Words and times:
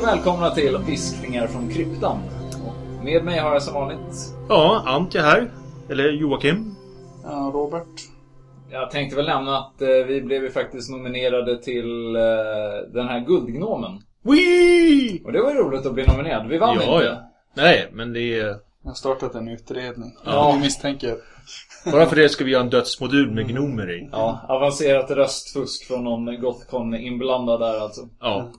Och 0.00 0.06
välkomna 0.06 0.50
till 0.50 0.78
Viskningar 0.86 1.46
från 1.46 1.68
kryptan. 1.68 2.18
Och 2.66 3.04
med 3.04 3.24
mig 3.24 3.38
har 3.38 3.52
jag 3.52 3.62
som 3.62 3.74
vanligt... 3.74 4.34
Ja, 4.48 4.82
Antje 4.86 5.20
här. 5.20 5.50
Eller 5.90 6.12
Joakim. 6.12 6.74
Ja, 7.24 7.50
Robert. 7.54 7.86
Jag 8.70 8.90
tänkte 8.90 9.16
väl 9.16 9.26
nämna 9.26 9.58
att 9.58 9.82
eh, 9.82 9.88
vi 9.88 10.20
blev 10.20 10.42
ju 10.42 10.50
faktiskt 10.50 10.90
nominerade 10.90 11.62
till 11.62 12.16
eh, 12.16 12.22
den 12.94 13.08
här 13.08 13.20
Guldgnomen. 13.26 14.02
Wee! 14.22 15.22
Och 15.24 15.32
det 15.32 15.42
var 15.42 15.50
ju 15.50 15.56
roligt 15.58 15.86
att 15.86 15.94
bli 15.94 16.06
nominerad. 16.06 16.48
Vi 16.48 16.58
vann 16.58 16.76
Ja, 16.76 16.94
inte. 16.94 17.04
ja. 17.06 17.30
Nej, 17.54 17.88
men 17.92 18.12
det 18.12 18.38
är... 18.40 18.46
Jag 18.82 18.90
har 18.90 18.94
startat 18.94 19.34
en 19.34 19.48
utredning. 19.48 20.16
Ja. 20.24 20.52
Ni 20.54 20.60
misstänker. 20.60 21.16
Bara 21.92 22.06
för 22.06 22.16
det 22.16 22.28
ska 22.28 22.44
vi 22.44 22.50
göra 22.50 22.62
en 22.62 22.70
dödsmodul 22.70 23.30
med 23.30 23.48
gnomer 23.48 23.90
i. 23.90 24.08
Ja, 24.12 24.40
avancerat 24.48 25.10
röstfusk 25.10 25.86
från 25.86 26.04
någon 26.04 26.40
Gothcon 26.40 26.94
inblandad 26.94 27.60
där 27.60 27.80
alltså. 27.80 28.08
Ja. 28.20 28.50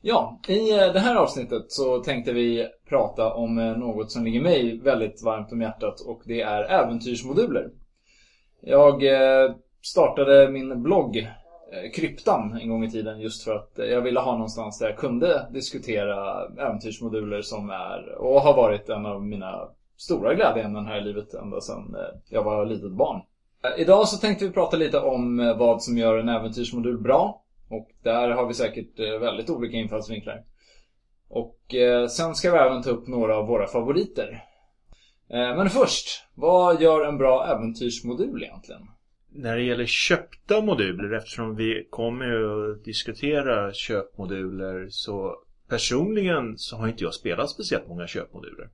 Ja, 0.00 0.40
i 0.48 0.70
eh, 0.70 0.92
det 0.92 1.00
här 1.00 1.16
avsnittet 1.16 1.72
så 1.72 1.98
tänkte 1.98 2.32
vi 2.32 2.68
prata 2.88 3.34
om 3.34 3.58
eh, 3.58 3.76
något 3.76 4.12
som 4.12 4.24
ligger 4.24 4.40
mig 4.40 4.78
väldigt 4.78 5.22
varmt 5.22 5.52
om 5.52 5.62
hjärtat 5.62 6.00
och 6.00 6.22
det 6.24 6.40
är 6.40 6.62
äventyrsmoduler. 6.62 7.70
Jag 8.60 9.04
eh, 9.04 9.54
startade 9.82 10.50
min 10.50 10.82
blogg 10.82 11.28
Kryptan 11.94 12.58
en 12.62 12.68
gång 12.68 12.84
i 12.84 12.90
tiden 12.90 13.20
just 13.20 13.44
för 13.44 13.54
att 13.54 13.72
jag 13.76 14.00
ville 14.00 14.20
ha 14.20 14.32
någonstans 14.32 14.78
där 14.78 14.86
jag 14.86 14.96
kunde 14.96 15.48
diskutera 15.52 16.46
äventyrsmoduler 16.58 17.42
som 17.42 17.70
är 17.70 18.18
och 18.18 18.40
har 18.40 18.56
varit 18.56 18.88
en 18.88 19.06
av 19.06 19.26
mina 19.26 19.68
stora 19.96 20.34
glädjeämnen 20.34 20.86
här 20.86 20.98
i 20.98 21.04
livet 21.04 21.34
ända 21.34 21.60
sedan 21.60 21.96
jag 22.28 22.44
var 22.44 22.66
litet 22.66 22.92
barn. 22.92 23.20
Idag 23.78 24.08
så 24.08 24.16
tänkte 24.16 24.44
vi 24.44 24.50
prata 24.50 24.76
lite 24.76 25.00
om 25.00 25.54
vad 25.58 25.82
som 25.82 25.98
gör 25.98 26.18
en 26.18 26.28
äventyrsmodul 26.28 26.98
bra 26.98 27.42
och 27.68 27.90
där 28.02 28.30
har 28.30 28.46
vi 28.46 28.54
säkert 28.54 28.98
eh, 28.98 29.18
väldigt 29.20 29.50
olika 29.50 29.76
infallsvinklar. 29.76 30.44
Och 31.28 31.74
eh, 31.74 32.06
sen 32.06 32.34
ska 32.34 32.52
vi 32.52 32.58
även 32.58 32.82
ta 32.82 32.90
upp 32.90 33.08
några 33.08 33.36
av 33.36 33.46
våra 33.46 33.66
favoriter. 33.66 34.44
Eh, 35.30 35.56
men 35.56 35.70
först, 35.70 36.24
vad 36.34 36.82
gör 36.82 37.04
en 37.08 37.18
bra 37.18 37.46
äventyrsmodul 37.46 38.42
egentligen? 38.42 38.82
När 39.30 39.56
det 39.56 39.62
gäller 39.62 39.86
köpta 39.86 40.60
moduler, 40.60 41.16
eftersom 41.16 41.56
vi 41.56 41.86
kommer 41.90 42.26
att 42.26 42.84
diskutera 42.84 43.72
köpmoduler, 43.72 44.86
så 44.90 45.36
personligen 45.68 46.58
så 46.58 46.76
har 46.76 46.88
inte 46.88 47.04
jag 47.04 47.14
spelat 47.14 47.50
speciellt 47.50 47.88
många 47.88 48.06
köpmoduler. 48.06 48.68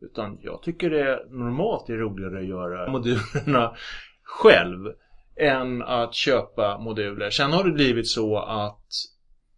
Utan 0.00 0.38
jag 0.42 0.62
tycker 0.62 0.90
det 0.90 1.26
normalt 1.30 1.88
är 1.88 1.96
roligare 1.96 2.38
att 2.38 2.48
göra 2.48 2.90
modulerna 2.90 3.76
själv 4.22 4.92
än 5.40 5.82
att 5.82 6.14
köpa 6.14 6.78
moduler. 6.78 7.30
Sen 7.30 7.52
har 7.52 7.64
det 7.64 7.70
blivit 7.70 8.08
så 8.08 8.38
att 8.38 8.86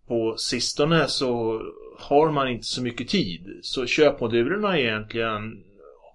på 0.09 0.35
sistone 0.37 1.09
så 1.09 1.61
har 1.99 2.31
man 2.31 2.49
inte 2.49 2.65
så 2.65 2.83
mycket 2.83 3.09
tid. 3.09 3.47
Så 3.63 3.87
köpmodulerna 3.87 4.79
egentligen 4.79 5.65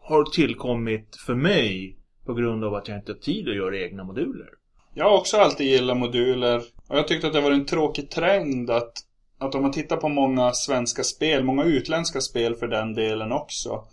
har 0.01 0.23
tillkommit 0.23 1.17
för 1.25 1.35
mig 1.35 1.97
på 2.25 2.33
grund 2.33 2.63
av 2.63 2.75
att 2.75 2.88
jag 2.88 2.97
inte 2.97 3.11
har 3.11 3.19
tid 3.19 3.49
att 3.49 3.55
göra 3.55 3.77
egna 3.77 4.03
moduler. 4.03 4.47
Jag 4.93 5.05
har 5.05 5.17
också 5.17 5.38
alltid 5.38 5.67
gillat 5.67 5.97
moduler. 5.97 6.57
Och 6.88 6.97
jag 6.97 7.07
tyckte 7.07 7.27
att 7.27 7.33
det 7.33 7.41
var 7.41 7.51
en 7.51 7.65
tråkig 7.65 8.09
trend 8.09 8.69
att, 8.69 8.93
att 9.38 9.55
om 9.55 9.61
man 9.61 9.71
tittar 9.71 9.97
på 9.97 10.09
många 10.09 10.51
svenska 10.53 11.03
spel, 11.03 11.43
många 11.43 11.63
utländska 11.63 12.21
spel 12.21 12.55
för 12.55 12.67
den 12.67 12.93
delen 12.93 13.31
också. 13.31 13.83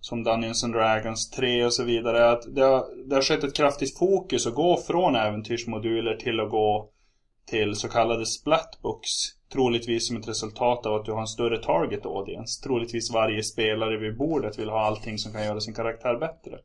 Som 0.00 0.24
Dungeons 0.24 0.64
and 0.64 0.74
Dragons 0.74 1.30
3 1.30 1.64
och 1.64 1.72
så 1.72 1.84
vidare. 1.84 2.30
Att 2.30 2.54
det 2.54 2.62
har, 2.62 2.84
det 3.08 3.14
har 3.14 3.22
skett 3.22 3.44
ett 3.44 3.56
kraftigt 3.56 3.98
fokus 3.98 4.46
att 4.46 4.54
gå 4.54 4.76
från 4.86 5.16
äventyrsmoduler 5.16 6.16
till 6.16 6.40
att 6.40 6.50
gå 6.50 6.90
till 7.50 7.74
så 7.74 7.88
kallade 7.88 8.26
splatbooks. 8.26 9.10
Troligtvis 9.52 10.08
som 10.08 10.16
ett 10.16 10.28
resultat 10.28 10.86
av 10.86 10.94
att 10.94 11.04
du 11.04 11.12
har 11.12 11.20
en 11.20 11.26
större 11.26 11.62
target 11.62 12.06
audience. 12.06 12.62
Troligtvis 12.62 13.12
varje 13.12 13.42
spelare 13.42 13.96
vid 13.96 14.16
bordet 14.16 14.58
vill 14.58 14.68
ha 14.68 14.80
allting 14.80 15.18
som 15.18 15.32
kan 15.32 15.44
göra 15.44 15.60
sin 15.60 15.74
karaktär 15.74 16.16
bättre. 16.16 16.58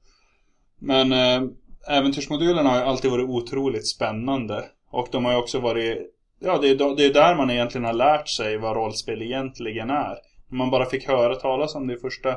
Men 0.79 1.11
eh, 1.11 1.49
äventyrsmodulerna 1.87 2.69
har 2.69 2.77
ju 2.77 2.83
alltid 2.83 3.11
varit 3.11 3.29
otroligt 3.29 3.87
spännande. 3.87 4.65
Och 4.91 5.07
de 5.11 5.25
har 5.25 5.31
ju 5.31 5.37
också 5.37 5.59
varit... 5.59 6.11
Ja, 6.39 6.57
det 6.61 6.69
är, 6.69 6.95
det 6.95 7.05
är 7.05 7.13
där 7.13 7.35
man 7.35 7.49
egentligen 7.49 7.85
har 7.85 7.93
lärt 7.93 8.29
sig 8.29 8.57
vad 8.57 8.75
rollspel 8.75 9.21
egentligen 9.21 9.89
är. 9.89 10.15
Man 10.47 10.69
bara 10.69 10.85
fick 10.85 11.07
höra 11.07 11.35
talas 11.35 11.75
om 11.75 11.87
det 11.87 11.93
i 11.93 11.97
första... 11.97 12.35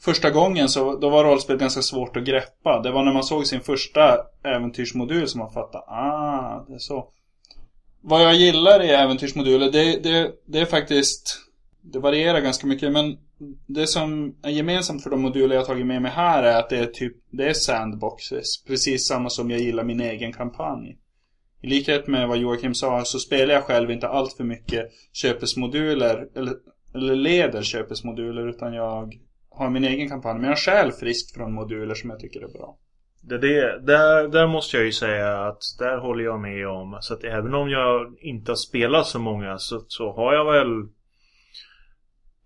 Första 0.00 0.30
gången 0.30 0.68
så 0.68 0.96
då 0.96 1.10
var 1.10 1.24
rollspel 1.24 1.56
ganska 1.56 1.82
svårt 1.82 2.16
att 2.16 2.24
greppa. 2.24 2.80
Det 2.82 2.90
var 2.90 3.04
när 3.04 3.12
man 3.12 3.24
såg 3.24 3.46
sin 3.46 3.60
första 3.60 4.18
äventyrsmodul 4.44 5.28
som 5.28 5.38
man 5.38 5.52
fattade, 5.52 5.84
ah, 5.84 6.64
det 6.68 6.74
är 6.74 6.78
så. 6.78 7.08
Vad 8.00 8.22
jag 8.22 8.34
gillar 8.34 8.82
i 8.82 8.90
äventyrsmoduler, 8.90 9.72
det, 9.72 10.02
det, 10.02 10.32
det 10.46 10.60
är 10.60 10.64
faktiskt... 10.64 11.40
Det 11.86 11.98
varierar 11.98 12.40
ganska 12.40 12.66
mycket, 12.66 12.92
men 12.92 13.18
det 13.66 13.86
som 13.86 14.34
är 14.42 14.50
gemensamt 14.50 15.02
för 15.02 15.10
de 15.10 15.22
moduler 15.22 15.56
jag 15.56 15.66
tagit 15.66 15.86
med 15.86 16.02
mig 16.02 16.10
här 16.10 16.42
är 16.42 16.58
att 16.58 16.70
det 16.70 16.78
är 16.78 16.86
typ, 16.86 17.16
det 17.30 17.48
är 17.48 17.52
sandboxes. 17.52 18.64
Precis 18.64 19.06
samma 19.06 19.30
som 19.30 19.50
jag 19.50 19.60
gillar 19.60 19.84
min 19.84 20.00
egen 20.00 20.32
kampanj. 20.32 20.98
I 21.62 21.66
likhet 21.66 22.06
med 22.06 22.28
vad 22.28 22.38
Joakim 22.38 22.74
sa 22.74 23.04
så 23.04 23.18
spelar 23.18 23.54
jag 23.54 23.64
själv 23.64 23.90
inte 23.90 24.08
allt 24.08 24.32
för 24.32 24.44
mycket 24.44 24.90
köpesmoduler, 25.12 26.28
eller, 26.36 26.54
eller 26.94 27.14
leder 27.14 27.62
köpesmoduler, 27.62 28.48
utan 28.48 28.74
jag 28.74 29.18
har 29.54 29.70
min 29.70 29.84
egen 29.84 30.08
kampanj. 30.08 30.40
Men 30.40 30.48
jag 30.48 30.58
stjäl 30.58 30.92
friskt 30.92 31.34
från 31.34 31.52
moduler 31.52 31.94
som 31.94 32.10
jag 32.10 32.20
tycker 32.20 32.40
är 32.40 32.48
bra. 32.48 32.76
Det, 33.20 33.38
det, 33.38 33.80
där, 33.80 34.28
där 34.28 34.46
måste 34.46 34.76
jag 34.76 34.86
ju 34.86 34.92
säga 34.92 35.46
att 35.46 35.62
där 35.78 35.98
håller 35.98 36.24
jag 36.24 36.40
med 36.40 36.68
om. 36.68 36.98
Så 37.00 37.14
att 37.14 37.24
även 37.24 37.54
om 37.54 37.70
jag 37.70 38.14
inte 38.20 38.50
har 38.50 38.56
spelat 38.56 39.06
så 39.06 39.18
många 39.18 39.58
så, 39.58 39.84
så 39.88 40.12
har 40.12 40.34
jag 40.34 40.52
väl 40.52 40.88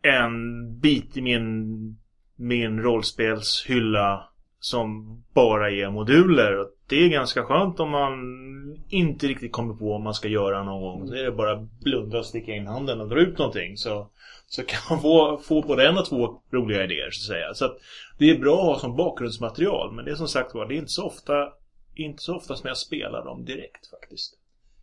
en 0.03 0.79
bit 0.81 1.17
i 1.17 1.23
min, 1.23 1.97
min 2.37 2.81
rollspelshylla 2.81 4.29
som 4.61 5.17
bara 5.35 5.71
är 5.71 5.91
moduler. 5.91 6.59
Och 6.59 6.67
det 6.89 7.05
är 7.05 7.09
ganska 7.09 7.43
skönt 7.43 7.81
om 7.81 7.91
man 7.91 8.15
inte 8.89 9.27
riktigt 9.27 9.53
kommer 9.53 9.75
på 9.75 9.89
vad 9.89 10.01
man 10.01 10.15
ska 10.15 10.29
göra 10.29 10.65
någon 10.65 10.81
gång. 10.81 11.11
Det 11.11 11.21
är 11.21 11.31
bara 11.31 11.69
blunda 11.81 12.19
och 12.19 12.27
sticka 12.27 12.53
in 12.53 12.67
handen 12.67 13.01
och 13.01 13.09
dra 13.09 13.21
ut 13.21 13.39
någonting. 13.39 13.77
Så, 13.77 14.11
så 14.49 14.63
kan 14.63 14.81
man 14.91 15.01
få, 15.03 15.39
få 15.39 15.63
både 15.63 15.89
en 15.89 15.99
och 15.99 16.07
två 16.07 16.43
roliga 16.53 16.85
idéer 16.85 17.11
så 17.11 17.33
att 17.33 17.37
säga. 17.37 17.55
Så 17.55 17.65
att 17.65 17.79
det 18.19 18.31
är 18.31 18.39
bra 18.39 18.61
att 18.61 18.67
ha 18.67 18.79
som 18.79 18.97
bakgrundsmaterial. 18.97 19.93
Men 19.93 20.05
det 20.05 20.11
är 20.11 20.15
som 20.15 20.29
sagt 20.29 20.55
var, 20.55 20.67
det 20.67 20.75
är 20.75 20.79
inte 20.79 20.93
så 20.93 21.07
ofta 21.07 21.53
inte 21.99 22.23
så 22.23 22.37
ofta 22.37 22.57
som 22.57 22.69
jag 22.69 22.77
spelar 22.77 23.25
dem 23.25 23.45
direkt 23.45 23.91
faktiskt. 23.91 24.39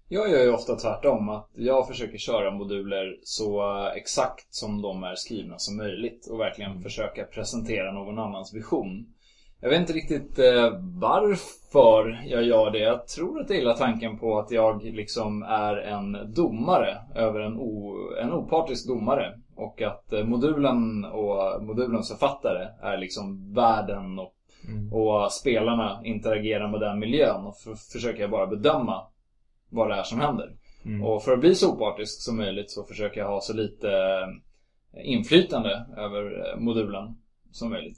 Jag 0.10 0.32
gör 0.32 0.44
ju 0.44 0.52
ofta 0.52 0.76
tvärtom. 0.76 1.30
Att 1.30 1.50
jag 1.56 1.88
försöker 1.88 2.18
köra 2.18 2.52
moduler 2.52 3.20
så 3.24 3.76
exakt 3.96 4.54
som 4.54 4.82
de 4.82 5.04
är 5.04 5.16
skrivna 5.16 5.60
som 5.60 5.78
möjligt. 5.78 6.28
Och 6.28 6.40
verkligen 6.40 6.82
försöka 6.82 7.24
presentera 7.24 7.92
någon 7.92 8.20
annans 8.20 8.54
vision. 8.54 9.15
Jag 9.62 9.70
vet 9.70 9.80
inte 9.80 9.94
riktigt 9.94 10.40
eh, 10.40 10.70
varför 11.00 12.24
jag 12.26 12.44
gör 12.44 12.72
det. 12.72 12.80
Jag 12.80 13.08
tror 13.08 13.42
att 13.42 13.50
jag 13.50 13.60
gillar 13.60 13.74
tanken 13.74 14.20
på 14.20 14.40
att 14.40 14.52
jag 14.52 14.84
liksom 14.84 15.44
är 15.44 15.78
en 15.78 16.34
domare 16.34 16.98
över 17.16 17.40
en, 17.40 17.58
o, 17.58 17.96
en 18.22 18.34
opartisk 18.34 18.88
domare. 18.88 19.40
Och 19.56 19.82
att 19.82 20.14
eh, 20.14 20.24
modulen 20.24 21.06
och 21.06 21.64
modulens 21.64 22.10
författare 22.10 22.68
är 22.82 22.98
liksom 22.98 23.54
världen 23.54 24.20
och, 24.20 24.34
och 24.92 25.32
spelarna 25.32 26.02
interagerar 26.04 26.72
med 26.72 26.80
den 26.80 27.00
miljön. 27.00 27.46
Och 27.46 27.58
för, 27.58 27.76
försöker 27.76 28.22
jag 28.22 28.32
bara 28.32 28.48
bedöma 28.48 29.08
vad 29.70 29.90
det 29.90 29.96
är 29.96 30.04
som 30.04 30.20
händer. 30.20 30.52
Och 31.04 31.24
för 31.24 31.34
att 31.34 31.40
bli 31.40 31.56
så 31.56 31.74
opartisk 31.74 32.22
som 32.22 32.38
möjligt 32.38 32.72
så 32.72 32.84
försöker 32.84 33.22
jag 33.22 33.28
ha 33.28 33.42
så 33.42 33.54
lite 33.54 33.90
eh, 33.90 35.08
inflytande 35.12 35.86
över 35.98 36.56
modulen 36.58 37.18
som 37.52 37.70
möjligt. 37.70 37.98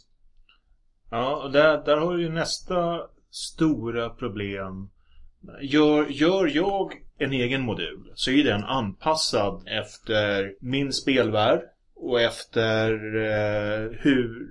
Ja, 1.10 1.44
och 1.44 1.52
där, 1.52 1.86
där 1.86 1.98
har 1.98 2.18
ju 2.18 2.30
nästa 2.30 3.02
stora 3.30 4.10
problem. 4.10 4.90
Gör, 5.62 6.06
gör 6.10 6.56
jag 6.56 6.94
en 7.18 7.34
egen 7.34 7.62
modul 7.62 8.12
så 8.16 8.32
är 8.32 8.44
den 8.44 8.64
anpassad 8.64 9.68
efter 9.68 10.54
min 10.60 10.94
spelvärld 10.94 11.62
och 11.96 12.22
efter 12.22 12.92
eh, 13.16 13.92
hur 13.92 14.48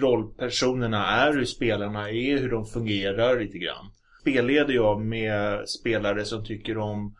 rollpersonerna 0.00 1.06
är, 1.06 1.32
hur 1.32 1.44
spelarna 1.44 2.10
är, 2.10 2.38
hur 2.38 2.50
de 2.50 2.66
fungerar 2.66 3.40
lite 3.40 3.58
grann. 3.58 3.90
Spelleder 4.20 4.74
jag 4.74 5.00
med 5.00 5.68
spelare 5.68 6.24
som 6.24 6.44
tycker 6.44 6.78
om 6.78 7.14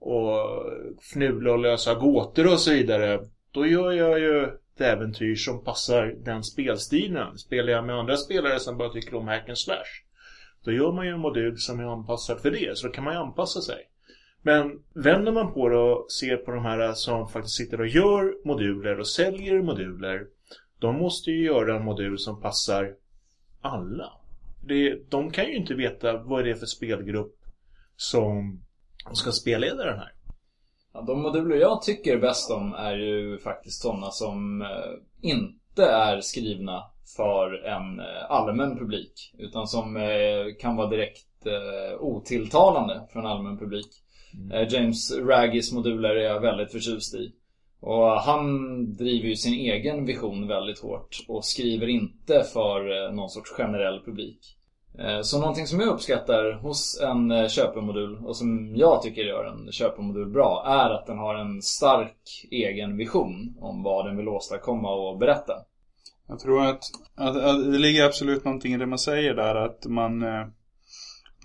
att 0.00 1.02
fnula 1.02 1.52
och 1.52 1.58
lösa 1.58 1.94
gåtor 1.94 2.52
och 2.52 2.60
så 2.60 2.70
vidare. 2.70 3.20
Då 3.52 3.66
gör 3.66 3.92
jag 3.92 4.18
ju 4.18 4.48
ett 4.74 4.80
äventyr 4.80 5.34
som 5.34 5.64
passar 5.64 6.06
den 6.24 6.44
spelstilen. 6.44 7.38
Spelar 7.38 7.72
jag 7.72 7.86
med 7.86 7.96
andra 7.96 8.16
spelare 8.16 8.60
som 8.60 8.78
bara 8.78 8.92
tycker 8.92 9.14
om 9.14 9.28
hack 9.28 9.48
and 9.48 9.58
slash. 9.58 10.04
Då 10.64 10.72
gör 10.72 10.92
man 10.92 11.06
ju 11.06 11.12
en 11.12 11.20
modul 11.20 11.58
som 11.58 11.80
är 11.80 11.84
anpassad 11.84 12.40
för 12.40 12.50
det. 12.50 12.78
Så 12.78 12.86
då 12.86 12.92
kan 12.92 13.04
man 13.04 13.14
ju 13.14 13.20
anpassa 13.20 13.60
sig. 13.60 13.88
Men 14.42 14.82
vänder 14.94 15.32
man 15.32 15.52
på 15.52 15.68
det 15.68 15.76
och 15.76 16.12
ser 16.12 16.36
på 16.36 16.50
de 16.50 16.64
här 16.64 16.92
som 16.92 17.28
faktiskt 17.28 17.56
sitter 17.56 17.80
och 17.80 17.86
gör 17.86 18.46
moduler 18.46 18.98
och 19.00 19.08
säljer 19.08 19.62
moduler. 19.62 20.26
De 20.78 20.96
måste 20.96 21.30
ju 21.30 21.44
göra 21.44 21.76
en 21.76 21.84
modul 21.84 22.18
som 22.18 22.40
passar 22.40 22.94
alla. 23.60 24.12
Det, 24.66 25.10
de 25.10 25.30
kan 25.30 25.44
ju 25.44 25.56
inte 25.56 25.74
veta 25.74 26.16
vad 26.16 26.44
det 26.44 26.50
är 26.50 26.54
för 26.54 26.66
spelgrupp 26.66 27.36
som 27.96 28.60
ska 29.12 29.32
spelleda 29.32 29.84
den 29.84 29.98
här. 29.98 30.12
Ja, 30.94 31.00
de 31.00 31.22
moduler 31.22 31.56
jag 31.56 31.82
tycker 31.82 32.18
bäst 32.18 32.50
om 32.50 32.74
är 32.74 32.96
ju 32.96 33.38
faktiskt 33.38 33.82
sådana 33.82 34.10
som 34.10 34.62
eh, 34.62 34.68
inte 35.30 35.84
är 35.84 36.20
skrivna 36.20 36.84
för 37.16 37.64
en 37.64 38.00
eh, 38.00 38.30
allmän 38.30 38.78
publik. 38.78 39.34
Utan 39.38 39.66
som 39.66 39.96
eh, 39.96 40.54
kan 40.60 40.76
vara 40.76 40.88
direkt 40.88 41.20
otilltalande 42.00 43.08
för 43.12 43.20
en 43.20 43.26
allmän 43.26 43.58
publik. 43.58 43.86
Mm. 44.34 44.68
James 44.68 45.16
Raggis 45.18 45.72
moduler 45.72 46.16
är 46.16 46.24
jag 46.24 46.40
väldigt 46.40 46.72
förtjust 46.72 47.14
i. 47.14 47.32
Och 47.80 48.10
han 48.10 48.46
driver 48.94 49.28
ju 49.28 49.36
sin 49.36 49.54
egen 49.54 50.04
vision 50.04 50.48
väldigt 50.48 50.78
hårt 50.78 51.24
och 51.28 51.44
skriver 51.44 51.86
inte 51.86 52.44
för 52.52 53.10
någon 53.12 53.30
sorts 53.30 53.50
generell 53.50 54.00
publik. 54.04 54.38
Eh, 54.98 55.20
så 55.22 55.40
någonting 55.40 55.66
som 55.66 55.80
jag 55.80 55.88
uppskattar 55.88 56.52
hos 56.52 57.00
en 57.00 57.30
eh, 57.30 57.48
köpemodul 57.48 58.18
och 58.24 58.36
som 58.36 58.76
jag 58.76 59.02
tycker 59.02 59.22
gör 59.22 59.44
en 59.44 59.72
köpemodul 59.72 60.28
bra 60.28 60.64
är 60.66 60.90
att 60.90 61.06
den 61.06 61.18
har 61.18 61.34
en 61.34 61.62
stark 61.62 62.46
egen 62.50 62.96
vision 62.96 63.56
om 63.60 63.82
vad 63.82 64.06
den 64.06 64.16
vill 64.16 64.28
åstadkomma 64.28 64.94
och 64.94 65.18
berätta. 65.18 65.52
Jag 66.28 66.40
tror 66.40 66.64
att, 66.64 66.82
att, 67.14 67.36
att 67.36 67.72
det 67.72 67.78
ligger 67.78 68.04
absolut 68.04 68.44
någonting 68.44 68.74
i 68.74 68.78
det 68.78 68.86
man 68.86 68.98
säger 68.98 69.34
där 69.34 69.54
att 69.54 69.86
man 69.86 70.22
eh, 70.22 70.46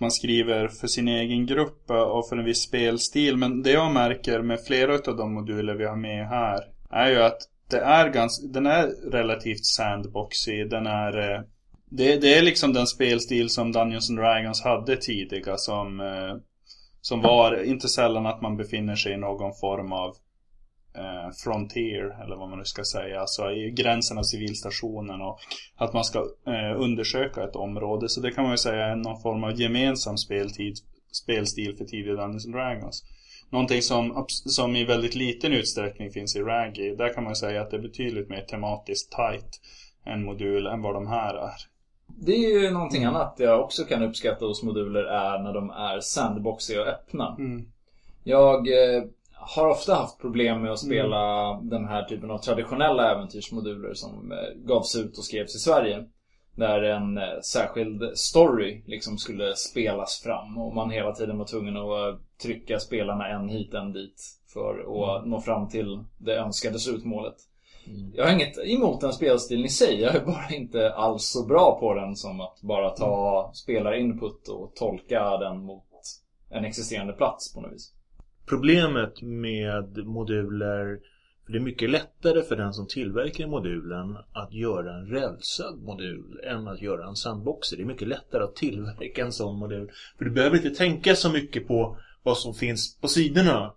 man 0.00 0.10
skriver 0.10 0.68
för 0.68 0.86
sin 0.86 1.08
egen 1.08 1.46
grupp 1.46 1.90
och 1.90 2.28
för 2.28 2.36
en 2.36 2.44
viss 2.44 2.62
spelstil. 2.62 3.36
Men 3.36 3.62
det 3.62 3.70
jag 3.70 3.92
märker 3.92 4.42
med 4.42 4.64
flera 4.66 4.94
av 4.94 5.16
de 5.16 5.34
moduler 5.34 5.74
vi 5.74 5.84
har 5.84 5.96
med 5.96 6.28
här 6.28 6.60
är 6.90 7.10
ju 7.10 7.22
att 7.22 7.38
det 7.70 7.80
är 7.80 8.08
ganska, 8.08 8.46
den 8.46 8.66
är 8.66 9.10
relativt 9.10 9.64
sandboxig. 9.64 10.70
Den 10.70 10.86
är 10.86 11.44
det, 11.90 12.16
det 12.16 12.34
är 12.34 12.42
liksom 12.42 12.72
den 12.72 12.86
spelstil 12.86 13.50
som 13.50 13.72
Dungeons 13.72 14.10
and 14.10 14.18
Dragons 14.18 14.62
hade 14.62 14.96
tidigare 14.96 15.58
som, 15.58 16.00
eh, 16.00 16.36
som 17.00 17.20
var 17.20 17.64
inte 17.64 17.88
sällan 17.88 18.26
att 18.26 18.42
man 18.42 18.56
befinner 18.56 18.96
sig 18.96 19.12
i 19.12 19.16
någon 19.16 19.54
form 19.54 19.92
av 19.92 20.16
eh, 20.96 21.30
frontier 21.44 22.24
eller 22.24 22.36
vad 22.36 22.48
man 22.48 22.58
nu 22.58 22.64
ska 22.64 22.84
säga. 22.84 23.20
Alltså 23.20 23.50
i 23.50 23.70
gränsen 23.70 24.18
av 24.18 24.22
civilstationen 24.22 25.20
och 25.20 25.38
att 25.76 25.92
man 25.92 26.04
ska 26.04 26.18
eh, 26.46 26.80
undersöka 26.80 27.44
ett 27.44 27.56
område. 27.56 28.08
Så 28.08 28.20
det 28.20 28.30
kan 28.30 28.44
man 28.44 28.52
ju 28.52 28.58
säga 28.58 28.86
är 28.86 28.96
någon 28.96 29.22
form 29.22 29.44
av 29.44 29.60
gemensam 29.60 30.18
speltid, 30.18 30.76
spelstil 31.12 31.76
för 31.76 31.84
tidiga 31.84 32.14
Dungeons 32.14 32.46
and 32.46 32.54
Dragons. 32.54 33.04
Någonting 33.50 33.82
som, 33.82 34.24
som 34.28 34.76
i 34.76 34.84
väldigt 34.84 35.14
liten 35.14 35.52
utsträckning 35.52 36.10
finns 36.10 36.36
i 36.36 36.40
Raggy. 36.40 36.94
Där 36.96 37.14
kan 37.14 37.24
man 37.24 37.36
säga 37.36 37.62
att 37.62 37.70
det 37.70 37.76
är 37.76 37.82
betydligt 37.82 38.28
mer 38.28 38.40
tematiskt 38.40 39.12
tight 39.12 39.60
en 40.04 40.24
modul 40.24 40.66
än 40.66 40.82
vad 40.82 40.94
de 40.94 41.06
här 41.06 41.34
är. 41.34 41.70
Det 42.18 42.32
är 42.32 42.62
ju 42.62 42.70
någonting 42.70 43.04
annat 43.04 43.34
jag 43.38 43.60
också 43.60 43.84
kan 43.84 44.02
uppskatta 44.02 44.44
hos 44.44 44.62
moduler 44.62 45.02
är 45.02 45.38
när 45.38 45.52
de 45.52 45.70
är 45.70 46.00
sandboxiga 46.00 46.80
och 46.80 46.88
öppna. 46.88 47.36
Mm. 47.38 47.66
Jag 48.24 48.68
eh, 48.68 49.02
har 49.32 49.68
ofta 49.68 49.94
haft 49.94 50.20
problem 50.20 50.62
med 50.62 50.72
att 50.72 50.78
spela 50.78 51.50
mm. 51.54 51.68
den 51.68 51.88
här 51.88 52.04
typen 52.04 52.30
av 52.30 52.38
traditionella 52.38 53.12
äventyrsmoduler 53.12 53.94
som 53.94 54.32
eh, 54.32 54.66
gavs 54.66 54.96
ut 54.96 55.18
och 55.18 55.24
skrevs 55.24 55.54
i 55.56 55.58
Sverige. 55.58 56.04
Där 56.56 56.82
en 56.82 57.18
eh, 57.18 57.40
särskild 57.44 58.18
story 58.18 58.82
liksom 58.86 59.18
skulle 59.18 59.56
spelas 59.56 60.20
fram 60.24 60.58
och 60.58 60.74
man 60.74 60.90
hela 60.90 61.12
tiden 61.12 61.38
var 61.38 61.46
tvungen 61.46 61.76
att 61.76 62.38
trycka 62.42 62.78
spelarna 62.78 63.28
en 63.28 63.48
hit, 63.48 63.74
en 63.74 63.92
dit 63.92 64.22
för 64.52 64.70
att 64.70 65.18
mm. 65.18 65.30
nå 65.30 65.40
fram 65.40 65.68
till 65.68 66.04
det 66.18 66.36
önskade 66.36 66.78
slutmålet. 66.78 67.36
Mm. 67.86 68.12
Jag 68.14 68.24
har 68.24 68.32
inget 68.32 68.58
emot 68.58 69.00
den 69.00 69.12
spelstilen 69.12 69.64
i 69.64 69.68
sig. 69.68 70.00
Jag 70.00 70.14
är 70.14 70.24
bara 70.24 70.50
inte 70.50 70.92
alls 70.92 71.24
så 71.24 71.46
bra 71.46 71.80
på 71.80 71.94
den 71.94 72.16
som 72.16 72.40
att 72.40 72.60
bara 72.62 72.90
ta 72.90 73.42
mm. 73.44 73.54
spelarinput 73.54 74.48
och 74.48 74.74
tolka 74.74 75.36
den 75.36 75.58
mot 75.58 75.84
en 76.50 76.64
existerande 76.64 77.12
plats 77.12 77.54
på 77.54 77.60
något 77.60 77.72
vis. 77.72 77.92
Problemet 78.46 79.22
med 79.22 80.06
moduler 80.06 80.98
för 81.50 81.52
det 81.52 81.58
är 81.58 81.64
mycket 81.64 81.90
lättare 81.90 82.42
för 82.42 82.56
den 82.56 82.72
som 82.72 82.86
tillverkar 82.86 83.46
modulen 83.46 84.16
att 84.32 84.52
göra 84.52 84.94
en 84.94 85.06
rälsad 85.06 85.82
modul 85.82 86.40
än 86.44 86.68
att 86.68 86.82
göra 86.82 87.08
en 87.08 87.16
sandboxer. 87.16 87.76
Det 87.76 87.82
är 87.82 87.86
mycket 87.86 88.08
lättare 88.08 88.42
att 88.42 88.56
tillverka 88.56 89.24
en 89.24 89.32
sån 89.32 89.58
modul. 89.58 89.90
För 90.18 90.24
du 90.24 90.30
behöver 90.30 90.56
inte 90.56 90.70
tänka 90.70 91.14
så 91.14 91.30
mycket 91.30 91.68
på 91.68 91.96
vad 92.22 92.38
som 92.38 92.54
finns 92.54 93.00
på 93.00 93.08
sidorna. 93.08 93.74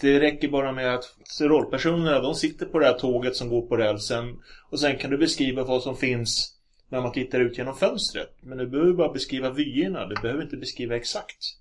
Det 0.00 0.20
räcker 0.20 0.48
bara 0.48 0.72
med 0.72 0.94
att 0.94 1.04
rollpersonerna 1.40 2.20
de 2.20 2.34
sitter 2.34 2.66
på 2.66 2.78
det 2.78 2.86
här 2.86 2.98
tåget 2.98 3.36
som 3.36 3.48
går 3.48 3.66
på 3.66 3.76
rälsen 3.76 4.36
och 4.70 4.80
sen 4.80 4.98
kan 4.98 5.10
du 5.10 5.18
beskriva 5.18 5.64
vad 5.64 5.82
som 5.82 5.96
finns 5.96 6.58
när 6.88 7.00
man 7.00 7.12
tittar 7.12 7.40
ut 7.40 7.58
genom 7.58 7.76
fönstret. 7.76 8.36
Men 8.40 8.58
du 8.58 8.66
behöver 8.66 8.92
bara 8.92 9.12
beskriva 9.12 9.50
vyerna, 9.50 10.06
du 10.06 10.14
behöver 10.22 10.42
inte 10.42 10.56
beskriva 10.56 10.96
exakt 10.96 11.58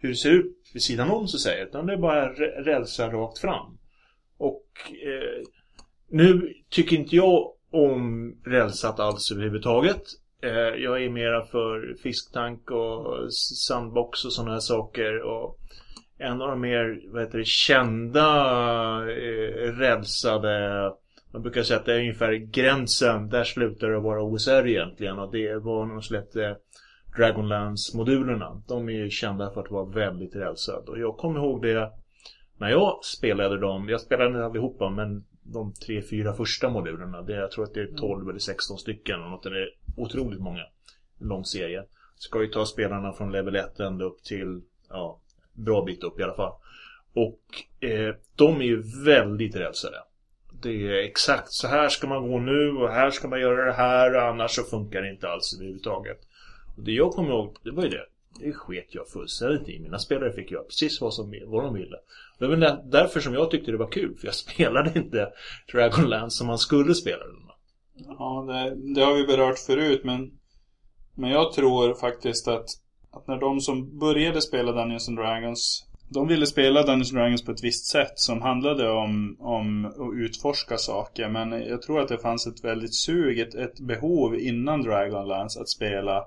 hur 0.00 0.08
det 0.08 0.14
ser 0.14 0.30
ut 0.30 0.70
vid 0.72 0.82
sidan 0.82 1.10
om 1.10 1.28
så 1.28 1.36
att 1.36 1.40
säga, 1.40 1.64
utan 1.64 1.86
det 1.86 1.92
är 1.92 1.96
bara 1.96 2.32
rälsar 2.64 3.10
rakt 3.10 3.38
fram. 3.38 3.78
Och 4.36 4.66
eh, 4.88 5.46
nu 6.08 6.54
tycker 6.68 6.96
inte 6.96 7.16
jag 7.16 7.52
om 7.70 8.34
rälsat 8.46 9.00
alls 9.00 9.32
överhuvudtaget. 9.32 10.02
Eh, 10.42 10.82
jag 10.82 11.04
är 11.04 11.10
mera 11.10 11.46
för 11.46 11.96
fisktank 12.02 12.70
och 12.70 13.32
sandbox 13.32 14.24
och 14.24 14.32
sådana 14.32 14.52
här 14.52 14.60
saker 14.60 15.22
och 15.22 15.58
en 16.20 16.42
av 16.42 16.48
de 16.48 16.60
mer 16.60 17.00
vad 17.12 17.22
heter 17.22 17.38
det, 17.38 17.46
kända 17.46 18.26
eh, 19.10 19.72
rälsade 19.72 20.92
man 21.32 21.42
brukar 21.42 21.62
säga 21.62 21.78
att 21.78 21.86
det 21.86 21.94
är 21.94 22.00
ungefär 22.00 22.32
gränsen, 22.32 23.28
där 23.28 23.44
slutar 23.44 23.88
det 23.88 23.98
vara 23.98 24.22
OSR 24.22 24.66
egentligen 24.66 25.18
och 25.18 25.32
det 25.32 25.56
var 25.56 25.86
när 25.86 25.94
de 25.94 26.02
släppte 26.02 26.56
Dragonlance-modulerna. 27.16 28.62
De 28.68 28.88
är 28.88 28.92
ju 28.92 29.10
kända 29.10 29.50
för 29.50 29.60
att 29.60 29.70
vara 29.70 29.84
väldigt 29.84 30.36
rälsade 30.36 30.90
och 30.90 30.98
jag 30.98 31.16
kommer 31.16 31.40
ihåg 31.40 31.62
det 31.62 31.92
när 32.58 32.70
jag 32.70 33.04
spelade 33.04 33.58
dem, 33.58 33.88
jag 33.88 34.00
spelade 34.00 34.30
inte 34.30 34.44
allihopa 34.44 34.90
men 34.90 35.24
de 35.42 35.72
tre, 35.72 36.02
fyra 36.02 36.32
första 36.32 36.68
modulerna, 36.68 37.22
det, 37.22 37.34
jag 37.34 37.50
tror 37.50 37.64
att 37.64 37.74
det 37.74 37.80
är 37.80 37.96
12 37.96 38.28
eller 38.28 38.38
16 38.38 38.78
stycken 38.78 39.22
och 39.22 39.30
något, 39.30 39.42
det 39.42 39.62
är 39.62 39.68
otroligt 39.96 40.40
många. 40.40 40.62
En 41.20 41.28
lång 41.28 41.44
serie. 41.44 41.84
Ska 42.16 42.40
ju 42.42 42.46
ta 42.46 42.66
spelarna 42.66 43.12
från 43.12 43.32
level 43.32 43.56
1 43.56 43.80
ända 43.80 44.04
upp 44.04 44.22
till 44.22 44.62
ja, 44.88 45.19
bra 45.64 45.84
bit 45.84 46.02
upp 46.02 46.20
i 46.20 46.22
alla 46.22 46.36
fall. 46.36 46.52
Och 47.14 47.40
eh, 47.88 48.14
de 48.36 48.60
är 48.60 48.64
ju 48.64 48.82
väldigt 49.04 49.56
rälsade. 49.56 49.96
Det 50.62 50.86
är 50.86 51.04
exakt 51.04 51.52
så 51.52 51.68
här 51.68 51.88
ska 51.88 52.06
man 52.06 52.30
gå 52.30 52.38
nu 52.38 52.70
och 52.70 52.88
här 52.88 53.10
ska 53.10 53.28
man 53.28 53.40
göra 53.40 53.64
det 53.64 53.72
här 53.72 54.16
och 54.16 54.22
annars 54.22 54.50
så 54.50 54.62
funkar 54.62 55.02
det 55.02 55.10
inte 55.10 55.28
alls 55.28 55.54
överhuvudtaget. 55.54 56.18
Och 56.76 56.84
det 56.84 56.92
jag 56.92 57.12
kommer 57.12 57.30
ihåg, 57.30 57.56
det 57.64 57.70
var 57.70 57.82
ju 57.82 57.88
det. 57.88 58.06
Det 58.40 58.52
sket 58.52 58.94
jag 58.94 59.08
fullständigt 59.08 59.68
i. 59.68 59.78
Mina 59.78 59.98
spelare 59.98 60.32
fick 60.32 60.50
göra 60.50 60.62
precis 60.62 61.00
vad, 61.00 61.14
som, 61.14 61.34
vad 61.46 61.64
de 61.64 61.74
ville. 61.74 61.96
Det 62.38 62.46
var 62.46 62.90
därför 62.90 63.20
som 63.20 63.34
jag 63.34 63.50
tyckte 63.50 63.70
det 63.70 63.76
var 63.76 63.90
kul. 63.90 64.16
För 64.16 64.26
jag 64.26 64.34
spelade 64.44 64.92
inte 64.94 65.32
Dragonlance 65.72 66.36
som 66.36 66.46
man 66.46 66.58
skulle 66.58 66.94
spela 66.94 67.24
den. 67.24 67.36
Ja, 67.94 68.44
det, 68.48 68.94
det 68.94 69.00
har 69.00 69.14
vi 69.14 69.26
berört 69.26 69.58
förut 69.58 70.00
men 70.04 70.30
Men 71.14 71.30
jag 71.30 71.52
tror 71.52 71.94
faktiskt 71.94 72.48
att 72.48 72.66
att 73.12 73.26
när 73.26 73.40
de 73.40 73.60
som 73.60 73.98
började 73.98 74.40
spela 74.40 74.72
Dungeons 74.72 75.08
and 75.08 75.18
Dragons 75.18 75.86
de 76.12 76.28
ville 76.28 76.46
spela 76.46 76.82
Dungeons 76.82 77.10
Dragons 77.10 77.44
på 77.44 77.52
ett 77.52 77.64
visst 77.64 77.86
sätt 77.86 78.12
som 78.14 78.42
handlade 78.42 78.90
om, 78.90 79.36
om 79.40 79.84
att 79.84 80.14
utforska 80.14 80.78
saker. 80.78 81.28
Men 81.28 81.52
jag 81.52 81.82
tror 81.82 82.00
att 82.00 82.08
det 82.08 82.18
fanns 82.18 82.46
ett 82.46 82.64
väldigt 82.64 82.94
sug, 82.94 83.38
ett, 83.38 83.54
ett 83.54 83.80
behov 83.80 84.38
innan 84.38 84.82
Dragonlance 84.82 85.60
att 85.60 85.68
spela 85.68 86.24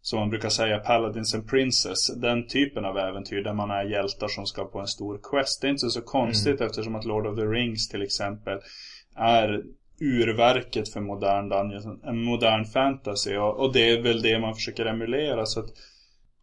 som 0.00 0.18
man 0.18 0.30
brukar 0.30 0.48
säga 0.48 0.78
Paladins 0.78 1.34
and 1.34 1.48
Princess. 1.48 2.14
Den 2.16 2.46
typen 2.46 2.84
av 2.84 2.98
äventyr 2.98 3.42
där 3.42 3.54
man 3.54 3.70
är 3.70 3.84
hjältar 3.84 4.28
som 4.28 4.46
ska 4.46 4.64
på 4.64 4.78
en 4.78 4.86
stor 4.86 5.20
quest. 5.22 5.60
Det 5.60 5.66
är 5.66 5.70
inte 5.70 5.90
så 5.90 6.02
konstigt 6.02 6.60
mm. 6.60 6.66
eftersom 6.66 6.94
att 6.94 7.04
Lord 7.04 7.26
of 7.26 7.36
the 7.36 7.44
Rings 7.44 7.88
till 7.88 8.02
exempel 8.02 8.58
är 9.16 9.62
urverket 10.00 10.92
för 10.92 11.00
modern 11.00 11.48
Dungeons, 11.48 11.86
en 12.04 12.24
modern 12.24 12.64
fantasy. 12.64 13.36
Och, 13.36 13.60
och 13.60 13.72
det 13.72 13.90
är 13.90 14.02
väl 14.02 14.22
det 14.22 14.38
man 14.38 14.54
försöker 14.54 14.86
emulera. 14.86 15.46
Så 15.46 15.60
att 15.60 15.70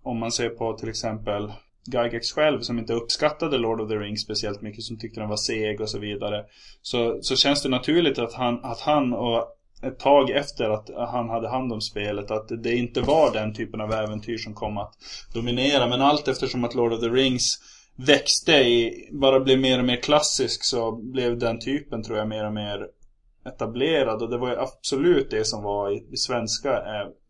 om 0.06 0.20
man 0.20 0.32
ser 0.32 0.50
på 0.50 0.74
till 0.74 0.90
exempel 0.90 1.52
Gygax 1.88 2.32
själv 2.32 2.60
som 2.62 2.80
inte 2.80 2.94
uppskattade 2.94 3.58
Lord 3.58 3.82
of 3.82 3.90
the 3.90 3.96
Rings 3.96 4.22
speciellt 4.22 4.62
mycket, 4.62 4.84
som 4.84 4.98
tyckte 4.98 5.20
den 5.20 5.30
var 5.30 5.38
seg 5.38 5.82
och 5.82 5.90
så 5.90 6.00
vidare. 6.00 6.46
Så, 6.82 7.20
så 7.22 7.36
känns 7.36 7.64
det 7.64 7.70
naturligt 7.70 8.20
att 8.20 8.34
han, 8.34 8.60
att 8.64 8.80
han 8.80 9.14
och 9.14 9.48
ett 9.84 10.00
tag 10.00 10.30
efter 10.30 10.70
att 10.70 10.90
han 11.10 11.30
hade 11.30 11.50
hand 11.50 11.74
om 11.74 11.82
spelet 11.82 12.32
att 12.32 12.64
det 12.64 12.76
inte 12.76 13.02
var 13.02 13.34
den 13.34 13.54
typen 13.54 13.82
av 13.82 13.92
äventyr 13.92 14.38
som 14.38 14.54
kom 14.54 14.78
att 14.78 14.94
dominera. 15.34 15.88
Men 15.88 16.02
allt 16.02 16.28
eftersom 16.28 16.64
att 16.64 16.76
Lord 16.76 16.94
of 16.94 17.00
the 17.00 17.10
Rings 17.10 17.60
växte 17.96 18.52
i, 18.52 19.10
bara 19.12 19.40
blev 19.40 19.60
mer 19.60 19.80
och 19.80 19.86
mer 19.86 20.02
klassisk 20.02 20.64
så 20.64 20.92
blev 20.92 21.40
den 21.40 21.60
typen 21.60 22.04
tror 22.04 22.18
jag 22.18 22.28
mer 22.28 22.46
och 22.46 22.54
mer 22.54 22.88
etablerad. 23.46 24.22
Och 24.22 24.30
det 24.30 24.38
var 24.38 24.50
ju 24.50 24.58
absolut 24.58 25.32
det 25.32 25.46
som 25.46 25.64
var 25.64 25.92
i, 25.92 26.08
i 26.12 26.18
svenska, 26.18 26.84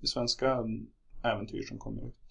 i 0.03 0.07
svenska 0.07 0.57
äventyr 1.23 1.63
som 1.63 1.77
kom 1.77 1.99
ut. 1.99 2.24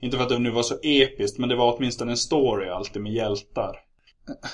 Inte 0.00 0.16
för 0.16 0.24
att 0.24 0.30
det 0.30 0.38
nu 0.38 0.50
var 0.50 0.62
så 0.62 0.74
episkt, 0.82 1.38
men 1.38 1.48
det 1.48 1.56
var 1.56 1.76
åtminstone 1.76 2.12
en 2.12 2.16
story 2.16 2.68
alltid 2.68 3.02
med 3.02 3.12
hjältar. 3.12 3.76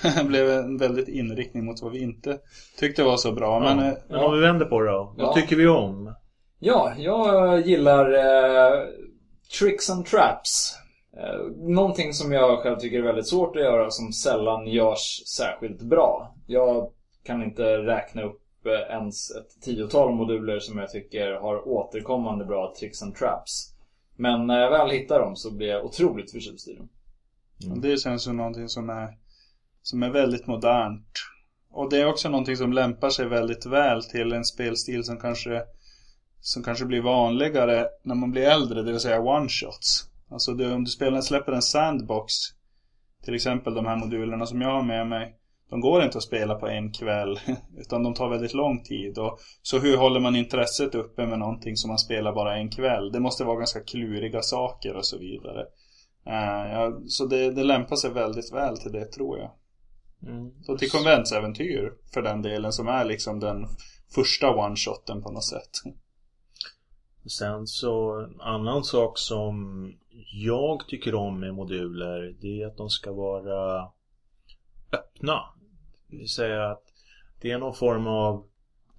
Det 0.16 0.24
blev 0.24 0.50
en 0.50 0.78
väldigt 0.78 1.08
inriktning 1.08 1.64
mot 1.64 1.82
vad 1.82 1.92
vi 1.92 2.02
inte 2.02 2.38
tyckte 2.78 3.04
var 3.04 3.16
så 3.16 3.32
bra. 3.32 3.64
Ja. 3.64 3.74
Men, 3.74 3.96
ja. 4.08 4.16
Eh, 4.16 4.24
om 4.24 4.34
vi 4.34 4.40
vänder 4.40 4.66
på 4.66 4.80
det 4.80 4.90
då. 4.90 5.14
Vad 5.18 5.34
tycker 5.34 5.56
vi 5.56 5.66
om? 5.66 6.14
Ja, 6.58 6.92
jag 6.96 7.60
gillar 7.66 8.12
eh, 8.12 8.82
Tricks 9.58 9.90
and 9.90 10.06
Traps. 10.06 10.76
Eh, 11.16 11.40
någonting 11.56 12.12
som 12.12 12.32
jag 12.32 12.58
själv 12.58 12.76
tycker 12.76 12.98
är 12.98 13.02
väldigt 13.02 13.28
svårt 13.28 13.56
att 13.56 13.62
göra 13.62 13.90
som 13.90 14.12
sällan 14.12 14.66
görs 14.66 15.22
särskilt 15.36 15.82
bra. 15.82 16.34
Jag 16.46 16.90
kan 17.24 17.42
inte 17.42 17.62
räkna 17.78 18.22
upp 18.22 18.40
eh, 18.66 18.94
ens 18.96 19.30
ett 19.30 19.62
tiotal 19.62 20.14
moduler 20.14 20.58
som 20.58 20.78
jag 20.78 20.90
tycker 20.90 21.32
har 21.32 21.68
återkommande 21.68 22.44
bra 22.44 22.74
tricks 22.78 23.02
and 23.02 23.14
traps. 23.14 23.73
Men 24.16 24.46
när 24.46 24.60
jag 24.60 24.70
väl 24.70 24.90
hittar 24.90 25.20
dem 25.20 25.36
så 25.36 25.50
blir 25.50 25.68
jag 25.68 25.84
otroligt 25.84 26.30
förtjust 26.30 26.68
i 26.68 26.74
dem. 26.74 26.88
Mm. 27.66 27.80
Det 27.80 27.96
känns 27.96 28.22
som 28.22 28.36
någonting 28.36 28.68
som 28.68 28.90
är, 28.90 29.18
som 29.82 30.02
är 30.02 30.10
väldigt 30.10 30.46
modernt. 30.46 31.12
Och 31.70 31.90
det 31.90 32.00
är 32.00 32.06
också 32.06 32.28
någonting 32.28 32.56
som 32.56 32.72
lämpar 32.72 33.10
sig 33.10 33.28
väldigt 33.28 33.66
väl 33.66 34.04
till 34.04 34.32
en 34.32 34.44
spelstil 34.44 35.04
som 35.04 35.20
kanske, 35.20 35.62
som 36.40 36.62
kanske 36.62 36.84
blir 36.84 37.02
vanligare 37.02 37.88
när 38.02 38.14
man 38.14 38.30
blir 38.30 38.42
äldre, 38.42 38.82
det 38.82 38.92
vill 38.92 39.00
säga 39.00 39.20
one-shots. 39.20 40.08
Alltså 40.30 40.54
det, 40.54 40.74
om 40.74 40.84
du 40.84 40.90
spelar, 40.90 41.20
släpper 41.20 41.52
en 41.52 41.62
sandbox, 41.62 42.34
till 43.24 43.34
exempel 43.34 43.74
de 43.74 43.86
här 43.86 43.96
modulerna 43.96 44.46
som 44.46 44.60
jag 44.60 44.70
har 44.70 44.82
med 44.82 45.06
mig, 45.06 45.36
de 45.70 45.80
går 45.80 46.02
inte 46.02 46.18
att 46.18 46.24
spela 46.24 46.54
på 46.54 46.68
en 46.68 46.92
kväll, 46.92 47.40
utan 47.78 48.02
de 48.02 48.14
tar 48.14 48.28
väldigt 48.28 48.54
lång 48.54 48.82
tid. 48.82 49.18
Och, 49.18 49.38
så 49.62 49.78
hur 49.78 49.96
håller 49.96 50.20
man 50.20 50.36
intresset 50.36 50.94
uppe 50.94 51.26
med 51.26 51.38
någonting 51.38 51.76
som 51.76 51.88
man 51.88 51.98
spelar 51.98 52.32
bara 52.32 52.56
en 52.56 52.70
kväll? 52.70 53.12
Det 53.12 53.20
måste 53.20 53.44
vara 53.44 53.58
ganska 53.58 53.80
kluriga 53.80 54.42
saker 54.42 54.96
och 54.96 55.06
så 55.06 55.18
vidare. 55.18 55.60
Uh, 56.26 56.72
ja, 56.72 57.00
så 57.06 57.26
det, 57.26 57.50
det 57.50 57.64
lämpar 57.64 57.96
sig 57.96 58.10
väldigt 58.10 58.52
väl 58.52 58.78
till 58.78 58.92
det 58.92 59.04
tror 59.04 59.38
jag. 59.38 59.50
Mm. 60.26 60.50
Så 60.62 60.78
till 60.78 60.90
konventsäventyr 60.90 61.92
för 62.14 62.22
den 62.22 62.42
delen 62.42 62.72
som 62.72 62.88
är 62.88 63.04
liksom 63.04 63.40
den 63.40 63.66
första 64.14 64.46
one-shoten 64.46 65.22
på 65.22 65.30
något 65.30 65.44
sätt. 65.44 65.70
Sen 67.38 67.66
så 67.66 68.20
en 68.20 68.40
annan 68.40 68.84
sak 68.84 69.18
som 69.18 69.86
jag 70.32 70.88
tycker 70.88 71.14
om 71.14 71.40
med 71.40 71.54
moduler 71.54 72.36
det 72.40 72.62
är 72.62 72.66
att 72.66 72.76
de 72.76 72.90
ska 72.90 73.12
vara 73.12 73.88
öppna. 74.92 75.40
Det 76.10 76.16
vill 76.16 76.28
säga 76.28 76.70
att 76.70 76.82
det 77.40 77.50
är 77.50 77.58
någon 77.58 77.74
form 77.74 78.06
av 78.06 78.46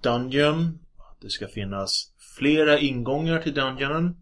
Dungeon. 0.01 0.79
Det 1.21 1.29
ska 1.29 1.47
finnas 1.47 2.11
flera 2.37 2.79
ingångar 2.79 3.41
till 3.41 3.53
Dungeonen. 3.53 4.15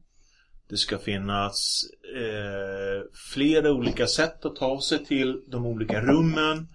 Det 0.70 0.78
ska 0.78 0.98
finnas 0.98 1.84
eh, 2.16 3.10
flera 3.34 3.72
olika 3.72 4.08
sätt 4.08 4.46
att 4.46 4.56
ta 4.56 4.82
sig 4.82 5.06
till 5.06 5.44
de 5.48 5.66
olika 5.66 6.02
rummen. 6.02 6.68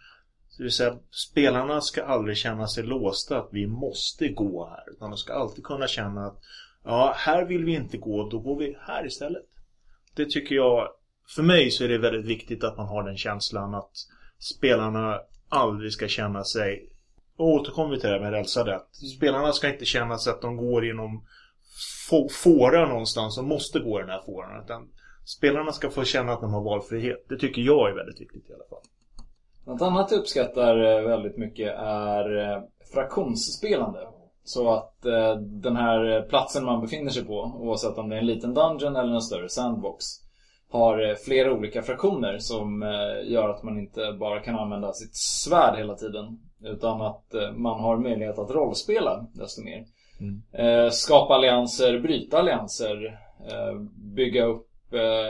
Det 0.56 0.62
vill 0.62 0.72
säga, 0.72 0.98
spelarna 1.10 1.80
ska 1.80 2.04
aldrig 2.04 2.36
känna 2.36 2.66
sig 2.66 2.84
låsta 2.84 3.38
att 3.38 3.48
vi 3.52 3.66
måste 3.66 4.28
gå 4.28 4.68
här. 4.68 4.92
Utan 4.92 5.10
de 5.10 5.16
ska 5.16 5.32
alltid 5.32 5.64
kunna 5.64 5.86
känna 5.88 6.26
att 6.26 6.38
ja, 6.84 7.14
här 7.16 7.44
vill 7.44 7.64
vi 7.64 7.74
inte 7.74 7.96
gå, 7.98 8.28
då 8.28 8.38
går 8.38 8.58
vi 8.58 8.76
här 8.80 9.06
istället. 9.06 9.46
Det 10.14 10.30
tycker 10.30 10.54
jag, 10.54 10.88
för 11.36 11.42
mig 11.42 11.70
så 11.70 11.84
är 11.84 11.88
det 11.88 11.98
väldigt 11.98 12.26
viktigt 12.26 12.64
att 12.64 12.76
man 12.76 12.86
har 12.86 13.02
den 13.02 13.16
känslan 13.16 13.74
att 13.74 13.92
spelarna 14.38 15.20
aldrig 15.48 15.92
ska 15.92 16.08
känna 16.08 16.44
sig 16.44 16.88
och 17.36 17.48
återkommer 17.48 17.90
vi 17.90 18.00
till 18.00 18.08
det 18.08 18.14
här 18.14 18.22
med 18.22 18.32
rälsade. 18.32 18.80
Spelarna 19.16 19.52
ska 19.52 19.72
inte 19.72 19.84
känna 19.84 20.18
sig 20.18 20.32
att 20.32 20.40
de 20.40 20.56
går 20.56 20.86
genom 20.86 21.22
fåra 22.44 22.88
någonstans 22.88 23.38
och 23.38 23.44
måste 23.44 23.78
gå 23.78 23.98
i 23.98 24.02
den 24.02 24.10
här 24.10 24.22
fåran. 24.26 24.64
Utan 24.64 24.88
spelarna 25.24 25.72
ska 25.72 25.90
få 25.90 26.04
känna 26.04 26.32
att 26.32 26.40
de 26.40 26.52
har 26.52 26.62
valfrihet. 26.62 27.26
Det 27.28 27.38
tycker 27.38 27.62
jag 27.62 27.90
är 27.90 27.94
väldigt 27.94 28.20
viktigt 28.20 28.50
i 28.50 28.52
alla 28.52 28.64
fall. 28.70 28.82
Något 29.66 29.82
annat 29.82 30.10
jag 30.10 30.20
uppskattar 30.20 30.84
eh, 30.84 31.08
väldigt 31.08 31.36
mycket 31.36 31.74
är 31.78 32.38
eh, 32.38 32.62
fraktionsspelande. 32.92 34.08
Så 34.44 34.74
att 34.74 35.04
eh, 35.04 35.36
den 35.36 35.76
här 35.76 36.28
platsen 36.28 36.64
man 36.64 36.80
befinner 36.80 37.10
sig 37.10 37.24
på, 37.24 37.52
oavsett 37.60 37.98
om 37.98 38.08
det 38.08 38.16
är 38.16 38.20
en 38.20 38.26
liten 38.26 38.54
dungeon 38.54 38.96
eller 38.96 39.14
en 39.14 39.20
större 39.20 39.48
sandbox, 39.48 40.04
har 40.70 41.14
flera 41.24 41.52
olika 41.52 41.82
fraktioner 41.82 42.38
som 42.38 42.82
gör 43.24 43.48
att 43.48 43.62
man 43.62 43.78
inte 43.78 44.12
bara 44.20 44.40
kan 44.40 44.58
använda 44.58 44.92
sitt 44.92 45.16
svärd 45.16 45.78
hela 45.78 45.94
tiden. 45.94 46.38
Utan 46.64 47.00
att 47.00 47.34
man 47.56 47.80
har 47.80 47.96
möjlighet 47.96 48.38
att 48.38 48.50
rollspela 48.50 49.26
desto 49.32 49.62
mer. 49.64 49.84
Mm. 50.20 50.90
Skapa 50.90 51.34
allianser, 51.34 51.98
bryta 51.98 52.38
allianser, 52.38 53.18
bygga 53.96 54.44
upp 54.44 54.66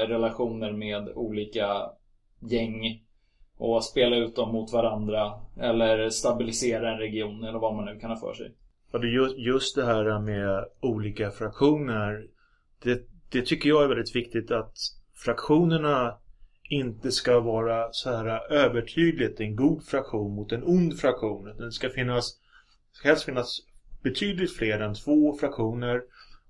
relationer 0.08 0.72
med 0.72 1.08
olika 1.14 1.90
gäng 2.40 3.02
och 3.58 3.84
spela 3.84 4.16
ut 4.16 4.36
dem 4.36 4.52
mot 4.52 4.72
varandra. 4.72 5.32
Eller 5.60 6.10
stabilisera 6.10 6.92
en 6.92 6.98
region 6.98 7.44
eller 7.44 7.58
vad 7.58 7.74
man 7.74 7.84
nu 7.84 7.98
kan 7.98 8.10
ha 8.10 8.16
för 8.16 8.34
sig. 8.34 8.52
Ja, 8.92 9.28
just 9.36 9.76
det 9.76 9.84
här 9.84 10.18
med 10.18 10.64
olika 10.80 11.30
fraktioner. 11.30 12.26
Det, 12.82 13.00
det 13.32 13.42
tycker 13.42 13.68
jag 13.68 13.84
är 13.84 13.88
väldigt 13.88 14.16
viktigt 14.16 14.50
att 14.50 14.76
fraktionerna 15.24 16.18
inte 16.70 17.12
ska 17.12 17.40
vara 17.40 17.92
så 17.92 18.10
här 18.10 18.52
övertydligt 18.52 19.40
en 19.40 19.56
god 19.56 19.84
fraktion 19.84 20.34
mot 20.34 20.52
en 20.52 20.64
ond 20.64 20.98
fraktion. 20.98 21.56
Det 21.58 21.72
ska 21.72 21.90
finnas, 21.90 22.38
det 22.90 22.96
ska 22.96 23.08
helst 23.08 23.24
finnas 23.24 23.60
betydligt 24.02 24.56
fler 24.56 24.80
än 24.80 24.94
två 24.94 25.36
fraktioner 25.40 26.02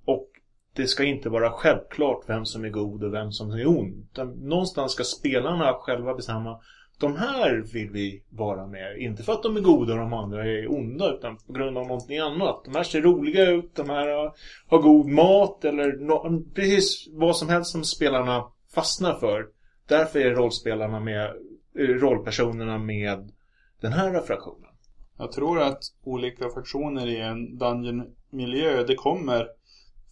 och 0.05 0.29
det 0.75 0.87
ska 0.87 1.05
inte 1.05 1.29
vara 1.29 1.51
självklart 1.51 2.25
vem 2.27 2.45
som 2.45 2.65
är 2.65 2.69
god 2.69 3.05
och 3.05 3.15
vem 3.15 3.33
som 3.33 3.51
är 3.51 3.69
ond. 3.69 4.07
Någonstans 4.37 4.93
ska 4.93 5.05
spelarna 5.05 5.75
själva 5.75 6.15
bestämma 6.15 6.61
de 6.99 7.17
här 7.17 7.65
vill 7.73 7.91
vi 7.91 8.23
vara 8.31 8.67
med. 8.67 8.99
Inte 8.99 9.23
för 9.23 9.33
att 9.33 9.43
de 9.43 9.57
är 9.57 9.61
goda 9.61 9.93
och 9.93 9.99
de 9.99 10.13
andra 10.13 10.45
är 10.45 10.73
onda 10.73 11.15
utan 11.15 11.37
på 11.37 11.53
grund 11.53 11.79
av 11.79 11.87
någonting 11.87 12.19
annat. 12.19 12.65
De 12.65 12.75
här 12.75 12.83
ser 12.83 13.03
roliga 13.03 13.51
ut, 13.51 13.75
de 13.75 13.91
här 13.91 14.33
har 14.69 14.83
god 14.83 15.07
mat 15.07 15.65
eller 15.65 15.93
no 15.93 16.45
precis 16.55 17.09
vad 17.13 17.37
som 17.37 17.49
helst 17.49 17.71
som 17.71 17.85
spelarna 17.85 18.45
fastnar 18.75 19.15
för. 19.15 19.47
Därför 19.89 20.19
är 20.19 20.35
rollspelarna 20.35 21.01
med, 21.01 21.25
eh, 21.79 21.83
rollpersonerna 21.83 22.79
med 22.79 23.33
den 23.81 23.93
här 23.93 24.21
fraktionen. 24.21 24.71
Jag 25.19 25.33
tror 25.33 25.61
att 25.61 25.81
olika 26.05 26.49
fraktioner 26.51 27.07
i 27.07 27.21
en 27.21 27.59
dungeon-miljö, 27.59 28.85
det 28.85 28.95
kommer 28.95 29.47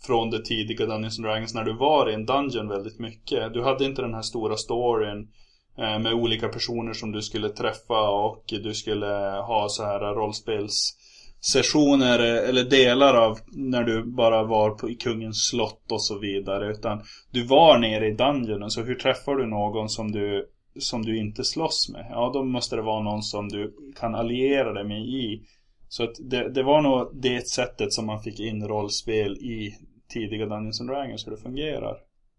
från 0.07 0.31
det 0.31 0.45
tidiga 0.45 0.87
Dungeons 0.87 1.19
Dragons 1.19 1.55
när 1.55 1.65
du 1.65 1.77
var 1.77 2.11
i 2.11 2.15
en 2.15 2.27
dungeon 2.27 2.69
väldigt 2.69 2.99
mycket. 2.99 3.53
Du 3.53 3.63
hade 3.63 3.85
inte 3.85 4.03
den 4.03 4.15
här 4.15 4.23
stora 4.23 4.57
storyn 4.57 5.29
eh, 5.79 5.99
med 5.99 6.13
olika 6.13 6.49
personer 6.49 6.93
som 6.93 7.13
du 7.13 7.23
skulle 7.23 7.49
träffa 7.49 8.11
och 8.11 8.45
du 8.47 8.75
skulle 8.75 9.07
ha 9.47 9.69
så 9.69 9.85
här 9.85 10.15
rollspels 10.15 10.97
sessioner 11.53 12.19
eller 12.19 12.65
delar 12.65 13.15
av 13.15 13.39
när 13.47 13.83
du 13.83 14.05
bara 14.05 14.43
var 14.43 14.71
på, 14.71 14.91
i 14.91 14.95
kungens 14.95 15.49
slott 15.49 15.93
och 15.93 16.03
så 16.03 16.19
vidare. 16.19 16.71
Utan 16.71 17.03
du 17.31 17.47
var 17.47 17.79
nere 17.79 18.09
i 18.09 18.15
dungeonen, 18.15 18.71
så 18.71 18.83
hur 18.83 18.95
träffar 18.95 19.35
du 19.35 19.47
någon 19.47 19.89
som 19.89 20.13
du, 20.13 20.49
som 20.79 21.05
du 21.05 21.19
inte 21.19 21.45
slåss 21.45 21.89
med? 21.93 22.07
Ja, 22.11 22.31
då 22.35 22.45
måste 22.45 22.77
det 22.77 22.83
vara 22.83 23.03
någon 23.03 23.23
som 23.23 23.49
du 23.49 23.77
kan 24.01 24.15
alliera 24.15 24.73
dig 24.73 24.85
med 24.85 25.01
i. 25.01 25.43
Så 25.89 26.05
att 26.05 26.15
det, 26.31 26.49
det 26.49 26.63
var 26.63 26.83
nog 26.83 27.11
det 27.23 27.49
sättet 27.49 27.93
som 27.93 28.07
man 28.07 28.23
fick 28.23 28.41
in 28.41 28.69
rollspel 28.69 29.33
i 29.33 29.75
tidiga 30.09 30.47
Dungeons 30.47 30.81
and 30.81 30.91
Dragons 30.91 31.27
hur 31.27 31.31
det 31.31 31.43
fungerar. 31.43 31.97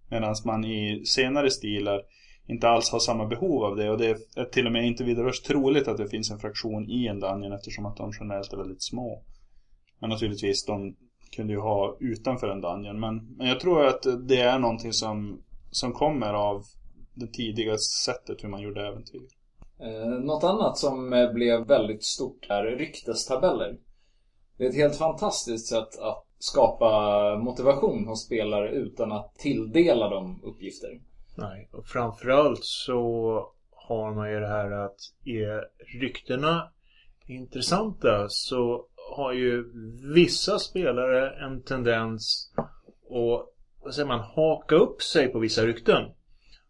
Medan 0.09 0.35
man 0.45 0.65
i 0.65 1.05
senare 1.05 1.51
stilar 1.51 2.01
inte 2.47 2.69
alls 2.69 2.91
har 2.91 2.99
samma 2.99 3.25
behov 3.25 3.63
av 3.63 3.75
det. 3.75 3.89
Och 3.89 3.97
det 3.97 4.17
är 4.35 4.45
till 4.45 4.65
och 4.65 4.71
med 4.71 4.85
inte 4.85 5.03
vidare 5.03 5.31
troligt 5.47 5.87
att 5.87 5.97
det 5.97 6.07
finns 6.07 6.31
en 6.31 6.39
fraktion 6.39 6.89
i 6.89 7.07
en 7.07 7.19
Dungeon 7.19 7.53
eftersom 7.53 7.85
att 7.85 7.97
de 7.97 8.11
generellt 8.19 8.53
är 8.53 8.57
väldigt 8.57 8.83
små. 8.83 9.23
Men 9.99 10.09
naturligtvis, 10.09 10.65
de 10.65 10.95
kunde 11.35 11.53
ju 11.53 11.59
ha 11.59 11.97
utanför 11.99 12.47
en 12.47 12.61
Dungeon. 12.61 12.99
Men, 12.99 13.35
men 13.37 13.47
jag 13.47 13.59
tror 13.59 13.85
att 13.85 14.03
det 14.27 14.41
är 14.41 14.59
någonting 14.59 14.93
som, 14.93 15.41
som 15.71 15.93
kommer 15.93 16.33
av 16.33 16.63
det 17.13 17.27
tidiga 17.27 17.77
sättet 17.77 18.43
hur 18.43 18.49
man 18.49 18.61
gjorde 18.61 18.87
äventyr. 18.87 19.27
Eh, 19.79 20.07
något 20.07 20.43
annat 20.43 20.77
som 20.77 21.13
eh, 21.13 21.33
blev 21.33 21.67
väldigt 21.67 22.03
stort 22.03 22.45
är 22.49 22.63
ryktestabeller. 22.63 23.77
Det 24.57 24.65
är 24.65 24.69
ett 24.69 24.75
helt 24.75 24.95
fantastiskt 24.95 25.67
sätt 25.67 25.99
att 25.99 26.25
skapa 26.39 27.35
motivation 27.37 28.07
hos 28.07 28.25
spelare 28.25 28.71
utan 28.71 29.11
att 29.11 29.35
tilldela 29.35 30.09
dem 30.09 30.41
uppgifter. 30.43 30.99
Nej, 31.37 31.69
och 31.71 31.87
framförallt 31.87 32.63
så 32.63 33.53
har 33.71 34.13
man 34.15 34.31
ju 34.31 34.39
det 34.39 34.47
här 34.47 34.71
att 34.71 34.97
är 35.25 35.63
ryktena 35.99 36.71
intressanta 37.27 38.25
så 38.29 38.87
har 39.17 39.33
ju 39.33 39.63
vissa 40.15 40.59
spelare 40.59 41.29
en 41.29 41.63
tendens 41.63 42.53
att 43.09 43.53
vad 43.83 43.93
säger 43.93 44.07
man, 44.07 44.19
haka 44.19 44.75
upp 44.75 45.01
sig 45.01 45.27
på 45.27 45.39
vissa 45.39 45.65
rykten. 45.65 46.03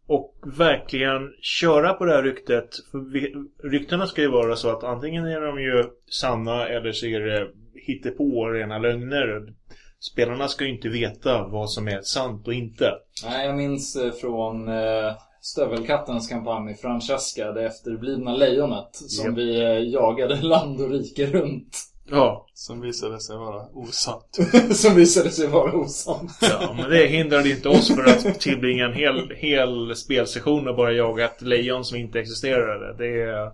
Och 0.07 0.35
verkligen 0.57 1.33
köra 1.41 1.93
på 1.93 2.05
det 2.05 2.13
här 2.13 2.23
ryktet. 2.23 2.69
För 2.91 3.69
ryktena 3.69 4.07
ska 4.07 4.21
ju 4.21 4.31
vara 4.31 4.55
så 4.55 4.69
att 4.69 4.83
antingen 4.83 5.25
är 5.25 5.41
de 5.41 5.61
ju 5.61 5.83
sanna 6.05 6.67
eller 6.67 6.91
så 6.91 7.05
är 7.05 7.19
det 7.19 7.51
hittepå 7.73 8.49
rena 8.49 8.77
lögner. 8.77 9.53
Spelarna 9.99 10.47
ska 10.47 10.65
ju 10.65 10.75
inte 10.75 10.89
veta 10.89 11.47
vad 11.47 11.71
som 11.71 11.87
är 11.87 12.01
sant 12.01 12.47
och 12.47 12.53
inte. 12.53 12.91
Nej, 13.23 13.45
jag 13.45 13.57
minns 13.57 13.95
eh, 13.95 14.11
från 14.11 14.67
eh, 14.67 15.13
Stövelkattens 15.41 16.27
kampanj 16.27 16.75
Francesca, 16.75 17.51
det 17.51 17.65
efterblivna 17.65 18.35
lejonet, 18.35 18.89
som 18.91 19.25
yep. 19.25 19.37
vi 19.37 19.61
eh, 19.61 19.93
jagade 19.93 20.35
land 20.41 20.81
och 20.81 20.89
rike 20.89 21.25
runt. 21.25 21.77
Ja. 22.09 22.47
Som 22.53 22.81
visade 22.81 23.19
sig 23.19 23.37
vara 23.37 23.65
osant. 23.73 24.37
som 24.71 24.95
visade 24.95 25.31
sig 25.31 25.47
vara 25.47 25.73
osant. 25.73 26.31
ja, 26.41 26.75
men 26.77 26.89
det 26.89 27.07
hindrade 27.07 27.49
inte 27.49 27.69
oss 27.69 27.95
för 27.95 28.03
att 28.03 28.39
tillbringa 28.39 28.85
en 28.85 28.93
hel, 28.93 29.31
hel 29.35 29.95
spelsession 29.95 30.67
och 30.67 30.75
bara 30.75 30.91
jaga 30.91 31.25
ett 31.25 31.41
lejon 31.41 31.85
som 31.85 31.97
inte 31.97 32.19
existerade. 32.19 32.97
Det 32.97 33.21
är 33.21 33.51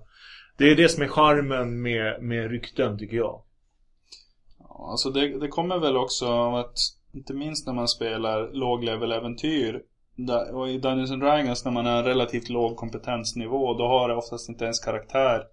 det, 0.57 0.71
är 0.71 0.75
det 0.75 0.89
som 0.89 1.03
är 1.03 1.07
charmen 1.07 1.81
med, 1.81 2.23
med 2.23 2.51
rykten, 2.51 2.99
tycker 2.99 3.17
jag. 3.17 3.41
Alltså 4.79 5.09
det, 5.09 5.39
det 5.39 5.47
kommer 5.47 5.79
väl 5.79 5.97
också 5.97 6.27
av 6.27 6.55
att, 6.55 6.77
inte 7.13 7.33
minst 7.33 7.67
när 7.67 7.73
man 7.73 7.87
spelar 7.87 8.53
låglevel 8.53 9.11
äventyr 9.11 9.81
och 10.53 10.69
i 10.69 10.77
Dungeons 10.77 11.11
and 11.11 11.21
Dragons 11.21 11.65
när 11.65 11.71
man 11.71 11.85
har 11.85 11.97
en 11.97 12.03
relativt 12.03 12.49
låg 12.49 12.77
kompetensnivå 12.77 13.73
då 13.73 13.87
har 13.87 14.09
det 14.09 14.15
oftast 14.15 14.49
inte 14.49 14.63
ens 14.63 14.79
karaktär 14.79 15.43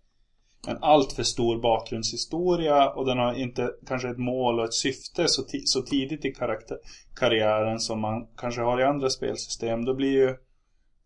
en 0.68 0.78
alltför 0.80 1.22
stor 1.22 1.58
bakgrundshistoria 1.58 2.90
och 2.90 3.06
den 3.06 3.18
har 3.18 3.34
inte 3.34 3.70
kanske 3.86 4.08
ett 4.08 4.18
mål 4.18 4.58
och 4.58 4.64
ett 4.64 4.74
syfte 4.74 5.28
så, 5.28 5.42
så 5.64 5.82
tidigt 5.82 6.24
i 6.24 6.32
karaktär, 6.32 6.78
karriären 7.16 7.80
som 7.80 8.00
man 8.00 8.26
kanske 8.36 8.60
har 8.60 8.80
i 8.80 8.84
andra 8.84 9.10
spelsystem. 9.10 9.84
Då 9.84 9.94
blir 9.94 10.12
ju 10.12 10.36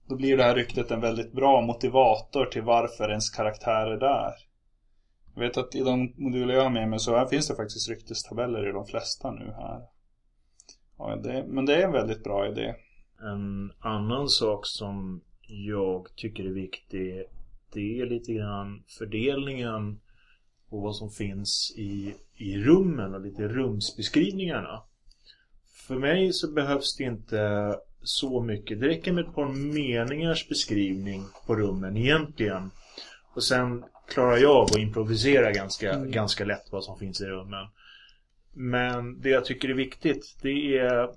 då 0.08 0.16
blir 0.16 0.36
det 0.36 0.42
här 0.42 0.54
ryktet 0.54 0.90
en 0.90 1.00
väldigt 1.00 1.32
bra 1.32 1.60
motivator 1.60 2.46
till 2.46 2.62
varför 2.62 3.08
ens 3.08 3.30
karaktär 3.30 3.86
är 3.86 4.00
där. 4.00 4.32
Jag 5.34 5.42
vet 5.42 5.56
att 5.56 5.74
i 5.74 5.80
de 5.80 6.12
moduler 6.16 6.54
jag 6.54 6.62
har 6.62 6.70
med 6.70 6.88
mig 6.88 6.98
så 6.98 7.16
här 7.16 7.26
finns 7.26 7.48
det 7.48 7.56
faktiskt 7.56 7.88
ryktestabeller 7.88 8.68
i 8.68 8.72
de 8.72 8.86
flesta 8.86 9.30
nu 9.30 9.44
här. 9.44 9.80
Ja, 10.98 11.16
det, 11.16 11.44
men 11.48 11.66
det 11.66 11.74
är 11.74 11.86
en 11.86 11.92
väldigt 11.92 12.24
bra 12.24 12.48
idé. 12.48 12.74
En 13.20 13.72
annan 13.78 14.28
sak 14.28 14.66
som 14.66 15.20
jag 15.46 16.08
tycker 16.16 16.44
är 16.44 16.52
viktig 16.52 17.24
det 17.74 18.00
är 18.00 18.06
lite 18.06 18.32
grann 18.32 18.82
fördelningen 18.98 20.00
på 20.70 20.80
vad 20.80 20.96
som 20.96 21.10
finns 21.10 21.74
i, 21.76 22.14
i 22.36 22.58
rummen 22.58 23.14
och 23.14 23.20
lite 23.20 23.48
rumsbeskrivningarna. 23.48 24.82
För 25.86 25.96
mig 25.96 26.32
så 26.32 26.52
behövs 26.52 26.96
det 26.96 27.04
inte 27.04 27.74
så 28.02 28.40
mycket. 28.40 28.80
Det 28.80 28.88
räcker 28.88 29.12
med 29.12 29.24
ett 29.24 29.34
par 29.34 29.48
meningars 29.48 30.48
beskrivning 30.48 31.22
på 31.46 31.56
rummen 31.56 31.96
egentligen. 31.96 32.70
Och 33.34 33.44
sen 33.44 33.84
klarar 34.08 34.36
jag 34.36 34.56
av 34.56 34.64
att 34.64 34.78
improvisera 34.78 35.52
ganska, 35.52 35.98
ganska 35.98 36.44
lätt 36.44 36.66
vad 36.70 36.84
som 36.84 36.98
finns 36.98 37.20
i 37.20 37.24
rummen. 37.24 37.66
Men 38.52 39.20
det 39.20 39.28
jag 39.28 39.44
tycker 39.44 39.68
är 39.68 39.74
viktigt 39.74 40.36
det 40.42 40.78
är 40.78 41.10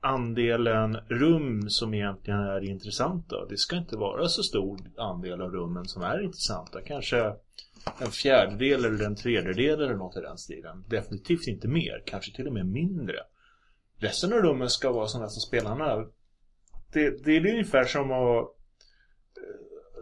andelen 0.00 0.96
rum 0.96 1.70
som 1.70 1.94
egentligen 1.94 2.40
är 2.40 2.64
intressanta. 2.64 3.46
Det 3.46 3.56
ska 3.56 3.76
inte 3.76 3.96
vara 3.96 4.28
så 4.28 4.42
stor 4.42 4.78
andel 4.96 5.40
av 5.40 5.50
rummen 5.50 5.84
som 5.84 6.02
är 6.02 6.22
intressanta. 6.22 6.80
Kanske 6.80 7.34
en 7.98 8.10
fjärdedel 8.10 8.84
eller 8.84 9.04
en 9.04 9.16
tredjedel 9.16 9.80
eller 9.80 9.94
något 9.94 10.16
i 10.16 10.20
den 10.20 10.38
stilen. 10.38 10.84
Definitivt 10.88 11.46
inte 11.46 11.68
mer, 11.68 12.02
kanske 12.06 12.36
till 12.36 12.46
och 12.46 12.52
med 12.52 12.66
mindre. 12.66 13.16
Resten 13.98 14.32
av 14.32 14.38
rummen 14.38 14.70
ska 14.70 14.92
vara 14.92 15.06
sådana 15.06 15.28
som 15.28 15.40
spelarna... 15.40 16.06
Det, 16.92 17.24
det 17.24 17.36
är 17.36 17.46
ungefär 17.46 17.84
som 17.84 18.12
att... 18.12 18.38
eh, 18.38 18.48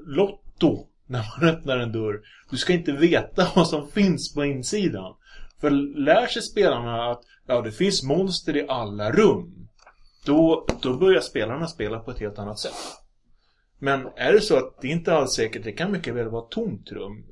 Lotto, 0.07 0.87
när 1.07 1.25
man 1.41 1.49
öppnar 1.49 1.79
en 1.79 1.93
dörr. 1.93 2.21
Du 2.51 2.57
ska 2.57 2.73
inte 2.73 2.93
veta 2.93 3.47
vad 3.57 3.69
som 3.69 3.89
finns 3.89 4.35
på 4.35 4.45
insidan. 4.45 5.15
För 5.61 5.71
lär 6.05 6.27
sig 6.27 6.43
spelarna 6.43 7.11
att 7.11 7.23
ja, 7.47 7.61
det 7.63 7.73
finns 7.73 8.03
monster 8.03 8.57
i 8.57 8.67
alla 8.69 9.11
rum. 9.13 9.69
Då, 10.27 10.67
då 10.83 10.97
börjar 10.99 11.21
spelarna 11.21 11.67
spela 11.67 11.99
på 12.01 12.11
ett 12.11 12.19
helt 12.21 12.39
annat 12.39 12.59
sätt. 12.59 12.73
Men 13.79 14.09
är 14.17 14.33
det 14.33 14.41
så 14.41 14.57
att 14.57 14.81
det 14.81 14.89
inte 14.89 15.15
alls 15.15 15.33
säkert, 15.35 15.65
det 15.65 15.73
kan 15.73 15.93
mycket 15.93 16.15
väl 16.15 16.29
vara 16.29 16.45
ett 16.45 16.51
tomt 16.51 16.93
rum. 16.93 17.25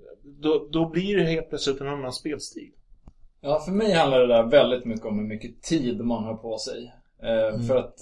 Då, 0.43 0.69
då 0.73 0.89
blir 0.91 1.17
det 1.17 1.25
helt 1.25 1.49
plötsligt 1.49 1.81
en 1.81 1.89
annan 1.89 2.13
spelstil. 2.13 2.71
Ja, 3.41 3.61
för 3.61 3.73
mig 3.73 3.93
handlar 3.93 4.21
det 4.21 4.27
där 4.27 4.43
väldigt 4.43 4.85
mycket 4.85 5.07
om 5.07 5.19
hur 5.19 5.27
mycket 5.27 5.63
tid 5.63 6.01
man 6.01 6.25
har 6.25 6.35
på 6.35 6.59
sig. 6.59 6.93
Eh, 7.23 7.61
För 7.67 7.77
att 7.77 7.95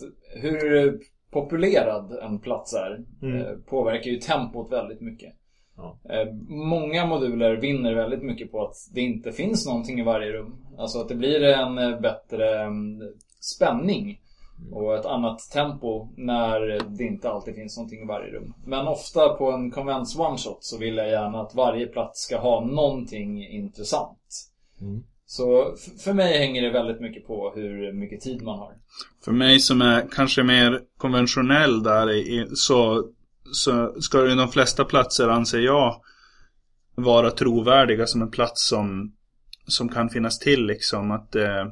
hur 0.42 0.98
populerad 1.30 2.12
en 2.22 2.38
plats 2.40 2.74
är 2.74 3.04
Mm. 3.22 3.40
eh, 3.40 3.52
påverkar 3.66 4.10
ju 4.10 4.16
tempot 4.16 4.72
väldigt 4.72 5.00
mycket. 5.00 5.34
Ja. 5.78 5.98
Eh, 6.10 6.34
många 6.48 7.06
moduler 7.06 7.56
vinner 7.56 7.94
väldigt 7.94 8.22
mycket 8.22 8.52
på 8.52 8.64
att 8.64 8.74
det 8.94 9.00
inte 9.00 9.32
finns 9.32 9.66
någonting 9.66 10.00
i 10.00 10.04
varje 10.04 10.32
rum. 10.32 10.56
Alltså 10.78 11.00
att 11.00 11.08
det 11.08 11.14
blir 11.14 11.42
en 11.42 11.78
eh, 11.78 12.00
bättre 12.00 12.62
mm, 12.62 13.02
spänning 13.40 14.20
och 14.72 14.94
ett 14.94 15.06
annat 15.06 15.38
tempo 15.38 16.08
när 16.16 16.60
det 16.98 17.04
inte 17.04 17.30
alltid 17.30 17.54
finns 17.54 17.76
någonting 17.76 18.02
i 18.02 18.06
varje 18.06 18.30
rum. 18.30 18.54
Men 18.66 18.88
ofta 18.88 19.28
på 19.28 19.50
en 19.50 19.70
konvents 19.70 20.18
one-shot 20.18 20.58
så 20.60 20.78
vill 20.78 20.96
jag 20.96 21.08
gärna 21.08 21.40
att 21.40 21.54
varje 21.54 21.86
plats 21.86 22.20
ska 22.20 22.38
ha 22.38 22.64
någonting 22.64 23.48
intressant. 23.48 24.18
Mm. 24.80 25.02
Så 25.26 25.74
för 25.98 26.12
mig 26.12 26.38
hänger 26.38 26.62
det 26.62 26.70
väldigt 26.70 27.00
mycket 27.00 27.26
på 27.26 27.52
hur 27.54 27.92
mycket 27.92 28.20
tid 28.20 28.42
man 28.42 28.58
har. 28.58 28.72
För 29.24 29.32
mig 29.32 29.58
som 29.58 29.82
är 29.82 30.08
kanske 30.12 30.42
mer 30.42 30.80
konventionell 30.96 31.82
där 31.82 32.46
så, 32.54 33.04
så 33.52 34.00
ska 34.00 34.28
ju 34.28 34.34
de 34.34 34.48
flesta 34.48 34.84
platser 34.84 35.28
anser 35.28 35.58
jag 35.58 36.02
vara 36.94 37.30
trovärdiga 37.30 38.06
som 38.06 38.22
en 38.22 38.30
plats 38.30 38.68
som, 38.68 39.12
som 39.66 39.88
kan 39.88 40.10
finnas 40.10 40.38
till 40.38 40.66
liksom. 40.66 41.10
Att 41.10 41.36
eh, 41.36 41.66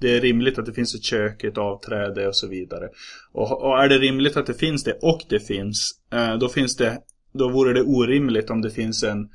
det 0.00 0.16
är 0.16 0.20
rimligt 0.20 0.58
att 0.58 0.66
det 0.66 0.72
finns 0.72 0.94
ett 0.94 1.04
kök, 1.04 1.44
ett 1.44 1.58
avträde 1.58 2.28
och 2.28 2.36
så 2.36 2.48
vidare. 2.48 2.88
Och, 3.32 3.62
och 3.62 3.82
är 3.82 3.88
det 3.88 3.98
rimligt 3.98 4.36
att 4.36 4.46
det 4.46 4.54
finns 4.54 4.84
det 4.84 4.98
och 5.02 5.20
det 5.28 5.40
finns, 5.40 6.00
eh, 6.12 6.34
då 6.34 6.48
finns 6.48 6.76
det, 6.76 6.98
då 7.32 7.48
vore 7.48 7.72
det 7.72 7.82
orimligt 7.82 8.50
om 8.50 8.62
det 8.62 8.70
finns 8.70 9.02
en, 9.02 9.28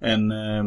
en 0.00 0.30
eh, 0.30 0.64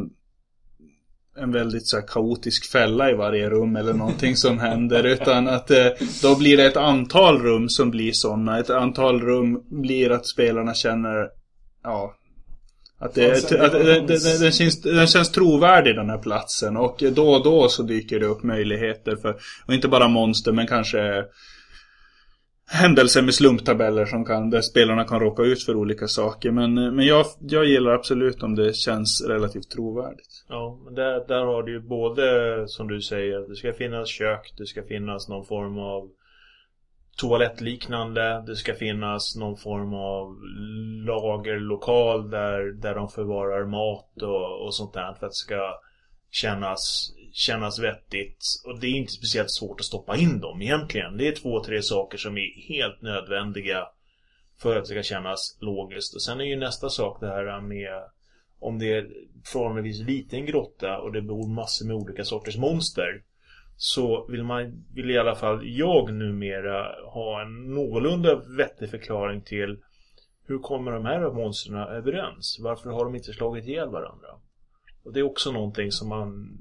en 1.37 1.51
väldigt 1.51 1.87
så 1.87 2.01
kaotisk 2.01 2.71
fälla 2.71 3.11
i 3.11 3.13
varje 3.13 3.49
rum 3.49 3.75
eller 3.75 3.93
någonting 3.93 4.35
som 4.35 4.59
händer. 4.59 5.03
Utan 5.03 5.47
att 5.47 5.71
eh, 5.71 5.87
då 6.21 6.35
blir 6.35 6.57
det 6.57 6.65
ett 6.65 6.77
antal 6.77 7.41
rum 7.41 7.69
som 7.69 7.91
blir 7.91 8.11
sådana. 8.11 8.59
Ett 8.59 8.69
antal 8.69 9.21
rum 9.21 9.63
blir 9.69 10.11
att 10.11 10.27
spelarna 10.27 10.73
känner, 10.73 11.29
ja, 11.83 12.15
att, 12.99 13.13
det, 13.13 13.53
att 13.53 13.71
balans. 13.71 14.23
det, 14.23 14.39
den, 14.39 14.51
känns, 14.51 14.81
den 14.81 15.07
känns 15.07 15.31
trovärdig 15.31 15.95
den 15.95 16.09
här 16.09 16.17
platsen. 16.17 16.77
Och 16.77 17.03
då 17.15 17.33
och 17.33 17.43
då 17.43 17.69
så 17.69 17.83
dyker 17.83 18.19
det 18.19 18.25
upp 18.25 18.43
möjligheter 18.43 19.15
för, 19.15 19.35
och 19.65 19.73
inte 19.73 19.87
bara 19.87 20.07
monster 20.07 20.51
men 20.51 20.67
kanske 20.67 21.23
händelser 22.67 23.21
med 23.21 23.33
slumptabeller 23.33 24.05
som 24.05 24.25
kan, 24.25 24.49
där 24.49 24.61
spelarna 24.61 25.03
kan 25.03 25.19
råka 25.19 25.43
ut 25.43 25.63
för 25.63 25.75
olika 25.75 26.07
saker. 26.07 26.51
Men, 26.51 26.73
men 26.95 27.05
jag, 27.05 27.25
jag 27.39 27.65
gillar 27.65 27.91
absolut 27.91 28.43
om 28.43 28.55
det 28.55 28.75
känns 28.75 29.25
relativt 29.27 29.69
trovärdigt. 29.69 30.45
Ja, 30.49 30.79
men 30.85 30.95
där, 30.95 31.27
där 31.27 31.45
har 31.45 31.63
du 31.63 31.71
ju 31.71 31.79
både, 31.79 32.23
som 32.67 32.87
du 32.87 33.01
säger, 33.01 33.49
det 33.49 33.55
ska 33.55 33.73
finnas 33.73 34.09
kök, 34.09 34.53
det 34.57 34.65
ska 34.65 34.83
finnas 34.83 35.29
någon 35.29 35.45
form 35.45 35.79
av 35.79 36.09
toalettliknande, 37.17 38.43
det 38.47 38.55
ska 38.55 38.73
finnas 38.73 39.35
någon 39.35 39.57
form 39.57 39.93
av 39.93 40.37
lagerlokal 41.05 42.29
där, 42.29 42.71
där 42.71 42.95
de 42.95 43.09
förvarar 43.09 43.65
mat 43.65 44.21
och, 44.21 44.65
och 44.65 44.75
sånt 44.75 44.93
där 44.93 45.13
för 45.19 45.25
att 45.25 45.31
det 45.31 45.35
ska 45.35 45.79
kännas, 46.31 47.11
kännas 47.33 47.79
vettigt. 47.79 48.45
Och 48.65 48.79
det 48.79 48.87
är 48.87 48.91
inte 48.91 49.11
speciellt 49.11 49.51
svårt 49.51 49.79
att 49.79 49.85
stoppa 49.85 50.17
in 50.17 50.39
dem 50.39 50.61
egentligen. 50.61 51.17
Det 51.17 51.27
är 51.27 51.35
två, 51.35 51.63
tre 51.63 51.81
saker 51.81 52.17
som 52.17 52.37
är 52.37 52.67
helt 52.67 53.01
nödvändiga 53.01 53.87
för 54.61 54.75
att 54.75 54.83
det 54.83 54.89
ska 54.89 55.03
kännas 55.03 55.57
logiskt. 55.61 56.15
Och 56.15 56.21
sen 56.21 56.41
är 56.41 56.45
ju 56.45 56.55
nästa 56.55 56.89
sak 56.89 57.19
det 57.19 57.27
här 57.27 57.61
med 57.61 58.03
om 58.59 58.79
det 58.79 58.93
är 58.93 59.09
förhållandevis 59.45 59.99
liten 59.99 60.45
grotta 60.45 60.97
och 60.97 61.11
det 61.11 61.21
bor 61.21 61.47
massor 61.47 61.85
med 61.87 61.95
olika 61.95 62.23
sorters 62.23 62.57
monster 62.57 63.23
så 63.77 64.27
vill 64.27 64.43
man, 64.43 64.85
vill 64.93 65.11
i 65.11 65.17
alla 65.17 65.35
fall 65.35 65.61
jag 65.63 66.13
numera 66.13 67.09
ha 67.09 67.41
en 67.41 67.73
någorlunda 67.73 68.35
vettig 68.57 68.89
förklaring 68.89 69.41
till 69.41 69.77
hur 70.47 70.59
kommer 70.59 70.91
de 70.91 71.05
här 71.05 71.31
monstren 71.31 71.77
överens? 71.77 72.59
Varför 72.63 72.89
har 72.89 73.05
de 73.05 73.15
inte 73.15 73.33
slagit 73.33 73.65
ihjäl 73.65 73.89
varandra? 73.89 74.27
Och 75.03 75.13
det 75.13 75.19
är 75.19 75.23
också 75.23 75.51
någonting 75.51 75.91
som 75.91 76.09
man 76.09 76.57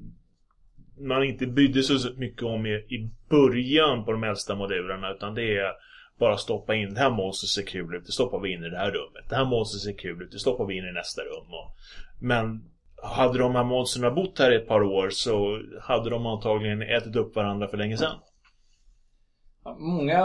man 1.02 1.24
inte 1.24 1.46
brydde 1.46 1.82
sig 1.82 1.98
så 1.98 2.08
mycket 2.16 2.42
om 2.42 2.66
i, 2.66 2.70
i 2.70 3.10
början 3.28 4.04
på 4.04 4.12
de 4.12 4.24
äldsta 4.24 4.54
modulerna 4.54 5.12
utan 5.12 5.34
det 5.34 5.58
är 5.58 5.72
bara 6.18 6.36
stoppa 6.36 6.74
in 6.74 6.94
det 6.94 7.00
här 7.00 7.10
monstret 7.10 7.50
ser 7.50 7.72
kul 7.72 7.94
ut, 7.94 8.06
det 8.06 8.12
stoppar 8.12 8.40
vi 8.40 8.52
in 8.52 8.64
i 8.64 8.68
det 8.68 8.78
här 8.78 8.90
rummet. 8.90 9.24
Det 9.28 9.36
här 9.36 9.44
monstret 9.44 9.82
ser 9.82 10.02
kul 10.02 10.22
ut, 10.22 10.32
det 10.32 10.38
stoppar 10.38 10.66
vi 10.66 10.76
in 10.76 10.84
i 10.84 10.92
nästa 10.92 11.22
rum. 11.22 11.46
Och, 11.48 11.76
men 12.20 12.64
hade 13.02 13.38
de 13.38 13.54
här 13.54 13.64
monstren 13.64 14.14
bott 14.14 14.38
här 14.38 14.52
i 14.52 14.56
ett 14.56 14.68
par 14.68 14.82
år 14.82 15.10
så 15.10 15.62
hade 15.80 16.10
de 16.10 16.26
antagligen 16.26 16.82
ätit 16.82 17.16
upp 17.16 17.36
varandra 17.36 17.68
för 17.68 17.76
länge 17.76 17.96
sedan. 17.96 18.16
Många 19.78 20.24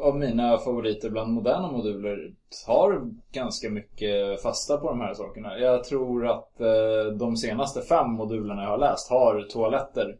av 0.00 0.16
mina 0.18 0.58
favoriter 0.58 1.10
bland 1.10 1.32
moderna 1.32 1.72
moduler 1.72 2.32
tar 2.66 3.00
ganska 3.32 3.70
mycket 3.70 4.42
fasta 4.42 4.76
på 4.76 4.88
de 4.88 5.00
här 5.00 5.14
sakerna. 5.14 5.58
Jag 5.58 5.84
tror 5.84 6.26
att 6.26 6.60
eh, 6.60 7.12
de 7.18 7.36
senaste 7.36 7.82
fem 7.82 8.10
modulerna 8.10 8.62
jag 8.62 8.70
har 8.70 8.78
läst 8.78 9.10
har 9.10 9.42
toaletter. 9.42 10.16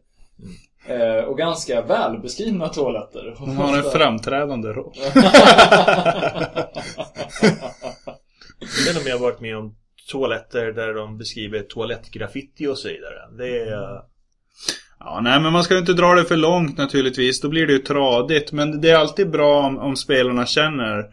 Eh, 0.87 1.23
och 1.23 1.37
ganska 1.37 1.81
välbeskrivna 1.81 2.67
toaletter. 2.67 3.35
De 3.39 3.57
har 3.57 3.77
en 3.77 3.83
framträdande 3.83 4.67
roll. 4.67 4.93
Jag 8.61 8.85
vet 8.85 8.95
inte 8.95 9.01
om 9.01 9.07
jag 9.07 9.17
har 9.17 9.25
varit 9.25 9.41
med 9.41 9.57
om 9.57 9.75
toaletter 10.11 10.65
där 10.65 10.93
de 10.93 11.17
beskriver 11.17 11.61
toalettgraffiti 11.61 12.67
och 12.67 12.77
så 12.77 12.87
vidare. 12.87 13.37
Det 13.37 13.59
är... 13.59 14.01
Ja, 14.99 15.19
nej 15.23 15.39
men 15.39 15.53
man 15.53 15.63
ska 15.63 15.73
ju 15.73 15.79
inte 15.79 15.93
dra 15.93 16.13
det 16.13 16.25
för 16.25 16.37
långt 16.37 16.77
naturligtvis. 16.77 17.41
Då 17.41 17.49
blir 17.49 17.67
det 17.67 17.73
ju 17.73 17.79
tradigt. 17.79 18.51
Men 18.51 18.81
det 18.81 18.89
är 18.89 18.97
alltid 18.97 19.29
bra 19.31 19.59
om, 19.59 19.77
om 19.77 19.95
spelarna 19.95 20.45
känner 20.45 21.05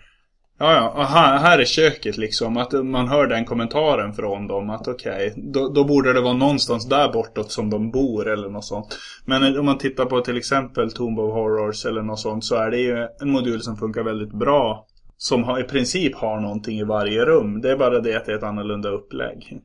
Ja, 0.58 0.92
ja, 0.96 1.02
här, 1.02 1.38
här 1.38 1.58
är 1.58 1.64
köket 1.64 2.16
liksom. 2.16 2.56
Att 2.56 2.72
man 2.72 3.08
hör 3.08 3.26
den 3.26 3.44
kommentaren 3.44 4.12
från 4.12 4.46
dem. 4.46 4.70
Att 4.70 4.88
okej, 4.88 5.30
okay, 5.30 5.42
då, 5.52 5.68
då, 5.68 5.84
borde 5.84 6.12
det 6.12 6.20
vara 6.20 6.32
någonstans 6.32 6.88
där 6.88 7.12
bortåt 7.12 7.52
som 7.52 7.70
de 7.70 7.90
bor 7.90 8.28
eller 8.28 8.48
något 8.48 8.64
sånt. 8.64 8.98
Men 9.24 9.58
om 9.58 9.64
man 9.64 9.78
tittar 9.78 10.04
på 10.04 10.20
till 10.20 10.36
exempel 10.36 10.92
Tomb 10.92 11.18
of 11.18 11.32
Horrors 11.32 11.86
eller 11.86 12.02
något 12.02 12.20
sånt. 12.20 12.44
Så 12.44 12.54
är 12.54 12.70
det 12.70 12.78
ju 12.78 13.08
en 13.20 13.30
modul 13.30 13.60
som 13.60 13.76
funkar 13.76 14.02
väldigt 14.02 14.32
bra. 14.32 14.86
Som 15.16 15.44
har, 15.44 15.60
i 15.60 15.64
princip 15.64 16.14
har 16.14 16.40
någonting 16.40 16.78
i 16.78 16.84
varje 16.84 17.24
rum. 17.24 17.60
Det 17.60 17.70
är 17.70 17.76
bara 17.76 18.00
det 18.00 18.16
att 18.16 18.26
det 18.26 18.32
är 18.32 18.36
ett 18.36 18.42
annorlunda 18.42 18.88
upplägg. 18.88 19.60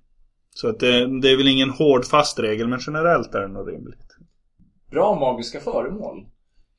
Så 0.55 0.69
att 0.69 0.79
det, 0.79 1.21
det 1.21 1.31
är 1.31 1.37
väl 1.37 1.47
ingen 1.47 1.69
hård 1.69 2.05
fast 2.05 2.39
regel 2.39 2.67
men 2.67 2.79
generellt 2.87 3.35
är 3.35 3.41
det 3.41 3.47
nog 3.47 3.73
rimligt. 3.73 4.10
Bra 4.91 5.15
magiska 5.19 5.59
föremål 5.59 6.25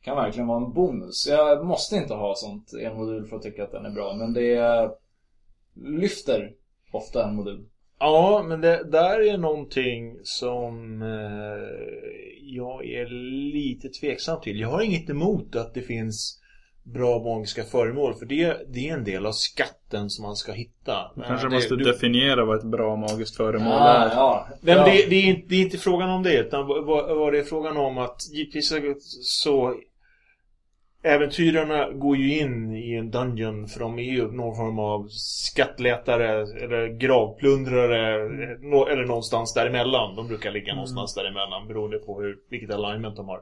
kan 0.02 0.16
verkligen 0.16 0.46
vara 0.46 0.64
en 0.64 0.72
bonus. 0.72 1.26
Jag 1.28 1.66
måste 1.66 1.96
inte 1.96 2.14
ha 2.14 2.34
sånt 2.34 2.74
i 2.74 2.84
en 2.84 2.96
modul 2.96 3.26
för 3.26 3.36
att 3.36 3.42
tycka 3.42 3.64
att 3.64 3.72
den 3.72 3.86
är 3.86 3.90
bra, 3.90 4.14
men 4.14 4.32
det 4.32 4.90
lyfter 5.74 6.52
ofta 6.92 7.28
en 7.28 7.34
modul. 7.34 7.64
Ja, 7.98 8.44
men 8.48 8.60
det 8.60 8.84
där 8.90 9.20
är 9.20 9.38
någonting 9.38 10.16
som 10.22 11.02
eh, 11.02 11.08
jag 12.40 12.86
är 12.86 13.06
lite 13.52 13.88
tveksam 13.88 14.40
till. 14.40 14.60
Jag 14.60 14.68
har 14.68 14.82
inget 14.82 15.10
emot 15.10 15.56
att 15.56 15.74
det 15.74 15.82
finns 15.82 16.41
bra 16.82 17.18
magiska 17.18 17.64
föremål. 17.64 18.14
För 18.14 18.26
det, 18.26 18.56
det 18.68 18.88
är 18.88 18.94
en 18.94 19.04
del 19.04 19.26
av 19.26 19.32
skatten 19.32 20.10
som 20.10 20.22
man 20.22 20.36
ska 20.36 20.52
hitta. 20.52 21.10
Du 21.14 21.22
kanske 21.22 21.48
det, 21.48 21.54
måste 21.54 21.76
du... 21.76 21.84
definiera 21.84 22.44
vad 22.44 22.58
ett 22.58 22.64
bra 22.64 22.96
magiskt 22.96 23.36
föremål 23.36 23.72
ah, 23.72 24.04
är. 24.04 24.08
Ja, 24.08 24.48
Men 24.60 24.76
ja. 24.76 24.84
Det, 24.84 25.06
det, 25.10 25.16
är 25.16 25.24
inte, 25.24 25.46
det 25.48 25.54
är 25.54 25.62
inte 25.62 25.78
frågan 25.78 26.10
om 26.10 26.22
det. 26.22 26.38
Utan 26.38 26.66
vad, 26.66 27.16
vad 27.16 27.32
det 27.32 27.38
är 27.38 27.44
frågan 27.44 27.76
om 27.76 27.98
att 27.98 28.16
givetvis 28.32 28.72
så 29.22 29.74
Äventyrarna 31.04 31.90
går 31.90 32.16
ju 32.16 32.38
in 32.38 32.76
i 32.76 32.94
en 32.94 33.10
dungeon 33.10 33.68
för 33.68 33.80
de 33.80 33.98
är 33.98 34.02
ju 34.02 34.32
någon 34.32 34.56
form 34.56 34.78
av 34.78 35.08
skattletare 35.10 36.40
eller 36.64 36.88
gravplundrare 36.88 38.14
eller 38.92 39.04
någonstans 39.04 39.54
däremellan. 39.54 40.16
De 40.16 40.28
brukar 40.28 40.50
ligga 40.50 40.66
mm. 40.66 40.76
någonstans 40.76 41.14
däremellan 41.14 41.68
beroende 41.68 41.98
på 41.98 42.20
hur, 42.20 42.38
vilket 42.50 42.70
alignment 42.70 43.16
de 43.16 43.28
har. 43.28 43.40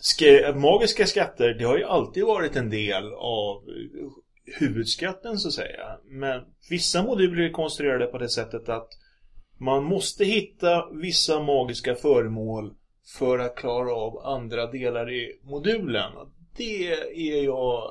Sk 0.00 0.22
magiska 0.54 1.06
skatter, 1.06 1.54
det 1.54 1.64
har 1.64 1.78
ju 1.78 1.84
alltid 1.84 2.24
varit 2.24 2.56
en 2.56 2.70
del 2.70 3.12
av 3.14 3.62
huvudskatten 4.58 5.38
så 5.38 5.48
att 5.48 5.54
säga. 5.54 5.98
Men 6.04 6.42
vissa 6.70 7.02
moduler 7.02 7.42
är 7.42 7.52
konstruerade 7.52 8.06
på 8.06 8.18
det 8.18 8.28
sättet 8.28 8.68
att 8.68 8.88
man 9.58 9.84
måste 9.84 10.24
hitta 10.24 10.90
vissa 10.92 11.40
magiska 11.40 11.94
föremål 11.94 12.74
för 13.18 13.38
att 13.38 13.56
klara 13.56 13.94
av 13.94 14.18
andra 14.18 14.66
delar 14.66 15.12
i 15.12 15.40
modulen 15.42 16.12
det 16.60 16.92
är 17.14 17.44
jag 17.44 17.90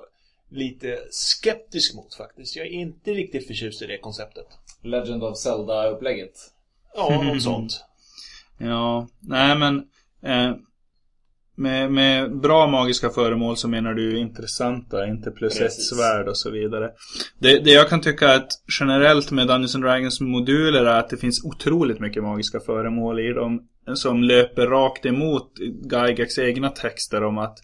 lite 0.50 1.00
skeptisk 1.12 1.96
mot 1.96 2.14
faktiskt. 2.16 2.56
Jag 2.56 2.68
är 2.68 2.72
inte 2.72 3.12
riktigt 3.12 3.48
förtjust 3.48 3.82
i 3.82 3.86
det 3.86 3.98
konceptet. 3.98 4.48
Legend 4.82 5.24
of 5.24 5.38
Zelda-upplägget. 5.38 6.54
Ja, 6.96 7.24
något 7.24 7.42
sånt. 7.52 7.86
Ja, 8.58 9.08
nej 9.20 9.58
men 9.58 9.88
eh, 10.22 10.56
med, 11.60 11.92
med 11.92 12.40
bra 12.40 12.68
magiska 12.68 13.10
föremål 13.10 13.58
så 13.58 13.68
menar 13.68 13.94
du 13.94 14.20
intressanta, 14.20 15.08
inte 15.08 15.32
plus 15.32 15.62
ett 15.62 15.82
svärd 15.82 16.28
och 16.28 16.38
så 16.38 16.50
vidare. 16.52 16.90
Det, 17.40 17.60
det 17.60 17.72
jag 17.72 17.90
kan 17.90 18.02
tycka 18.02 18.34
att 18.36 18.48
generellt 18.80 19.32
med 19.32 19.48
Dungeons 19.48 19.76
and 19.76 19.84
Dragons 19.84 20.22
moduler 20.22 20.86
är 20.86 21.00
att 21.00 21.10
det 21.10 21.18
finns 21.18 21.46
otroligt 21.46 22.00
mycket 22.00 22.24
magiska 22.24 22.60
föremål 22.60 23.20
i 23.20 23.34
dem 23.34 23.62
som 23.96 24.24
löper 24.24 24.68
rakt 24.68 25.06
emot 25.06 25.54
Gygax 25.92 26.40
egna 26.40 26.70
texter 26.70 27.24
om 27.24 27.38
att 27.38 27.58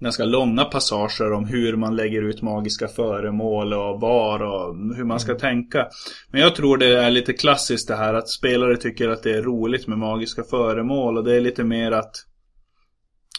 ganska 0.00 0.24
långa 0.24 0.64
passager 0.64 1.32
om 1.32 1.44
hur 1.44 1.76
man 1.76 1.96
lägger 1.96 2.22
ut 2.22 2.42
magiska 2.42 2.88
föremål 2.88 3.72
och 3.72 4.00
var 4.00 4.42
och 4.42 4.96
hur 4.96 5.04
man 5.04 5.20
ska 5.20 5.30
mm. 5.30 5.40
tänka. 5.40 5.86
Men 6.30 6.40
jag 6.40 6.54
tror 6.54 6.78
det 6.78 6.98
är 6.98 7.10
lite 7.10 7.32
klassiskt 7.32 7.88
det 7.88 7.96
här 7.96 8.14
att 8.14 8.28
spelare 8.28 8.76
tycker 8.76 9.08
att 9.08 9.22
det 9.22 9.32
är 9.32 9.42
roligt 9.42 9.86
med 9.86 9.98
magiska 9.98 10.42
föremål 10.42 11.18
och 11.18 11.24
det 11.24 11.36
är 11.36 11.40
lite 11.40 11.64
mer 11.64 11.92
att 11.92 12.14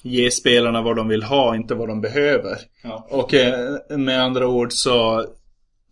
ge 0.03 0.31
spelarna 0.31 0.81
vad 0.81 0.95
de 0.95 1.07
vill 1.07 1.23
ha, 1.23 1.55
inte 1.55 1.75
vad 1.75 1.87
de 1.87 2.01
behöver. 2.01 2.57
Ja. 2.83 3.07
Och 3.09 3.33
eh, 3.33 3.79
med 3.97 4.21
andra 4.21 4.47
ord 4.47 4.71
så, 4.71 5.25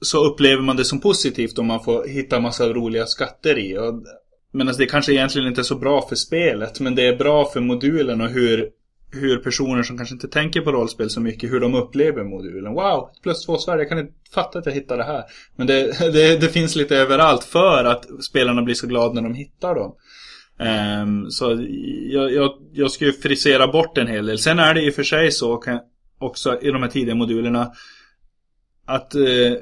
så 0.02 0.26
upplever 0.26 0.62
man 0.62 0.78
det 0.78 0.86
som 0.86 1.00
positivt 1.00 1.60
om 1.60 1.66
man 1.66 1.84
får 1.84 2.08
hitta 2.08 2.40
massa 2.40 2.68
roliga 2.70 3.06
skatter 3.06 3.60
i. 3.60 3.78
Och, 3.78 4.04
Medan 4.52 4.76
det 4.78 4.86
kanske 4.86 5.14
egentligen 5.14 5.48
inte 5.48 5.62
är 5.62 5.64
så 5.64 5.76
bra 5.76 6.08
för 6.10 6.16
spelet, 6.16 6.80
men 6.80 6.96
det 6.96 7.08
är 7.08 7.16
bra 7.16 7.46
för 7.46 7.62
modulen 7.62 8.22
och 8.22 8.30
hur 8.30 8.70
hur 9.16 9.38
personer 9.38 9.84
som 9.84 9.98
kanske 9.98 10.16
inte 10.16 10.28
tänker 10.28 10.62
på 10.62 10.72
rollspel 10.72 11.10
så 11.10 11.22
mycket, 11.22 11.52
hur 11.52 11.60
de 11.60 11.76
upplever 11.76 12.24
modulen. 12.24 12.74
Wow, 12.74 13.10
plus 13.24 13.46
två 13.46 13.58
svärd, 13.58 13.80
jag 13.80 13.90
kan 13.90 14.00
inte 14.00 14.14
fatta 14.34 14.60
att 14.60 14.66
jag 14.66 14.74
hittade 14.74 15.02
det 15.02 15.08
här. 15.08 15.24
Men 15.56 15.68
det, 15.68 16.00
det, 16.14 16.38
det, 16.38 16.50
finns 16.50 16.76
lite 16.76 16.98
överallt 16.98 17.44
för 17.44 17.84
att 17.84 18.06
spelarna 18.24 18.62
blir 18.62 18.76
så 18.76 18.88
glada 18.88 19.14
när 19.14 19.22
de 19.22 19.34
hittar 19.34 19.76
dem. 19.76 19.96
Um, 20.60 21.32
så 21.32 21.66
jag, 22.10 22.34
jag, 22.34 22.52
jag 22.74 22.92
skulle 22.92 23.14
frisera 23.14 23.68
bort 23.68 23.98
en 23.98 24.08
hel 24.08 24.26
del. 24.26 24.40
Sen 24.40 24.60
är 24.60 24.74
det 24.74 24.82
i 24.82 24.90
och 24.90 24.94
för 24.94 25.04
sig 25.04 25.32
så 25.32 25.64
också 26.20 26.62
i 26.62 26.72
de 26.72 26.82
här 26.82 26.90
tidiga 26.90 27.16
modulerna 27.16 27.72
att 28.86 29.16
uh, 29.16 29.58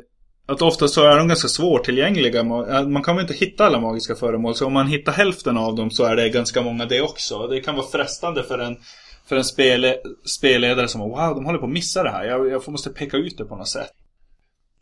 att 0.45 0.61
ofta 0.61 0.87
så 0.87 1.03
är 1.03 1.17
de 1.17 1.27
ganska 1.27 1.47
svårtillgängliga. 1.47 2.43
Man 2.43 3.03
kan 3.03 3.15
väl 3.15 3.23
inte 3.23 3.33
hitta 3.33 3.65
alla 3.65 3.79
magiska 3.79 4.15
föremål. 4.15 4.55
Så 4.55 4.65
om 4.65 4.73
man 4.73 4.87
hittar 4.87 5.11
hälften 5.11 5.57
av 5.57 5.75
dem 5.75 5.91
så 5.91 6.03
är 6.03 6.15
det 6.15 6.29
ganska 6.29 6.61
många 6.61 6.85
det 6.85 7.01
också. 7.01 7.47
Det 7.47 7.61
kan 7.61 7.75
vara 7.75 7.87
frestande 7.87 8.43
för 8.43 8.59
en 8.59 8.77
för 9.25 9.35
en 9.35 9.43
spel, 9.43 9.93
spelledare 10.25 10.87
som 10.87 11.01
wow, 11.01 11.35
de 11.35 11.45
håller 11.45 11.59
på 11.59 11.65
att 11.65 11.71
missa 11.71 12.03
det 12.03 12.09
här. 12.09 12.25
Jag, 12.25 12.49
jag 12.49 12.67
måste 12.67 12.89
peka 12.89 13.17
ut 13.17 13.37
det 13.37 13.45
på 13.45 13.55
något 13.55 13.67
sätt. 13.67 13.91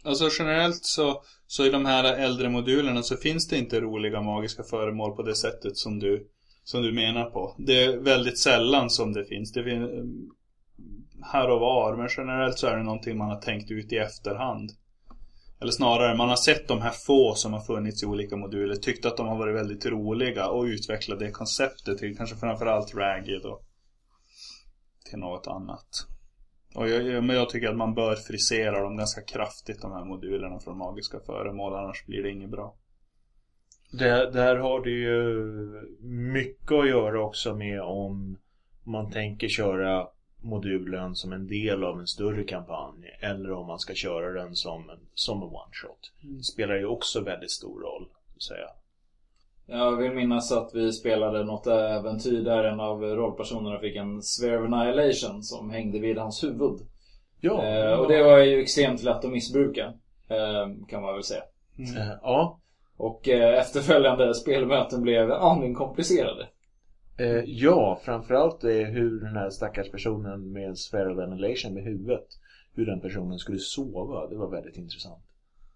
Alltså 0.03 0.29
generellt 0.39 0.85
så, 0.85 1.23
så 1.51 1.65
i 1.65 1.69
de 1.69 1.85
här 1.85 2.03
äldre 2.03 2.49
modulerna 2.49 3.03
så 3.03 3.17
finns 3.17 3.47
det 3.47 3.57
inte 3.57 3.79
roliga 3.79 4.21
magiska 4.21 4.63
föremål 4.63 5.15
på 5.15 5.23
det 5.23 5.35
sättet 5.35 5.77
som 5.77 5.99
du, 5.99 6.27
som 6.63 6.81
du 6.81 6.91
menar 6.91 7.25
på. 7.25 7.55
Det 7.57 7.83
är 7.83 7.97
väldigt 7.97 8.39
sällan 8.39 8.89
som 8.89 9.13
det 9.13 9.25
finns. 9.25 9.51
Det 9.51 9.63
finns 9.63 9.89
här 11.21 11.49
och 11.49 11.59
var, 11.59 11.97
men 11.97 12.09
generellt 12.17 12.59
så 12.59 12.67
är 12.67 12.77
det 12.77 12.83
någonting 12.83 13.17
man 13.17 13.29
har 13.29 13.41
tänkt 13.41 13.71
ut 13.71 13.93
i 13.93 13.97
efterhand. 13.97 14.69
Eller 15.61 15.71
snarare, 15.71 16.17
man 16.17 16.29
har 16.29 16.35
sett 16.35 16.67
de 16.67 16.81
här 16.81 16.93
få 17.07 17.33
som 17.35 17.53
har 17.53 17.61
funnits 17.61 18.03
i 18.03 18.05
olika 18.05 18.35
moduler, 18.35 18.75
tyckt 18.75 19.05
att 19.05 19.17
de 19.17 19.27
har 19.27 19.37
varit 19.37 19.55
väldigt 19.55 19.85
roliga 19.85 20.47
och 20.47 20.63
utvecklat 20.63 21.19
det 21.19 21.31
konceptet 21.31 21.97
till 21.97 22.17
kanske 22.17 22.35
framförallt 22.35 22.95
Ragged 22.95 23.45
och 23.45 23.61
till 25.09 25.19
något 25.19 25.47
annat. 25.47 26.10
Och 26.75 26.89
jag, 26.89 27.23
men 27.23 27.35
jag 27.35 27.49
tycker 27.49 27.69
att 27.69 27.77
man 27.77 27.93
bör 27.93 28.15
frisera 28.15 28.81
dem 28.81 28.97
ganska 28.97 29.21
kraftigt 29.21 29.81
de 29.81 29.91
här 29.91 30.05
modulerna 30.05 30.59
från 30.59 30.77
magiska 30.77 31.19
föremål 31.19 31.73
annars 31.75 32.05
blir 32.05 32.23
det 32.23 32.31
inget 32.31 32.49
bra. 32.49 32.75
Det, 33.91 34.31
där 34.31 34.55
har 34.55 34.83
det 34.83 34.89
ju 34.89 35.43
mycket 36.33 36.71
att 36.71 36.89
göra 36.89 37.21
också 37.21 37.55
med 37.55 37.81
om 37.81 38.37
man 38.83 39.11
tänker 39.11 39.47
köra 39.47 40.07
modulen 40.41 41.15
som 41.15 41.33
en 41.33 41.47
del 41.47 41.83
av 41.83 41.99
en 41.99 42.07
större 42.07 42.43
kampanj 42.43 43.17
eller 43.19 43.51
om 43.51 43.67
man 43.67 43.79
ska 43.79 43.93
köra 43.93 44.43
den 44.43 44.55
som 44.55 44.89
en, 44.89 44.99
som 45.13 45.37
en 45.37 45.49
one 45.49 45.71
shot. 45.71 46.11
Det 46.21 46.27
mm. 46.27 46.43
spelar 46.43 46.75
ju 46.75 46.85
också 46.85 47.21
väldigt 47.21 47.51
stor 47.51 47.79
roll. 47.81 48.07
Säga. 48.47 48.67
Jag 49.73 49.97
vill 49.97 50.11
minnas 50.11 50.51
att 50.51 50.71
vi 50.73 50.91
spelade 50.91 51.43
något 51.43 51.67
äventyr 51.67 52.43
där 52.43 52.63
en 52.63 52.79
av 52.79 53.01
rollpersonerna 53.03 53.79
fick 53.79 53.95
en 53.95 54.21
Sphere 54.21 54.57
of 54.57 54.73
Annihilation 54.73 55.43
som 55.43 55.69
hängde 55.69 55.99
vid 55.99 56.17
hans 56.17 56.43
huvud. 56.43 56.79
Ja. 57.39 57.63
Eh, 57.63 57.99
och 57.99 58.07
det 58.07 58.23
var 58.23 58.37
ju 58.37 58.61
extremt 58.61 59.03
lätt 59.03 59.25
att 59.25 59.31
missbruka. 59.31 59.93
Eh, 60.29 60.87
kan 60.87 61.01
man 61.01 61.13
väl 61.13 61.23
säga. 61.23 61.43
Mm. 61.77 61.97
Eh, 61.97 62.13
ja. 62.21 62.59
Och 62.97 63.29
eh, 63.29 63.59
efterföljande 63.59 64.33
spelmöten 64.33 65.01
blev 65.01 65.31
aning 65.31 65.73
komplicerade. 65.73 66.47
Eh, 67.19 67.43
ja, 67.45 67.99
framförallt 68.03 68.63
är 68.63 68.85
hur 68.85 69.19
den 69.19 69.35
här 69.35 69.49
stackars 69.49 69.91
personen 69.91 70.51
med 70.51 70.77
Sphere 70.77 71.13
of 71.13 71.19
Annihilation 71.19 71.73
med 71.73 71.83
huvudet 71.83 72.27
hur 72.73 72.85
den 72.85 73.01
personen 73.01 73.39
skulle 73.39 73.59
sova. 73.59 74.27
Det 74.27 74.35
var 74.35 74.49
väldigt 74.49 74.77
intressant. 74.77 75.23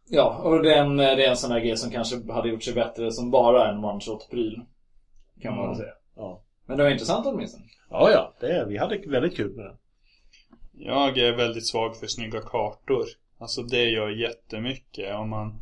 Ja, 0.09 0.41
och 0.43 0.63
det 0.63 0.73
är, 0.73 0.81
en, 0.81 0.97
det 0.97 1.25
är 1.25 1.29
en 1.29 1.37
sån 1.37 1.51
här 1.51 1.59
grej 1.59 1.77
som 1.77 1.91
kanske 1.91 2.31
hade 2.31 2.49
gjort 2.49 2.63
sig 2.63 2.73
bättre 2.73 3.11
som 3.11 3.31
bara 3.31 3.69
en 3.69 3.85
one-shot-pryl. 3.85 4.61
Kan 5.41 5.55
man 5.55 5.67
väl 5.67 5.77
säga. 5.77 5.93
Ja. 6.15 6.41
Men 6.65 6.77
det 6.77 6.83
var 6.83 6.89
intressant 6.89 7.25
åtminstone. 7.25 7.63
Ja, 7.89 8.11
ja. 8.11 8.33
Det, 8.39 8.65
vi 8.69 8.77
hade 8.77 8.97
väldigt 8.97 9.35
kul 9.35 9.55
med 9.55 9.65
det. 9.65 9.75
Jag 10.77 11.17
är 11.17 11.35
väldigt 11.35 11.67
svag 11.67 11.97
för 11.97 12.07
snygga 12.07 12.41
kartor. 12.41 13.05
Alltså 13.37 13.61
det 13.61 13.83
gör 13.83 14.09
jättemycket 14.09 15.15
om 15.15 15.29
man, 15.29 15.61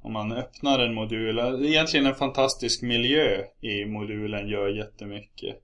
om 0.00 0.12
man 0.12 0.32
öppnar 0.32 0.78
en 0.78 0.94
modul. 0.94 1.38
Egentligen 1.64 2.06
en 2.06 2.14
fantastisk 2.14 2.82
miljö 2.82 3.44
i 3.60 3.84
modulen 3.84 4.48
gör 4.48 4.68
jättemycket. 4.68 5.56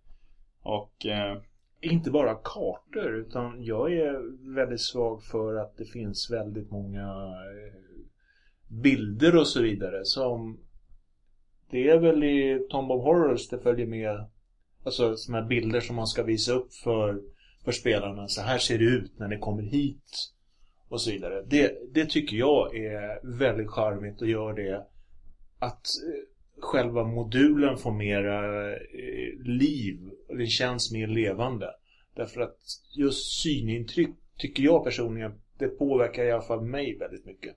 Och... 0.62 1.06
Eh, 1.06 1.36
inte 1.80 2.10
bara 2.10 2.34
kartor 2.34 3.14
utan 3.14 3.64
jag 3.64 3.92
är 3.92 4.20
väldigt 4.54 4.80
svag 4.80 5.22
för 5.22 5.54
att 5.54 5.76
det 5.76 5.84
finns 5.84 6.30
väldigt 6.30 6.70
många 6.70 7.02
eh, 7.02 7.85
bilder 8.68 9.36
och 9.36 9.46
så 9.46 9.62
vidare 9.62 10.04
som 10.04 10.60
det 11.70 11.88
är 11.88 11.98
väl 11.98 12.24
i 12.24 12.66
Tomb 12.70 12.90
of 12.90 13.04
Horrors 13.04 13.48
det 13.48 13.58
följer 13.58 13.86
med 13.86 14.26
Alltså 14.86 15.16
sådana 15.16 15.42
här 15.42 15.48
bilder 15.48 15.80
som 15.80 15.96
man 15.96 16.06
ska 16.06 16.22
visa 16.22 16.52
upp 16.52 16.74
för, 16.74 17.22
för 17.64 17.72
spelarna. 17.72 18.28
Så 18.28 18.40
här 18.40 18.58
ser 18.58 18.78
det 18.78 18.84
ut 18.84 19.18
när 19.18 19.28
det 19.28 19.38
kommer 19.38 19.62
hit. 19.62 20.32
Och 20.88 21.00
så 21.00 21.10
vidare. 21.10 21.42
Det, 21.46 21.94
det 21.94 22.10
tycker 22.10 22.36
jag 22.36 22.76
är 22.76 23.26
väldigt 23.38 23.70
charmigt 23.70 24.22
och 24.22 24.28
gör 24.28 24.52
det 24.52 24.86
att 25.58 25.86
eh, 25.86 26.60
själva 26.60 27.04
modulen 27.04 27.76
får 27.78 27.92
mera 27.92 28.70
eh, 28.72 29.38
liv. 29.44 30.10
Och 30.28 30.36
den 30.36 30.46
känns 30.46 30.92
mer 30.92 31.06
levande. 31.06 31.70
Därför 32.14 32.40
att 32.40 32.58
just 32.96 33.42
synintryck 33.42 34.10
tycker 34.38 34.62
jag 34.62 34.84
personligen, 34.84 35.32
det 35.58 35.68
påverkar 35.68 36.24
i 36.24 36.32
alla 36.32 36.42
fall 36.42 36.62
mig 36.62 36.98
väldigt 36.98 37.26
mycket. 37.26 37.56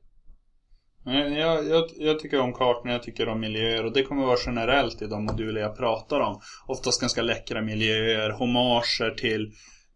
Jag, 1.04 1.68
jag, 1.68 1.90
jag, 1.98 2.20
tycker 2.20 2.40
om 2.40 2.54
kartorna, 2.54 2.92
jag 2.92 3.04
tycker 3.04 3.28
om 3.28 3.40
miljöer 3.40 3.86
och 3.86 3.94
det 3.94 4.04
kommer 4.04 4.26
vara 4.26 4.38
generellt 4.46 5.02
i 5.02 5.08
de 5.08 5.26
moduler 5.26 5.62
jag 5.62 5.78
pratar 5.78 6.20
om. 6.20 6.42
Oftast 6.68 7.02
ganska 7.02 7.22
läckra 7.22 7.62
miljöer, 7.62 8.30
hommager 8.30 9.12
till, 9.18 9.52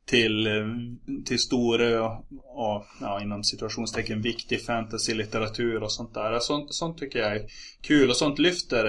till, 0.06 0.48
eh, 0.48 0.68
till 1.26 1.40
stora 1.40 2.06
och, 2.56 2.86
ja, 3.02 3.22
inom 3.22 3.44
situationstecken 3.44 4.22
viktig 4.22 4.66
fantasy-litteratur 4.66 5.84
och 5.84 5.92
sånt 5.92 6.14
där. 6.14 6.32
Alltså, 6.32 6.54
sånt, 6.54 6.74
sånt 6.74 6.98
tycker 6.98 7.20
jag 7.20 7.36
är 7.36 7.46
kul 7.82 8.10
och 8.10 8.18
sånt 8.18 8.40
lyfter 8.40 8.86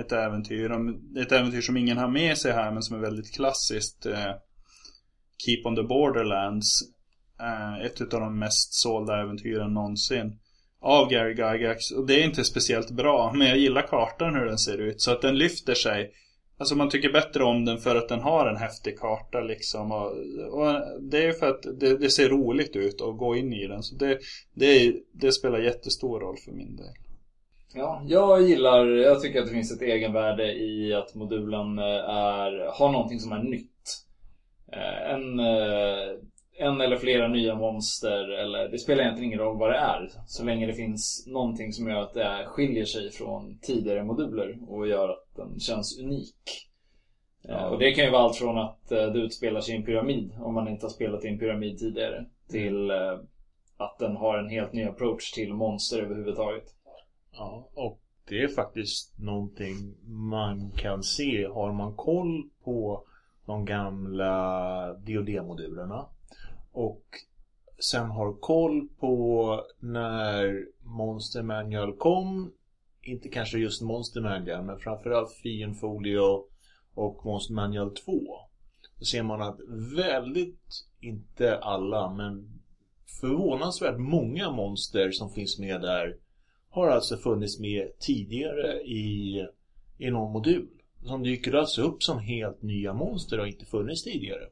ett 0.00 0.12
äventyr. 0.12 0.70
Ett 1.18 1.32
äventyr 1.32 1.60
som 1.60 1.76
ingen 1.76 1.98
har 1.98 2.08
med 2.08 2.38
sig 2.38 2.52
här 2.52 2.72
men 2.72 2.82
som 2.82 2.96
är 2.96 3.00
väldigt 3.00 3.34
klassiskt. 3.34 4.06
Eh, 4.06 4.32
Keep 5.44 5.62
on 5.64 5.76
the 5.76 5.82
Borderlands. 5.82 6.80
Eh, 7.40 7.86
ett 7.86 8.14
av 8.14 8.20
de 8.20 8.38
mest 8.38 8.74
sålda 8.74 9.20
äventyren 9.20 9.74
någonsin 9.74 10.38
av 10.80 11.08
Gary 11.10 11.30
Gygax. 11.30 11.90
Och 11.90 12.06
det 12.06 12.14
är 12.14 12.24
inte 12.24 12.44
speciellt 12.44 12.90
bra. 12.90 13.32
Men 13.32 13.46
jag 13.46 13.58
gillar 13.58 13.82
kartan 13.82 14.34
hur 14.34 14.44
den 14.44 14.58
ser 14.58 14.78
ut. 14.78 15.00
Så 15.00 15.10
att 15.10 15.22
den 15.22 15.38
lyfter 15.38 15.74
sig. 15.74 16.12
Alltså 16.58 16.74
man 16.74 16.88
tycker 16.88 17.12
bättre 17.12 17.44
om 17.44 17.64
den 17.64 17.78
för 17.78 17.96
att 17.96 18.08
den 18.08 18.20
har 18.20 18.46
en 18.46 18.56
häftig 18.56 18.98
karta 18.98 19.40
liksom. 19.40 19.92
Och, 19.92 20.10
och 20.50 20.80
det 21.00 21.26
är 21.26 21.32
för 21.32 21.48
att 21.48 21.62
det, 21.80 21.96
det, 21.96 22.10
ser 22.10 22.28
roligt 22.28 22.76
ut 22.76 23.00
att 23.00 23.18
gå 23.18 23.36
in 23.36 23.52
i 23.52 23.66
den. 23.66 23.82
Så 23.82 23.94
det, 23.94 24.18
det, 24.54 24.94
det 25.12 25.32
spelar 25.32 25.58
jättestor 25.58 26.20
roll 26.20 26.36
för 26.44 26.52
min 26.52 26.76
del. 26.76 26.94
Ja, 27.74 28.02
jag 28.06 28.42
gillar, 28.42 28.86
jag 28.86 29.22
tycker 29.22 29.40
att 29.40 29.46
det 29.46 29.52
finns 29.52 29.72
ett 29.72 29.82
egenvärde 29.82 30.52
i 30.52 30.94
att 30.94 31.14
modulen 31.14 31.78
eh, 31.78 31.84
är, 32.10 32.78
har 32.78 32.92
någonting 32.92 33.20
som 33.20 33.32
är 33.32 33.42
nytt. 33.42 34.04
Eh, 34.72 35.10
en 35.14 35.40
eh, 35.40 36.18
en 36.58 36.80
eller 36.80 36.96
flera 36.96 37.28
nya 37.28 37.54
monster 37.54 38.28
eller 38.30 38.68
det 38.68 38.78
spelar 38.78 39.02
egentligen 39.02 39.32
ingen 39.32 39.44
roll 39.44 39.58
vad 39.58 39.70
det 39.70 39.76
är. 39.76 40.10
Så 40.26 40.44
länge 40.44 40.66
det 40.66 40.74
finns 40.74 41.24
någonting 41.26 41.72
som 41.72 41.88
gör 41.88 42.02
att 42.02 42.14
det 42.14 42.44
skiljer 42.46 42.84
sig 42.84 43.10
från 43.10 43.58
tidigare 43.58 44.04
moduler 44.04 44.58
och 44.68 44.88
gör 44.88 45.08
att 45.08 45.36
den 45.36 45.60
känns 45.60 46.00
unik. 46.00 46.68
Eh, 47.48 47.54
ja. 47.54 47.68
Och 47.68 47.78
det 47.78 47.92
kan 47.92 48.04
ju 48.04 48.10
vara 48.10 48.22
allt 48.22 48.36
från 48.36 48.58
att 48.58 48.92
eh, 48.92 49.06
det 49.06 49.18
utspelar 49.18 49.60
sig 49.60 49.74
i 49.74 49.76
en 49.76 49.84
pyramid 49.84 50.32
om 50.38 50.54
man 50.54 50.68
inte 50.68 50.84
har 50.84 50.90
spelat 50.90 51.24
i 51.24 51.28
en 51.28 51.38
pyramid 51.38 51.78
tidigare 51.78 52.26
till 52.50 52.90
eh, 52.90 53.18
att 53.76 53.98
den 53.98 54.16
har 54.16 54.38
en 54.38 54.50
helt 54.50 54.72
ny 54.72 54.84
approach 54.84 55.32
till 55.32 55.54
monster 55.54 56.02
överhuvudtaget. 56.02 56.64
Ja, 57.32 57.68
och 57.74 58.00
det 58.28 58.42
är 58.42 58.48
faktiskt 58.48 59.18
någonting 59.18 59.94
man 60.04 60.70
kan 60.70 61.02
se. 61.02 61.46
Har 61.46 61.72
man 61.72 61.94
koll 61.94 62.50
på 62.64 63.04
de 63.46 63.64
gamla 63.64 64.92
DoD-modulerna 64.94 66.08
och 66.76 67.04
sen 67.78 68.10
har 68.10 68.32
koll 68.32 68.88
på 69.00 69.60
när 69.80 70.66
Monster 70.80 71.42
Manual 71.42 71.96
kom. 71.96 72.52
Inte 73.02 73.28
kanske 73.28 73.58
just 73.58 73.82
Monster 73.82 74.20
Manual 74.20 74.64
men 74.64 74.78
framförallt 74.78 75.32
Fienfolio 75.32 76.44
och 76.94 77.24
Monster 77.24 77.54
Manual 77.54 77.94
2. 77.94 78.12
Då 78.98 79.04
ser 79.04 79.22
man 79.22 79.42
att 79.42 79.58
väldigt, 79.96 80.84
inte 81.00 81.58
alla, 81.58 82.14
men 82.14 82.62
förvånansvärt 83.20 83.98
många 83.98 84.50
monster 84.50 85.10
som 85.10 85.30
finns 85.30 85.58
med 85.58 85.80
där 85.80 86.16
har 86.68 86.88
alltså 86.88 87.16
funnits 87.16 87.60
med 87.60 87.98
tidigare 87.98 88.82
i, 88.82 89.46
i 89.98 90.10
någon 90.10 90.32
modul. 90.32 90.68
Som 91.04 91.22
dyker 91.22 91.52
alltså 91.52 91.82
upp 91.82 92.02
som 92.02 92.18
helt 92.18 92.62
nya 92.62 92.94
monster 92.94 93.40
och 93.40 93.48
inte 93.48 93.66
funnits 93.66 94.04
tidigare. 94.04 94.48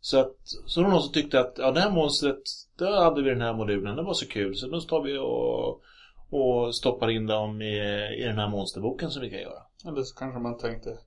Så 0.00 0.20
att, 0.20 0.36
så 0.66 0.80
var 0.80 0.88
det 0.88 0.94
någon 0.94 1.02
som 1.02 1.12
tyckte 1.12 1.40
att 1.40 1.54
ja, 1.58 1.70
det 1.70 1.80
här 1.80 1.90
monstret, 1.90 2.42
där 2.78 3.04
hade 3.04 3.22
vi 3.22 3.30
den 3.30 3.40
här 3.40 3.52
modulen, 3.52 3.96
det 3.96 4.02
var 4.02 4.14
så 4.14 4.26
kul 4.26 4.56
så 4.56 4.66
då 4.66 4.80
tar 4.80 5.02
vi 5.02 5.18
och, 5.18 5.82
och 6.30 6.74
stoppar 6.74 7.10
in 7.10 7.26
dem 7.26 7.62
i, 7.62 7.76
i 8.18 8.24
den 8.24 8.38
här 8.38 8.48
monsterboken 8.48 9.10
som 9.10 9.22
vi 9.22 9.30
kan 9.30 9.40
göra. 9.40 9.62
Eller 9.86 10.02
så 10.02 10.14
kanske 10.14 10.40
man 10.40 10.58
tänkte 10.58 10.98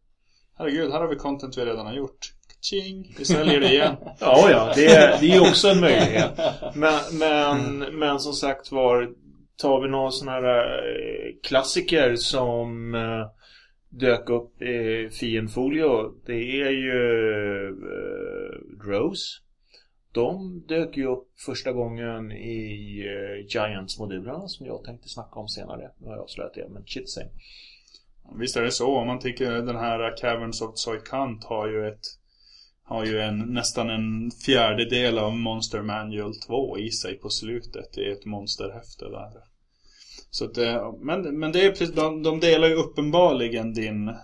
Herregud, 0.58 0.92
här 0.92 1.00
har 1.00 1.08
vi 1.08 1.16
content 1.16 1.58
vi 1.58 1.66
redan 1.66 1.86
har 1.86 1.94
gjort. 1.94 2.34
Ching, 2.62 3.16
vi 3.18 3.26
säljer 3.26 3.60
det 3.60 3.74
igen. 3.74 3.96
ja, 4.20 4.50
ja, 4.50 4.72
det 4.76 4.86
är, 4.86 5.22
det 5.22 5.36
är 5.36 5.42
också 5.42 5.68
en 5.68 5.80
möjlighet. 5.80 6.40
Men, 6.74 7.00
men, 7.12 7.80
men 8.00 8.20
som 8.20 8.34
sagt 8.34 8.72
var, 8.72 9.10
tar 9.58 9.82
vi 9.82 9.90
någon 9.90 10.12
sån 10.12 10.28
här 10.28 10.44
eh, 10.44 11.34
klassiker 11.44 12.16
som 12.16 12.96
eh, 12.96 13.28
dök 14.00 14.30
upp 14.30 14.62
i 14.62 15.10
Fiendfolio 15.12 16.14
det 16.26 16.62
är 16.62 16.72
ju 16.72 17.68
eh, 17.68 18.88
Rose. 18.88 19.42
De 20.12 20.64
dök 20.68 20.98
ju 20.98 21.06
upp 21.06 21.28
första 21.46 21.72
gången 21.72 22.32
i 22.32 23.00
eh, 23.06 23.46
Giants-modulerna 23.48 24.48
som 24.48 24.66
jag 24.66 24.84
tänkte 24.84 25.10
snacka 25.10 25.40
om 25.40 25.48
senare. 25.48 25.92
Nu 25.98 26.08
har 26.08 26.14
jag 26.14 26.24
avslöjat 26.24 26.54
det, 26.54 26.70
men 26.70 26.84
shit 26.86 27.10
same. 27.10 27.30
Visst 28.40 28.58
är 28.58 28.62
det 28.62 28.72
så. 28.72 28.98
Om 28.98 29.08
man 29.08 29.20
tycker 29.20 29.52
den 29.52 29.76
här 29.76 30.18
Caverns 30.18 30.62
of 30.62 30.72
Zoikant 30.78 31.44
har 31.44 31.68
ju 31.68 31.88
ett 31.88 32.02
har 32.84 33.06
ju 33.06 33.20
en, 33.20 33.40
nästan 33.40 33.90
en 33.90 34.32
fjärdedel 34.46 35.18
av 35.18 35.38
Monster 35.38 35.82
Manual 35.82 36.36
2 36.48 36.78
i 36.78 36.92
sig 36.92 37.20
på 37.20 37.30
slutet 37.30 37.98
i 37.98 38.12
ett 38.12 38.26
monsterhäfte 38.26 39.06
där. 39.06 39.53
Så 40.34 40.46
att, 40.46 40.58
eh, 40.58 40.94
men, 41.00 41.40
men 41.40 41.52
det 41.52 41.66
är 41.66 41.70
precis, 41.70 41.92
de, 41.92 42.24
de 42.24 42.40
delar 42.40 42.68
ju 42.68 42.74
uppenbarligen 42.74 43.74
din, 43.74 44.16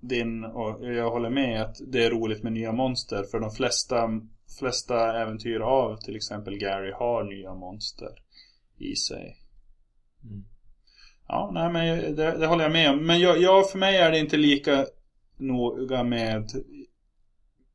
din, 0.00 0.44
och 0.44 0.94
jag 0.94 1.10
håller 1.10 1.30
med 1.30 1.62
att 1.62 1.76
det 1.86 2.04
är 2.04 2.10
roligt 2.10 2.42
med 2.42 2.52
nya 2.52 2.72
monster. 2.72 3.24
För 3.30 3.40
de 3.40 3.50
flesta, 3.50 4.08
flesta 4.58 5.20
äventyr 5.22 5.60
av 5.60 5.96
till 5.96 6.16
exempel 6.16 6.58
Gary 6.58 6.92
har 6.92 7.24
nya 7.24 7.54
monster 7.54 8.08
i 8.78 8.96
sig. 8.96 9.36
Mm. 10.24 10.44
Ja, 11.28 11.50
nej 11.54 11.72
men 11.72 12.16
det, 12.16 12.38
det, 12.38 12.46
håller 12.46 12.64
jag 12.64 12.72
med 12.72 12.90
om. 12.90 13.06
Men 13.06 13.20
jag, 13.20 13.40
jag, 13.40 13.70
för 13.70 13.78
mig 13.78 13.96
är 13.96 14.10
det 14.10 14.18
inte 14.18 14.36
lika 14.36 14.86
noga 15.38 16.02
med 16.02 16.50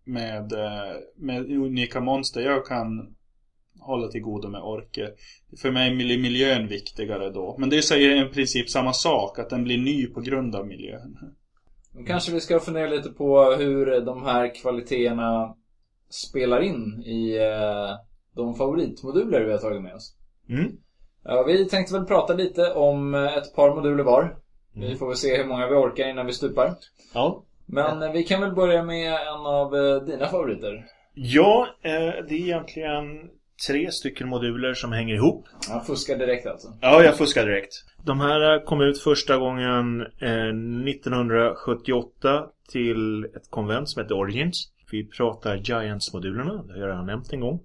med, 0.04 0.54
eh, 0.54 0.96
med 1.16 1.52
unika 1.52 2.02
monster. 2.02 2.42
Jag 2.42 2.66
kan 2.66 3.16
hålla 3.90 4.08
till 4.08 4.22
godo 4.22 4.50
med 4.50 4.62
orker. 4.62 5.10
För 5.62 5.72
mig 5.72 5.90
är 5.90 6.18
miljön 6.18 6.68
viktigare 6.68 7.30
då. 7.30 7.56
Men 7.60 7.70
det 7.70 7.82
säger 7.82 8.26
i 8.26 8.30
princip 8.30 8.70
samma 8.70 8.94
sak, 8.94 9.40
att 9.40 9.50
den 9.50 9.64
blir 9.64 9.78
ny 9.78 10.08
på 10.08 10.22
grund 10.22 10.56
av 10.56 10.68
miljön. 10.68 11.18
Då 11.94 12.04
kanske 12.04 12.32
vi 12.32 12.42
ska 12.42 12.60
fundera 12.60 12.90
lite 12.90 13.10
på 13.10 13.44
hur 13.44 14.02
de 14.02 14.24
här 14.24 14.56
kvaliteterna 14.56 15.56
spelar 16.10 16.62
in 16.62 17.04
i 17.06 17.38
eh, 17.38 17.96
de 18.36 18.56
favoritmoduler 18.56 19.46
vi 19.46 19.52
har 19.52 19.60
tagit 19.60 19.82
med 19.82 19.96
oss. 19.96 20.16
Mm. 20.50 20.72
Vi 21.48 21.66
tänkte 21.66 21.94
väl 21.94 22.06
prata 22.06 22.34
lite 22.34 22.74
om 22.74 23.16
ett 23.16 23.56
par 23.56 23.76
moduler 23.76 24.04
var. 24.04 24.38
Mm. 24.76 24.90
Vi 24.90 24.96
får 24.96 25.08
väl 25.08 25.18
se 25.18 25.38
hur 25.38 25.46
många 25.46 25.68
vi 25.68 25.76
orkar 25.76 26.10
innan 26.10 26.26
vi 26.26 26.34
stupar. 26.34 26.76
Ja. 27.14 27.44
Men 27.66 28.02
ja. 28.02 28.12
vi 28.12 28.24
kan 28.24 28.42
väl 28.42 28.56
börja 28.56 28.84
med 28.84 29.14
en 29.14 29.46
av 29.46 29.76
eh, 29.76 30.02
dina 30.02 30.26
favoriter. 30.26 30.86
Ja, 31.14 31.68
eh, 31.84 32.26
det 32.28 32.36
är 32.36 32.42
egentligen 32.42 33.30
tre 33.68 33.92
stycken 33.92 34.30
moduler 34.30 34.74
som 34.74 34.92
hänger 34.92 35.16
ihop. 35.16 35.48
Jag 35.70 35.88
fuskar 35.88 36.18
direkt 36.18 36.48
alltså? 36.48 36.68
Ja, 36.82 37.04
jag 37.04 37.18
fuskar 37.18 37.46
direkt. 37.46 37.74
De 38.06 38.20
här 38.20 38.66
kom 38.66 38.82
ut 38.82 39.00
första 39.00 39.38
gången 39.38 40.02
eh, 40.02 40.48
1978 40.88 42.46
till 42.72 43.26
ett 43.26 43.50
konvent 43.50 43.90
som 43.90 44.02
heter 44.02 44.16
Origins. 44.16 44.72
Vi 44.92 45.08
pratar 45.08 45.58
Giants-modulerna, 45.58 46.64
det 46.64 46.74
har 46.74 46.80
jag 46.80 46.90
redan 46.90 47.06
nämnt 47.06 47.34
en 47.34 47.40
gång. 47.40 47.60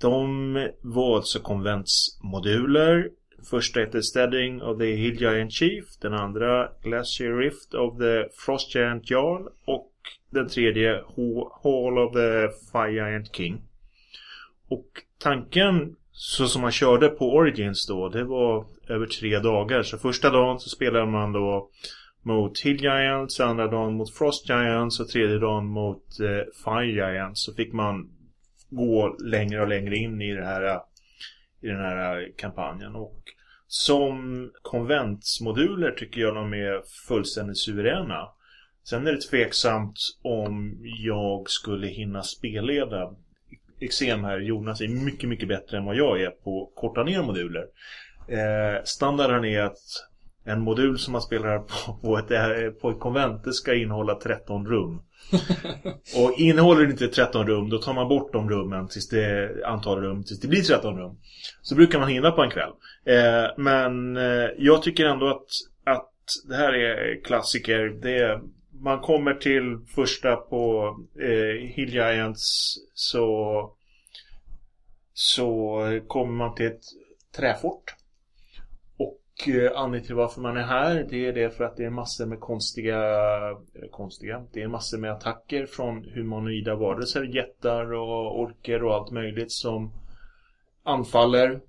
De 0.00 0.52
var 0.80 1.16
alltså 1.16 1.38
konventsmoduler. 1.38 3.10
Första 3.50 3.80
heter 3.80 4.00
Steading 4.00 4.62
of 4.62 4.78
the 4.78 4.94
Hill 4.94 5.20
Giant 5.20 5.52
Chief. 5.52 5.84
Den 6.00 6.12
andra 6.12 6.68
Glacier 6.82 7.36
Rift 7.36 7.74
of 7.74 7.98
the 7.98 8.24
Frost 8.44 8.74
Giant 8.74 9.10
Jarl. 9.10 9.46
Och 9.66 9.92
den 10.30 10.48
tredje 10.48 11.02
Hall 11.62 11.98
of 11.98 12.12
the 12.12 12.48
Fire 12.72 12.92
Giant 12.92 13.36
King. 13.36 13.62
Och 14.68 14.86
tanken 15.18 15.96
så 16.12 16.46
som 16.46 16.62
man 16.62 16.72
körde 16.72 17.08
på 17.08 17.34
Origins 17.34 17.86
då, 17.86 18.08
det 18.08 18.24
var 18.24 18.66
över 18.88 19.06
tre 19.06 19.38
dagar. 19.38 19.82
Så 19.82 19.98
första 19.98 20.30
dagen 20.30 20.60
så 20.60 20.68
spelade 20.68 21.06
man 21.06 21.32
då 21.32 21.70
mot 22.22 22.60
Hill 22.60 22.80
Giants, 22.80 23.40
andra 23.40 23.66
dagen 23.66 23.94
mot 23.94 24.14
Frost 24.14 24.48
Giants 24.48 25.00
och 25.00 25.08
tredje 25.08 25.38
dagen 25.38 25.66
mot 25.66 26.20
eh, 26.20 26.64
Fire 26.64 27.12
Giants. 27.12 27.44
Så 27.44 27.54
fick 27.54 27.72
man 27.72 28.10
gå 28.70 29.16
längre 29.24 29.62
och 29.62 29.68
längre 29.68 29.96
in 29.96 30.22
i, 30.22 30.34
det 30.34 30.44
här, 30.44 30.80
i 31.60 31.66
den 31.66 31.80
här 31.80 32.32
kampanjen. 32.36 32.96
Och 32.96 33.22
Som 33.66 34.50
konventsmoduler 34.62 35.90
tycker 35.90 36.20
jag 36.20 36.34
de 36.34 36.52
är 36.52 36.82
fullständigt 37.08 37.58
suveräna. 37.58 38.28
Sen 38.84 39.06
är 39.06 39.12
det 39.12 39.20
tveksamt 39.20 39.98
om 40.22 40.78
jag 40.82 41.50
skulle 41.50 41.86
hinna 41.86 42.22
spelleda 42.22 43.14
Exem 43.80 44.24
här, 44.24 44.38
Jonas 44.38 44.80
är 44.80 44.88
mycket, 44.88 45.28
mycket 45.28 45.48
bättre 45.48 45.76
än 45.76 45.84
vad 45.84 45.96
jag 45.96 46.22
är 46.22 46.30
på 46.30 46.62
att 46.62 46.80
korta 46.80 47.02
ner 47.02 47.22
moduler. 47.22 47.64
Eh, 48.28 48.84
standarden 48.84 49.44
är 49.44 49.62
att 49.62 49.78
en 50.44 50.60
modul 50.60 50.98
som 50.98 51.12
man 51.12 51.22
spelar 51.22 51.58
på, 51.58 51.94
på, 52.02 52.18
ett, 52.18 52.80
på 52.80 52.90
ett 52.90 53.00
konvent 53.00 53.44
det 53.44 53.52
ska 53.52 53.74
innehålla 53.74 54.14
13 54.14 54.66
rum. 54.66 55.02
och 56.16 56.34
innehåller 56.38 56.84
det 56.84 56.90
inte 56.90 57.08
13 57.08 57.46
rum 57.46 57.70
då 57.70 57.78
tar 57.78 57.94
man 57.94 58.08
bort 58.08 58.32
de 58.32 58.50
rummen 58.50 58.88
tills 58.88 59.08
det 59.08 59.50
antal 59.66 60.00
rum 60.00 60.24
tills 60.24 60.40
det 60.40 60.48
blir 60.48 60.62
13 60.62 60.98
rum. 60.98 61.16
Så 61.62 61.74
brukar 61.74 61.98
man 61.98 62.08
hinna 62.08 62.30
på 62.30 62.42
en 62.42 62.50
kväll. 62.50 62.70
Eh, 63.04 63.50
men 63.56 64.16
eh, 64.16 64.48
jag 64.58 64.82
tycker 64.82 65.04
ändå 65.04 65.28
att, 65.28 65.46
att 65.84 66.12
det 66.48 66.56
här 66.56 66.72
är 66.72 67.24
klassiker. 67.24 67.98
Det 68.02 68.40
man 68.86 69.00
kommer 69.00 69.34
till 69.34 69.78
första 69.94 70.36
på 70.36 70.96
eh, 71.20 71.68
Hill 71.68 71.92
Giants 71.92 72.74
så 72.94 73.72
så 75.12 75.80
kommer 76.06 76.32
man 76.32 76.54
till 76.54 76.66
ett 76.66 76.82
träfort. 77.36 77.94
Och 78.96 79.48
eh, 79.48 79.72
anledningen 79.74 80.06
till 80.06 80.14
varför 80.14 80.40
man 80.40 80.56
är 80.56 80.62
här 80.62 81.06
det 81.10 81.26
är 81.26 81.32
det 81.32 81.50
för 81.50 81.64
att 81.64 81.76
det 81.76 81.84
är 81.84 81.90
massor 81.90 82.26
med 82.26 82.40
konstiga, 82.40 82.96
eller 83.74 83.88
konstiga, 83.90 84.44
det 84.52 84.62
är 84.62 84.68
massor 84.68 84.98
med 84.98 85.12
attacker 85.12 85.66
från 85.66 86.04
humanoida 86.04 86.74
varelser, 86.74 87.22
jättar 87.22 87.92
och 87.92 88.40
orker 88.40 88.84
och 88.84 88.94
allt 88.94 89.10
möjligt 89.10 89.52
som 89.52 89.92
anfaller 90.82 91.60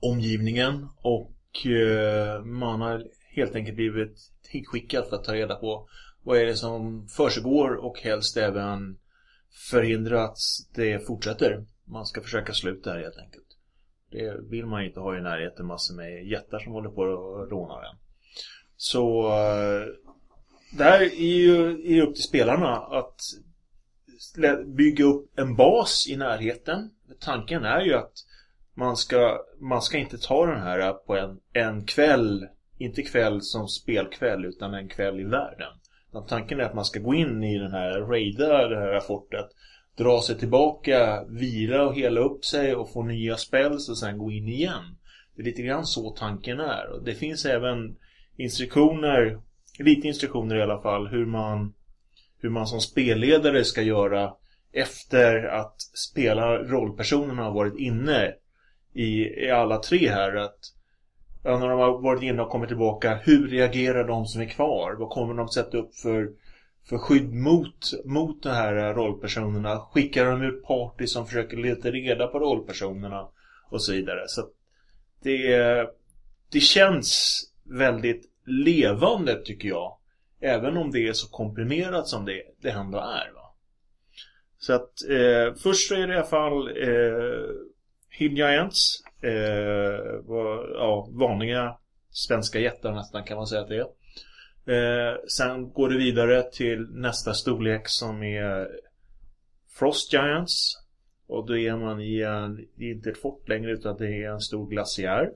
omgivningen 0.00 0.88
och 1.02 1.66
eh, 1.66 2.44
man 2.44 2.80
har 2.80 3.04
helt 3.36 3.54
enkelt 3.54 3.76
blivit 3.76 4.32
hitskickad 4.48 5.06
för 5.08 5.16
att 5.16 5.24
ta 5.24 5.34
reda 5.34 5.54
på 5.54 5.88
vad 6.22 6.38
är 6.38 6.46
det 6.46 6.56
som 6.56 7.08
försiggår 7.08 7.74
och 7.74 8.00
helst 8.00 8.36
även 8.36 8.98
förhindra 9.70 10.24
att 10.24 10.38
det 10.74 11.06
fortsätter. 11.06 11.64
Man 11.84 12.06
ska 12.06 12.20
försöka 12.20 12.52
sluta 12.52 12.90
här 12.90 12.98
helt 12.98 13.18
enkelt. 13.18 13.46
Det 14.10 14.50
vill 14.50 14.66
man 14.66 14.82
ju 14.82 14.88
inte 14.88 15.00
ha 15.00 15.18
i 15.18 15.20
närheten 15.20 15.66
massor 15.66 15.94
med 15.94 16.26
jättar 16.26 16.58
som 16.58 16.72
håller 16.72 16.90
på 16.90 17.02
att 17.02 17.50
råna 17.50 17.74
en. 17.74 17.96
Så 18.76 19.26
eh, 19.26 19.86
det 20.78 20.84
här 20.84 21.00
är 21.00 21.36
ju 21.36 21.70
är 21.96 22.02
upp 22.02 22.14
till 22.14 22.24
spelarna 22.24 22.76
att 22.76 23.20
bygga 24.66 25.04
upp 25.04 25.38
en 25.38 25.56
bas 25.56 26.06
i 26.08 26.16
närheten. 26.16 26.90
Tanken 27.20 27.64
är 27.64 27.80
ju 27.80 27.94
att 27.94 28.12
man 28.74 28.96
ska, 28.96 29.38
man 29.60 29.82
ska 29.82 29.98
inte 29.98 30.18
ta 30.18 30.46
den 30.46 30.60
här 30.60 30.92
på 30.92 31.16
en, 31.16 31.40
en 31.52 31.84
kväll 31.84 32.46
inte 32.78 33.02
kväll 33.02 33.42
som 33.42 33.68
spelkväll 33.68 34.44
utan 34.44 34.74
en 34.74 34.88
kväll 34.88 35.20
i 35.20 35.24
världen. 35.24 35.72
Tanken 36.28 36.60
är 36.60 36.64
att 36.64 36.74
man 36.74 36.84
ska 36.84 37.00
gå 37.00 37.14
in 37.14 37.44
i 37.44 37.58
den 37.58 37.72
här, 37.72 38.00
raida 38.00 38.68
det 38.68 38.76
här 38.76 39.00
fortet, 39.00 39.46
dra 39.96 40.22
sig 40.22 40.38
tillbaka, 40.38 41.24
vila 41.28 41.86
och 41.86 41.94
hela 41.94 42.20
upp 42.20 42.44
sig 42.44 42.74
och 42.74 42.92
få 42.92 43.02
nya 43.02 43.36
spells 43.36 43.88
och 43.88 43.98
sen 43.98 44.18
gå 44.18 44.30
in 44.30 44.48
igen. 44.48 44.96
Det 45.34 45.42
är 45.42 45.44
lite 45.44 45.62
grann 45.62 45.86
så 45.86 46.10
tanken 46.10 46.60
är. 46.60 46.86
Och 46.92 47.04
det 47.04 47.14
finns 47.14 47.46
även 47.46 47.96
instruktioner, 48.36 49.40
lite 49.78 50.08
instruktioner 50.08 50.56
i 50.56 50.62
alla 50.62 50.82
fall, 50.82 51.06
hur 51.06 51.26
man, 51.26 51.74
hur 52.38 52.50
man 52.50 52.66
som 52.66 52.80
spelledare 52.80 53.64
ska 53.64 53.82
göra 53.82 54.32
efter 54.72 55.44
att 55.44 55.80
spela 55.80 56.58
rollpersonerna 56.58 57.42
har 57.42 57.54
varit 57.54 57.78
inne 57.78 58.34
i, 58.92 59.22
i 59.44 59.50
alla 59.50 59.78
tre 59.78 60.08
här. 60.08 60.36
Att 60.36 60.58
när 61.46 61.68
de 61.68 61.78
har 61.78 61.98
varit 61.98 62.22
inne 62.22 62.42
och 62.42 62.50
kommit 62.50 62.68
tillbaka, 62.68 63.14
hur 63.14 63.48
reagerar 63.48 64.08
de 64.08 64.26
som 64.26 64.40
är 64.40 64.46
kvar? 64.46 64.96
Vad 64.98 65.10
kommer 65.10 65.34
de 65.34 65.48
sätta 65.48 65.78
upp 65.78 65.94
för, 65.94 66.30
för 66.88 66.98
skydd 66.98 67.32
mot, 67.32 68.04
mot 68.04 68.42
de 68.42 68.48
här 68.48 68.94
rollpersonerna? 68.94 69.78
Skickar 69.78 70.24
de 70.24 70.42
ut 70.42 70.64
party 70.64 71.06
som 71.06 71.26
försöker 71.26 71.56
leta 71.56 71.90
reda 71.90 72.26
på 72.26 72.38
rollpersonerna? 72.38 73.28
Och 73.70 73.82
så 73.82 73.92
vidare. 73.92 74.24
Så 74.26 74.48
det, 75.22 75.88
det 76.52 76.60
känns 76.60 77.40
väldigt 77.64 78.30
levande 78.46 79.42
tycker 79.44 79.68
jag. 79.68 79.96
Även 80.40 80.76
om 80.76 80.90
det 80.90 81.08
är 81.08 81.12
så 81.12 81.28
komprimerat 81.28 82.08
som 82.08 82.24
det, 82.24 82.42
det 82.62 82.70
ändå 82.70 82.98
är. 82.98 83.32
Va? 83.34 83.54
Så 84.58 84.72
att 84.72 85.08
eh, 85.10 85.54
först 85.62 85.88
så 85.88 85.94
är 85.94 86.06
det 86.06 86.14
i 86.14 86.16
alla 86.16 86.26
fall 86.26 86.68
eh, 86.68 87.54
Hill 88.10 88.36
Giants 88.36 89.02
eh, 89.22 90.20
ja, 90.74 91.08
vanliga 91.10 91.76
svenska 92.10 92.58
jättar 92.58 92.92
nästan 92.92 93.24
kan 93.24 93.36
man 93.36 93.46
säga 93.46 93.60
att 93.60 93.68
det 93.68 93.76
är. 93.76 93.86
Eh, 94.66 95.16
sen 95.28 95.70
går 95.72 95.88
det 95.88 95.98
vidare 95.98 96.42
till 96.42 96.86
nästa 96.90 97.34
storlek 97.34 97.88
som 97.88 98.22
är 98.22 98.68
Frost 99.78 100.12
Giants. 100.12 100.82
Och 101.26 101.46
då 101.46 101.58
är 101.58 101.76
man 101.76 102.00
i 102.00 102.20
en, 102.20 102.66
inte 102.76 103.10
ett 103.10 103.20
fort 103.20 103.48
längre 103.48 103.72
utan 103.72 103.96
det 103.96 104.24
är 104.24 104.30
en 104.30 104.40
stor 104.40 104.68
glaciär. 104.68 105.30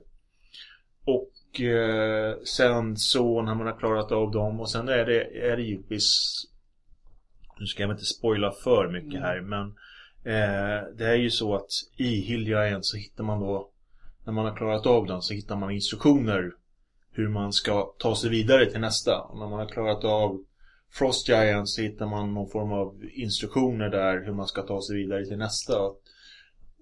Och 1.05 1.61
eh, 1.61 2.35
sen 2.43 2.97
så 2.97 3.41
när 3.41 3.55
man 3.55 3.67
har 3.67 3.79
klarat 3.79 4.11
av 4.11 4.31
dem 4.31 4.59
och 4.59 4.71
sen 4.71 4.87
är 4.87 5.05
det, 5.05 5.49
är 5.51 5.57
det 5.57 5.63
givetvis 5.63 6.31
Nu 7.59 7.65
ska 7.65 7.83
jag 7.83 7.91
inte 7.91 8.05
spoila 8.05 8.51
för 8.51 8.89
mycket 8.91 9.21
här 9.21 9.41
men 9.41 9.67
eh, 10.33 10.87
Det 10.97 11.05
är 11.05 11.15
ju 11.15 11.29
så 11.29 11.55
att 11.55 11.69
i 11.97 12.21
Hill 12.21 12.47
Giants 12.47 12.89
så 12.89 12.97
hittar 12.97 13.23
man 13.23 13.39
då 13.39 13.70
när 14.25 14.33
man 14.33 14.45
har 14.45 14.55
klarat 14.55 14.85
av 14.85 15.07
den 15.07 15.21
så 15.21 15.33
hittar 15.33 15.55
man 15.55 15.71
instruktioner 15.71 16.51
hur 17.11 17.29
man 17.29 17.53
ska 17.53 17.93
ta 17.97 18.15
sig 18.15 18.29
vidare 18.29 18.71
till 18.71 18.79
nästa. 18.79 19.21
Och 19.21 19.39
när 19.39 19.47
man 19.47 19.59
har 19.59 19.67
klarat 19.67 20.03
av 20.03 20.43
Frost 20.91 21.29
Giant 21.29 21.69
så 21.69 21.81
hittar 21.81 22.05
man 22.05 22.33
någon 22.33 22.49
form 22.49 22.71
av 22.71 23.03
instruktioner 23.13 23.89
där 23.89 24.25
hur 24.25 24.33
man 24.33 24.47
ska 24.47 24.61
ta 24.61 24.81
sig 24.81 24.95
vidare 24.95 25.25
till 25.25 25.37
nästa. 25.37 25.73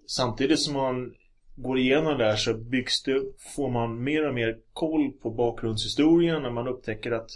Samtidigt 0.08 0.60
som 0.60 0.74
man 0.74 1.14
går 1.56 1.80
igenom 1.80 2.18
där 2.18 2.36
så 2.36 2.54
byggs 2.54 3.04
det, 3.04 3.24
får 3.56 3.70
man 3.70 4.04
mer 4.04 4.28
och 4.28 4.34
mer 4.34 4.58
koll 4.74 5.12
på 5.12 5.32
bakgrundshistorien 5.32 6.42
när 6.42 6.52
man 6.52 6.68
upptäcker 6.68 7.12
att 7.12 7.30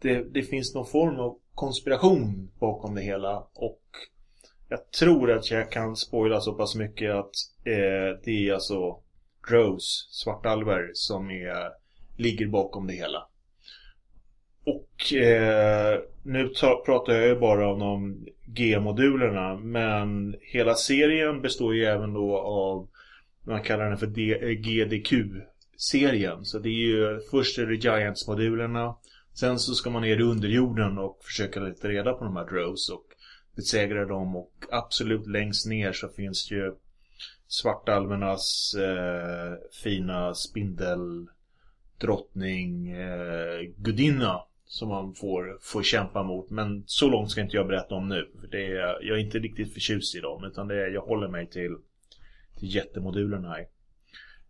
det, 0.00 0.34
det 0.34 0.42
finns 0.42 0.74
någon 0.74 0.86
form 0.86 1.20
av 1.20 1.38
konspiration 1.54 2.50
bakom 2.58 2.94
det 2.94 3.02
hela 3.02 3.46
och 3.54 3.82
jag 4.68 4.90
tror 4.90 5.30
att 5.30 5.50
jag 5.50 5.72
kan 5.72 5.96
spoila 5.96 6.40
så 6.40 6.52
pass 6.52 6.74
mycket 6.74 7.14
att 7.14 7.30
eh, 7.64 8.20
det 8.24 8.48
är 8.48 8.52
alltså 8.54 8.98
Rose, 9.50 10.06
svartalver, 10.10 10.90
som 10.94 11.30
är, 11.30 11.70
ligger 12.16 12.46
bakom 12.46 12.86
det 12.86 12.92
hela. 12.92 13.26
Och 14.64 15.14
eh, 15.14 15.98
nu 16.22 16.48
ta, 16.48 16.82
pratar 16.86 17.12
jag 17.12 17.28
ju 17.28 17.34
bara 17.34 17.72
om 17.72 17.78
de 17.78 18.26
G-modulerna 18.46 19.56
men 19.56 20.36
hela 20.40 20.74
serien 20.74 21.42
består 21.42 21.74
ju 21.74 21.84
även 21.84 22.12
då 22.12 22.38
av 22.38 22.88
man 23.46 23.62
kallar 23.62 23.88
den 23.88 23.98
för 23.98 24.06
eh, 24.06 24.50
GDQ-serien. 24.50 26.44
Så 26.44 26.58
det 26.58 26.68
är 26.68 26.86
ju 26.86 27.20
först 27.30 27.58
är 27.58 27.66
det 27.66 27.74
Giants-modulerna 27.74 28.94
Sen 29.40 29.58
så 29.58 29.74
ska 29.74 29.90
man 29.90 30.02
ner 30.02 30.20
i 30.20 30.22
underjorden 30.22 30.98
och 30.98 31.18
försöka 31.24 31.60
leta 31.60 31.88
reda 31.88 32.12
på 32.12 32.24
de 32.24 32.36
här 32.36 32.44
drows 32.44 32.90
och 32.90 33.04
besegra 33.56 34.04
dem 34.04 34.36
och 34.36 34.52
absolut 34.70 35.26
längst 35.26 35.66
ner 35.66 35.92
så 35.92 36.08
finns 36.08 36.50
ju 36.50 36.74
Svartalvernas 37.48 38.74
eh, 38.74 39.54
fina 39.82 40.34
spindeldrottning 40.34 42.90
eh, 42.90 43.60
gudinna 43.76 44.40
som 44.66 44.88
man 44.88 45.14
får, 45.14 45.58
får 45.62 45.82
kämpa 45.82 46.22
mot. 46.22 46.50
Men 46.50 46.84
så 46.86 47.08
långt 47.08 47.30
ska 47.30 47.40
inte 47.40 47.56
jag 47.56 47.66
berätta 47.66 47.94
om 47.94 48.08
nu. 48.08 48.30
För 48.40 48.46
det 48.46 48.66
är, 48.66 48.98
jag 49.02 49.18
är 49.18 49.20
inte 49.22 49.38
riktigt 49.38 49.72
förtjust 49.72 50.14
i 50.14 50.20
dem 50.20 50.44
utan 50.44 50.68
det 50.68 50.74
är, 50.74 50.90
jag 50.90 51.02
håller 51.02 51.28
mig 51.28 51.46
till, 51.46 51.76
till 52.58 52.74
jättemodulerna 52.74 53.48
här. 53.48 53.66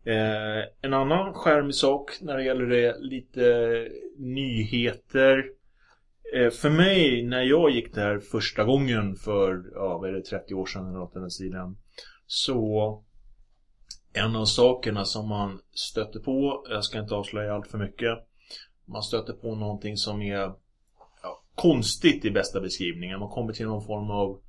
Eh, 0.05 0.65
en 0.81 0.95
annan 0.95 1.35
skärmig 1.35 1.75
sak 1.75 2.11
när 2.21 2.37
det 2.37 2.45
gäller 2.45 2.67
det 2.67 2.97
lite 2.99 3.89
nyheter. 4.17 5.51
Eh, 6.35 6.51
för 6.51 6.71
mig 6.71 7.23
när 7.23 7.43
jag 7.43 7.71
gick 7.71 7.95
där 7.95 8.19
första 8.19 8.65
gången 8.65 9.15
för, 9.15 9.65
ja 9.75 9.99
vad 9.99 10.11
är 10.11 10.13
det, 10.13 10.23
30 10.23 10.55
år 10.55 10.67
sedan 10.67 10.89
eller 10.89 10.99
något 10.99 11.15
den 11.15 11.31
sidan. 11.31 11.77
Så 12.31 13.03
en 14.13 14.37
av 14.37 14.45
sakerna 14.45 15.05
som 15.05 15.29
man 15.29 15.61
stöter 15.73 16.21
på, 16.21 16.67
jag 16.71 16.85
ska 16.85 16.99
inte 16.99 17.15
avslöja 17.15 17.55
allt 17.55 17.67
för 17.67 17.79
mycket. 17.79 18.19
Man 18.85 19.03
stöter 19.03 19.33
på 19.33 19.55
någonting 19.55 19.97
som 19.97 20.23
är 20.23 20.53
ja, 21.23 21.43
konstigt 21.55 22.25
i 22.25 22.31
bästa 22.31 22.61
beskrivningen. 22.61 23.21
Man 23.21 23.29
kommer 23.29 23.53
till 23.53 23.67
någon 23.67 23.87
form 23.87 24.11
av 24.11 24.41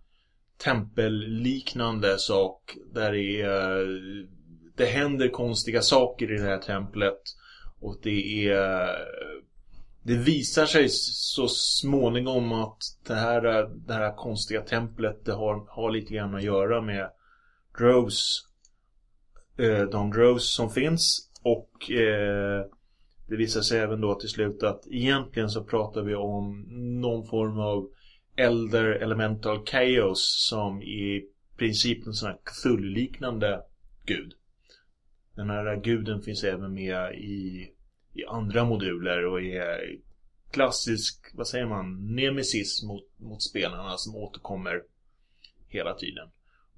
tempelliknande 0.57 2.19
sak 2.19 2.77
där 2.93 3.11
det 3.11 3.41
är 3.41 3.88
det 4.77 4.86
händer 4.86 5.30
konstiga 5.30 5.82
saker 5.82 6.32
i 6.32 6.38
det 6.38 6.49
här 6.49 6.57
templet 6.57 7.21
och 7.80 7.99
det 8.03 8.47
är 8.47 8.89
det 10.03 10.15
visar 10.15 10.65
sig 10.65 10.89
så 10.89 11.47
småningom 11.47 12.51
att 12.51 12.77
det 13.07 13.15
här, 13.15 13.41
det 13.88 13.93
här 13.93 14.15
konstiga 14.15 14.61
templet 14.61 15.25
det 15.25 15.34
har, 15.34 15.65
har 15.69 15.91
lite 15.91 16.13
grann 16.13 16.36
att 16.36 16.43
göra 16.43 16.82
med 16.82 17.09
Drows 17.80 18.47
eh, 19.57 19.82
de 19.82 20.11
drows 20.11 20.55
som 20.55 20.69
finns 20.69 21.30
och 21.41 21.91
eh, 21.91 22.65
det 23.27 23.36
visar 23.36 23.61
sig 23.61 23.80
även 23.80 24.01
då 24.01 24.15
till 24.15 24.30
slut 24.30 24.63
att 24.63 24.88
egentligen 24.88 25.49
så 25.49 25.63
pratar 25.63 26.01
vi 26.01 26.15
om 26.15 26.65
någon 27.01 27.27
form 27.27 27.59
av 27.59 27.89
Elder 28.36 28.86
Elemental 28.86 29.65
Chaos 29.65 30.47
som 30.49 30.82
i 30.82 31.25
princip 31.57 32.07
en 32.07 32.13
sån 32.13 32.30
här 32.30 32.38
Cthulhu-liknande 32.43 33.61
gud. 34.05 34.34
Den 35.36 35.49
här 35.49 35.75
guden 35.75 36.21
finns 36.21 36.43
även 36.43 36.73
med 36.73 37.13
i, 37.13 37.71
i 38.13 38.25
andra 38.25 38.65
moduler 38.65 39.25
och 39.25 39.41
är 39.41 39.97
klassisk, 40.51 41.32
vad 41.34 41.47
säger 41.47 41.65
man, 41.65 42.15
nemesis 42.15 42.84
mot, 42.84 43.03
mot 43.17 43.43
spelarna 43.43 43.97
som 43.97 44.15
återkommer 44.15 44.84
hela 45.67 45.93
tiden. 45.93 46.30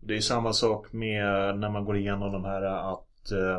Det 0.01 0.15
är 0.15 0.21
samma 0.21 0.53
sak 0.53 0.93
med 0.93 1.25
när 1.59 1.69
man 1.69 1.85
går 1.85 1.97
igenom 1.97 2.31
de 2.31 2.45
här 2.45 2.61
att 2.93 3.31
eh, 3.31 3.57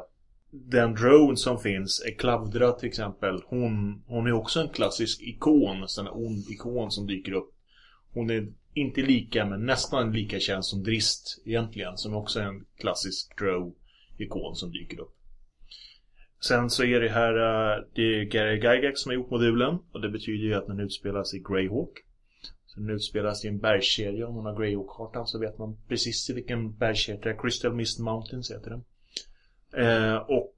den 0.51 0.95
drone 0.95 1.37
som 1.37 1.59
finns, 1.59 2.05
Eklavdra 2.07 2.73
till 2.73 2.89
exempel, 2.89 3.43
hon, 3.47 4.03
hon 4.07 4.27
är 4.27 4.33
också 4.33 4.61
en 4.61 4.69
klassisk 4.69 5.23
ikon, 5.23 5.87
en 6.01 6.09
ond 6.09 6.45
ikon 6.51 6.91
som 6.91 7.07
dyker 7.07 7.33
upp. 7.33 7.55
Hon 8.13 8.31
är 8.31 8.53
inte 8.75 9.01
lika, 9.01 9.47
men 9.47 9.67
nästan 9.67 10.13
lika 10.13 10.41
känd 10.41 10.65
som 10.65 10.83
Drist 10.83 11.43
egentligen, 11.45 11.97
som 11.97 12.15
också 12.15 12.41
är 12.41 12.45
en 12.45 12.65
klassisk 12.79 13.39
drow-ikon 13.39 14.55
som 14.55 14.73
dyker 14.73 15.01
upp. 15.01 15.17
Sen 16.41 16.71
så 16.71 16.85
är 16.85 17.01
det 17.01 17.09
här, 17.09 17.35
eh, 17.35 17.85
det 17.95 18.03
är 18.03 18.25
Gary 18.25 18.55
Gygax 18.55 19.01
som 19.01 19.11
har 19.11 19.15
gjort 19.15 19.31
modulen 19.31 19.79
och 19.93 20.01
det 20.01 20.09
betyder 20.09 20.45
ju 20.45 20.55
att 20.55 20.67
den 20.67 20.81
utspelas 20.81 21.35
i 21.35 21.39
Greyhawk. 21.39 21.99
Den 22.77 22.91
utspelas 22.91 23.45
i 23.45 23.49
en 23.49 23.59
bergskedja, 23.59 24.29
om 24.29 24.35
man 24.35 24.47
har 24.47 24.61
Greyhawk-kartan 24.61 25.27
så 25.27 25.39
vet 25.39 25.59
man 25.59 25.77
precis 25.89 26.31
i 26.31 26.33
vilken 26.33 26.77
bergskedja, 26.77 27.37
Crystal 27.37 27.75
Mist 27.75 27.99
Mountains 27.99 28.51
heter 28.51 28.71
den. 28.71 28.85
Eh, 29.85 30.17
och 30.17 30.57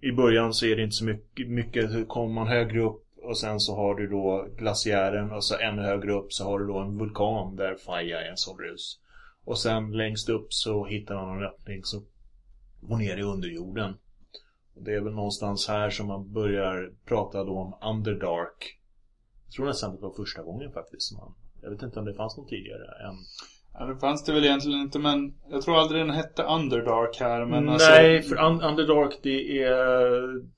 i 0.00 0.12
början 0.12 0.54
så 0.54 0.66
är 0.66 0.76
det 0.76 0.82
inte 0.82 0.96
så 0.96 1.04
mycket, 1.04 1.48
mycket 1.48 2.08
kommer 2.08 2.34
man 2.34 2.46
högre 2.46 2.80
upp 2.80 3.04
och 3.22 3.38
sen 3.38 3.60
så 3.60 3.76
har 3.76 3.94
du 3.94 4.08
då 4.08 4.48
glaciären 4.56 5.32
och 5.32 5.44
så 5.44 5.58
ännu 5.58 5.82
högre 5.82 6.12
upp 6.12 6.32
så 6.32 6.44
har 6.44 6.58
du 6.58 6.66
då 6.66 6.78
en 6.78 6.98
vulkan 6.98 7.56
där 7.56 7.74
Faya 7.74 8.20
är 8.20 8.30
en 8.30 8.36
sobrus. 8.36 9.00
Och 9.44 9.58
sen 9.58 9.92
längst 9.92 10.28
upp 10.28 10.52
så 10.52 10.84
hittar 10.84 11.14
man 11.14 11.38
en 11.38 11.44
öppning 11.44 11.84
som 11.84 12.06
går 12.80 12.96
ner 12.96 13.16
i 13.16 13.22
underjorden. 13.22 13.94
Det 14.74 14.94
är 14.94 15.00
väl 15.00 15.14
någonstans 15.14 15.68
här 15.68 15.90
som 15.90 16.06
man 16.06 16.32
börjar 16.32 16.92
prata 17.04 17.44
då 17.44 17.58
om 17.58 17.90
Underdark. 17.90 18.78
Jag 19.52 19.56
tror 19.56 19.66
nästan 19.66 19.94
det 19.94 20.02
var 20.02 20.14
första 20.14 20.42
gången 20.42 20.72
faktiskt. 20.72 21.02
Som 21.02 21.34
jag 21.62 21.70
vet 21.70 21.82
inte 21.82 21.98
om 21.98 22.04
det 22.04 22.14
fanns 22.14 22.36
någon 22.36 22.46
tidigare 22.46 22.84
än 23.08 23.16
Ja, 23.74 23.84
det 23.84 23.96
fanns 23.96 24.24
det 24.24 24.32
väl 24.32 24.44
egentligen 24.44 24.80
inte 24.80 24.98
men 24.98 25.34
jag 25.50 25.62
tror 25.62 25.78
aldrig 25.78 26.00
den 26.00 26.10
hette 26.10 26.42
Underdark 26.42 27.20
här 27.20 27.44
men 27.44 27.64
Nej, 27.64 28.16
alltså... 28.16 28.34
för 28.34 28.44
Un 28.44 28.60
Underdark 28.60 29.18
det 29.22 29.62
är 29.62 29.80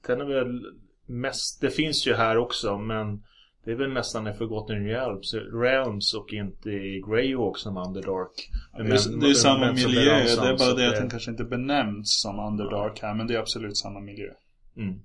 Den 0.07 0.21
är 0.21 0.25
väl 0.25 0.63
mest 1.07 1.61
Det 1.61 1.71
finns 1.71 2.07
ju 2.07 2.15
här 2.15 2.37
också 2.37 2.79
men 2.79 3.23
Det 3.65 3.71
är 3.71 3.75
väl 3.75 3.93
nästan 3.93 4.27
en 4.27 4.35
Forgotten 4.35 4.87
Realms, 4.87 5.35
Realms 5.35 6.15
och 6.15 6.33
inte 6.33 6.71
i 6.71 7.03
Greyhawk 7.09 7.59
som 7.59 7.77
Underdark 7.77 8.51
men, 8.73 8.87
det, 8.87 8.93
är, 8.93 9.21
det 9.21 9.31
är 9.31 9.35
samma 9.35 9.73
miljö, 9.73 10.25
det 10.25 10.49
är 10.49 10.59
bara 10.59 10.75
det 10.75 10.89
att 10.89 10.97
den 10.97 11.11
kanske 11.11 11.31
inte 11.31 11.45
benämns 11.45 12.21
som 12.23 12.39
Underdark 12.39 13.03
här 13.03 13.15
men 13.15 13.27
det 13.27 13.35
är 13.35 13.39
absolut 13.39 13.77
samma 13.77 14.01
miljö 14.01 14.31
mm. 14.77 15.01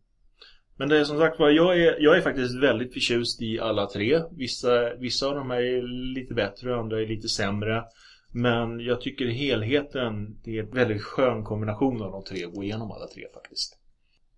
Men 0.80 0.89
det 0.89 0.99
är 0.99 1.03
som 1.03 1.17
sagt 1.17 1.39
var, 1.39 1.49
jag 1.49 1.82
är, 1.82 1.95
jag 1.99 2.17
är 2.17 2.21
faktiskt 2.21 2.63
väldigt 2.63 2.93
förtjust 2.93 3.41
i 3.41 3.59
alla 3.59 3.86
tre. 3.86 4.21
Vissa, 4.32 4.95
vissa 4.95 5.27
av 5.27 5.36
dem 5.36 5.51
är 5.51 5.82
lite 6.13 6.34
bättre, 6.34 6.75
andra 6.75 7.01
är 7.01 7.05
lite 7.05 7.27
sämre. 7.27 7.84
Men 8.32 8.80
jag 8.80 9.01
tycker 9.01 9.25
helheten, 9.25 10.39
det 10.43 10.57
är 10.57 10.63
en 10.63 10.69
väldigt 10.69 11.01
skön 11.01 11.43
kombination 11.43 12.01
av 12.01 12.11
de 12.11 12.23
tre, 12.23 12.45
att 12.45 12.53
gå 12.53 12.63
igenom 12.63 12.91
alla 12.91 13.07
tre 13.07 13.23
faktiskt. 13.34 13.77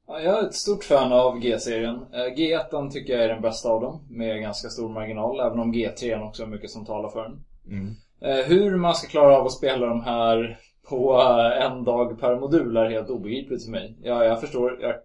Ja, 0.07 0.21
jag 0.21 0.43
är 0.43 0.47
ett 0.47 0.53
stort 0.53 0.83
fan 0.83 1.13
av 1.13 1.39
G-serien. 1.39 1.95
Eh, 1.95 2.35
G1 2.37 2.91
tycker 2.91 3.13
jag 3.13 3.23
är 3.23 3.27
den 3.27 3.41
bästa 3.41 3.69
av 3.69 3.81
dem, 3.81 4.07
med 4.09 4.41
ganska 4.41 4.69
stor 4.69 4.89
marginal. 4.89 5.39
Även 5.39 5.59
om 5.59 5.73
G3 5.73 6.27
också 6.27 6.43
är 6.43 6.47
mycket 6.47 6.69
som 6.69 6.85
talar 6.85 7.09
för 7.09 7.23
den. 7.23 7.43
Mm. 7.67 7.95
Eh, 8.21 8.45
hur 8.45 8.75
man 8.75 8.95
ska 8.95 9.07
klara 9.07 9.37
av 9.37 9.45
att 9.45 9.51
spela 9.51 9.85
de 9.85 10.01
här 10.01 10.59
på 10.89 11.21
eh, 11.21 11.65
en 11.65 11.83
dag 11.83 12.19
per 12.19 12.39
modul 12.39 12.77
är 12.77 12.89
helt 12.89 13.09
obegripligt 13.09 13.63
för 13.63 13.71
mig. 13.71 13.97
Ja, 14.01 14.25
jag 14.25 14.41
förstår, 14.41 14.79
jag 14.81 14.95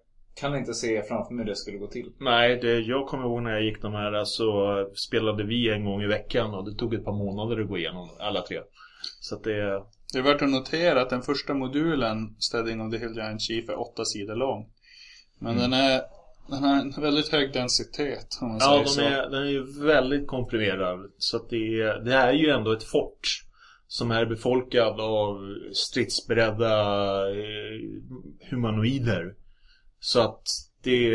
kan 0.40 0.56
inte 0.56 0.74
se 0.74 1.02
framför 1.02 1.34
mig 1.34 1.44
hur 1.44 1.50
det 1.50 1.56
skulle 1.56 1.78
gå 1.78 1.86
till. 1.86 2.12
Nej, 2.18 2.56
det, 2.56 2.78
jag 2.78 3.06
kommer 3.06 3.24
ihåg 3.24 3.42
när 3.42 3.50
jag 3.50 3.64
gick 3.64 3.82
de 3.82 3.92
här 3.92 4.24
så 4.24 4.76
spelade 4.94 5.44
vi 5.44 5.70
en 5.70 5.84
gång 5.84 6.02
i 6.02 6.06
veckan 6.06 6.54
och 6.54 6.70
det 6.70 6.76
tog 6.76 6.94
ett 6.94 7.04
par 7.04 7.12
månader 7.12 7.62
att 7.62 7.68
gå 7.68 7.78
igenom 7.78 8.10
alla 8.20 8.42
tre. 8.42 8.60
Så 9.20 9.34
att 9.34 9.44
det... 9.44 9.82
Det 10.12 10.18
är 10.18 10.22
värt 10.22 10.42
att 10.42 10.50
notera 10.50 11.02
att 11.02 11.10
den 11.10 11.22
första 11.22 11.54
modulen, 11.54 12.36
Steading 12.38 12.80
of 12.80 12.92
the 12.92 12.98
Hill 12.98 13.14
Giant 13.14 13.42
Chief, 13.42 13.68
är 13.68 13.80
åtta 13.80 14.04
sidor 14.04 14.34
lång. 14.34 14.68
Men 15.38 15.52
mm. 15.52 15.70
den 15.70 15.80
är 15.80 16.00
den 16.48 16.64
har 16.64 16.80
en 16.80 16.90
väldigt 16.90 17.28
hög 17.28 17.52
densitet 17.52 18.38
om 18.40 18.48
man 18.48 18.58
ja, 18.60 18.66
säger 18.66 18.84
de 18.84 18.88
så. 18.88 19.00
Är, 19.00 19.30
den 19.30 19.42
är 19.42 19.50
ju 19.50 19.86
väldigt 19.86 20.26
komprimerad. 20.26 21.10
Så 21.18 21.36
att 21.36 21.50
det 21.50 21.80
är, 21.80 21.98
det 22.04 22.14
är 22.14 22.32
ju 22.32 22.50
ändå 22.50 22.72
ett 22.72 22.84
fort. 22.84 23.42
Som 23.88 24.10
är 24.10 24.26
befolkad 24.26 25.00
av 25.00 25.54
stridsberedda 25.72 26.74
eh, 27.30 27.80
humanoider. 28.50 29.34
Så 30.06 30.20
att 30.20 30.42
det, 30.82 31.10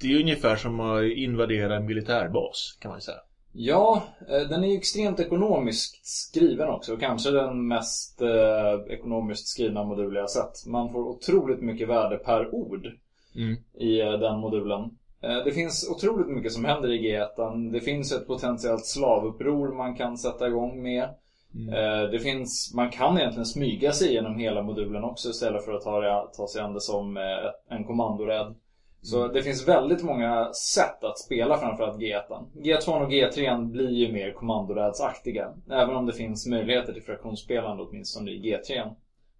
det 0.00 0.12
är 0.12 0.20
ungefär 0.20 0.56
som 0.56 0.80
att 0.80 1.04
invadera 1.04 1.76
en 1.76 1.86
militärbas 1.86 2.76
kan 2.80 2.90
man 2.90 3.00
säga. 3.00 3.18
Ja, 3.52 4.02
eh, 4.28 4.48
den 4.48 4.64
är 4.64 4.68
ju 4.68 4.76
extremt 4.76 5.20
ekonomiskt 5.20 6.06
skriven 6.06 6.68
också. 6.68 6.92
Och 6.92 7.00
kanske 7.00 7.30
den 7.30 7.68
mest 7.68 8.22
eh, 8.22 8.94
ekonomiskt 8.94 9.48
skrivna 9.48 9.84
modul 9.84 10.14
jag 10.14 10.30
sett. 10.30 10.66
Man 10.66 10.92
får 10.92 11.08
otroligt 11.08 11.60
mycket 11.60 11.88
värde 11.88 12.16
per 12.16 12.54
ord 12.54 12.86
mm. 13.34 13.56
i 13.74 14.00
eh, 14.00 14.12
den 14.12 14.38
modulen. 14.38 14.80
Eh, 15.20 15.44
det 15.44 15.52
finns 15.52 15.90
otroligt 15.90 16.36
mycket 16.36 16.52
som 16.52 16.64
händer 16.64 16.90
i 16.90 16.98
G1. 16.98 17.72
Det 17.72 17.80
finns 17.80 18.12
ett 18.12 18.26
potentiellt 18.26 18.86
slavuppror 18.86 19.74
man 19.74 19.94
kan 19.94 20.18
sätta 20.18 20.46
igång 20.46 20.82
med. 20.82 21.08
Mm. 21.54 21.74
Eh, 21.74 22.10
det 22.10 22.18
finns, 22.18 22.72
man 22.74 22.90
kan 22.90 23.18
egentligen 23.18 23.46
smyga 23.46 23.92
sig 23.92 24.12
genom 24.12 24.38
hela 24.38 24.62
modulen 24.62 25.04
också 25.04 25.28
istället 25.28 25.64
för 25.64 25.72
att 25.72 25.82
ta, 25.82 26.30
ta 26.36 26.48
sig 26.48 26.62
an 26.62 26.74
det 26.74 26.80
som 26.80 27.16
eh, 27.16 27.76
en 27.76 27.84
kommandorädd. 27.84 28.54
Så 29.02 29.22
mm. 29.22 29.34
det 29.34 29.42
finns 29.42 29.68
väldigt 29.68 30.02
många 30.02 30.52
sätt 30.52 31.04
att 31.04 31.18
spela 31.18 31.58
framförallt 31.58 32.00
G1. 32.00 32.44
G2 32.54 33.04
och 33.04 33.10
G3 33.10 33.70
blir 33.70 33.90
ju 33.90 34.12
mer 34.12 34.32
kommandorädsaktiga. 34.32 35.54
Även 35.70 35.96
om 35.96 36.06
det 36.06 36.12
finns 36.12 36.46
möjligheter 36.46 36.92
till 36.92 37.02
fraktionsspelande 37.02 37.82
åtminstone 37.82 38.30
i 38.30 38.42
G3. 38.42 38.94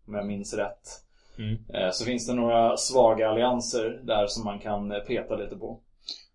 Om 0.06 0.14
jag 0.14 0.26
minns 0.26 0.54
rätt. 0.54 1.04
Mm. 1.38 1.58
Eh, 1.74 1.90
så 1.90 2.04
finns 2.04 2.26
det 2.26 2.34
några 2.34 2.76
svaga 2.76 3.28
allianser 3.28 4.00
där 4.02 4.26
som 4.26 4.44
man 4.44 4.58
kan 4.58 4.94
peta 5.06 5.36
lite 5.36 5.56
på. 5.56 5.80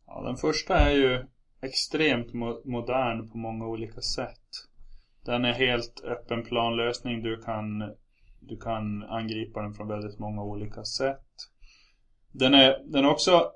Ja, 0.08 0.22
den 0.22 0.36
första 0.36 0.76
är 0.76 0.92
ju 0.92 1.26
extremt 1.62 2.34
mo 2.34 2.62
modern 2.66 3.30
på 3.30 3.38
många 3.38 3.68
olika 3.68 4.02
sätt. 4.02 4.40
Den 5.26 5.46
är 5.46 5.54
helt 5.54 6.04
öppen 6.04 6.44
planlösning. 6.44 7.24
Du 7.24 7.42
kan, 7.42 7.80
du 8.40 8.58
kan 8.58 9.04
angripa 9.04 9.62
den 9.62 9.74
från 9.74 9.88
väldigt 9.88 10.20
många 10.20 10.44
olika 10.44 10.84
sätt. 10.84 11.26
Den 12.32 12.54
är, 12.54 12.80
den 12.86 13.06
är 13.06 13.10
också 13.10 13.52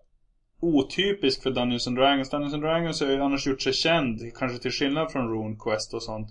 otypisk 0.61 1.43
för 1.43 1.51
Dungeons 1.51 1.87
and 1.87 1.97
Dragons. 1.97 2.29
Dungeons 2.29 2.53
and 2.53 2.63
Dragons 2.63 3.01
har 3.01 3.07
ju 3.07 3.21
annars 3.21 3.47
gjort 3.47 3.61
sig 3.61 3.73
känd, 3.73 4.19
kanske 4.35 4.59
till 4.59 4.71
skillnad 4.71 5.11
från 5.11 5.29
RuneQuest 5.29 5.93
och 5.93 6.03
sånt, 6.03 6.29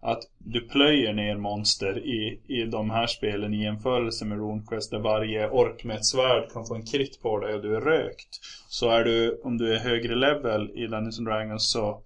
att 0.00 0.22
du 0.38 0.60
plöjer 0.60 1.12
ner 1.12 1.36
monster 1.36 1.98
i, 1.98 2.42
i 2.48 2.66
de 2.66 2.90
här 2.90 3.06
spelen 3.06 3.54
i 3.54 3.64
jämförelse 3.64 4.24
med 4.24 4.38
RuneQuest 4.38 4.90
där 4.90 4.98
varje 4.98 5.50
ork 5.50 5.84
med 5.84 5.96
ett 5.96 6.06
svärd 6.06 6.52
kan 6.52 6.66
få 6.66 6.74
en 6.74 6.86
krit 6.86 7.22
på 7.22 7.38
dig 7.38 7.54
och 7.54 7.62
du 7.62 7.76
är 7.76 7.80
rökt. 7.80 8.28
Så 8.68 8.90
är 8.90 9.04
du, 9.04 9.40
om 9.44 9.58
du 9.58 9.74
är 9.74 9.78
högre 9.78 10.14
level 10.14 10.70
i 10.70 10.86
Dungeons 10.86 11.18
and 11.18 11.28
Dragons 11.28 11.72
så 11.72 12.02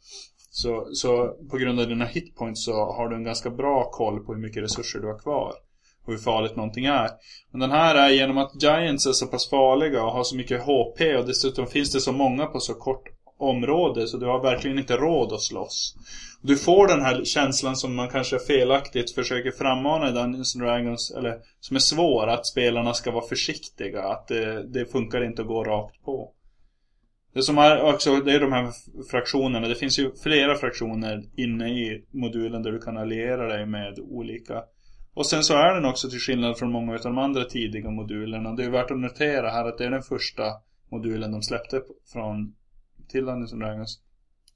så, 0.62 0.88
så 0.92 1.28
på 1.50 1.58
grund 1.58 1.80
av 1.80 1.88
dina 1.88 2.04
hitpoints 2.04 2.64
så 2.64 2.72
har 2.72 3.08
du 3.08 3.16
en 3.16 3.24
ganska 3.24 3.50
bra 3.50 3.90
koll 3.90 4.24
på 4.24 4.34
hur 4.34 4.40
mycket 4.40 4.62
resurser 4.62 4.98
du 4.98 5.06
har 5.06 5.18
kvar. 5.18 5.52
Och 6.04 6.12
hur 6.12 6.18
farligt 6.18 6.56
någonting 6.56 6.84
är. 6.84 7.08
Men 7.50 7.60
den 7.60 7.70
här 7.70 7.94
är 7.94 8.10
genom 8.10 8.38
att 8.38 8.62
Giants 8.62 9.06
är 9.06 9.12
så 9.12 9.26
pass 9.26 9.50
farliga 9.50 10.04
och 10.04 10.12
har 10.12 10.24
så 10.24 10.36
mycket 10.36 10.62
HP 10.62 11.00
och 11.18 11.26
dessutom 11.26 11.66
finns 11.66 11.92
det 11.92 12.00
så 12.00 12.12
många 12.12 12.46
på 12.46 12.60
så 12.60 12.74
kort 12.74 13.08
område 13.38 14.06
så 14.06 14.16
du 14.16 14.26
har 14.26 14.42
verkligen 14.42 14.78
inte 14.78 14.96
råd 14.96 15.32
att 15.32 15.42
slåss. 15.42 15.94
Du 16.42 16.56
får 16.56 16.86
den 16.86 17.00
här 17.00 17.24
känslan 17.24 17.76
som 17.76 17.96
man 17.96 18.08
kanske 18.08 18.38
felaktigt 18.38 19.14
försöker 19.14 19.50
frammana 19.50 20.08
i 20.08 20.12
Dungeons 20.12 20.54
Dragons, 20.54 21.10
eller 21.10 21.38
som 21.60 21.76
är 21.76 21.80
svår, 21.80 22.26
att 22.26 22.46
spelarna 22.46 22.94
ska 22.94 23.10
vara 23.10 23.26
försiktiga, 23.26 24.02
att 24.02 24.28
det, 24.28 24.66
det 24.72 24.92
funkar 24.92 25.24
inte 25.24 25.42
att 25.42 25.48
gå 25.48 25.64
rakt 25.64 26.04
på. 26.04 26.32
Det 27.32 27.42
som 27.42 27.58
är 27.58 27.82
också, 27.82 28.16
det 28.16 28.32
är 28.32 28.40
de 28.40 28.52
här 28.52 28.70
fraktionerna. 29.10 29.68
Det 29.68 29.74
finns 29.74 29.98
ju 29.98 30.10
flera 30.22 30.54
fraktioner 30.54 31.22
inne 31.36 31.68
i 31.68 32.04
modulen 32.10 32.62
där 32.62 32.72
du 32.72 32.78
kan 32.78 32.98
alliera 32.98 33.48
dig 33.48 33.66
med 33.66 33.98
olika. 33.98 34.62
Och 35.14 35.26
sen 35.26 35.42
så 35.42 35.54
är 35.54 35.74
den 35.74 35.84
också 35.84 36.10
till 36.10 36.18
skillnad 36.18 36.58
från 36.58 36.72
många 36.72 36.92
av 36.92 37.00
de 37.02 37.18
andra 37.18 37.44
tidiga 37.44 37.90
modulerna. 37.90 38.52
Det 38.52 38.64
är 38.64 38.70
värt 38.70 38.90
att 38.90 38.98
notera 38.98 39.50
här 39.50 39.64
att 39.64 39.78
det 39.78 39.84
är 39.84 39.90
den 39.90 40.02
första 40.02 40.44
modulen 40.90 41.32
de 41.32 41.42
släppte 41.42 41.82
från 42.12 42.54
till 43.08 43.24
Dungeons 43.24 43.52
Dragons. 43.52 44.02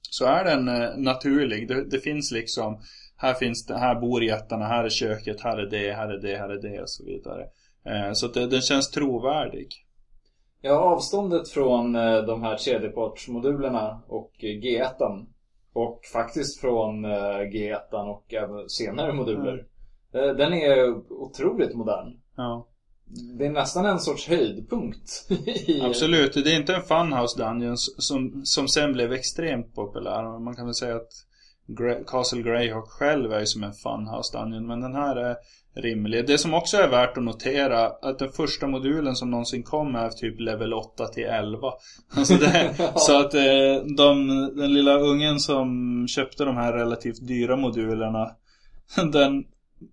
Så 0.00 0.26
är 0.26 0.44
den 0.44 0.68
eh, 0.68 0.96
naturlig. 0.96 1.68
Det, 1.68 1.84
det, 1.90 1.98
finns 1.98 2.32
liksom 2.32 2.80
Här 3.16 3.34
finns 3.34 3.66
det, 3.66 3.78
här 3.78 4.00
bor 4.00 4.24
jättarna, 4.24 4.64
här 4.64 4.84
är 4.84 4.88
köket, 4.88 5.40
här 5.40 5.56
är 5.56 5.70
det, 5.70 5.92
här 5.92 6.08
är 6.08 6.18
det, 6.18 6.36
här 6.36 6.48
är 6.48 6.62
det 6.62 6.82
och 6.82 6.90
så 6.90 7.04
vidare. 7.04 7.42
Eh, 7.86 8.12
så 8.12 8.26
att 8.26 8.34
det, 8.34 8.46
den 8.46 8.60
känns 8.60 8.90
trovärdig. 8.90 9.83
Ja, 10.66 10.72
avståndet 10.78 11.48
från 11.48 11.94
eh, 11.96 12.16
de 12.22 12.42
här 12.42 12.56
tredjepartsmodulerna 12.56 14.02
och 14.08 14.30
G1 14.40 15.26
och 15.72 16.00
faktiskt 16.12 16.60
från 16.60 17.04
eh, 17.04 17.10
G1 17.52 17.92
och 18.10 18.34
även 18.34 18.68
senare 18.68 19.12
moduler. 19.12 19.66
Eh, 20.14 20.36
Den 20.36 20.52
är 20.52 20.94
otroligt 21.12 21.74
modern. 21.74 22.18
Ja. 22.36 22.66
Det 23.38 23.46
är 23.46 23.50
nästan 23.50 23.86
en 23.86 23.98
sorts 23.98 24.28
höjdpunkt. 24.28 25.26
i- 25.46 25.80
Absolut, 25.82 26.34
det 26.34 26.52
är 26.52 26.56
inte 26.60 26.74
en 26.74 26.82
Funhouse 26.82 27.38
Dungeons 27.44 27.94
som, 27.98 28.40
som 28.44 28.68
sen 28.68 28.92
blev 28.92 29.12
extremt 29.12 29.74
populär. 29.74 30.38
Man 30.38 30.56
kan 30.56 30.64
väl 30.64 30.74
säga 30.74 30.96
att 30.96 31.12
Castle 32.06 32.42
Greyhawk 32.42 32.88
själv 32.88 33.32
är 33.32 33.40
ju 33.40 33.46
som 33.46 33.62
en 33.62 33.72
Funhouse 33.72 34.38
Dungeon, 34.38 34.66
men 34.66 34.80
den 34.80 34.94
här 34.94 35.16
är 35.16 35.36
rimlig. 35.74 36.26
Det 36.26 36.38
som 36.38 36.54
också 36.54 36.76
är 36.76 36.88
värt 36.88 37.16
att 37.16 37.24
notera, 37.24 37.86
att 37.86 38.18
den 38.18 38.32
första 38.32 38.66
modulen 38.66 39.16
som 39.16 39.30
någonsin 39.30 39.62
kom 39.62 39.94
är 39.94 40.08
typ 40.08 40.40
level 40.40 40.74
8 40.74 41.06
till 41.06 41.24
11. 41.24 41.58
Alltså 42.16 42.34
det, 42.34 42.74
så 42.96 43.20
att 43.20 43.34
eh, 43.34 43.86
de, 43.96 44.28
den 44.56 44.74
lilla 44.74 44.98
ungen 44.98 45.40
som 45.40 45.68
köpte 46.08 46.44
de 46.44 46.56
här 46.56 46.72
relativt 46.72 47.26
dyra 47.26 47.56
modulerna, 47.56 48.30
den 49.12 49.44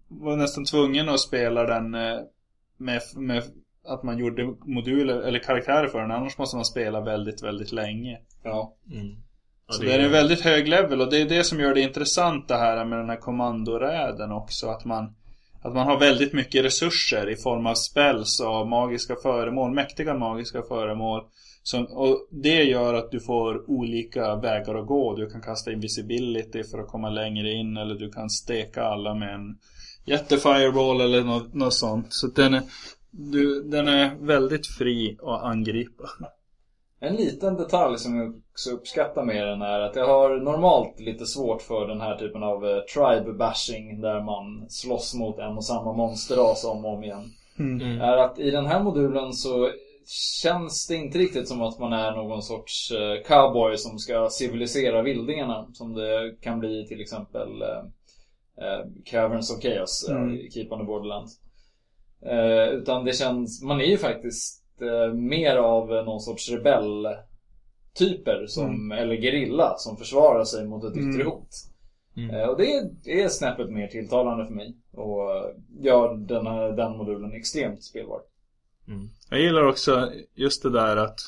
var 0.08 0.36
nästan 0.36 0.66
tvungen 0.66 1.10
att 1.10 1.20
spela 1.20 1.64
den 1.64 1.96
eh, 1.96 2.20
med, 2.78 3.02
med 3.16 3.44
att 3.88 4.04
man 4.04 4.18
gjorde 4.18 4.56
moduler 4.66 5.22
eller 5.22 5.40
karaktärer 5.40 5.88
för 5.88 6.02
den. 6.02 6.12
Annars 6.12 6.38
måste 6.38 6.56
man 6.56 6.66
spela 6.66 7.02
väldigt, 7.02 7.44
väldigt 7.44 7.72
länge. 7.72 8.18
Ja. 8.44 8.76
Mm. 8.92 9.16
Ja, 9.68 9.74
Så 9.74 9.84
det 9.84 9.94
är 9.94 10.00
en 10.00 10.12
väldigt 10.12 10.42
hög 10.42 10.68
level 10.68 11.02
och 11.02 11.10
det 11.10 11.22
är 11.22 11.30
det 11.30 11.44
som 11.44 11.60
gör 11.60 11.74
det 11.74 11.82
intressant 11.82 12.48
det 12.48 12.58
här 12.58 12.86
med 12.86 13.00
den 13.00 13.10
här 13.10 13.18
kommandoräden 13.18 14.32
också. 14.32 14.68
Att 14.68 14.86
man, 14.86 15.16
att 15.62 15.74
man 15.74 15.88
har 15.88 16.00
väldigt 16.00 16.34
mycket 16.34 16.66
resurser 16.66 17.30
i 17.30 17.36
form 17.36 17.66
av 17.66 17.76
spells 17.76 18.40
och 18.40 18.68
magiska 18.68 19.16
föremål, 19.16 19.74
mäktiga 19.74 20.14
magiska 20.14 20.62
föremål. 20.62 21.22
Som, 21.64 21.86
och 21.86 22.28
det 22.32 22.64
gör 22.64 22.94
att 22.94 23.12
du 23.12 23.20
får 23.20 23.70
olika 23.70 24.36
vägar 24.36 24.76
att 24.76 24.88
gå. 24.88 25.16
Du 25.16 25.30
kan 25.30 25.42
kasta 25.42 25.72
invisibility 25.72 26.64
för 26.64 26.80
att 26.80 26.88
komma 26.88 27.10
längre 27.10 27.52
in 27.52 27.78
eller 27.78 27.96
du 27.96 28.12
kan 28.12 28.30
steka 28.30 28.84
alla 28.84 29.14
med 29.14 29.34
en 29.36 29.58
jättefireball 30.06 31.02
eller 31.02 31.24
något, 31.24 31.54
något 31.54 31.74
sånt. 31.74 32.08
Så 32.10 32.28
den 32.28 32.54
är, 32.54 32.62
du, 33.12 33.64
den 33.64 33.88
är 33.88 34.16
väldigt 34.16 34.68
fri 34.68 35.18
att 35.22 35.44
angripa. 35.44 36.04
En 37.04 37.16
liten 37.16 37.58
detalj 37.58 37.98
som 37.98 38.18
jag 38.18 38.42
också 38.52 38.72
uppskattar 38.72 39.24
med 39.24 39.48
den 39.48 39.62
är 39.62 39.80
att 39.80 39.96
jag 39.96 40.08
har 40.08 40.38
normalt 40.38 41.00
lite 41.00 41.26
svårt 41.26 41.62
för 41.62 41.88
den 41.88 42.02
här 42.02 42.18
typen 42.18 42.44
av 42.44 42.66
eh, 42.66 42.80
tribe 42.80 43.34
bashing 43.34 44.02
där 44.02 44.22
man 44.24 44.70
slåss 44.70 45.14
mot 45.14 45.40
en 45.40 45.58
och 45.58 45.66
samma 45.66 45.94
monsterras 45.94 46.66
om 46.66 46.86
och 46.86 46.94
om 46.94 47.04
igen. 47.04 47.32
Mm. 47.60 48.02
Är 48.02 48.18
att 48.18 48.40
i 48.40 48.52
den 48.52 48.66
här 48.66 48.84
modulen 48.84 49.34
så 49.34 49.72
känns 50.42 50.88
det 50.88 50.96
inte 50.96 51.18
riktigt 51.18 51.48
som 51.48 51.62
att 51.62 51.80
man 51.80 51.94
är 51.94 52.12
någon 52.12 52.42
sorts 52.42 52.92
eh, 52.92 53.24
cowboy 53.28 53.78
som 53.78 54.00
ska 54.00 54.28
civilisera 54.32 55.02
vildingarna. 55.02 55.68
Som 55.74 55.94
det 55.94 56.36
kan 56.42 56.60
bli 56.60 56.88
till 56.88 57.02
exempel 57.02 57.62
eh, 57.62 57.84
eh, 58.66 58.86
Caverns 59.06 59.52
of 59.52 59.64
Chaos 59.64 60.10
Mm. 60.10 60.34
i 60.34 60.52
Keep 60.52 60.68
on 60.72 60.80
the 60.80 60.86
Borderlands. 60.86 61.40
Eh, 62.26 62.70
utan 62.74 63.06
det 63.06 63.14
känns, 63.14 63.64
man 63.64 63.82
är 63.82 63.86
ju 63.86 63.98
faktiskt 63.98 64.61
mer 65.14 65.56
av 65.58 65.94
eh, 65.94 66.04
någon 66.06 66.20
sorts 66.22 66.50
rebelltyper 66.52 68.46
som, 68.48 68.92
eller 68.92 69.16
gerilla 69.16 69.74
som 69.78 69.98
försvarar 69.98 70.44
sig 70.44 70.68
mot 70.68 70.84
ett 70.84 70.98
yttre 70.98 71.22
Mm. 71.22 71.28
hot. 71.28 71.50
Mm. 72.18 72.36
Eh, 72.36 72.48
och 72.48 72.58
det 72.58 72.74
är, 72.76 72.84
det 73.04 73.22
är 73.22 73.28
snäppet 73.30 73.70
mer 73.70 73.88
tilltalande 73.88 74.46
för 74.46 74.54
mig. 74.54 74.76
Och 74.94 75.36
eh, 75.36 75.44
gör 75.80 76.18
den, 76.18 76.48
här, 76.48 76.72
den 76.72 76.98
modulen 76.98 77.34
extremt 77.34 77.84
spelbar. 77.84 78.20
Mm. 78.88 79.10
Jag 79.30 79.40
gillar 79.40 79.68
också 79.68 80.12
just 80.36 80.64
det 80.64 80.70
där 80.70 80.98
att 80.98 81.20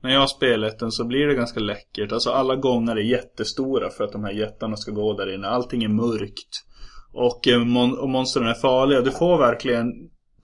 när 0.00 0.10
jag 0.12 0.20
har 0.20 0.26
spelat 0.26 0.78
den 0.78 0.90
så 0.92 1.04
blir 1.04 1.26
det 1.26 1.34
ganska 1.34 1.60
läckert. 1.60 2.12
Alltså 2.12 2.30
alla 2.30 2.56
gångar 2.56 2.96
är 2.96 3.00
jättestora 3.00 3.90
för 3.90 4.04
att 4.04 4.12
de 4.12 4.24
här 4.24 4.32
jättarna 4.32 4.76
ska 4.76 4.90
gå 4.92 5.12
där 5.12 5.34
inne. 5.34 5.48
Allting 5.48 5.82
är 5.84 5.88
mörkt. 5.88 6.64
Och, 7.12 7.48
eh, 7.48 7.58
mon- 7.60 7.98
och 7.98 8.08
monstren 8.08 8.46
är 8.46 8.54
farliga. 8.54 9.00
Du 9.00 9.10
får 9.10 9.38
verkligen, 9.38 9.92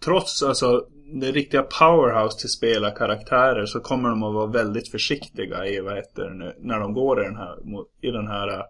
trots 0.05 0.43
alltså 0.43 0.87
det 1.13 1.33
riktiga 1.33 1.63
powerhouse 1.63 2.39
till 2.41 2.49
spelarkaraktärer 2.49 3.67
så 3.67 3.81
kommer 3.81 4.09
de 4.09 4.23
att 4.23 4.35
vara 4.35 4.47
väldigt 4.47 4.91
försiktiga 4.91 5.67
i 5.67 5.81
vad 5.81 5.97
heter 5.97 6.25
det 6.25 6.35
nu, 6.35 6.55
när 6.59 6.81
de 6.81 6.93
går 6.93 7.23
i 7.23 7.25
den 7.25 7.37
här, 7.37 7.57
i 8.01 8.11
den 8.11 8.27
här 8.27 8.49
äh, 8.49 8.65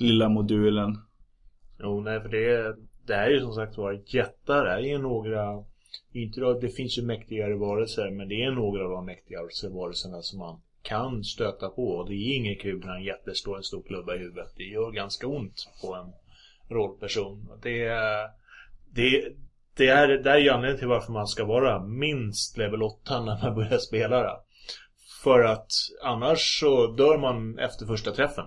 lilla 0.00 0.28
modulen. 0.28 0.98
Jo, 1.80 2.00
nej 2.00 2.20
för 2.20 2.28
det, 2.28 2.50
är- 2.50 2.74
det 3.06 3.14
här 3.14 3.26
är 3.26 3.30
ju 3.30 3.40
som 3.40 3.54
sagt 3.54 3.76
var 3.76 4.02
jättar. 4.06 4.64
Det 4.64 4.70
är 4.72 4.78
ju 4.78 4.98
några 4.98 5.64
inte 6.12 6.40
då, 6.40 6.52
det 6.60 6.68
finns 6.68 6.98
ju 6.98 7.02
mäktigare 7.02 7.54
varelser 7.56 8.10
men 8.10 8.28
det 8.28 8.42
är 8.42 8.50
några 8.50 8.84
av 8.84 8.90
de 8.90 9.06
mäktigare 9.06 9.70
varelserna 9.70 10.22
som 10.22 10.38
man 10.38 10.60
kan 10.82 11.24
stöta 11.24 11.68
på. 11.68 11.82
Och 11.88 12.08
det 12.08 12.14
är 12.14 12.36
inget 12.36 12.60
kul 12.62 12.80
när 12.84 12.96
en 12.96 13.04
jätte 13.04 13.34
slår 13.34 13.56
en 13.56 13.62
stor 13.62 13.82
klubba 13.82 14.14
i 14.14 14.18
huvudet. 14.18 14.52
Det 14.56 14.62
gör 14.64 14.90
ganska 14.90 15.26
ont 15.26 15.68
på 15.82 15.94
en 15.94 16.12
rollperson. 16.76 17.48
Det 17.62 17.84
är, 17.84 18.28
det, 18.92 19.32
det 19.76 19.88
är, 19.88 20.08
det 20.08 20.30
är 20.30 20.38
ju 20.38 20.50
anledningen 20.50 20.78
till 20.78 20.88
varför 20.88 21.12
man 21.12 21.26
ska 21.26 21.44
vara 21.44 21.84
minst 21.84 22.56
level 22.56 22.82
8 22.82 23.20
när 23.20 23.42
man 23.42 23.54
börjar 23.54 23.78
spela 23.78 24.22
det. 24.22 24.36
För 25.22 25.44
att 25.44 25.66
annars 26.04 26.60
så 26.60 26.86
dör 26.86 27.18
man 27.18 27.58
efter 27.58 27.86
första 27.86 28.10
träffen. 28.10 28.44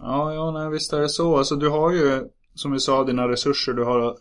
Ja, 0.00 0.34
ja, 0.34 0.50
nej, 0.50 0.70
visst 0.70 0.92
är 0.92 1.00
det 1.00 1.08
så. 1.08 1.36
Alltså 1.36 1.56
du 1.56 1.68
har 1.68 1.92
ju, 1.92 2.24
som 2.54 2.72
vi 2.72 2.80
sa, 2.80 3.04
dina 3.04 3.28
resurser 3.28 3.72
du 3.72 3.84
har 3.84 4.00
att, 4.00 4.16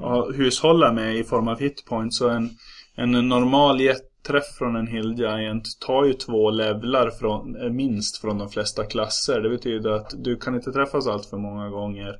att 0.00 0.38
hushålla 0.38 0.92
med 0.92 1.16
i 1.16 1.24
form 1.24 1.48
av 1.48 1.58
hitpoints. 1.58 2.18
Så 2.18 2.28
en, 2.28 2.50
en 2.94 3.28
normal 3.28 3.80
jätteträff 3.80 4.46
från 4.58 4.76
en 4.76 4.86
Hill 4.86 5.14
Giant 5.18 5.64
tar 5.86 6.04
ju 6.04 6.12
två 6.12 6.50
levlar 6.50 7.10
från, 7.10 7.56
eh, 7.56 7.70
minst 7.70 8.20
från 8.20 8.38
de 8.38 8.50
flesta 8.50 8.84
klasser. 8.84 9.40
Det 9.40 9.50
betyder 9.50 9.90
att 9.90 10.14
du 10.18 10.36
kan 10.36 10.54
inte 10.54 10.72
träffas 10.72 11.06
allt 11.06 11.26
för 11.26 11.36
många 11.36 11.68
gånger. 11.68 12.16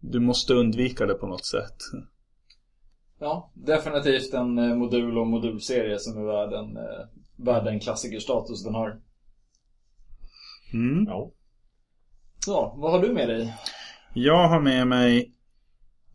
Du 0.00 0.20
måste 0.20 0.54
undvika 0.54 1.06
det 1.06 1.14
på 1.14 1.26
något 1.26 1.44
sätt. 1.44 1.76
Ja, 3.18 3.50
definitivt 3.54 4.34
en 4.34 4.58
eh, 4.58 4.74
modul 4.74 5.18
och 5.18 5.26
modulserie 5.26 5.98
som 5.98 6.18
är 6.18 6.26
värd 6.26 6.52
en, 6.52 6.76
eh, 6.76 7.06
värd 7.36 7.64
den 7.64 7.80
klassikerstatus 7.80 8.64
den 8.64 8.74
har. 8.74 9.00
Mm. 10.72 11.04
Ja. 11.04 11.30
Så, 12.44 12.74
vad 12.76 12.92
har 12.92 13.02
du 13.02 13.12
med 13.12 13.28
dig? 13.28 13.54
Jag 14.14 14.48
har 14.48 14.60
med 14.60 14.86
mig 14.86 15.32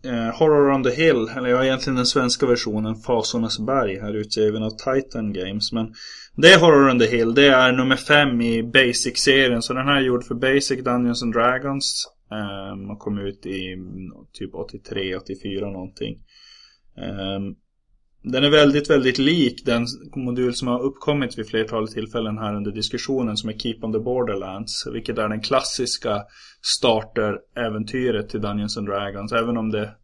eh, 0.06 0.40
Horror 0.40 0.72
on 0.72 0.84
the 0.84 0.90
Hill, 0.90 1.30
eller 1.38 1.50
jag 1.50 1.58
har 1.58 1.64
egentligen 1.64 1.96
den 1.96 2.06
svenska 2.06 2.46
versionen 2.46 2.96
Fasornas 2.96 3.60
berg 3.60 4.00
här 4.00 4.14
utgiven 4.14 4.64
av 4.64 4.70
Titan 4.70 5.34
Games. 5.34 5.72
Men 5.72 5.94
det 6.36 6.54
är 6.54 6.60
Horror 6.60 6.90
on 6.90 7.00
the 7.00 7.08
Hill, 7.18 7.34
det 7.34 7.48
är 7.48 7.72
nummer 7.72 7.96
fem 7.96 8.42
i 8.42 8.64
Basic-serien. 8.64 9.62
Så 9.62 9.74
den 9.74 9.88
här 9.88 9.96
är 9.96 10.02
gjord 10.02 10.24
för 10.24 10.36
Basic 10.36 10.84
Dungeons 10.84 11.24
and 11.24 11.34
Dragons. 11.34 12.08
Um, 12.32 12.90
och 12.90 13.00
kom 13.00 13.18
ut 13.18 13.46
i 13.46 13.74
mm, 13.74 14.12
typ 14.34 14.56
83, 14.56 15.16
84 15.16 15.70
någonting. 15.70 16.20
Um, 16.96 17.56
den 18.24 18.44
är 18.44 18.50
väldigt, 18.50 18.90
väldigt 18.90 19.18
lik 19.18 19.66
den 19.66 19.86
modul 20.16 20.54
som 20.54 20.68
har 20.68 20.82
uppkommit 20.82 21.38
vid 21.38 21.48
flertalet 21.48 21.92
tillfällen 21.92 22.38
här 22.38 22.56
under 22.56 22.72
diskussionen 22.72 23.38
som 23.38 23.50
är 23.50 23.54
Keep 23.54 23.78
on 23.82 23.94
the 23.94 24.00
Borderlands. 24.00 24.88
Vilket 24.94 25.18
är 25.18 25.30
den 25.30 25.42
klassiska 25.42 26.24
starter-äventyret 26.62 28.30
till 28.30 28.42
Dungeons 28.42 28.78
and 28.78 28.88
Dragons. 28.88 29.32
Även 29.32 29.58
om 29.58 29.72
det 29.72 29.96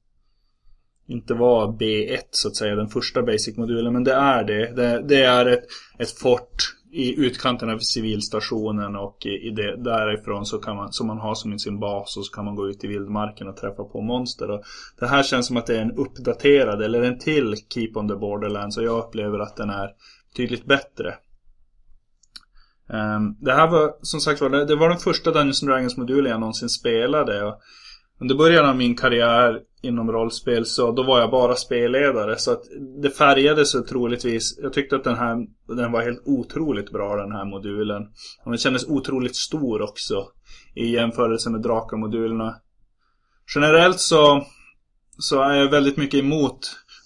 inte 1.08 1.34
var 1.34 1.68
B1 1.68 2.20
så 2.32 2.48
att 2.48 2.56
säga, 2.56 2.76
den 2.76 2.88
första 2.88 3.22
basic-modulen. 3.22 3.94
Men 3.94 4.04
det 4.04 4.14
är 4.14 4.44
det. 4.44 4.76
Det, 4.76 5.04
det 5.08 5.22
är 5.22 5.46
ett, 5.46 5.64
ett 6.00 6.12
fort 6.12 6.77
i 6.98 7.26
utkanten 7.26 7.70
av 7.70 7.80
civilstationen 7.80 8.96
och 8.96 9.26
i, 9.26 9.50
det, 9.50 9.84
därifrån 9.84 10.46
så 10.46 10.58
kan 10.58 10.76
man, 10.76 10.94
som 10.94 11.08
man 11.08 11.18
har 11.18 11.36
som 11.36 11.60
sin 11.60 11.80
bas 11.80 12.18
och 12.18 12.26
så 12.26 12.32
kan 12.32 12.46
man 12.46 12.56
gå 12.56 12.70
ut 12.70 12.84
i 12.84 12.88
vildmarken 12.88 13.48
och 13.48 13.58
träffa 13.58 13.84
på 13.84 14.02
monster. 14.02 14.52
Och 14.52 14.64
det 15.00 15.08
här 15.08 15.24
känns 15.24 15.48
som 15.48 15.58
att 15.58 15.66
det 15.66 15.78
är 15.78 15.82
en 15.82 15.92
uppdaterad 15.92 16.82
eller 16.82 17.02
en 17.02 17.20
till 17.20 17.56
Keep 17.74 17.92
on 17.96 18.10
the 18.10 18.16
Borderlands 18.16 18.78
och 18.78 18.84
jag 18.84 19.06
upplever 19.06 19.40
att 19.40 19.56
den 19.56 19.70
är 19.70 19.90
betydligt 20.32 20.66
bättre. 20.66 21.16
Um, 22.90 23.38
det 23.40 23.54
här 23.54 23.72
var 23.72 23.94
som 24.02 24.20
sagt 24.20 24.42
var, 24.42 24.50
det, 24.50 24.76
var 24.76 24.90
den 24.90 24.98
första 24.98 25.32
Dungeons 25.32 25.62
Dragons 25.62 25.98
modulen 25.98 26.32
jag 26.32 26.40
någonsin 26.40 26.70
spelade. 26.70 27.44
Och 27.44 27.62
under 28.22 28.36
början 28.36 28.70
av 28.70 28.76
min 28.76 28.96
karriär 28.96 29.60
inom 29.82 30.12
rollspel 30.12 30.66
så 30.66 30.92
då 30.92 31.04
var 31.04 31.20
jag 31.20 31.32
bara 31.32 31.56
spelledare. 31.56 32.38
Så 32.38 32.52
att 32.52 32.64
det 33.02 33.10
färgade 33.10 33.66
troligtvis. 33.66 34.60
Jag 34.62 34.74
tyckte 34.74 34.96
att 34.96 35.04
den 35.04 35.16
här 35.16 35.38
den 35.68 35.92
var 35.92 36.02
helt 36.02 36.22
otroligt 36.26 36.92
bra 36.92 37.16
den 37.16 37.32
här 37.32 37.46
modulen. 37.46 38.04
Och 38.46 38.52
den 38.52 38.58
kändes 38.58 38.88
otroligt 38.88 39.36
stor 39.36 39.82
också. 39.82 40.28
I 40.76 40.88
jämförelse 40.88 41.50
med 41.50 41.62
Draka-modulerna. 41.62 42.56
Generellt 43.56 44.00
så, 44.00 44.46
så 45.18 45.42
är 45.42 45.54
jag 45.54 45.72
väldigt 45.72 45.98
mycket 45.98 46.20
emot 46.20 46.60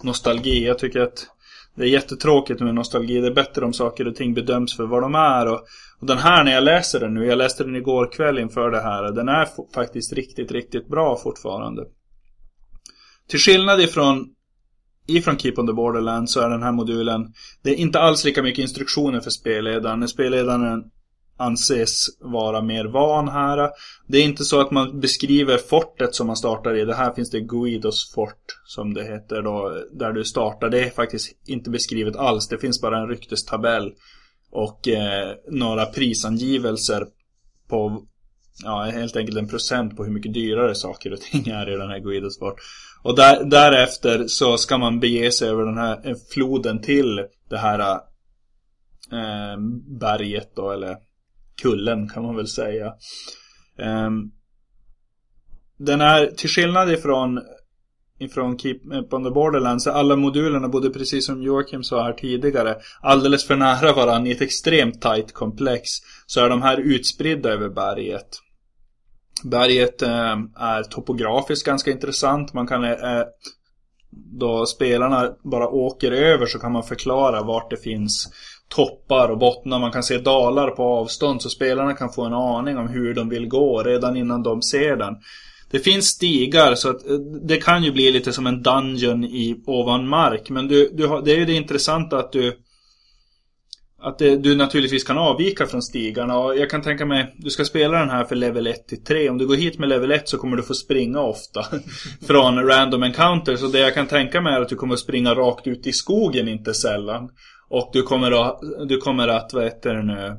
nostalgi. 0.03 0.68
Jag 0.68 0.80
tycker 0.80 1.01
att 1.01 1.28
det 1.76 1.84
är 1.84 1.88
jättetråkigt 1.88 2.59
med 2.59 2.76
nostalgi. 2.76 3.22
Det 3.22 3.28
är 3.28 3.34
bättre 3.34 3.66
om 3.66 3.74
saker 3.74 4.07
och 4.07 4.16
ting 4.16 4.34
bedöms 4.34 4.78
för 4.78 4.86
vad 4.86 5.01
de 5.01 5.16
är. 5.16 5.47
Och, 5.47 5.62
och 6.01 6.07
den 6.07 6.17
här 6.17 6.43
när 6.43 6.51
jag 6.51 6.63
läser 6.63 6.99
den 6.99 7.13
nu, 7.13 7.25
jag 7.25 7.37
läste 7.37 7.63
den 7.63 7.75
igår 7.75 8.11
kväll 8.11 8.39
inför 8.39 8.71
det 8.71 8.81
här. 8.81 9.11
Den 9.11 9.29
är 9.29 9.47
faktiskt 9.73 10.13
riktigt, 10.13 10.51
riktigt 10.51 10.87
bra 10.87 11.17
fortfarande. 11.17 11.85
Till 13.27 13.39
skillnad 13.39 13.81
ifrån 13.81 14.35
ifrån 15.07 15.37
Keep 15.37 15.53
on 15.57 15.67
the 15.67 15.73
Borderland 15.73 16.29
så 16.29 16.39
är 16.39 16.49
den 16.49 16.63
här 16.63 16.71
modulen 16.71 17.33
Det 17.63 17.69
är 17.69 17.75
inte 17.75 17.99
alls 17.99 18.25
lika 18.25 18.43
mycket 18.43 18.61
instruktioner 18.61 19.19
för 19.19 19.29
spelledaren. 19.29 20.07
Spelledaren 20.07 20.83
anses 21.37 22.05
vara 22.19 22.61
mer 22.61 22.85
van 22.85 23.29
här. 23.29 23.69
Det 24.07 24.17
är 24.17 24.23
inte 24.23 24.45
så 24.45 24.61
att 24.61 24.71
man 24.71 24.99
beskriver 24.99 25.57
fortet 25.57 26.15
som 26.15 26.27
man 26.27 26.35
startar 26.35 26.77
i. 26.77 26.85
Det 26.85 26.95
här 26.95 27.13
finns 27.13 27.29
det 27.29 27.39
Guidos 27.39 28.13
fort 28.15 28.59
som 28.65 28.93
det 28.93 29.03
heter 29.03 29.41
då. 29.41 29.83
Där 29.91 30.11
du 30.11 30.23
startar. 30.23 30.69
Det 30.69 30.79
är 30.79 30.89
faktiskt 30.89 31.35
inte 31.47 31.69
beskrivet 31.69 32.15
alls. 32.15 32.47
Det 32.47 32.57
finns 32.57 32.81
bara 32.81 32.99
en 32.99 33.07
ryktestabell. 33.07 33.91
Och 34.51 34.87
eh, 34.87 35.35
några 35.51 35.85
prisangivelser 35.85 37.07
på 37.69 38.05
ja, 38.63 38.81
helt 38.83 39.15
enkelt 39.15 39.37
en 39.37 39.47
procent 39.47 39.97
på 39.97 40.03
hur 40.03 40.11
mycket 40.11 40.33
dyrare 40.33 40.75
saker 40.75 41.13
och 41.13 41.21
ting 41.21 41.47
är 41.47 41.73
i 41.73 41.77
den 41.77 41.89
här 41.89 41.99
Guidos 41.99 42.35
Sport. 42.35 42.55
Och 43.03 43.15
där, 43.15 43.43
därefter 43.43 44.27
så 44.27 44.57
ska 44.57 44.77
man 44.77 44.99
bege 44.99 45.31
sig 45.31 45.49
över 45.49 45.65
den 45.65 45.77
här 45.77 46.09
eh, 46.09 46.15
floden 46.33 46.81
till 46.81 47.25
det 47.49 47.57
här 47.57 47.79
eh, 47.79 47.97
eh, 49.19 49.57
berget 49.99 50.55
då, 50.55 50.71
eller 50.71 50.97
kullen 51.61 52.09
kan 52.09 52.23
man 52.23 52.35
väl 52.35 52.47
säga. 52.47 52.85
Eh, 53.79 54.09
den 55.77 56.01
är 56.01 56.25
till 56.25 56.49
skillnad 56.49 56.91
ifrån 56.91 57.41
ifrån 58.22 58.57
Keep 58.57 58.80
on 59.11 59.24
the 59.24 59.30
Borderlands 59.30 59.88
alla 59.88 60.15
modulerna, 60.15 60.67
bodde 60.67 60.89
precis 60.89 61.26
som 61.26 61.43
Joakim 61.43 61.84
sa 61.84 62.03
här 62.03 62.13
tidigare, 62.13 62.76
alldeles 63.01 63.47
för 63.47 63.55
nära 63.55 63.93
varandra 63.93 64.30
i 64.30 64.34
ett 64.34 64.41
extremt 64.41 65.01
tight 65.01 65.34
komplex. 65.34 65.89
Så 66.26 66.45
är 66.45 66.49
de 66.49 66.61
här 66.61 66.78
utspridda 66.78 67.49
över 67.49 67.69
berget. 67.69 68.28
Berget 69.43 70.01
eh, 70.01 70.38
är 70.55 70.84
topografiskt 70.84 71.65
ganska 71.65 71.91
intressant. 71.91 72.53
Man 72.53 72.67
kan 72.67 72.84
eh, 72.84 73.24
då 74.11 74.65
spelarna 74.65 75.30
bara 75.43 75.67
åker 75.67 76.11
över 76.11 76.45
så 76.45 76.59
kan 76.59 76.72
man 76.72 76.84
förklara 76.84 77.43
vart 77.43 77.69
det 77.69 77.78
finns 77.78 78.30
toppar 78.67 79.30
och 79.30 79.38
bottnar. 79.38 79.80
Man 79.80 79.91
kan 79.91 80.03
se 80.03 80.17
dalar 80.17 80.69
på 80.69 80.84
avstånd 80.84 81.41
så 81.41 81.49
spelarna 81.49 81.93
kan 81.93 82.13
få 82.13 82.26
en 82.26 82.34
aning 82.34 82.78
om 82.78 82.88
hur 82.88 83.13
de 83.13 83.30
vill 83.30 83.47
gå 83.47 83.84
redan 83.84 84.17
innan 84.17 84.43
de 84.43 84.61
ser 84.61 84.95
den. 84.95 85.15
Det 85.72 85.80
finns 85.80 86.07
stigar 86.07 86.76
så 86.76 86.89
att 86.89 87.09
eh, 87.09 87.15
det 87.47 87.57
kan 87.57 87.84
ju 87.84 87.91
bli 87.91 88.11
lite 88.11 88.34
som 88.34 88.47
en 88.47 88.61
dungeon 88.61 89.24
i 89.24 89.63
ovan 89.65 90.07
mark. 90.07 90.49
Men 90.49 90.67
du, 90.67 90.89
du 90.93 91.07
har, 91.07 91.22
det 91.22 91.32
är 91.32 91.38
ju 91.38 91.45
det 91.45 91.53
intressanta 91.53 92.17
att 92.17 92.32
du 92.32 92.57
att 94.03 94.17
det, 94.17 94.38
du 94.38 94.55
naturligtvis 94.55 95.03
kan 95.03 95.17
avvika 95.17 95.67
från 95.67 95.82
stigarna 95.82 96.38
och 96.38 96.57
jag 96.57 96.69
kan 96.69 96.82
tänka 96.82 97.05
mig 97.05 97.36
Du 97.38 97.49
ska 97.49 97.65
spela 97.65 97.99
den 97.99 98.09
här 98.09 98.24
för 98.24 98.36
level 98.36 98.67
1 98.67 98.88
till 98.88 99.03
3 99.03 99.30
Om 99.30 99.38
du 99.38 99.47
går 99.47 99.55
hit 99.55 99.80
med 99.80 99.89
level 99.89 100.11
1 100.11 100.30
så 100.30 100.38
kommer 100.38 100.57
du 100.57 100.63
få 100.63 100.74
springa 100.74 101.19
ofta 101.19 101.65
Från 102.28 102.67
random 102.67 103.03
encounters 103.03 103.63
och 103.63 103.72
det 103.72 103.80
jag 103.80 103.93
kan 103.93 104.07
tänka 104.07 104.41
mig 104.41 104.53
är 104.53 104.61
att 104.61 104.69
du 104.69 104.76
kommer 104.76 104.95
springa 104.95 105.36
rakt 105.36 105.67
ut 105.67 105.88
i 105.88 105.93
skogen 105.93 106.47
inte 106.47 106.74
sällan 106.74 107.30
och 107.69 107.89
du 107.93 108.03
kommer 108.03 108.32
att, 108.32 108.59
du 108.88 108.97
kommer 108.97 109.28
att 109.28 109.53
vad 109.53 109.63
heter 109.63 109.93
det 109.93 110.03
nu, 110.03 110.38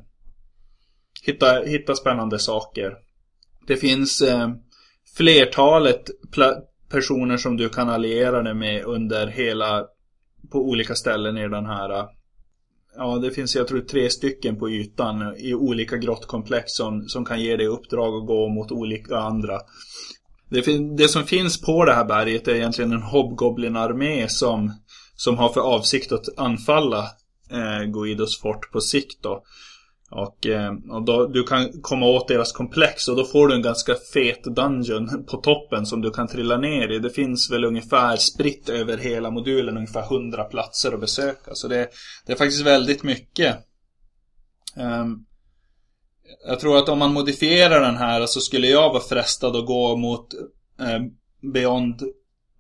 hitta, 1.27 1.63
hitta 1.63 1.95
spännande 1.95 2.39
saker. 2.39 2.93
Det 3.67 3.77
finns 3.77 4.23
eh, 4.23 4.49
flertalet 5.17 6.03
personer 6.91 7.37
som 7.37 7.57
du 7.57 7.69
kan 7.69 7.89
alliera 7.89 8.43
dig 8.43 8.55
med 8.55 8.85
under 8.85 9.27
hela, 9.27 9.85
på 10.51 10.59
olika 10.59 10.95
ställen 10.95 11.37
i 11.37 11.49
den 11.49 11.67
här 11.67 12.09
Ja, 12.97 13.19
det 13.19 13.31
finns 13.31 13.57
jag 13.57 13.69
tror 13.69 13.81
tre 13.81 14.11
stycken 14.11 14.59
på 14.59 14.71
ytan 14.71 15.37
i 15.39 15.55
olika 15.55 15.97
grottkomplex 15.97 16.65
som, 16.67 17.09
som 17.09 17.25
kan 17.25 17.41
ge 17.41 17.57
dig 17.57 17.67
uppdrag 17.67 18.15
att 18.15 18.27
gå 18.27 18.49
mot 18.49 18.73
olika 18.73 19.17
andra. 19.17 19.59
Det, 20.51 20.97
det 20.97 21.09
som 21.09 21.25
finns 21.25 21.61
på 21.61 21.85
det 21.85 21.95
här 21.95 22.05
berget 22.05 22.49
är 22.49 22.55
egentligen 22.55 22.93
en 22.93 23.03
hobgoblin-armé 23.03 24.29
som, 24.29 24.73
som 25.17 25.39
har 25.39 25.49
för 25.49 25.61
avsikt 25.61 26.13
att 26.13 26.39
anfalla 26.39 27.07
eh, 27.51 27.85
Guidos 27.85 28.41
fort 28.41 28.73
på 28.73 28.81
sikt 28.81 29.23
då. 29.23 29.43
Och, 30.13 30.47
eh, 30.47 30.73
och 30.91 31.05
då, 31.05 31.27
du 31.27 31.43
kan 31.43 31.83
komma 31.83 32.07
åt 32.07 32.29
deras 32.29 32.53
komplex 32.53 33.09
och 33.09 33.17
då 33.17 33.25
får 33.25 33.49
du 33.49 33.55
en 33.55 33.63
ganska 33.63 33.95
fet 34.13 34.45
dungeon 34.45 35.25
på 35.31 35.37
toppen 35.37 35.87
som 35.87 36.01
du 36.01 36.11
kan 36.11 36.29
trilla 36.29 36.57
ner 36.57 36.93
i. 36.93 36.99
Det 36.99 37.11
finns 37.11 37.51
väl 37.51 37.65
ungefär 37.65 38.17
spritt 38.17 38.69
över 38.69 38.99
hela 38.99 39.31
modulen 39.31 39.77
ungefär 39.77 40.03
100 40.03 40.45
platser 40.45 40.93
att 40.93 41.01
besöka. 41.01 41.55
Så 41.55 41.69
det, 41.69 41.89
det 42.27 42.33
är 42.33 42.37
faktiskt 42.37 42.67
väldigt 42.67 43.03
mycket. 43.03 43.57
Um, 44.77 45.27
jag 46.47 46.61
tror 46.61 46.79
att 46.79 46.89
om 46.89 46.99
man 46.99 47.13
modifierar 47.13 47.81
den 47.81 47.97
här 47.97 48.27
så 48.27 48.41
skulle 48.41 48.67
jag 48.67 48.89
vara 48.93 49.03
frestad 49.03 49.57
att 49.57 49.67
gå 49.67 49.97
mot 49.97 50.35
um, 50.79 51.17
Beyond 51.53 52.03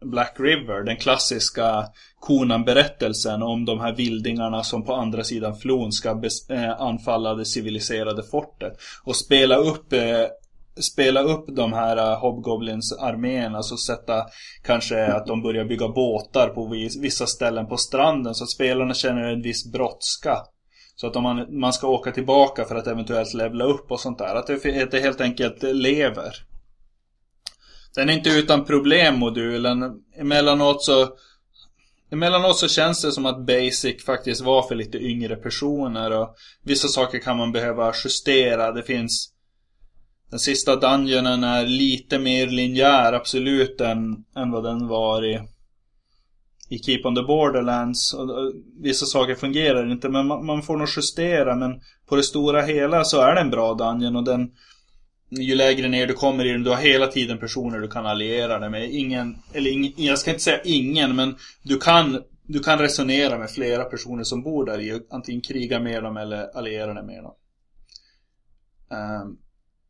Black 0.05 0.34
River, 0.38 0.84
den 0.84 0.96
klassiska 0.96 1.84
Konan-berättelsen 2.20 3.42
om 3.42 3.64
de 3.64 3.80
här 3.80 3.96
vildingarna 3.96 4.62
som 4.62 4.84
på 4.84 4.94
andra 4.94 5.24
sidan 5.24 5.57
flon 5.57 5.92
ska 5.92 6.22
eh, 6.48 6.80
anfalla 6.80 7.34
det 7.34 7.44
civiliserade 7.44 8.22
fortet. 8.22 8.72
Och 9.05 9.16
spela 9.16 9.57
upp 9.57 9.92
eh, 9.92 10.26
spela 10.80 11.22
upp 11.22 11.44
de 11.48 11.72
här 11.72 11.96
eh, 11.96 12.03
uh, 12.03 12.18
Hobgoblins 12.18 12.92
arméerna, 12.92 13.57
alltså 13.57 13.76
sätta 13.76 14.26
kanske 14.62 15.07
att 15.07 15.26
de 15.26 15.42
börjar 15.42 15.64
bygga 15.64 15.88
båtar 15.88 16.48
på 16.48 16.66
vissa 17.00 17.26
ställen 17.26 17.66
på 17.66 17.76
stranden 17.76 18.34
så 18.34 18.44
att 18.44 18.50
spelarna 18.50 18.94
känner 18.94 19.22
en 19.22 19.42
viss 19.42 19.72
brådska. 19.72 20.38
Så 20.96 21.07
att 21.07 21.16
om 21.16 21.22
man, 21.22 21.61
man 21.61 21.72
ska 21.72 21.88
åka 21.88 22.12
tillbaka 22.12 22.64
för 22.64 22.74
att 22.74 22.86
eventuellt 22.86 23.34
levla 23.34 23.64
upp 23.64 23.90
och 23.90 24.00
sånt 24.00 24.18
där, 24.18 24.34
att 24.34 24.46
det, 24.46 24.82
att 24.82 24.90
det 24.90 25.00
helt 25.00 25.20
enkelt 25.20 25.62
lever. 25.62 26.32
Den 27.95 28.09
är 28.09 28.12
inte 28.12 28.30
utan 28.30 28.64
problem 28.64 29.18
modulen. 29.18 30.03
Emellanåt 30.16 30.82
så 30.82 31.16
Emellanåt 32.12 32.59
så 32.59 32.68
känns 32.68 33.03
det 33.03 33.12
som 33.12 33.26
att 33.26 33.47
Basic 33.47 34.05
faktiskt 34.05 34.40
var 34.40 34.62
för 34.62 34.74
lite 34.74 34.99
yngre 34.99 35.36
personer 35.36 36.11
och 36.11 36.34
vissa 36.64 36.88
saker 36.88 37.18
kan 37.18 37.36
man 37.36 37.53
behöva 37.53 37.93
justera. 38.05 38.72
Det 38.72 38.82
finns 38.82 39.32
Den 40.30 40.38
sista 40.38 40.76
dungeonen 40.76 41.45
är 41.45 41.66
lite 41.66 42.18
mer 42.18 42.47
linjär 42.47 43.12
absolut 43.12 43.80
än, 43.80 44.24
än 44.36 44.51
vad 44.51 44.64
den 44.64 44.88
var 44.88 45.24
i 45.24 45.40
i 46.68 46.78
Keep 46.78 47.01
on 47.05 47.14
the 47.14 47.22
Borderlands. 47.22 48.14
Och, 48.14 48.30
och, 48.30 48.53
vissa 48.80 49.07
saker 49.07 49.34
fungerar 49.34 49.93
inte 49.93 50.09
men 50.09 50.26
man, 50.26 50.47
man, 50.47 50.62
får 50.62 50.76
nog 50.76 50.88
justera 50.97 51.57
men 51.57 51.80
på 52.09 52.16
det 52.16 52.22
stora 52.22 52.62
hela 52.62 53.05
så 53.05 53.20
är 53.20 53.34
det 53.34 53.40
en 53.40 53.51
bra 53.51 53.74
dungeon 53.74 54.16
och 54.16 54.24
den 54.24 54.51
ju 55.41 55.55
lägre 55.55 55.89
ner 55.89 56.07
du 56.07 56.14
kommer 56.14 56.45
i 56.45 56.53
den, 56.53 56.62
du 56.62 56.70
har 56.70 56.76
hela 56.76 57.07
tiden 57.07 57.39
personer 57.39 57.78
du 57.78 57.89
kan 57.89 58.07
alliera 58.07 58.59
dig 58.59 58.70
med. 58.70 58.91
Ingen, 58.91 59.43
eller 59.53 59.70
ingen, 59.70 59.93
jag 59.97 60.18
ska 60.18 60.30
inte 60.30 60.43
säga 60.43 60.61
ingen, 60.64 61.16
men 61.16 61.37
du 61.62 61.78
kan, 61.78 62.22
du 62.43 62.61
kan 62.61 62.78
resonera 62.78 63.39
med 63.39 63.51
flera 63.51 63.85
personer 63.85 64.24
som 64.24 64.43
bor 64.43 64.64
där 64.66 64.80
i. 64.80 65.03
Antingen 65.11 65.41
kriga 65.41 65.80
med 65.80 66.03
dem 66.03 66.16
eller 66.16 66.57
alliera 66.57 66.95
dig 66.95 67.05
med 67.05 67.22
dem. 67.22 67.35
Um, 68.91 69.39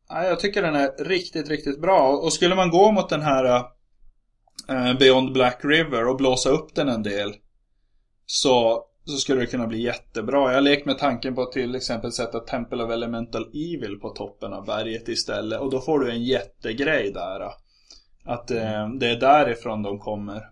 jag 0.09 0.39
tycker 0.39 0.61
den 0.61 0.75
är 0.75 1.03
riktigt, 1.05 1.49
riktigt 1.49 1.81
bra. 1.81 2.17
Och 2.17 2.33
skulle 2.33 2.55
man 2.55 2.69
gå 2.69 2.91
mot 2.91 3.09
den 3.09 3.21
här 3.21 3.55
uh, 4.69 4.97
Beyond 4.99 5.33
Black 5.33 5.59
River 5.63 6.07
och 6.07 6.17
blåsa 6.17 6.49
upp 6.49 6.75
den 6.75 6.89
en 6.89 7.03
del. 7.03 7.33
Så 8.25 8.85
så 9.05 9.17
skulle 9.17 9.41
det 9.41 9.47
kunna 9.47 9.67
bli 9.67 9.81
jättebra. 9.81 10.47
Jag 10.47 10.53
har 10.53 10.61
lekt 10.61 10.85
med 10.85 10.97
tanken 10.97 11.35
på 11.35 11.41
att 11.41 11.51
till 11.51 11.75
exempel 11.75 12.11
sätta 12.11 12.39
Temple 12.39 12.83
of 12.83 12.91
Elemental 12.91 13.49
Evil 13.53 13.99
på 14.01 14.09
toppen 14.09 14.53
av 14.53 14.65
berget 14.65 15.07
istället. 15.07 15.59
Och 15.59 15.71
då 15.71 15.81
får 15.81 15.99
du 15.99 16.11
en 16.11 16.23
jättegrej 16.23 17.11
där. 17.11 17.41
Att 18.25 18.51
eh, 18.51 18.89
det 18.89 19.07
är 19.09 19.19
därifrån 19.19 19.83
de 19.83 19.99
kommer. 19.99 20.49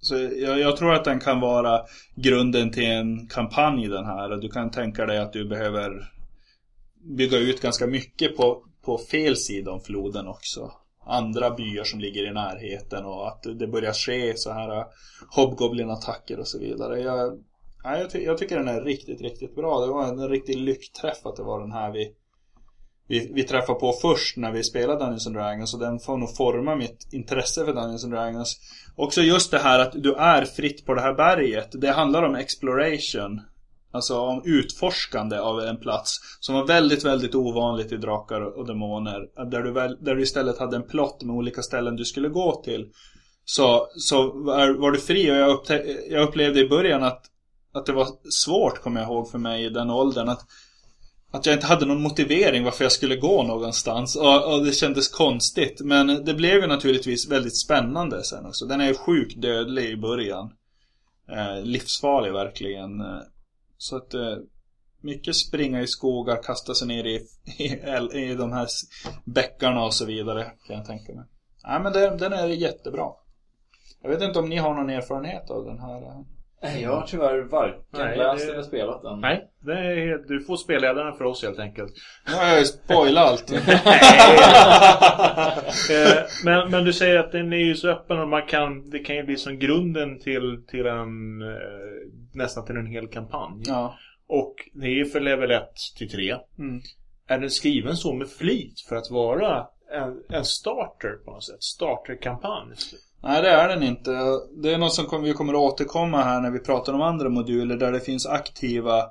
Så 0.00 0.14
jag, 0.16 0.58
jag, 0.58 0.76
tror 0.76 0.94
att 0.94 1.04
den 1.04 1.20
kan 1.20 1.40
vara 1.40 1.82
grunden 2.14 2.70
till 2.70 2.86
en 2.86 3.26
kampanj 3.26 3.88
den 3.88 4.04
här. 4.04 4.36
Du 4.36 4.48
kan 4.48 4.70
tänka 4.70 5.06
dig 5.06 5.18
att 5.18 5.32
du 5.32 5.48
behöver 5.48 6.12
bygga 7.16 7.38
ut 7.38 7.60
ganska 7.60 7.86
mycket 7.86 8.36
på, 8.36 8.64
på 8.84 8.98
fel 8.98 9.36
sida 9.36 9.70
om 9.70 9.80
floden 9.80 10.26
också. 10.26 10.72
Andra 11.06 11.50
byar 11.50 11.84
som 11.84 12.00
ligger 12.00 12.30
i 12.30 12.32
närheten 12.32 13.04
och 13.04 13.28
att 13.28 13.42
det 13.42 13.66
börjar 13.66 13.92
ske 13.92 14.32
så 14.36 14.52
här 14.52 14.78
eh, 14.78 14.84
Hobgoblin-attacker 15.36 16.38
och 16.38 16.48
så 16.48 16.58
vidare. 16.58 17.00
Jag, 17.00 17.38
Nej, 17.88 18.00
jag, 18.00 18.10
ty 18.10 18.22
jag, 18.22 18.38
tycker 18.38 18.56
den 18.56 18.68
är 18.68 18.80
riktigt, 18.80 19.20
riktigt 19.20 19.54
bra. 19.54 19.80
Det 19.80 19.92
var 19.92 20.04
en 20.04 20.28
riktig 20.28 20.56
lyckträff 20.56 21.26
att 21.26 21.36
det 21.36 21.42
var 21.42 21.60
den 21.60 21.72
här 21.72 21.92
vi, 21.92 22.12
vi, 23.08 23.32
vi 23.34 23.42
träffade 23.42 23.78
på 23.78 23.92
först 23.92 24.36
när 24.36 24.52
vi 24.52 24.64
spelade 24.64 24.98
Dungeons 24.98 25.26
and 25.26 25.36
Dragons. 25.36 25.74
Och 25.74 25.80
den 25.80 25.98
får 25.98 26.16
nog 26.16 26.36
forma 26.36 26.76
mitt 26.76 27.08
intresse 27.12 27.64
för 27.64 27.72
Dungeons 27.72 28.04
and 28.04 28.12
Dragons. 28.12 28.56
Också 28.96 29.20
just 29.20 29.50
det 29.50 29.58
här 29.58 29.78
att 29.78 29.92
du 29.92 30.14
är 30.14 30.44
fritt 30.44 30.86
på 30.86 30.94
det 30.94 31.00
här 31.00 31.14
berget. 31.14 31.68
Det 31.72 31.90
handlar 31.90 32.22
om 32.22 32.34
exploration. 32.34 33.40
Alltså 33.92 34.20
om 34.20 34.42
utforskande 34.44 35.38
av 35.38 35.60
en 35.60 35.76
plats. 35.76 36.18
Som 36.40 36.54
var 36.54 36.66
väldigt, 36.66 37.04
väldigt 37.04 37.34
ovanligt 37.34 37.92
i 37.92 37.96
Drakar 37.96 38.58
och 38.58 38.66
Demoner. 38.66 39.50
Där 39.50 39.62
du, 39.62 39.72
väl, 39.72 39.96
där 40.00 40.14
du 40.14 40.22
istället 40.22 40.58
hade 40.58 40.76
en 40.76 40.86
plott 40.86 41.22
med 41.22 41.36
olika 41.36 41.62
ställen 41.62 41.96
du 41.96 42.04
skulle 42.04 42.28
gå 42.28 42.62
till. 42.64 42.88
Så, 43.44 43.88
så 43.96 44.22
var, 44.32 44.80
var 44.80 44.90
du 44.90 44.98
fri 44.98 45.30
och 45.30 45.36
jag, 45.36 45.60
jag 46.10 46.28
upplevde 46.28 46.60
i 46.60 46.68
början 46.68 47.02
att 47.02 47.24
att 47.72 47.86
det 47.86 47.92
var 47.92 48.08
svårt, 48.30 48.82
kommer 48.82 49.00
jag 49.00 49.10
ihåg, 49.10 49.30
för 49.30 49.38
mig 49.38 49.64
i 49.64 49.68
den 49.68 49.90
åldern. 49.90 50.28
Att, 50.28 50.46
att 51.30 51.46
jag 51.46 51.54
inte 51.54 51.66
hade 51.66 51.86
någon 51.86 52.02
motivering 52.02 52.64
varför 52.64 52.84
jag 52.84 52.92
skulle 52.92 53.16
gå 53.16 53.42
någonstans. 53.42 54.16
Och, 54.16 54.54
och 54.54 54.64
det 54.64 54.72
kändes 54.72 55.08
konstigt. 55.08 55.80
Men 55.80 56.24
det 56.24 56.34
blev 56.34 56.54
ju 56.60 56.66
naturligtvis 56.66 57.28
väldigt 57.30 57.56
spännande 57.56 58.24
sen 58.24 58.46
också. 58.46 58.66
Den 58.66 58.80
är 58.80 58.86
ju 58.86 58.94
sjukt 58.94 59.42
dödlig 59.42 59.90
i 59.90 59.96
början. 59.96 60.52
eh, 61.32 61.62
livsfarlig 61.62 62.32
verkligen. 62.32 63.00
Eh, 63.00 63.20
så 63.78 63.96
att 63.96 64.14
eh, 64.14 64.36
mycket 65.02 65.36
springa 65.36 65.82
i 65.82 65.86
skogar, 65.86 66.42
kasta 66.42 66.74
sig 66.74 66.88
ner 66.88 67.04
i, 67.04 67.26
i, 67.58 68.28
i 68.30 68.34
de 68.34 68.52
här 68.52 68.66
bäckarna 69.24 69.84
och 69.84 69.94
så 69.94 70.04
vidare 70.04 70.52
kan 70.66 70.76
jag 70.76 70.86
tänka 70.86 71.14
mig. 71.14 71.24
Nej 71.64 71.80
men 71.80 71.92
det, 71.92 72.16
den 72.16 72.32
är 72.32 72.46
jättebra. 72.48 73.06
Jag 74.02 74.10
vet 74.10 74.22
inte 74.22 74.38
om 74.38 74.48
ni 74.48 74.56
har 74.56 74.74
någon 74.74 74.90
erfarenhet 74.90 75.50
av 75.50 75.64
den 75.64 75.78
här. 75.78 76.02
Eh, 76.02 76.20
Nej, 76.62 76.82
jag 76.82 76.90
har 76.96 77.06
tyvärr 77.06 77.40
varken 77.42 77.80
Nej, 77.90 78.18
läst 78.18 78.46
det- 78.46 78.52
eller 78.52 78.62
spelat 78.62 79.02
den. 79.02 79.20
Nej, 79.20 79.50
det 79.60 79.72
är, 79.72 80.28
du 80.28 80.44
får 80.44 80.56
spelledaren 80.56 81.16
för 81.16 81.24
oss 81.24 81.42
helt 81.42 81.58
enkelt. 81.58 81.92
Nu 82.26 82.34
har 82.34 82.44
jag 82.46 82.58
ju 82.58 82.64
spoilat 82.64 83.28
allting. 83.28 83.58
Eh, 85.90 86.24
men, 86.44 86.70
men 86.70 86.84
du 86.84 86.92
säger 86.92 87.16
att 87.18 87.32
den 87.32 87.52
är 87.52 87.56
ju 87.56 87.74
så 87.74 87.88
öppen 87.88 88.18
och 88.20 88.28
man 88.28 88.46
kan, 88.46 88.90
det 88.90 88.98
kan 88.98 89.16
ju 89.16 89.22
bli 89.22 89.36
som 89.36 89.58
grunden 89.58 90.20
till, 90.20 90.64
till 90.68 90.86
en 90.86 91.42
eh, 91.42 91.58
nästan 92.34 92.66
till 92.66 92.76
en 92.76 92.86
hel 92.86 93.08
kampanj. 93.08 93.62
ja. 93.66 93.94
Och 94.28 94.54
det 94.74 94.86
är 94.86 94.90
ju 94.90 95.04
för 95.04 95.20
level 95.20 95.50
1 95.50 95.62
till 95.98 96.10
3. 96.10 96.36
Mm. 96.58 96.80
Är 97.28 97.38
den 97.38 97.50
skriven 97.50 97.96
så 97.96 98.12
med 98.14 98.28
flit 98.28 98.80
för 98.88 98.96
att 98.96 99.10
vara 99.10 99.66
en, 99.92 100.22
en 100.38 100.44
starter 100.44 101.12
på 101.24 101.30
något 101.30 101.44
sätt? 101.44 101.62
Starterkampanj? 101.62 102.74
Nej 103.22 103.42
det 103.42 103.48
är 103.48 103.68
den 103.68 103.82
inte. 103.82 104.10
Det 104.62 104.72
är 104.72 104.78
något 104.78 104.94
som 104.94 105.22
vi 105.22 105.32
kommer 105.32 105.52
att 105.52 105.72
återkomma 105.72 106.22
här 106.22 106.40
när 106.40 106.50
vi 106.50 106.58
pratar 106.58 106.92
om 106.92 107.02
andra 107.02 107.28
moduler 107.28 107.76
där 107.76 107.92
det 107.92 108.00
finns 108.00 108.26
aktiva 108.26 109.04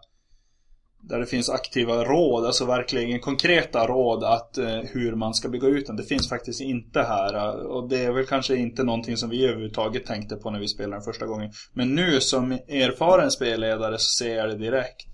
där 1.10 1.20
det 1.20 1.26
finns 1.26 1.50
aktiva 1.50 2.04
råd, 2.04 2.46
alltså 2.46 2.66
verkligen 2.66 3.20
konkreta 3.20 3.88
råd 3.88 4.24
att 4.24 4.58
eh, 4.58 4.80
hur 4.80 5.16
man 5.16 5.34
ska 5.34 5.50
bygga 5.50 5.68
ut 5.68 5.88
den. 5.88 5.96
Det 5.96 6.04
finns 6.04 6.30
faktiskt 6.30 6.62
inte 6.62 7.02
här 7.02 7.34
eh, 7.34 7.66
och 7.66 7.90
det 7.90 7.98
är 8.06 8.12
väl 8.12 8.26
kanske 8.26 8.56
inte 8.56 8.84
någonting 8.84 9.18
som 9.18 9.30
vi 9.30 9.46
överhuvudtaget 9.46 10.06
tänkte 10.06 10.36
på 10.36 10.52
när 10.52 10.60
vi 10.60 10.68
spelade 10.68 10.96
den 10.96 11.04
första 11.04 11.26
gången. 11.26 11.52
Men 11.74 11.96
nu 11.96 12.22
som 12.22 12.52
erfaren 12.52 13.32
spelledare 13.32 13.98
så 13.98 14.24
ser 14.24 14.36
jag 14.36 14.50
det 14.50 14.58
direkt. 14.58 15.10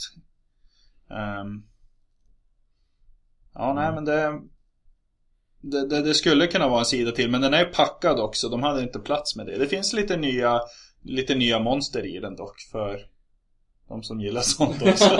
Ehm. 1.10 1.64
ja, 3.54 3.74
nej 3.74 3.94
men 3.94 4.06
det, 4.06 4.42
det, 5.64 5.88
det, 5.88 6.02
det 6.02 6.14
skulle 6.14 6.48
kunna 6.48 6.68
vara 6.68 6.80
en 6.80 6.86
sida 6.86 7.12
till 7.12 7.30
men 7.30 7.42
den 7.42 7.54
är 7.54 7.66
packad 7.66 8.20
också. 8.20 8.50
De 8.50 8.64
hade 8.64 8.84
inte 8.84 9.00
plats 9.00 9.36
med 9.36 9.46
det. 9.46 9.58
Det 9.58 9.68
finns 9.68 9.94
lite 9.94 10.18
nya, 10.18 10.62
lite 11.04 11.36
nya 11.36 11.60
monster 11.60 12.16
i 12.16 12.20
den 12.20 12.36
dock 12.36 12.56
för 12.72 13.00
de 13.90 14.04
som 14.04 14.22
gillar 14.22 14.42
sånt 14.58 14.82
också. 14.82 15.10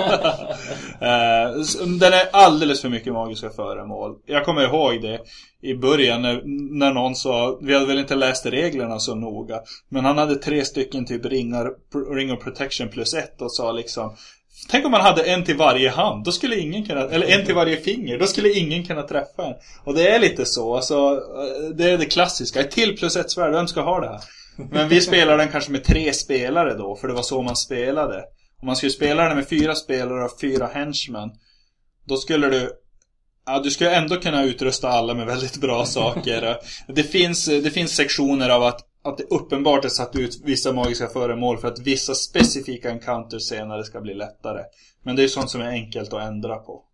Eh, 1.00 1.50
den 1.98 2.12
är 2.12 2.28
alldeles 2.32 2.82
för 2.82 2.88
mycket 2.88 3.12
magiska 3.12 3.50
föremål. 3.50 4.16
Jag 4.26 4.44
kommer 4.44 4.62
ihåg 4.62 5.02
det 5.02 5.20
i 5.60 5.74
början 5.74 6.22
när, 6.22 6.42
när 6.78 6.92
någon 6.92 7.14
sa, 7.14 7.58
vi 7.62 7.74
hade 7.74 7.86
väl 7.86 7.98
inte 7.98 8.14
läst 8.14 8.46
reglerna 8.46 8.98
så 8.98 9.14
noga. 9.14 9.60
Men 9.88 10.04
han 10.04 10.18
hade 10.18 10.34
tre 10.34 10.64
stycken 10.64 11.06
typ 11.06 11.24
ringar, 11.24 11.70
ring 12.14 12.32
of 12.32 12.44
protection 12.44 12.88
plus 12.88 13.14
ett 13.14 13.42
och 13.42 13.52
sa 13.52 13.72
liksom 13.72 14.16
Tänk 14.68 14.84
om 14.84 14.90
man 14.90 15.00
hade 15.00 15.22
en 15.22 15.44
till 15.44 15.56
varje 15.56 15.90
hand, 15.90 16.24
då 16.24 16.32
skulle 16.32 16.56
ingen 16.56 16.84
kunna, 16.84 17.00
eller 17.00 17.26
en 17.26 17.46
till 17.46 17.54
varje 17.54 17.76
finger, 17.76 18.18
då 18.18 18.26
skulle 18.26 18.52
ingen 18.52 18.84
kunna 18.84 19.02
träffa 19.02 19.46
en. 19.46 19.54
Och 19.84 19.94
det 19.94 20.08
är 20.08 20.18
lite 20.18 20.46
så, 20.46 20.76
alltså, 20.76 20.94
eh, 20.94 21.68
det 21.76 21.90
är 21.90 21.98
det 21.98 22.04
klassiska. 22.04 22.60
Ett 22.60 22.70
till 22.70 22.96
plus 22.96 23.16
ett 23.16 23.30
svärd, 23.30 23.52
vem 23.52 23.68
ska 23.68 23.80
ha 23.80 24.00
det 24.00 24.08
här? 24.08 24.20
Men 24.70 24.88
vi 24.88 25.00
spelar 25.00 25.38
den 25.38 25.48
kanske 25.48 25.72
med 25.72 25.84
tre 25.84 26.12
spelare 26.12 26.74
då, 26.74 26.96
för 26.96 27.08
det 27.08 27.14
var 27.14 27.22
så 27.22 27.42
man 27.42 27.56
spelade. 27.56 28.24
Om 28.60 28.66
man 28.66 28.76
skulle 28.76 28.92
spela 28.92 29.28
den 29.28 29.36
med 29.36 29.48
fyra 29.48 29.74
spelare 29.74 30.24
och 30.24 30.40
fyra 30.40 30.70
henchmen, 30.74 31.30
då 32.08 32.16
skulle 32.16 32.48
du 32.48 32.70
Ja, 33.46 33.58
du 33.58 33.70
skulle 33.70 33.96
ändå 33.96 34.16
kunna 34.16 34.44
utrusta 34.44 34.88
alla 34.88 35.14
med 35.14 35.26
väldigt 35.26 35.56
bra 35.56 35.86
saker. 35.86 36.56
Det 36.94 37.02
finns, 37.02 37.44
det 37.44 37.70
finns 37.70 37.96
sektioner 37.96 38.50
av 38.50 38.62
att, 38.62 38.80
att 39.04 39.18
det 39.18 39.24
uppenbart 39.24 39.84
är 39.84 39.88
satt 39.88 40.16
ut 40.16 40.40
vissa 40.44 40.72
magiska 40.72 41.08
föremål 41.08 41.58
för 41.58 41.68
att 41.68 41.78
vissa 41.78 42.14
specifika 42.14 42.90
encounters 42.90 43.42
senare 43.42 43.84
ska 43.84 44.00
bli 44.00 44.14
lättare. 44.14 44.62
Men 45.02 45.16
det 45.16 45.22
är 45.24 45.28
sånt 45.28 45.50
som 45.50 45.60
är 45.60 45.68
enkelt 45.68 46.12
att 46.12 46.22
ändra 46.22 46.56
på. 46.56 46.84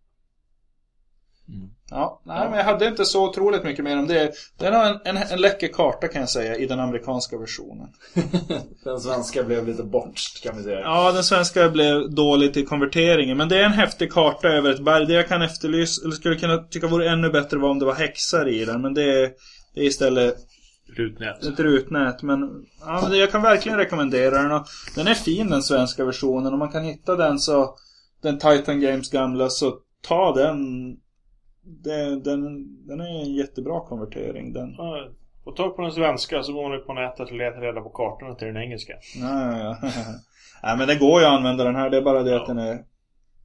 Ja, 1.89 2.21
nej 2.25 2.49
men 2.49 2.57
jag 2.57 2.65
hade 2.65 2.87
inte 2.87 3.05
så 3.05 3.29
otroligt 3.29 3.63
mycket 3.63 3.85
mer 3.85 3.97
om 3.97 4.07
det. 4.07 4.31
Den 4.57 4.73
har 4.73 4.85
en, 4.85 4.99
en, 5.03 5.17
en 5.17 5.41
läcker 5.41 5.67
karta 5.67 6.07
kan 6.07 6.21
jag 6.21 6.29
säga 6.29 6.55
i 6.55 6.65
den 6.65 6.79
amerikanska 6.79 7.37
versionen. 7.37 7.87
Den 8.83 8.99
svenska 8.99 9.43
blev 9.43 9.67
lite 9.67 9.83
bortst 9.83 10.43
kan 10.43 10.57
vi 10.57 10.63
säga. 10.63 10.79
Ja, 10.79 11.11
den 11.11 11.23
svenska 11.23 11.69
blev 11.69 12.11
dåligt 12.11 12.57
i 12.57 12.65
konverteringen. 12.65 13.37
Men 13.37 13.49
det 13.49 13.59
är 13.59 13.63
en 13.63 13.71
häftig 13.71 14.11
karta 14.11 14.47
över 14.47 14.69
ett 14.69 14.83
berg. 14.83 15.05
Det 15.05 15.13
jag 15.13 15.27
kan 15.27 15.41
efterlysa, 15.41 16.01
eller 16.03 16.15
skulle 16.15 16.35
kunna 16.35 16.57
tycka 16.57 16.87
vore 16.87 17.09
ännu 17.09 17.29
bättre 17.29 17.57
var 17.57 17.69
om 17.69 17.79
det 17.79 17.85
var 17.85 17.95
häxar 17.95 18.47
i 18.47 18.65
den. 18.65 18.81
Men 18.81 18.93
det 18.93 19.03
är, 19.03 19.31
det 19.73 19.81
är 19.81 19.85
istället 19.85 20.37
Rutnät. 20.97 21.43
ett 21.43 21.59
rutnät. 21.59 22.21
Men, 22.23 22.65
ja, 22.85 23.15
jag 23.15 23.31
kan 23.31 23.41
verkligen 23.41 23.77
rekommendera 23.77 24.41
den. 24.41 24.51
Och 24.51 24.65
den 24.95 25.07
är 25.07 25.13
fin 25.13 25.49
den 25.49 25.63
svenska 25.63 26.05
versionen. 26.05 26.53
Om 26.53 26.59
man 26.59 26.71
kan 26.71 26.83
hitta 26.83 27.15
den 27.15 27.39
så, 27.39 27.75
den 28.21 28.39
Titan 28.39 28.79
Games 28.79 29.09
gamla, 29.09 29.49
så 29.49 29.73
ta 30.07 30.33
den. 30.35 30.57
Det, 31.83 32.19
den, 32.19 32.67
den 32.87 33.01
är 33.01 33.21
en 33.21 33.33
jättebra 33.33 33.79
konvertering. 33.87 34.53
Den, 34.53 34.75
Ja, 34.77 35.09
Få 35.43 35.51
tag 35.51 35.75
på 35.75 35.81
den 35.81 35.91
svenska 35.91 36.43
så 36.43 36.53
går 36.53 36.69
man 36.69 36.79
ut 36.79 36.87
på 36.87 36.93
nätet 36.93 37.29
och 37.29 37.37
letar 37.37 37.61
reda 37.61 37.81
på 37.81 37.89
kartorna 37.89 38.35
till 38.35 38.47
den 38.47 38.57
engelska. 38.57 38.93
Ja, 39.21 39.57
ja, 39.57 39.77
ja. 39.81 39.89
Nej 40.63 40.77
men 40.77 40.87
det 40.87 40.95
går 40.95 41.19
ju 41.21 41.25
att 41.27 41.33
använda 41.33 41.63
den 41.63 41.75
här. 41.75 41.89
Det 41.89 41.97
är 41.97 42.01
bara 42.01 42.23
det 42.23 42.35
att 42.35 42.47
Ja. 42.47 42.53
den 42.53 42.57
är 42.57 42.83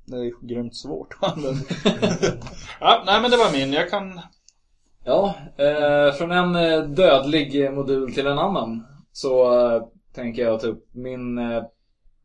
Det 0.06 0.16
är 0.16 0.46
grymt 0.48 0.76
svårt 0.76 1.14
att 1.20 1.36
använda. 1.36 1.60
ja, 2.80 3.02
nej 3.06 3.20
men 3.22 3.30
det 3.30 3.36
var 3.36 3.52
min. 3.52 3.72
Jag 3.72 3.90
kan... 3.90 4.20
Ja, 5.08 5.34
eh, 5.56 6.14
från 6.14 6.32
en 6.32 6.56
eh, 6.56 6.82
dödlig 6.82 7.72
modul 7.72 8.14
till 8.14 8.26
en 8.26 8.38
annan 8.38 8.86
så 9.12 9.60
eh, 9.60 9.82
tänker 10.14 10.42
jag 10.42 10.64
upp 10.64 10.88
min, 10.92 11.38
eh, 11.38 11.62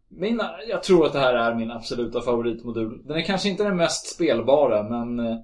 min... 0.10 0.42
Jag 0.68 0.84
tror 0.84 1.06
att 1.06 1.14
det 1.14 1.20
här 1.20 1.34
är 1.34 1.56
min 1.56 1.72
absoluta 1.72 2.22
favoritmodul. 2.22 3.02
Den 3.06 3.18
är 3.18 3.22
kanske 3.22 3.50
inte 3.50 3.64
den 3.64 3.78
mest 3.78 4.16
spelbara 4.16 4.84
men 4.84 5.20
eh, 5.28 5.38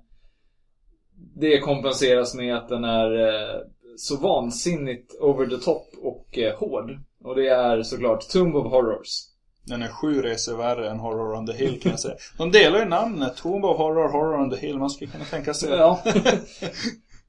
det 1.36 1.60
kompenseras 1.60 2.36
med 2.36 2.56
att 2.56 2.70
den 2.70 2.84
är 2.84 3.28
eh, 3.28 3.60
så 3.98 4.18
vansinnigt 4.18 5.16
over 5.20 5.46
the 5.46 5.58
top 5.58 5.88
och 6.02 6.40
hård. 6.60 7.00
Och 7.24 7.36
det 7.36 7.48
är 7.48 7.84
såklart 7.84 8.30
Tomb 8.30 8.56
of 8.56 8.72
Horrors. 8.72 9.24
Den 9.66 9.82
är 9.82 9.88
sju 9.88 10.22
resor 10.22 10.58
värre 10.58 10.90
än 10.90 11.00
Horror 11.00 11.36
on 11.36 11.48
the 11.48 11.54
Hill 11.54 11.82
kan 11.82 11.92
jag 11.92 12.00
säga. 12.00 12.16
De 12.38 12.52
delar 12.52 12.80
ju 12.80 12.86
namnet. 12.86 13.38
Tomb 13.38 13.66
of 13.66 13.78
Horror, 13.78 14.10
Horror 14.10 14.42
on 14.42 14.52
the 14.52 14.58
Hill. 14.58 14.78
Man 14.78 14.90
skulle 14.90 15.12
kunna 15.12 15.26
tänka 15.26 15.54
sig... 15.54 15.70
Ja. 15.70 16.04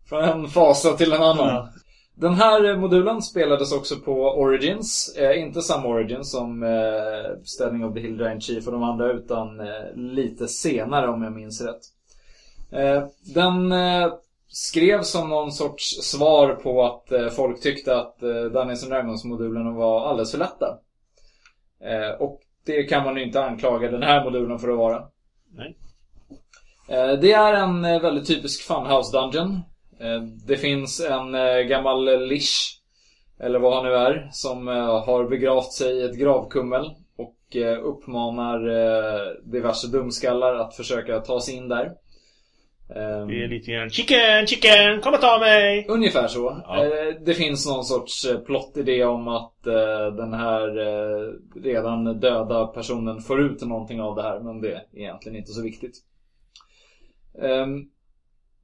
Från 0.09 0.25
en 0.25 0.49
fasa 0.49 0.93
till 0.93 1.13
en 1.13 1.23
annan. 1.23 1.47
Ja. 1.49 1.69
Den 2.15 2.35
här 2.35 2.77
modulen 2.77 3.23
spelades 3.23 3.73
också 3.73 3.97
på 3.97 4.13
Origins. 4.13 5.17
Eh, 5.19 5.41
inte 5.41 5.63
samma 5.63 5.89
Origins 5.89 6.31
som 6.31 6.63
eh, 6.63 7.43
Ställning 7.45 7.85
of 7.85 7.95
the 7.95 8.01
Hill 8.01 8.21
Giant 8.21 8.43
Chief 8.43 8.67
och 8.67 8.73
de 8.73 8.83
andra 8.83 9.13
utan 9.13 9.61
eh, 9.61 9.95
lite 9.95 10.49
senare 10.49 11.09
om 11.09 11.23
jag 11.23 11.33
minns 11.33 11.61
rätt. 11.61 11.81
Eh, 12.73 13.03
den 13.35 13.73
eh, 13.73 14.13
skrevs 14.49 15.11
som 15.11 15.29
någon 15.29 15.53
sorts 15.53 15.85
svar 16.03 16.55
på 16.55 16.85
att 16.87 17.13
eh, 17.13 17.29
folk 17.29 17.61
tyckte 17.61 17.97
att 17.97 18.23
eh, 18.23 18.29
Dungeons 18.29 18.89
Dragons-modulerna 18.89 19.71
var 19.71 20.07
alldeles 20.07 20.31
för 20.31 20.39
lätta. 20.39 20.79
Eh, 21.85 22.21
och 22.21 22.41
det 22.67 22.83
kan 22.83 23.05
man 23.05 23.17
ju 23.17 23.25
inte 23.25 23.45
anklaga 23.45 23.91
den 23.91 24.03
här 24.03 24.25
modulen 24.25 24.59
för 24.59 24.69
att 24.69 24.79
vara. 24.79 25.03
Nej. 25.55 25.77
Eh, 26.89 27.13
Det 27.21 27.33
är 27.33 27.55
en 27.55 27.85
eh, 27.85 28.03
väldigt 28.03 28.27
typisk 28.27 28.63
Funhouse 28.63 29.19
Dungeon. 29.19 29.61
Eh, 30.01 30.23
Det 30.23 30.57
finns 30.57 31.01
en 31.01 31.35
eh, 31.35 31.59
gammal 31.59 32.29
lish, 32.29 32.81
eller 33.41 33.59
vad 33.59 33.75
han 33.75 33.85
nu 33.85 33.93
är, 33.95 34.29
som 34.33 34.69
eh, 34.69 35.05
har 35.05 35.25
begravt 35.29 35.73
sig 35.73 35.97
i 35.97 36.05
ett 36.05 36.19
gravkummel 36.19 36.91
och 37.17 37.35
uppmanar 37.83 38.61
diverse 39.53 39.89
dumskallar 39.89 40.55
att 40.55 40.77
försöka 40.77 41.21
ta 41.21 41.41
sig 41.41 41.55
in 41.55 41.69
där. 41.69 41.85
Eh, 42.91 43.27
Det 43.27 43.45
är 43.45 43.49
lite 43.49 43.73
grann 43.73 43.91
Chicken, 43.91 44.47
chicken, 44.47 45.01
kom 45.01 45.15
och 45.15 45.21
ta 45.21 45.39
mig! 45.39 45.87
Ungefär 45.89 46.29
så. 46.29 46.63
Ja. 46.67 46.85
Det 47.21 47.35
finns 47.35 47.67
någon 47.67 47.85
sorts 47.85 48.27
plot-idé 48.47 49.05
om 49.05 49.29
att 49.29 49.65
den 50.17 50.33
här 50.35 50.69
redan 51.63 52.21
döda 52.21 52.67
personen 52.67 53.21
får 53.21 53.41
ut 53.41 53.63
någonting 53.63 54.01
av 54.01 54.17
det 54.17 54.23
här, 54.23 54.41
men 54.41 54.61
det 54.61 54.73
är 54.73 54.83
egentligen 54.97 55.39
inte 55.39 55.53
så 55.53 55.63
viktigt. 55.63 55.97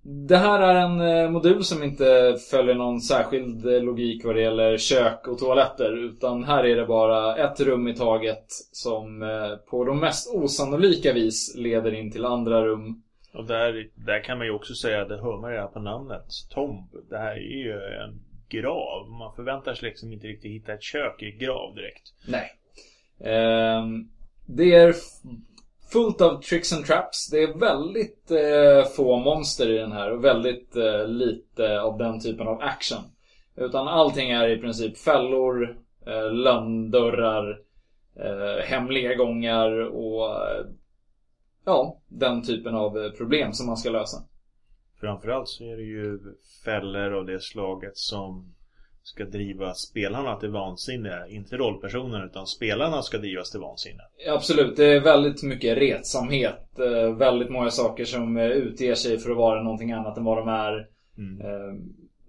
Det 0.07 0.37
här 0.37 0.61
är 0.61 0.75
en 0.75 1.01
eh, 1.01 1.31
modul 1.31 1.65
som 1.65 1.83
inte 1.83 2.37
följer 2.51 2.75
någon 2.75 3.01
särskild 3.01 3.67
eh, 3.67 3.83
logik 3.83 4.25
vad 4.25 4.35
det 4.35 4.43
gäller 4.43 4.79
kök 4.79 5.29
och 5.29 5.39
toaletter, 5.39 5.97
utan 6.05 6.45
här 6.45 6.65
är 6.65 6.77
det 6.77 6.87
bara 6.87 7.37
ett 7.37 7.61
rum 7.61 7.89
i 7.89 7.95
taget 7.95 8.45
som 8.73 9.23
eh, 9.23 9.57
på 9.71 9.85
de 9.85 10.01
mest 10.01 10.35
osannolika 10.35 11.13
vis 11.13 11.55
leder 11.57 11.95
in 11.95 12.11
till 12.11 12.25
andra 12.25 12.67
rum 12.67 13.03
Och 13.33 13.45
där, 13.45 13.89
där 13.95 14.25
kan 14.25 14.39
man 14.39 14.47
ju 14.47 14.53
också 14.53 14.75
säga, 14.75 15.05
det 15.05 15.17
hör 15.17 15.41
man 15.41 15.53
ju 15.53 15.59
här 15.59 15.67
på 15.67 15.81
namnet, 15.81 16.27
Tomb. 16.51 16.89
Det 17.11 17.19
här 17.19 17.37
är 17.37 17.65
ju 17.65 17.73
en 17.73 18.21
grav. 18.49 19.11
Man 19.11 19.35
förväntar 19.37 19.75
sig 19.75 19.89
liksom 19.89 20.13
inte 20.13 20.27
riktigt 20.27 20.53
hitta 20.53 20.73
ett 20.73 20.83
kök 20.83 21.23
i 21.23 21.31
grav 21.31 21.75
direkt. 21.75 22.15
Nej. 22.29 22.51
Ehm, 23.21 24.09
det 24.47 24.75
är 24.75 24.95
fullt 25.93 26.21
av 26.21 26.43
tricks 26.43 26.73
and 26.73 26.87
traps. 26.87 27.31
Det 27.31 27.43
är 27.43 27.59
väldigt 27.59 28.31
eh, 28.31 28.93
få 28.97 29.17
monster 29.19 29.71
i 29.71 29.79
den 29.79 29.93
här 29.93 30.11
och 30.11 30.25
väldigt 30.25 30.77
eh, 30.77 31.07
lite 31.07 31.81
av 31.81 31.99
den 31.99 32.21
typen 32.21 32.49
av 32.49 32.61
action. 32.61 33.03
Utan 33.57 33.89
allting 33.89 34.31
är 34.31 34.49
i 34.49 34.59
princip 34.59 34.99
fällor, 34.99 35.79
eh, 36.07 36.33
lönndörrar, 36.33 37.61
eh, 38.17 38.65
hemliga 38.65 39.15
gångar 39.15 39.71
och 39.81 40.31
eh, 40.31 40.67
ja, 41.65 42.01
den 42.09 42.43
typen 42.43 42.75
av 42.75 42.99
eh, 42.99 43.11
problem 43.11 43.53
som 43.53 43.67
man 43.67 43.77
ska 43.77 43.91
lösa. 43.91 44.17
Framförallt 45.01 45.49
så 45.49 45.65
är 45.65 45.77
det 45.77 45.83
ju 45.83 46.19
fällor 46.65 47.13
av 47.13 47.27
det 47.27 47.43
slaget 47.43 47.97
som 47.97 48.55
ska 49.05 49.25
driva 49.25 49.75
spelarna 49.75 50.37
till 50.37 50.51
vansinne. 50.51 51.27
Inte 51.29 51.57
rollpersonen 51.57 52.23
utan 52.23 52.47
spelarna 52.47 53.03
ska 53.03 53.19
drivas 53.19 53.51
till 53.51 53.61
vansinne. 53.61 54.03
Absolut, 54.29 54.77
det 54.77 54.85
är 54.85 55.01
väldigt 55.01 55.43
mycket 55.43 55.79
retsamhet. 55.79 56.79
Eh, 56.79 57.17
väldigt 57.17 57.51
många 57.51 57.71
saker 57.71 58.05
som 58.05 58.37
eh, 58.37 58.47
utger 58.47 58.95
sig 58.95 59.19
för 59.19 59.31
att 59.31 59.37
vara 59.37 59.63
någonting 59.63 59.93
annat 59.93 60.19
än 60.19 60.25
vad 60.25 60.39
de 60.39 60.49
är. 60.49 60.87
Mm. 61.19 61.41
Eh, 61.41 61.75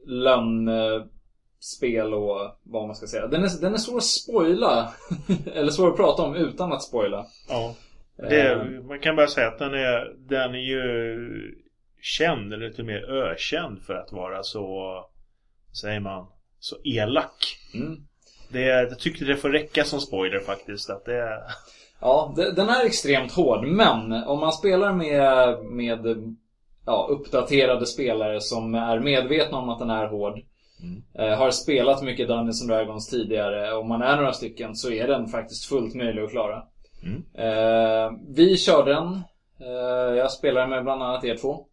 lönnspel 0.07 2.13
och 2.13 2.37
vad 2.63 2.87
man 2.87 2.95
ska 2.95 3.07
säga. 3.07 3.27
Den 3.27 3.43
är, 3.43 3.61
den 3.61 3.73
är 3.73 3.77
svår 3.77 3.97
att 3.97 4.03
spoila. 4.03 4.93
Eller 5.53 5.71
svår 5.71 5.89
att 5.89 5.97
prata 5.97 6.23
om 6.23 6.35
utan 6.35 6.73
att 6.73 6.83
spoila. 6.83 7.25
Ja. 7.49 7.75
Det, 8.17 8.51
Eh, 8.51 8.83
man 8.83 8.99
kan 8.99 9.15
bara 9.15 9.27
säga 9.27 9.47
att 9.47 9.59
den 9.59 9.73
är, 9.73 10.15
den 10.17 10.55
är 10.55 10.59
ju 10.59 11.17
känd, 12.01 12.53
eller 12.53 12.69
till 12.69 12.81
och 12.81 12.85
med 12.85 13.03
ökänd 13.03 13.81
för 13.81 13.93
att 13.93 14.11
vara 14.11 14.43
så, 14.43 14.99
säger 15.81 15.99
man, 15.99 16.27
så 16.59 16.75
elak. 16.83 17.57
mm. 17.73 17.97
Det, 18.49 18.61
jag 18.61 18.99
tycker 18.99 19.25
det 19.25 19.37
får 19.37 19.49
räcka 19.49 19.83
som 19.83 19.99
spoiler 19.99 20.39
faktiskt. 20.39 20.89
Att 20.89 21.05
det, 21.05 21.41
Ja, 22.01 22.33
de- 22.35 22.49
den 22.51 22.69
är 22.69 22.85
extremt 22.85 23.31
hård. 23.31 23.63
Men 23.67 24.13
om 24.13 24.39
man 24.39 24.51
spelar 24.51 24.93
med, 24.93 25.57
med 25.65 25.99
ja, 26.85 27.07
uppdaterade 27.09 27.85
spelare 27.85 28.41
som 28.41 28.75
är 28.75 28.99
medvetna 28.99 29.57
om 29.57 29.69
att 29.69 29.79
den 29.79 29.89
är 29.89 30.07
hård. 30.07 30.39
Eh, 31.19 31.37
har 31.37 31.51
spelat 31.51 32.03
mycket 32.03 32.27
Dungeons 32.27 32.61
and 32.61 32.69
Dragons 32.71 33.09
tidigare. 33.09 33.73
Om 33.73 33.87
man 33.87 34.01
är 34.01 34.15
några 34.15 34.33
stycken 34.33 34.75
så 34.75 34.91
är 34.91 35.07
den 35.07 35.27
faktiskt 35.27 35.65
fullt 35.65 35.95
möjlig 35.95 36.21
att 36.21 36.31
klara. 36.31 36.63
Mm. 37.03 37.23
Eh, 37.33 38.11
vi 38.35 38.57
körde 38.57 38.93
den. 38.93 39.13
Eh, 39.61 40.15
jag 40.17 40.31
spelade 40.31 40.67
med 40.67 40.83
bland 40.83 41.03
annat 41.03 41.23
er 41.23 41.35
två. 41.37 41.65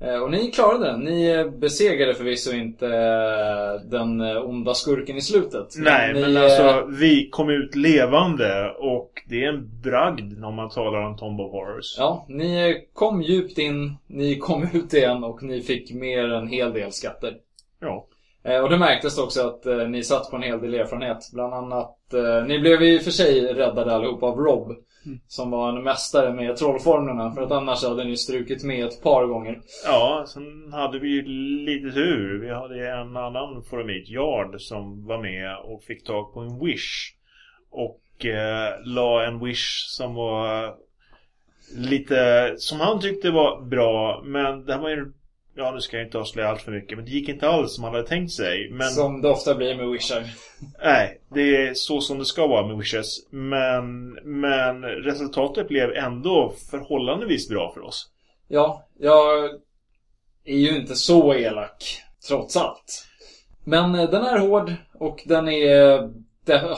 Eh, 0.00 0.22
och 0.22 0.30
ni 0.30 0.50
klarade 0.50 0.86
den. 0.86 1.00
Ni 1.00 1.50
besegrade 1.58 2.14
förvisso 2.14 2.52
inte 2.52 2.86
eh, 2.86 3.88
den 3.90 4.20
eh, 4.20 4.36
onda 4.36 4.74
skurken 4.74 5.16
i 5.16 5.20
slutet. 5.20 5.66
Nej, 5.76 6.14
ni, 6.14 6.20
men 6.20 6.36
alltså 6.36 6.86
vi 6.88 7.28
kom 7.30 7.50
ut 7.50 7.74
levande 7.74 8.74
och 8.78 9.10
det 9.28 9.44
är 9.44 9.48
en 9.48 9.80
bragd 9.82 10.38
när 10.38 10.50
man 10.50 10.70
talar 10.70 11.02
om 11.02 11.16
Tomb 11.16 11.40
of 11.40 11.52
Horrors. 11.52 11.94
Ja, 11.98 12.26
ni 12.28 12.76
kom 12.92 13.22
djupt 13.22 13.58
in, 13.58 13.96
ni 14.06 14.38
kom 14.38 14.62
ut 14.72 14.94
igen 14.94 15.24
och 15.24 15.42
ni 15.42 15.60
fick 15.60 15.94
mer 15.94 16.32
en 16.32 16.48
hel 16.48 16.72
del 16.72 16.92
skatter. 16.92 17.34
Ja. 17.80 18.06
Och 18.62 18.70
det 18.70 18.78
märktes 18.78 19.18
också 19.18 19.46
att 19.46 19.90
ni 19.90 20.02
satt 20.02 20.30
på 20.30 20.36
en 20.36 20.42
hel 20.42 20.60
del 20.60 20.74
erfarenhet. 20.74 21.18
Bland 21.32 21.54
annat, 21.54 21.96
ni 22.46 22.58
blev 22.58 22.82
i 22.82 22.98
och 22.98 23.02
för 23.02 23.10
sig 23.10 23.40
räddade 23.40 23.94
allihop 23.94 24.22
av 24.22 24.38
Rob. 24.38 24.76
Som 25.28 25.50
var 25.50 25.68
en 25.68 25.82
mästare 25.82 26.32
med 26.32 26.56
trollformlerna. 26.56 27.32
För 27.34 27.42
att 27.42 27.50
annars 27.50 27.84
hade 27.84 28.04
ni 28.04 28.16
strukit 28.16 28.64
med 28.64 28.86
ett 28.86 29.02
par 29.02 29.26
gånger. 29.26 29.60
Ja, 29.84 30.24
sen 30.28 30.72
hade 30.72 30.98
vi 30.98 31.08
ju 31.08 31.22
lite 31.66 31.90
tur. 31.90 32.40
Vi 32.40 32.50
hade 32.50 32.90
en 32.90 33.16
annan 33.16 33.62
formit, 33.70 34.08
Yard, 34.08 34.60
som 34.60 35.06
var 35.06 35.18
med 35.18 35.56
och 35.56 35.82
fick 35.82 36.04
tag 36.04 36.34
på 36.34 36.40
en 36.40 36.64
wish. 36.64 37.12
Och 37.70 38.26
eh, 38.26 38.74
la 38.84 39.26
en 39.26 39.44
wish 39.44 39.86
som 39.88 40.14
var 40.14 40.74
lite, 41.76 42.54
som 42.58 42.80
han 42.80 43.00
tyckte 43.00 43.30
var 43.30 43.62
bra. 43.62 44.22
Men 44.24 44.64
det 44.64 44.76
var 44.76 44.90
ju, 44.90 45.12
ja 45.56 45.70
nu 45.70 45.80
ska 45.80 45.96
jag 45.96 46.06
inte 46.06 46.18
avslöja 46.18 46.48
allt 46.48 46.62
för 46.62 46.72
mycket. 46.72 46.98
Men 46.98 47.04
det 47.04 47.10
gick 47.10 47.28
inte 47.28 47.48
alls 47.48 47.74
som 47.74 47.84
han 47.84 47.94
hade 47.94 48.06
tänkt 48.06 48.32
sig. 48.32 48.70
Men 48.70 48.88
Som 48.88 49.22
det 49.22 49.28
ofta 49.28 49.54
blir 49.54 49.74
med 49.74 49.88
Wishar. 49.88 50.24
nej, 50.82 51.20
det 51.28 51.56
är 51.56 51.74
så 51.74 52.00
som 52.00 52.18
det 52.18 52.24
ska 52.24 52.46
vara 52.46 52.66
med 52.66 52.76
wishes. 52.76 53.30
Men, 53.30 54.10
men 54.12 54.82
resultatet 54.82 55.68
blev 55.68 55.90
ändå 55.90 56.52
förhållandevis 56.70 57.48
bra 57.48 57.72
för 57.74 57.80
oss. 57.80 58.10
Ja, 58.48 58.88
jag 58.98 59.44
är 60.44 60.56
ju 60.56 60.76
inte 60.76 60.94
så 60.94 61.34
elak. 61.34 62.02
Trots 62.28 62.56
allt. 62.56 63.06
Men 63.64 63.94
eh, 63.94 64.10
den 64.10 64.22
är 64.22 64.38
hård 64.38 64.72
och 64.98 65.22
den 65.26 65.48
är, 65.48 65.98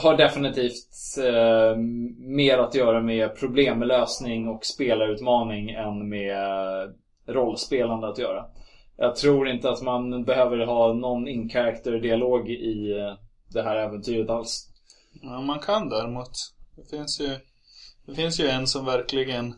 har 0.01 0.17
definitivt 0.17 1.17
eh, 1.17 1.77
mer 2.17 2.57
att 2.57 2.75
göra 2.75 3.01
med 3.01 3.35
problemlösning 3.35 4.47
och 4.47 4.65
spelarutmaning 4.65 5.69
än 5.69 6.09
med 6.09 6.37
eh, 6.83 6.89
rollspelande 7.33 8.07
att 8.07 8.17
göra. 8.17 8.45
Jag 9.01 9.15
tror 9.15 9.49
inte 9.49 9.69
att 9.69 9.81
man 9.81 10.23
behöver 10.23 10.57
ha 10.65 10.93
någon 10.93 11.27
in-character-dialog 11.27 12.49
i 12.49 12.91
eh, 12.91 13.13
det 13.53 13.61
här 13.63 13.75
äventyret 13.75 14.29
alls. 14.29 14.67
Ja, 15.21 15.41
man 15.41 15.59
kan 15.59 15.89
däremot. 15.89 16.31
Det 16.75 16.97
finns 16.97 17.21
ju, 17.21 17.29
det 18.05 18.15
finns 18.15 18.39
ju 18.39 18.47
en 18.47 18.67
som 18.67 18.85
verkligen... 18.85 19.55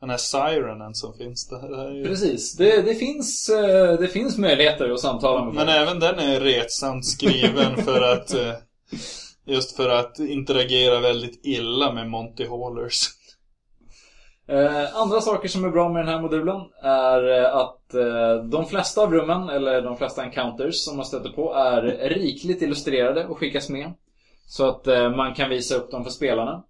Den 0.00 0.10
här 0.10 0.16
Sirenen 0.16 0.94
som 0.94 1.14
finns 1.14 1.48
där. 1.48 1.90
Ju... 1.92 2.04
Precis, 2.04 2.56
det, 2.56 2.82
det, 2.82 2.94
finns, 2.94 3.48
eh, 3.48 3.98
det 4.00 4.08
finns 4.08 4.38
möjligheter 4.38 4.90
att 4.90 5.00
samtala 5.00 5.44
med 5.44 5.54
Men 5.54 5.66
folk. 5.66 5.76
även 5.76 6.00
den 6.00 6.18
är 6.18 6.40
retsamt 6.40 7.06
skriven 7.06 7.76
för 7.84 8.02
att... 8.02 8.34
eh, 8.34 8.52
Just 9.46 9.76
för 9.76 9.88
att 9.88 10.18
interagera 10.18 11.00
väldigt 11.00 11.40
illa 11.46 11.92
med 11.92 12.08
Monty 12.10 12.46
Haulers. 12.46 12.96
Eh, 14.50 14.96
andra 14.96 15.20
saker 15.20 15.48
som 15.48 15.64
är 15.64 15.70
bra 15.70 15.88
med 15.88 16.02
den 16.02 16.14
här 16.14 16.22
modulen 16.22 16.60
är 16.82 17.40
eh, 17.40 17.56
att 17.56 17.94
eh, 17.94 18.44
de 18.44 18.66
flesta 18.66 19.02
av 19.02 19.12
rummen, 19.12 19.48
eller 19.48 19.82
de 19.82 19.96
flesta 19.96 20.24
encounters 20.24 20.74
som 20.74 20.96
man 20.96 21.06
stöter 21.06 21.30
på, 21.30 21.54
är 21.54 21.82
rikligt 22.08 22.62
illustrerade 22.62 23.26
och 23.26 23.38
skickas 23.38 23.68
med. 23.68 23.92
Så 24.46 24.68
att 24.68 24.86
eh, 24.86 25.16
man 25.16 25.34
kan 25.34 25.50
visa 25.50 25.74
upp 25.74 25.90
dem 25.90 26.04
för 26.04 26.10
spelarna. 26.10 26.64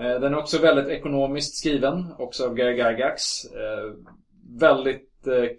Eh, 0.00 0.20
den 0.20 0.34
är 0.34 0.38
också 0.38 0.58
väldigt 0.58 0.88
ekonomiskt 0.88 1.56
skriven, 1.56 2.06
också 2.18 2.46
av 2.46 2.54
Gary 2.54 2.76
Gygax. 2.76 3.44
Eh, 3.44 3.92
väldigt 4.58 5.06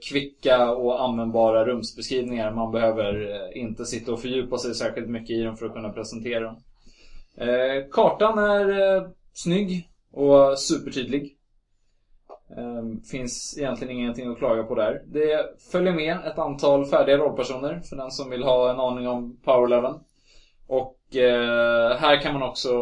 kvicka 0.10 0.72
och 0.72 1.04
användbara 1.04 1.66
rumsbeskrivningar. 1.66 2.52
Man 2.52 2.72
behöver 2.72 3.38
inte 3.58 3.86
sitta 3.86 4.14
och 4.14 4.22
fördjupa 4.22 4.58
sig 4.58 4.76
särskilt 4.76 5.10
mycket 5.10 5.30
i 5.30 5.44
dem 5.44 5.58
för 5.58 5.66
att 5.66 5.74
kunna 5.74 5.90
presentera 5.90 6.44
dem. 6.44 6.56
Kartan 7.92 8.38
är 8.38 9.08
snygg 9.34 9.91
och 10.12 10.60
supertydlig. 10.60 11.38
Ehm, 12.58 13.02
Finns 13.02 13.58
egentligen 13.58 13.98
ingenting 13.98 14.32
att 14.32 14.38
klaga 14.38 14.64
på 14.64 14.76
där. 14.76 15.02
Det 15.06 15.62
följer 15.72 15.94
med 15.94 16.18
ett 16.26 16.40
antal 16.40 16.86
färdiga 16.86 17.18
rollpersoner 17.18 17.82
för 17.90 17.96
den 17.96 18.12
som 18.12 18.30
vill 18.30 18.44
ha 18.44 18.72
en 18.72 18.80
aning 18.80 19.08
om 19.08 19.38
powerleveln. 19.44 19.96
Och 20.68 21.16
eh, 21.16 21.98
här 21.98 22.22
kan 22.22 22.34
man 22.34 22.44
också 22.44 22.74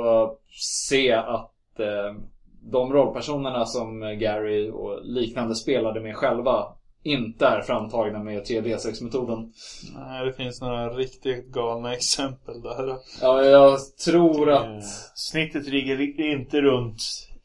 se 0.91 1.11
att 1.11 1.79
eh, 1.79 2.15
de 2.61 2.93
rollpersonerna 2.93 3.65
som 3.65 3.99
Gary 4.19 4.69
och 4.71 4.99
liknande 5.05 5.55
spelade 5.55 5.99
med 5.99 6.15
själva 6.15 6.65
inte 7.03 7.45
är 7.47 7.61
framtagna 7.61 8.19
med 8.23 8.43
3D6-metoden. 8.47 9.51
Nej, 9.95 10.25
det 10.25 10.33
finns 10.33 10.61
några 10.61 10.89
riktigt 10.89 11.47
galna 11.51 11.93
exempel 11.93 12.61
där. 12.61 12.95
Ja, 13.21 13.43
jag 13.43 13.79
tror 14.05 14.49
Eh, 14.49 14.57
att... 14.57 14.83
Snittet 15.15 15.67
ligger 15.67 16.21
inte 16.31 16.61
runt 16.61 17.01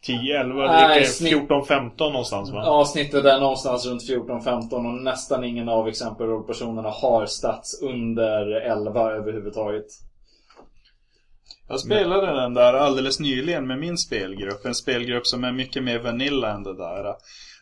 10, 0.07 0.41
11, 0.41 0.63
det 0.63 0.69
Nej, 0.73 0.95
ligger 0.99 1.11
snitt- 1.11 1.29
14, 1.33 1.67
15 1.67 2.13
någonstans 2.13 2.51
va? 2.51 2.63
Ja, 2.65 2.85
snittet 2.85 3.25
är 3.25 3.41
någonstans 3.41 3.87
runt 3.87 4.03
14-15 4.11 4.73
och 4.75 5.03
nästan 5.03 5.45
ingen 5.45 5.69
av 5.69 5.89
exempel 5.89 6.27
rollpersonerna 6.27 6.89
har 6.91 7.27
stats 7.27 7.83
under 7.83 8.47
11 8.61 9.11
överhuvudtaget. 9.13 9.87
Jag 11.69 11.81
spelade 11.81 12.27
den 12.41 12.55
där 12.55 12.73
alldeles 12.75 13.21
nyligen 13.21 13.67
med 13.67 13.79
min 13.79 13.99
spelgrupp. 13.99 14.65
En 14.65 14.75
spelgrupp 14.75 15.27
som 15.27 15.45
är 15.45 15.53
mycket 15.53 15.83
mer 15.83 15.99
vanilla 15.99 16.51
än 16.51 16.63
det 16.63 16.77
där. 16.77 17.15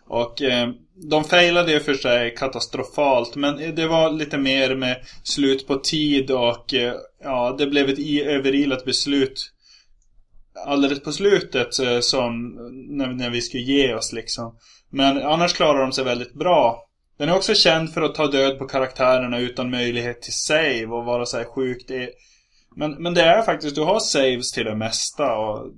Och 0.06 0.42
eh, 0.42 0.68
de 1.10 1.24
failade 1.24 1.72
ju 1.72 1.80
för 1.80 1.94
sig 1.94 2.34
katastrofalt. 2.34 3.36
Men 3.36 3.74
det 3.74 3.86
var 3.86 4.10
lite 4.10 4.38
mer 4.38 4.74
med 4.74 4.96
slut 5.22 5.66
på 5.66 5.76
tid 5.76 6.30
och 6.30 6.74
eh, 6.74 6.94
ja, 7.22 7.54
det 7.58 7.66
blev 7.66 7.88
ett 7.88 7.98
i- 7.98 8.24
överilat 8.24 8.84
beslut. 8.84 9.52
Alldeles 10.66 11.00
på 11.00 11.12
slutet 11.12 11.78
eh, 11.78 12.00
som 12.00 12.52
när, 12.88 13.06
när 13.06 13.30
vi 13.30 13.40
skulle 13.40 13.62
ge 13.62 13.94
oss 13.94 14.12
liksom. 14.12 14.56
Men 14.90 15.22
annars 15.22 15.52
klarar 15.52 15.80
de 15.82 15.92
sig 15.92 16.04
väldigt 16.04 16.34
bra. 16.34 16.88
Den 17.18 17.28
är 17.28 17.36
också 17.36 17.54
känd 17.54 17.94
för 17.94 18.02
att 18.02 18.14
ta 18.14 18.26
död 18.26 18.58
på 18.58 18.66
karaktärerna 18.68 19.38
utan 19.38 19.70
möjlighet 19.70 20.22
till 20.22 20.32
save 20.32 20.86
och 20.86 21.04
vara 21.04 21.26
så 21.26 21.36
här 21.36 21.44
sjukt 21.44 21.90
men, 22.76 23.02
men 23.02 23.14
det 23.14 23.22
är 23.22 23.42
faktiskt, 23.42 23.74
du 23.74 23.82
har 23.82 24.00
saves 24.00 24.52
till 24.52 24.64
det 24.64 24.76
mesta 24.76 25.34
och 25.36 25.70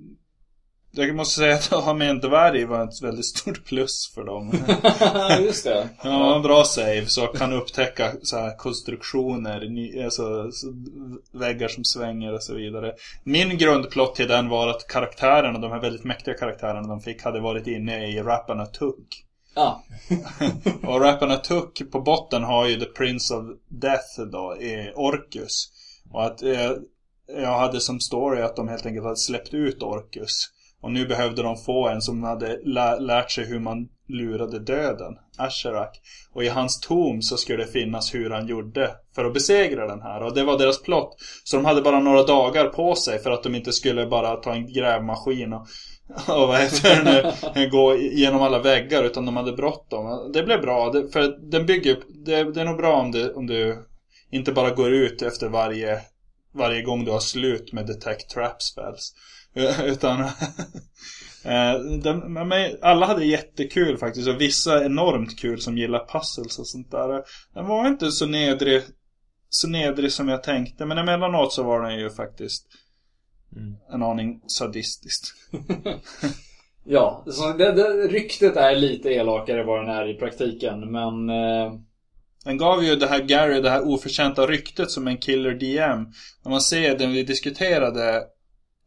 jag 0.95 1.15
måste 1.15 1.39
säga 1.39 1.55
att 1.55 1.65
ha 1.85 1.93
med 1.93 2.09
en 2.09 2.19
dvärg 2.19 2.65
var 2.65 2.83
ett 2.83 3.01
väldigt 3.01 3.25
stort 3.25 3.65
plus 3.65 4.11
för 4.15 4.23
dem. 4.23 4.53
Just 5.45 5.63
det. 5.63 5.89
Ja, 6.03 6.39
bra 6.43 6.63
saves 6.63 7.17
och 7.17 7.37
kan 7.37 7.53
upptäcka 7.53 8.11
så 8.21 8.37
här 8.37 8.57
konstruktioner, 8.57 9.69
ny, 9.69 10.03
alltså, 10.03 10.51
så, 10.51 10.67
väggar 11.31 11.67
som 11.67 11.83
svänger 11.83 12.33
och 12.33 12.43
så 12.43 12.55
vidare. 12.55 12.93
Min 13.23 13.57
grundplott 13.57 14.15
till 14.15 14.27
den 14.27 14.49
var 14.49 14.67
att 14.67 14.87
karaktärerna, 14.87 15.59
de 15.59 15.71
här 15.71 15.81
väldigt 15.81 16.03
mäktiga 16.03 16.33
karaktärerna 16.33 16.87
de 16.87 17.01
fick, 17.01 17.23
hade 17.23 17.39
varit 17.39 17.67
inne 17.67 18.07
i 18.07 18.21
Rappanatuk. 18.21 19.25
Ja. 19.55 19.83
Och 20.83 21.01
Rappanatuk 21.01 21.91
på 21.91 22.01
botten 22.01 22.43
har 22.43 22.67
ju 22.67 22.79
The 22.79 22.85
Prince 22.85 23.33
of 23.33 23.45
Death 23.67 24.21
då, 24.31 24.55
Orcus. 24.95 25.71
Och 26.11 26.25
att 26.25 26.43
eh, 26.43 26.71
jag 27.27 27.59
hade 27.59 27.81
som 27.81 27.99
story 27.99 28.41
att 28.41 28.55
de 28.55 28.67
helt 28.67 28.85
enkelt 28.85 29.03
hade 29.03 29.17
släppt 29.17 29.53
ut 29.53 29.83
Orcus. 29.83 30.51
Och 30.85 30.91
nu 30.91 31.05
behövde 31.05 31.43
de 31.43 31.57
få 31.57 31.87
en 31.87 32.01
som 32.01 32.23
hade 32.23 32.59
lä 32.63 32.99
lärt 32.99 33.31
sig 33.31 33.45
hur 33.45 33.59
man 33.59 33.87
lurade 34.07 34.59
döden, 34.59 35.13
Asherak. 35.37 36.01
Och 36.33 36.43
i 36.43 36.47
hans 36.47 36.79
tom 36.79 37.21
så 37.21 37.37
skulle 37.37 37.63
det 37.63 37.71
finnas 37.71 38.13
hur 38.13 38.29
han 38.29 38.47
gjorde 38.47 38.91
för 39.15 39.25
att 39.25 39.33
besegra 39.33 39.87
den 39.87 40.01
här. 40.01 40.23
Och 40.23 40.35
det 40.35 40.43
var 40.43 40.57
deras 40.57 40.81
plott. 40.81 41.15
Så 41.43 41.55
de 41.55 41.65
hade 41.65 41.81
bara 41.81 41.99
några 41.99 42.23
dagar 42.23 42.65
på 42.65 42.95
sig 42.95 43.19
för 43.19 43.31
att 43.31 43.43
de 43.43 43.55
inte 43.55 43.71
skulle 43.71 44.05
bara 44.05 44.35
ta 44.35 44.53
en 44.53 44.73
grävmaskin 44.73 45.53
och, 45.53 45.67
och 46.27 46.47
vad 46.47 46.59
heter 46.59 47.03
det, 47.53 47.67
gå 47.71 47.95
igenom 47.95 48.41
alla 48.41 48.59
väggar. 48.59 49.03
Utan 49.03 49.25
de 49.25 49.37
hade 49.37 49.51
bråttom. 49.51 50.31
Det 50.33 50.43
blev 50.43 50.61
bra. 50.61 50.91
Det, 50.91 51.07
för 51.11 51.51
den 51.51 51.65
bygger 51.65 51.97
det, 52.25 52.53
det 52.53 52.61
är 52.61 52.65
nog 52.65 52.77
bra 52.77 52.93
om, 52.93 53.11
du, 53.11 53.33
om 53.33 53.47
du 53.47 53.85
inte 54.31 54.51
bara 54.51 54.69
går 54.69 54.93
ut 54.93 55.21
efter 55.21 55.49
varje, 55.49 55.99
varje 56.53 56.81
gång 56.81 57.05
du 57.05 57.11
har 57.11 57.19
slut 57.19 57.73
med 57.73 57.87
detect 57.87 58.29
trap 58.29 58.61
spells. 58.61 59.13
Utan 59.85 60.19
eh, 61.43 62.69
alla 62.81 63.05
hade 63.05 63.25
jättekul 63.25 63.97
faktiskt 63.97 64.27
och 64.27 64.41
vissa 64.41 64.85
enormt 64.85 65.39
kul 65.39 65.61
som 65.61 65.77
gillar 65.77 66.05
puzzles 66.05 66.59
och 66.59 66.67
sånt 66.67 66.91
där. 66.91 67.23
Den 67.53 67.67
var 67.67 67.87
inte 67.87 68.11
så 68.11 68.25
nedrig, 68.25 68.81
så 69.49 69.67
nedrig 69.67 70.11
som 70.11 70.29
jag 70.29 70.43
tänkte 70.43 70.85
men 70.85 70.97
emellanåt 70.97 71.53
så 71.53 71.63
var 71.63 71.81
den 71.81 71.99
ju 71.99 72.09
faktiskt 72.09 72.65
mm. 73.55 73.75
en 73.93 74.03
aning 74.03 74.41
sadistiskt. 74.47 75.33
ja, 76.83 77.23
så 77.27 77.53
det, 77.53 77.71
det, 77.71 78.07
ryktet 78.07 78.55
är 78.55 78.75
lite 78.75 79.09
elakare 79.09 79.63
vad 79.63 79.85
den 79.85 79.95
är 79.95 80.09
i 80.09 80.13
praktiken 80.13 80.91
men 80.91 81.29
eh... 81.29 81.73
Den 82.45 82.57
gav 82.57 82.83
ju 82.83 82.95
det 82.95 83.07
här 83.07 83.23
Gary 83.23 83.61
det 83.61 83.69
här 83.69 83.87
oförtjänta 83.87 84.47
ryktet 84.47 84.91
som 84.91 85.07
en 85.07 85.17
killer 85.17 85.51
DM. 85.51 86.05
När 86.43 86.49
man 86.49 86.61
ser 86.61 86.97
den 86.97 87.11
vi 87.11 87.23
diskuterade 87.23 88.23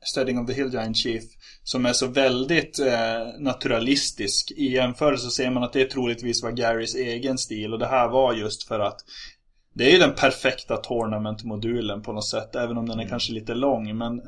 Studying 0.05 0.39
of 0.39 0.47
the 0.47 0.53
Hill 0.53 0.73
Giant 0.73 0.97
Chief 0.97 1.25
som 1.69 1.87
är 1.87 1.93
så 1.93 2.07
väldigt 2.07 2.79
eh, 2.79 3.27
naturalistisk. 3.39 4.51
I 4.51 4.73
jämförelse 4.73 5.25
så 5.25 5.31
ser 5.31 5.51
man 5.51 5.63
att 5.63 5.73
det 5.73 5.85
troligtvis 5.85 6.43
var 6.43 6.51
Garys 6.51 6.95
egen 6.95 7.39
stil 7.39 7.73
och 7.73 7.79
det 7.79 7.87
här 7.87 8.09
var 8.09 8.35
just 8.35 8.69
för 8.69 8.81
att 8.81 9.01
det 9.75 9.85
är 9.85 9.93
ju 9.93 9.99
den 9.99 10.15
perfekta 10.15 10.77
tournament-modulen 10.77 12.03
på 12.03 12.13
något 12.13 12.29
sätt, 12.29 12.57
även 12.57 12.77
om 12.77 12.87
den 12.89 12.99
är 12.99 13.03
mm. 13.03 13.11
kanske 13.11 13.33
lite 13.33 13.55
lång. 13.55 13.99
Men 13.99 14.21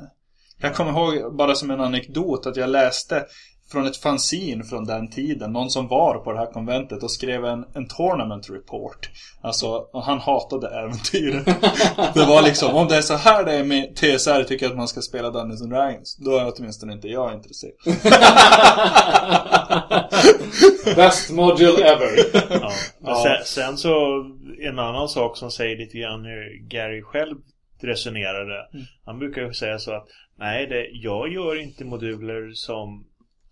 jag 0.57 0.75
kommer 0.75 0.91
ihåg, 0.91 1.35
bara 1.35 1.55
som 1.55 1.71
en 1.71 1.81
anekdot, 1.81 2.45
att 2.45 2.55
jag 2.55 2.69
läste 2.69 3.25
från 3.71 3.87
ett 3.87 3.97
fanzine 3.97 4.63
från 4.63 4.85
den 4.85 5.09
tiden. 5.09 5.53
Någon 5.53 5.69
som 5.69 5.87
var 5.87 6.17
på 6.17 6.31
det 6.31 6.39
här 6.39 6.51
konventet 6.51 7.03
och 7.03 7.11
skrev 7.11 7.45
en, 7.45 7.65
en 7.73 7.87
tournament 7.87 8.49
report. 8.49 9.09
Alltså, 9.41 9.85
han 9.93 10.19
hatade 10.19 10.67
äventyret. 10.67 11.45
det 12.13 12.25
var 12.25 12.41
liksom, 12.41 12.75
om 12.75 12.87
det 12.87 12.95
är 12.97 13.01
så 13.01 13.15
här 13.15 13.45
det 13.45 13.53
är 13.53 13.63
med 13.63 13.95
TSR 13.95 14.43
tycker 14.43 14.65
jag 14.65 14.71
att 14.71 14.77
man 14.77 14.87
ska 14.87 15.01
spela 15.01 15.29
Dungeons 15.29 15.61
and 15.61 15.71
Dragons. 15.71 16.17
Då 16.17 16.37
är 16.37 16.53
åtminstone 16.55 16.93
inte 16.93 17.07
jag 17.07 17.33
intresserad. 17.33 17.73
Best 20.95 21.31
module 21.31 21.83
ever. 21.83 22.09
ja. 22.49 22.71
ja. 23.03 23.23
Sen, 23.23 23.45
sen, 23.45 23.77
så, 23.77 24.23
en 24.59 24.79
annan 24.79 25.09
sak 25.09 25.37
som 25.37 25.51
säger 25.51 25.77
lite 25.77 25.97
grann 25.97 26.25
hur 26.25 26.67
Gary 26.67 27.01
själv 27.01 27.37
resonerade. 27.81 28.67
Mm. 28.73 28.85
Han 29.05 29.19
brukar 29.19 29.41
ju 29.41 29.53
säga 29.53 29.79
så 29.79 29.91
att 29.91 30.07
Nej, 30.41 30.67
det, 30.67 30.87
jag 30.93 31.33
gör 31.33 31.61
inte 31.61 31.85
moduler 31.85 32.51
som 32.53 33.05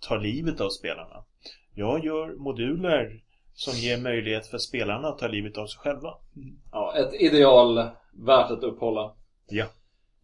tar 0.08 0.20
livet 0.20 0.62
av 0.62 0.70
spelarna. 0.70 1.24
Jag 1.76 2.06
gör 2.06 2.36
moduler 2.36 3.22
som 3.54 3.74
ger 3.74 3.98
möjlighet 3.98 4.48
för 4.48 4.58
spelarna 4.58 5.08
att 5.08 5.18
ta 5.18 5.28
livet 5.28 5.58
av 5.58 5.68
sig 5.68 5.80
själva. 5.80 6.14
Ja, 6.72 6.96
ett 6.98 7.22
ideal 7.22 7.76
värt 8.26 8.52
att 8.52 8.64
upphålla. 8.64 9.14
Ja. 9.50 9.66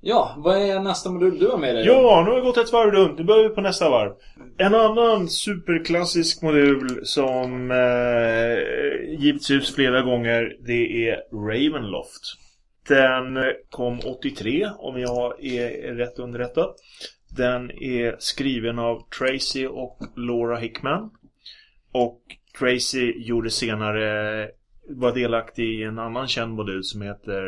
Ja, 0.01 0.33
vad 0.37 0.57
är 0.57 0.79
nästa 0.79 1.09
modul 1.09 1.39
du 1.39 1.47
har 1.47 1.57
med 1.57 1.75
dig? 1.75 1.85
Ja, 1.85 2.23
nu 2.25 2.31
har 2.31 2.35
vi 2.35 2.45
gått 2.45 2.57
ett 2.57 2.71
varv 2.71 2.91
runt. 2.91 3.17
Nu 3.17 3.23
börjar 3.23 3.49
vi 3.49 3.55
på 3.55 3.61
nästa 3.61 3.89
varv. 3.89 4.13
En 4.57 4.75
annan 4.75 5.29
superklassisk 5.29 6.41
modul 6.41 7.01
som 7.03 7.71
eh, 7.71 9.19
givits 9.19 9.51
ut 9.51 9.69
flera 9.69 10.01
gånger, 10.01 10.57
det 10.67 11.09
är 11.09 11.17
Ravenloft. 11.31 12.21
Den 12.87 13.37
kom 13.69 13.99
83, 14.05 14.67
om 14.77 14.99
jag 14.99 15.45
är 15.45 15.93
rätt 15.95 16.19
underrättad. 16.19 16.75
Den 17.35 17.71
är 17.71 18.15
skriven 18.19 18.79
av 18.79 19.09
Tracy 19.09 19.67
och 19.67 19.99
Laura 20.15 20.57
Hickman. 20.57 21.09
Och 21.91 22.21
Tracy 22.59 23.13
gjorde 23.17 23.49
senare 23.49 24.49
var 24.89 25.13
delaktig 25.13 25.79
i 25.79 25.83
en 25.83 25.99
annan 25.99 26.27
känd 26.27 26.53
modul 26.53 26.83
som 26.83 27.01
heter 27.01 27.43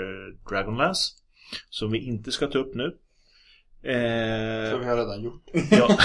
Dragonlance. 0.49 1.13
Som 1.69 1.91
vi 1.91 1.97
inte 1.97 2.31
ska 2.31 2.47
ta 2.47 2.59
upp 2.59 2.75
nu. 2.75 2.83
Eh, 3.83 4.71
Som 4.71 4.79
vi 4.79 4.85
har 4.85 4.97
redan 4.97 5.23
gjort. 5.23 5.43
Ja. 5.71 5.97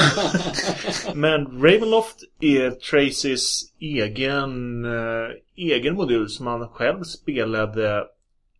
Men 1.15 1.63
Ravenloft 1.63 2.17
är 2.41 2.71
Tracys 2.71 3.73
egen, 3.81 4.85
eh, 4.85 5.31
egen 5.57 5.95
modul 5.95 6.29
som 6.29 6.47
han 6.47 6.69
själv 6.69 7.03
spelade 7.03 8.07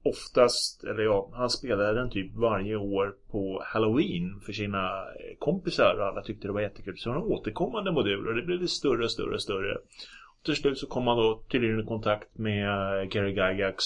oftast, 0.03 0.85
eller 0.85 1.03
ja, 1.03 1.31
han 1.33 1.51
spelade 1.51 1.95
den 1.95 2.11
typ 2.11 2.35
varje 2.35 2.77
år 2.77 3.15
på 3.31 3.63
Halloween 3.67 4.41
för 4.41 4.53
sina 4.53 4.89
eh, 4.89 5.37
kompisar 5.39 5.95
och 5.99 6.07
alla 6.07 6.23
tyckte 6.23 6.49
det 6.49 6.53
var 6.53 6.61
jättekul. 6.61 6.99
Så 6.99 7.09
det 7.09 7.15
var 7.15 7.23
en 7.23 7.33
återkommande 7.33 7.93
modul 7.93 8.29
och 8.29 8.35
det 8.35 8.43
blev 8.43 8.67
större 8.67 9.05
och 9.05 9.11
större 9.11 9.35
och 9.35 9.43
större. 9.43 9.75
Och 9.75 10.45
till 10.45 10.57
slut 10.57 10.79
så 10.79 10.87
kom 10.87 11.07
han 11.07 11.17
då 11.17 11.43
tydligen 11.51 11.81
i 11.81 11.85
kontakt 11.85 12.39
med 12.39 12.69
eh, 12.69 13.05
Gary 13.05 13.31
Gygax 13.31 13.85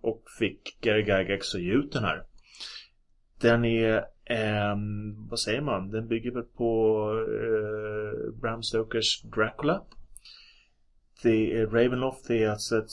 och 0.00 0.22
fick 0.38 0.80
Gary 0.80 1.00
Gygax 1.00 1.54
att 1.54 1.62
ge 1.62 1.72
ut 1.72 1.92
den 1.92 2.04
här. 2.04 2.22
Den 3.40 3.64
är, 3.64 3.96
eh, 4.24 4.76
vad 5.30 5.40
säger 5.40 5.60
man, 5.60 5.90
den 5.90 6.08
bygger 6.08 6.30
väl 6.30 6.42
på 6.42 7.10
eh, 7.28 8.40
Bram 8.40 8.62
Stokers 8.62 9.22
Dracula. 9.22 9.82
Det 11.22 11.58
är 11.58 11.66
Ravenloft, 11.66 12.28
det 12.28 12.44
är 12.44 12.50
alltså 12.50 12.78
ett 12.78 12.90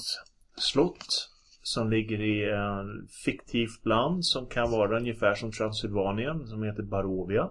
slott 0.57 1.34
som 1.67 1.89
ligger 1.89 2.21
i 2.21 2.49
en 2.49 3.07
fiktivt 3.25 3.85
land 3.85 4.25
som 4.25 4.45
kan 4.45 4.71
vara 4.71 4.97
ungefär 4.97 5.35
som 5.35 5.51
Transylvanien 5.51 6.47
som 6.47 6.63
heter 6.63 6.83
Barovia. 6.83 7.49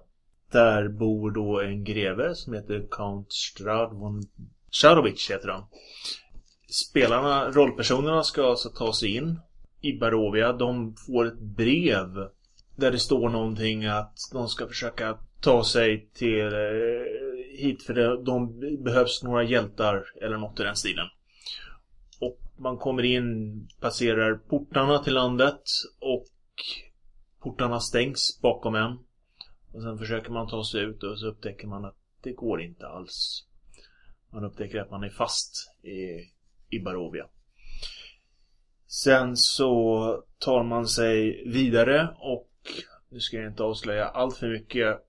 Där 0.53 0.89
bor 0.89 1.31
då 1.31 1.61
en 1.61 1.85
greve 1.85 2.35
som 2.35 2.55
heter 2.55 2.87
Count 2.91 3.33
Strad 3.33 3.93
von 3.93 4.23
Sharovic 4.71 5.31
heter 5.31 5.49
han. 5.49 5.65
Spelarna, 6.69 7.51
rollpersonerna 7.51 8.23
ska 8.23 8.51
alltså 8.51 8.69
ta 8.69 8.93
sig 8.93 9.17
in 9.17 9.41
i 9.81 9.93
Barovia. 9.99 10.53
De 10.53 10.95
får 11.07 11.27
ett 11.27 11.41
brev 11.41 12.29
där 12.77 12.91
det 12.91 12.99
står 12.99 13.29
någonting 13.29 13.87
att 13.87 14.17
de 14.33 14.49
ska 14.49 14.67
försöka 14.67 15.19
ta 15.41 15.65
sig 15.65 16.09
till 16.15 16.47
eh, 16.47 17.59
hit 17.59 17.83
för 17.83 17.95
det, 17.95 18.23
de 18.25 18.61
behövs 18.85 19.23
några 19.23 19.43
hjältar 19.43 20.05
eller 20.23 20.37
något 20.37 20.61
i 20.61 20.63
den 20.63 20.77
stilen. 20.77 21.07
Man 22.57 22.79
kommer 22.79 23.03
in, 23.03 23.69
passerar 23.81 24.35
portarna 24.35 24.99
till 24.99 25.15
landet 25.15 25.63
och 26.01 26.27
portarna 27.41 27.81
stängs 27.81 28.41
bakom 28.43 28.75
en. 28.75 28.99
Och 29.73 29.83
sen 29.83 29.99
försöker 29.99 30.31
man 30.31 30.49
ta 30.49 30.65
sig 30.65 30.81
ut 30.81 31.03
och 31.03 31.19
så 31.19 31.27
upptäcker 31.27 31.67
man 31.67 31.85
att 31.85 31.97
det 32.23 32.33
går 32.33 32.63
inte 32.63 32.87
alls. 32.87 33.47
Man 34.33 34.45
upptäcker 34.45 34.81
att 34.81 34.91
man 34.91 35.05
är 35.05 35.11
fast 35.11 35.71
i, 35.83 36.31
i 36.77 36.81
Barovia. 36.81 37.27
Sen 38.87 39.37
så 39.37 40.25
tar 40.39 40.65
man 40.65 40.87
sig 40.87 41.45
vidare 41.49 42.17
och 42.19 42.51
nu 43.09 43.21
ska 43.21 43.37
jag 43.37 43.47
inte 43.47 43.63
avslöja 43.63 44.05
allt 44.05 44.37
för 44.37 44.49
mycket 44.49 45.07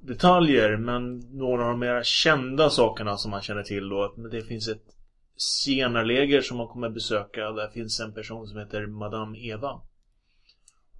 detaljer 0.00 0.76
men 0.76 1.18
några 1.18 1.64
av 1.64 1.70
de 1.70 1.80
mer 1.80 2.02
kända 2.02 2.70
sakerna 2.70 3.16
som 3.16 3.30
man 3.30 3.42
känner 3.42 3.62
till 3.62 3.88
då. 3.88 4.14
Det 4.30 4.42
finns 4.42 4.68
ett 4.68 4.95
zigenarläger 5.36 6.40
som 6.40 6.56
man 6.56 6.68
kommer 6.68 6.90
besöka. 6.90 7.50
Där 7.50 7.68
finns 7.68 8.00
en 8.00 8.14
person 8.14 8.46
som 8.46 8.58
heter 8.58 8.86
Madame 8.86 9.38
Eva. 9.38 9.80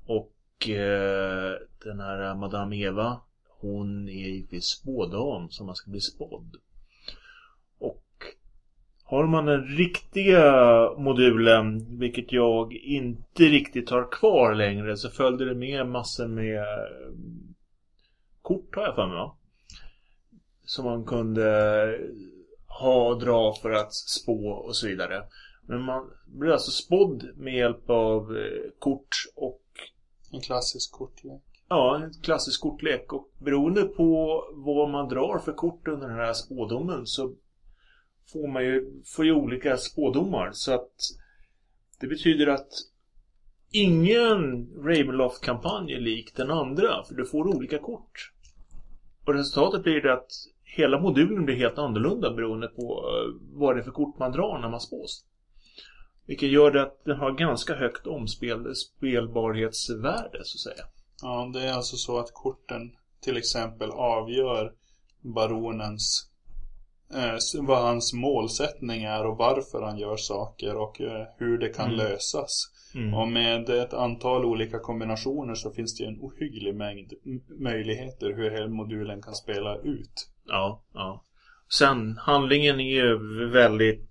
Och 0.06 0.68
eh, 0.68 1.54
den 1.84 2.00
här 2.00 2.34
Madame 2.34 2.76
Eva 2.76 3.20
hon 3.60 4.08
är 4.08 4.12
givetvis 4.12 4.64
spådam 4.64 5.50
som 5.50 5.66
man 5.66 5.74
ska 5.74 5.90
bli 5.90 6.00
spådd. 6.00 6.56
Och 7.78 8.04
har 9.04 9.26
man 9.26 9.46
den 9.46 9.64
riktiga 9.64 10.44
modulen, 10.98 11.98
vilket 11.98 12.32
jag 12.32 12.72
inte 12.72 13.42
riktigt 13.42 13.90
har 13.90 14.12
kvar 14.12 14.54
längre, 14.54 14.96
så 14.96 15.10
följde 15.10 15.44
det 15.44 15.54
med 15.54 15.86
massor 15.86 16.28
med 16.28 16.56
eh, 16.56 17.12
kort 18.42 18.76
har 18.76 18.82
jag 18.82 18.94
för 18.94 19.06
mig 19.06 19.16
va? 19.16 19.36
Som 20.64 20.84
man 20.84 21.04
kunde 21.04 21.98
ha 22.80 23.08
och 23.08 23.20
dra 23.20 23.54
för 23.62 23.70
att 23.70 23.94
spå 23.94 24.48
och 24.48 24.76
så 24.76 24.86
vidare. 24.86 25.24
Men 25.66 25.82
man 25.82 26.10
blir 26.26 26.50
alltså 26.50 26.70
spådd 26.70 27.30
med 27.36 27.54
hjälp 27.54 27.90
av 27.90 28.36
eh, 28.36 28.70
kort 28.78 29.08
och... 29.34 29.62
En 30.32 30.40
klassisk 30.40 30.92
kortlek. 30.92 31.42
Ja, 31.68 32.00
en 32.04 32.12
klassisk 32.22 32.60
kortlek. 32.60 33.12
Och 33.12 33.30
beroende 33.38 33.82
på 33.82 34.42
vad 34.54 34.90
man 34.90 35.08
drar 35.08 35.38
för 35.38 35.52
kort 35.52 35.88
under 35.88 36.08
den 36.08 36.16
här 36.16 36.32
spådomen 36.32 37.06
så 37.06 37.34
får 38.32 38.48
man 38.48 38.64
ju, 38.64 39.02
får 39.16 39.24
ju 39.24 39.32
olika 39.32 39.76
spådomar. 39.76 40.50
Så 40.52 40.74
att 40.74 40.94
det 42.00 42.06
betyder 42.06 42.46
att 42.46 42.68
ingen 43.70 44.70
Ravenloft-kampanj 44.76 45.92
är 45.92 46.00
lik 46.00 46.36
den 46.36 46.50
andra, 46.50 47.04
för 47.04 47.14
du 47.14 47.26
får 47.26 47.56
olika 47.56 47.78
kort. 47.78 48.32
Och 49.26 49.34
resultatet 49.34 49.82
blir 49.82 50.00
det 50.00 50.12
att 50.12 50.30
hela 50.76 51.00
modulen 51.00 51.44
blir 51.44 51.56
helt 51.56 51.78
annorlunda 51.78 52.30
beroende 52.34 52.68
på 52.68 52.82
eh, 52.82 53.58
vad 53.58 53.76
det 53.76 53.80
är 53.80 53.84
för 53.84 53.90
kort 53.90 54.18
man 54.18 54.32
drar 54.32 54.58
när 54.58 54.68
man 54.68 54.80
spås. 54.80 55.24
Vilket 56.26 56.48
gör 56.50 56.70
det 56.70 56.82
att 56.82 57.04
den 57.04 57.16
har 57.18 57.32
ganska 57.32 57.74
högt 57.74 58.06
omspelbarhetsvärde, 58.06 60.38
så 60.44 60.56
att 60.56 60.60
säga. 60.74 60.84
Ja, 61.22 61.50
det 61.54 61.62
är 61.68 61.72
alltså 61.72 61.96
så 61.96 62.18
att 62.18 62.30
korten 62.32 62.92
till 63.20 63.36
exempel 63.36 63.90
avgör 63.90 64.72
baronens 65.20 66.30
eh, 67.14 67.34
vad 67.62 67.82
hans 67.82 68.12
målsättning 68.14 69.04
är 69.04 69.26
och 69.26 69.36
varför 69.36 69.82
han 69.82 69.98
gör 69.98 70.16
saker 70.16 70.76
och 70.76 71.00
eh, 71.00 71.26
hur 71.38 71.58
det 71.58 71.68
kan 71.68 71.86
Mm. 71.86 71.96
lösas. 71.96 72.72
Mm. 72.94 73.14
Och 73.14 73.28
med 73.28 73.68
ett 73.70 73.94
antal 73.94 74.44
olika 74.44 74.78
kombinationer 74.78 75.54
så 75.54 75.70
finns 75.70 75.96
det 75.98 76.04
en 76.04 76.20
ohygglig 76.20 76.74
mängd 76.74 77.12
möjligheter 77.60 78.32
hur 78.32 78.50
hela 78.50 78.68
modulen 78.68 79.22
kan 79.22 79.34
spela 79.34 79.76
ut. 79.76 80.28
Ja, 80.48 80.82
ja. 80.94 81.24
Sen, 81.68 82.16
handlingen 82.18 82.80
är 82.80 82.94
ju 82.94 83.18
väldigt 83.48 84.10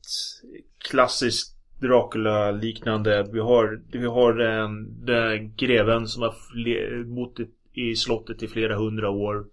klassisk 0.90 1.56
Dracula-liknande. 1.82 3.30
Vi 3.32 3.40
har, 3.40 3.82
vi 3.92 4.06
har 4.06 4.34
den, 4.34 5.06
den 5.06 5.56
greven 5.56 6.08
som 6.08 6.22
har 6.22 7.04
bott 7.04 7.40
i, 7.74 7.96
slottet 7.96 8.44
i 8.44 8.48
flera 8.48 8.76
hundra 8.76 9.10
år. 9.10 9.46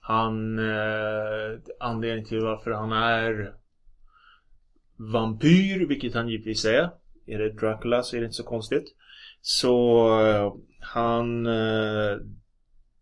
Han, 0.00 0.58
eh, 0.58 1.58
anledningen 1.80 2.28
till 2.28 2.40
varför 2.40 2.70
han 2.70 2.92
är 2.92 3.54
vampyr, 4.96 5.86
vilket 5.86 6.14
han 6.14 6.28
givetvis 6.28 6.64
är. 6.64 6.90
Är 7.26 7.38
det 7.38 7.52
Dracula 7.52 8.02
så 8.02 8.16
är 8.16 8.20
det 8.20 8.24
inte 8.24 8.36
så 8.36 8.44
konstigt. 8.44 8.94
Så 9.40 10.06
eh, 10.26 10.54
han, 10.80 11.46
eh, 11.46 12.16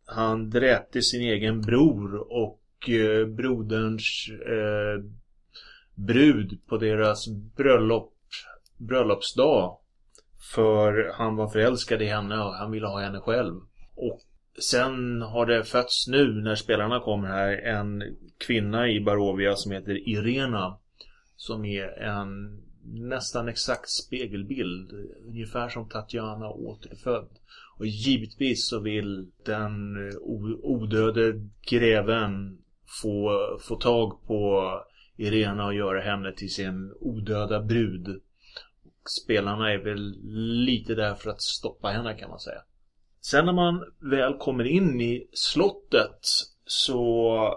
han 0.06 0.50
dräpte 0.50 1.02
sin 1.02 1.22
egen 1.22 1.60
bror 1.60 2.32
och 2.32 2.60
Eh, 2.86 3.26
broderns 3.26 4.28
eh, 4.46 5.04
brud 5.94 6.58
på 6.66 6.78
deras 6.78 7.28
bröllop, 7.56 8.14
bröllopsdag. 8.76 9.78
För 10.54 11.12
han 11.14 11.36
var 11.36 11.48
förälskad 11.48 12.02
i 12.02 12.06
henne 12.06 12.38
och 12.38 12.54
han 12.54 12.70
ville 12.70 12.86
ha 12.86 13.00
henne 13.00 13.20
själv. 13.20 13.60
Och 13.94 14.20
sen 14.70 15.22
har 15.22 15.46
det 15.46 15.64
fötts 15.64 16.08
nu 16.08 16.32
när 16.32 16.54
spelarna 16.54 17.00
kommer 17.00 17.28
här 17.28 17.52
en 17.52 18.16
kvinna 18.38 18.88
i 18.88 19.00
Barovia 19.00 19.56
som 19.56 19.72
heter 19.72 20.08
Irena. 20.08 20.78
Som 21.36 21.64
är 21.64 22.02
en 22.02 22.60
nästan 22.84 23.48
exakt 23.48 23.90
spegelbild. 23.90 24.92
Ungefär 25.26 25.68
som 25.68 25.88
Tatjana 25.88 26.48
återfödd. 26.48 27.28
Och 27.78 27.86
givetvis 27.86 28.68
så 28.68 28.80
vill 28.80 29.30
den 29.44 29.96
odöde 30.62 31.32
greven 31.70 32.58
få, 33.02 33.38
få 33.68 33.76
tag 33.76 34.26
på 34.26 34.72
Irena 35.16 35.66
och 35.66 35.74
göra 35.74 36.00
henne 36.00 36.32
till 36.32 36.54
sin 36.54 36.92
odöda 37.00 37.60
brud. 37.60 38.22
Spelarna 39.24 39.72
är 39.72 39.78
väl 39.78 40.14
lite 40.64 40.94
där 40.94 41.14
för 41.14 41.30
att 41.30 41.42
stoppa 41.42 41.88
henne 41.88 42.14
kan 42.14 42.30
man 42.30 42.38
säga. 42.38 42.62
Sen 43.20 43.46
när 43.46 43.52
man 43.52 43.84
väl 43.98 44.34
kommer 44.34 44.64
in 44.64 45.00
i 45.00 45.28
slottet 45.32 46.20
så 46.64 47.54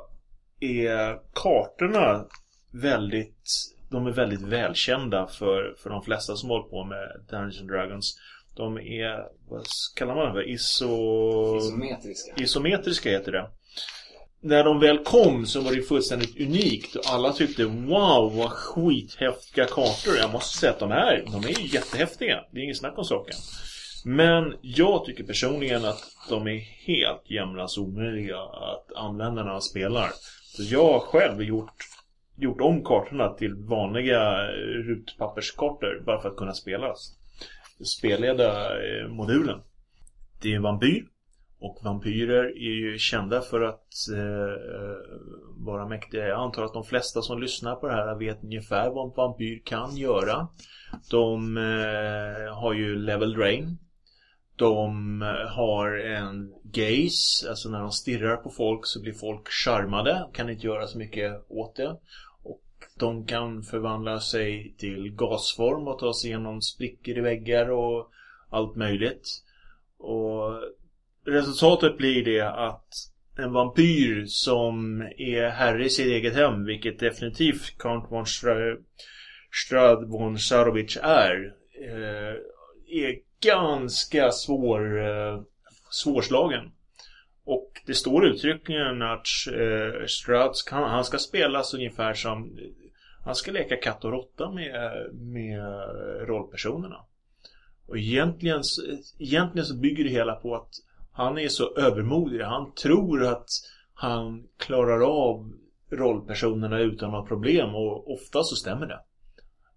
är 0.60 1.20
kartorna 1.34 2.26
väldigt 2.72 3.72
de 3.92 4.08
är 4.08 4.12
väldigt 4.12 4.42
välkända 4.42 5.28
för, 5.28 5.76
för 5.78 5.90
de 5.90 6.04
flesta 6.04 6.36
som 6.36 6.50
håller 6.50 6.70
på 6.70 6.84
med 6.84 7.26
Dungeons 7.30 7.68
Dragons. 7.68 8.20
De 8.56 8.78
är, 8.78 9.28
vad 9.50 9.64
kallar 9.96 10.16
man 10.16 10.26
det 10.26 10.32
för? 10.32 10.50
Iso... 10.50 11.58
Isometriska. 11.58 12.34
Isometriska 12.38 13.10
heter 13.10 13.32
det. 13.32 13.50
När 14.44 14.64
de 14.64 14.80
väl 14.80 14.98
kom 14.98 15.46
så 15.46 15.62
var 15.62 15.72
det 15.72 15.82
fullständigt 15.82 16.40
unikt 16.40 16.96
och 16.96 17.04
alla 17.10 17.34
tyckte 17.34 17.66
wow 17.66 18.36
vad 18.36 18.52
skithäftiga 18.52 19.66
kartor. 19.66 20.18
Jag 20.18 20.32
måste 20.32 20.58
säga 20.58 20.72
att 20.72 20.80
de 20.80 20.92
här, 20.92 21.24
de 21.32 21.44
är 21.44 21.60
ju 21.60 21.68
jättehäftiga. 21.68 22.46
Det 22.52 22.60
är 22.60 22.64
inget 22.64 22.78
snack 22.78 22.98
om 22.98 23.06
saken. 23.06 23.36
Men 24.06 24.54
jag 24.62 25.06
tycker 25.06 25.24
personligen 25.24 25.86
att 25.86 26.04
de 26.30 26.48
är 26.48 26.60
helt 26.60 27.32
jämnas 27.32 27.78
omöjliga 27.78 28.38
att 28.40 28.94
använda 28.96 29.44
när 29.44 29.52
man 29.52 29.62
spelar. 29.62 30.10
Så 30.44 30.64
jag 30.64 30.94
har 30.94 31.00
själv 31.00 31.44
gjort, 31.44 31.76
gjort 32.38 32.62
om 32.62 32.84
kartorna 32.84 33.30
till 33.30 33.56
vanliga 33.56 34.32
eh, 34.32 34.84
rutpapperskartor 34.88 36.04
bara 36.06 36.22
för 36.22 36.30
att 36.30 36.38
kunna 36.38 36.54
spelas. 36.54 37.18
Spelleda 37.86 38.70
eh, 38.70 39.08
modulen. 39.08 39.60
Det 40.42 40.52
är 40.52 40.56
en 40.56 40.62
vampyr. 40.62 41.06
Och 41.62 41.80
vampyrer 41.84 42.46
är 42.46 42.76
ju 42.76 42.98
kända 42.98 43.42
för 43.42 43.62
att 43.62 43.88
eh, 44.16 44.96
vara 45.66 45.88
mäktiga. 45.88 46.28
Jag 46.28 46.40
antar 46.40 46.64
att 46.64 46.74
de 46.74 46.84
flesta 46.84 47.22
som 47.22 47.42
lyssnar 47.42 47.76
på 47.76 47.88
det 47.88 47.94
här 47.94 48.16
vet 48.16 48.44
ungefär 48.44 48.90
vad 48.90 49.06
en 49.06 49.16
vampyr 49.16 49.62
kan 49.66 49.98
göra. 49.98 50.48
De 51.12 51.58
eh, 51.58 52.56
har 52.56 52.74
ju 52.74 52.96
level 52.96 53.34
drain. 53.34 53.78
De 54.56 55.22
eh, 55.22 55.28
har 55.56 55.98
en 55.98 56.54
gaze, 56.64 57.50
alltså 57.50 57.70
när 57.70 57.80
de 57.80 57.92
stirrar 57.92 58.38
på 58.38 58.50
folk 58.50 58.86
så 58.86 59.02
blir 59.02 59.14
folk 59.14 59.50
charmade. 59.50 60.28
Kan 60.34 60.50
inte 60.50 60.68
göra 60.68 60.88
så 60.88 60.98
mycket 60.98 61.46
åt 61.48 61.76
det. 61.76 61.98
Och 62.44 62.64
de 63.00 63.26
kan 63.26 63.64
förvandla 63.64 64.20
sig 64.20 64.76
till 64.78 65.16
gasform 65.16 65.88
och 65.88 66.00
ta 66.00 66.14
sig 66.14 66.30
igenom 66.30 66.62
sprickor 66.62 67.18
i 67.18 67.22
väggar 67.22 67.70
och 67.70 68.12
allt 68.50 68.76
möjligt. 68.76 69.28
Och 69.98 70.62
resultatet 71.26 71.98
blir 71.98 72.26
det 72.26 72.42
att 72.42 72.88
en 73.38 73.54
vampyr 73.54 74.26
som 74.26 75.02
är 75.18 75.50
herre 75.50 75.86
i 75.86 75.90
sitt 75.90 76.08
eget 76.08 76.36
hem, 76.36 76.66
vilket 76.66 77.00
definitivt 77.00 77.78
Count 77.78 78.12
von 78.12 78.26
Stra- 78.26 78.78
Strad 79.66 80.10
von 80.10 80.40
Sarovic 80.40 80.98
är, 81.02 81.54
eh, 81.82 82.36
är 82.88 83.16
ganska 83.42 84.32
svår, 84.32 85.08
eh, 85.08 85.42
svårslagen. 85.92 86.72
Och 87.44 87.82
det 87.86 87.94
står 87.94 88.26
uttryckligen 88.26 89.02
att 89.02 89.28
eh, 89.54 90.06
Strad, 90.06 90.56
kan, 90.70 90.84
han 90.84 91.06
ska 91.06 91.18
spelas 91.18 91.74
ungefär 91.74 92.14
som 92.14 92.58
han 93.26 93.36
ska 93.36 93.52
leka 93.52 93.76
katt 93.76 94.06
och 94.06 94.12
råtta 94.12 94.52
med, 94.52 94.76
med 95.14 95.62
rollpersonerna. 96.28 97.06
Och 97.88 97.98
egentligen, 97.98 98.62
egentligen 99.20 99.66
så 99.66 99.76
bygger 99.76 100.04
det 100.04 100.10
hela 100.10 100.36
på 100.36 100.56
att 100.56 100.70
han 101.12 101.38
är 101.38 101.48
så 101.48 101.76
övermodig. 101.76 102.42
Han 102.42 102.74
tror 102.74 103.26
att 103.26 103.48
han 103.94 104.48
klarar 104.58 105.02
av 105.02 105.52
rollpersonerna 105.92 106.80
utan 106.80 107.12
några 107.12 107.26
problem 107.26 107.76
och 107.76 108.14
ofta 108.14 108.44
så 108.44 108.56
stämmer 108.56 108.86
det. 108.86 109.00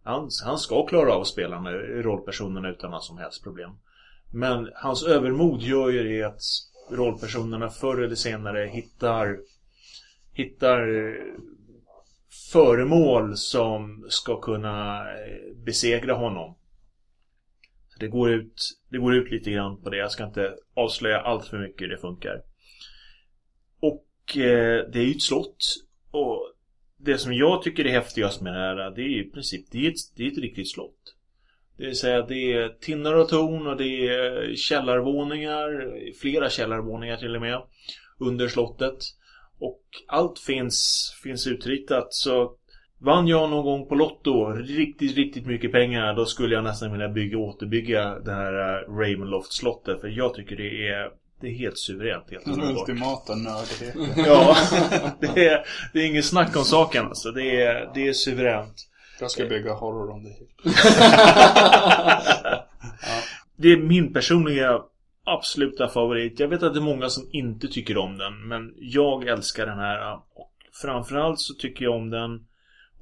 Han, 0.02 0.28
han 0.44 0.58
ska 0.58 0.86
klara 0.86 1.14
av 1.14 1.20
att 1.20 1.26
spela 1.26 1.60
med 1.60 2.04
rollpersonerna 2.04 2.68
utan 2.70 2.90
några 2.90 3.00
som 3.00 3.18
helst 3.18 3.42
problem. 3.42 3.70
Men 4.32 4.70
hans 4.74 5.04
övermod 5.04 5.62
gör 5.62 5.90
ju 5.90 6.02
det 6.02 6.22
att 6.22 6.40
rollpersonerna 6.90 7.68
förr 7.68 8.02
eller 8.02 8.14
senare 8.14 8.66
hittar 8.66 9.38
hittar 10.32 11.08
eh, 11.08 11.14
föremål 12.52 13.36
som 13.36 14.06
ska 14.08 14.40
kunna 14.40 15.00
eh, 15.00 15.56
besegra 15.64 16.14
honom. 16.14 16.54
Det 18.00 18.08
går 18.08 18.30
ut, 18.30 18.54
det 18.88 18.98
går 18.98 19.14
ut 19.14 19.30
lite 19.30 19.50
grann 19.50 19.82
på 19.82 19.90
det. 19.90 19.96
Jag 19.96 20.10
ska 20.10 20.24
inte 20.24 20.54
avslöja 20.74 21.20
allt 21.20 21.46
för 21.46 21.58
mycket 21.58 21.82
hur 21.82 21.88
det 21.88 21.98
funkar. 21.98 22.42
Och 23.80 24.36
eh, 24.36 24.90
det 24.92 24.98
är 24.98 25.04
ju 25.04 25.10
ett 25.10 25.22
slott. 25.22 25.56
Och 26.10 26.54
det 26.96 27.18
som 27.18 27.34
jag 27.34 27.62
tycker 27.62 27.84
är 27.86 27.90
häftigast 27.90 28.40
med 28.40 28.54
det 28.54 28.58
här, 28.58 28.90
det 28.90 29.02
är 29.02 29.20
i 29.20 29.30
princip, 29.30 29.66
det 29.70 29.86
är 29.86 29.90
ett, 29.90 30.16
det 30.16 30.26
är 30.26 30.32
ett 30.32 30.38
riktigt 30.38 30.70
slott. 30.70 31.14
Det 31.76 31.84
vill 31.84 31.98
säga 31.98 32.26
det 32.26 32.52
är 32.52 32.68
tinnar 32.68 33.14
och 33.14 33.28
torn 33.28 33.66
och 33.66 33.76
det 33.76 34.08
är 34.08 34.54
källarvåningar, 34.56 35.92
flera 36.20 36.50
källarvåningar 36.50 37.16
till 37.16 37.34
och 37.34 37.40
med, 37.40 37.62
under 38.18 38.48
slottet. 38.48 38.98
Och 39.58 39.82
allt 40.08 40.38
finns, 40.38 41.10
finns 41.22 41.46
utritat 41.46 42.14
så 42.14 42.56
Vann 43.04 43.28
jag 43.28 43.50
någon 43.50 43.64
gång 43.64 43.86
på 43.86 43.94
Lotto 43.94 44.46
riktigt, 44.52 45.16
riktigt 45.16 45.46
mycket 45.46 45.72
pengar 45.72 46.14
då 46.14 46.26
skulle 46.26 46.54
jag 46.54 46.64
nästan 46.64 46.92
vilja 46.92 47.08
bygga, 47.08 47.38
återbygga 47.38 48.18
det 48.18 48.32
här 48.32 48.52
eh, 48.52 48.90
Ravenloft-slottet. 48.90 50.00
För 50.00 50.08
jag 50.08 50.34
tycker 50.34 50.56
det 50.56 50.88
är, 50.88 51.10
det 51.40 51.46
är 51.46 51.52
helt 51.54 51.78
suveränt. 51.78 52.30
Helt 52.30 52.44
Den 52.44 52.54
underbart. 52.54 52.88
ultimata 52.88 53.34
nördigheten. 53.34 54.08
Ja, 54.26 54.56
det 55.20 55.46
är, 55.48 55.66
det 55.92 55.98
är 56.00 56.06
inget 56.06 56.24
snack 56.24 56.56
om 56.56 56.64
saken 56.64 57.06
alltså. 57.06 57.30
Det 57.30 57.62
är, 57.62 57.90
det 57.94 58.08
är 58.08 58.12
suveränt. 58.12 58.88
Jag 59.20 59.30
ska 59.30 59.46
bygga 59.46 59.72
horror 59.72 60.10
om 60.10 60.24
det 60.24 60.30
hit. 60.30 60.50
Det 63.56 63.72
är 63.72 63.76
min 63.76 64.12
personliga 64.12 64.80
absoluta 65.24 65.88
favorit. 65.88 66.40
Jag 66.40 66.48
vet 66.48 66.62
att 66.62 66.74
det 66.74 66.80
är 66.80 66.84
många 66.84 67.08
som 67.08 67.28
inte 67.32 67.68
tycker 67.68 67.98
om 67.98 68.18
den, 68.18 68.48
men 68.48 68.74
jag 68.78 69.28
älskar 69.28 69.66
den 69.66 69.78
här. 69.78 70.14
Och 70.14 70.52
framförallt 70.82 71.40
så 71.40 71.54
tycker 71.54 71.84
jag 71.84 71.94
om 71.94 72.10
den 72.10 72.46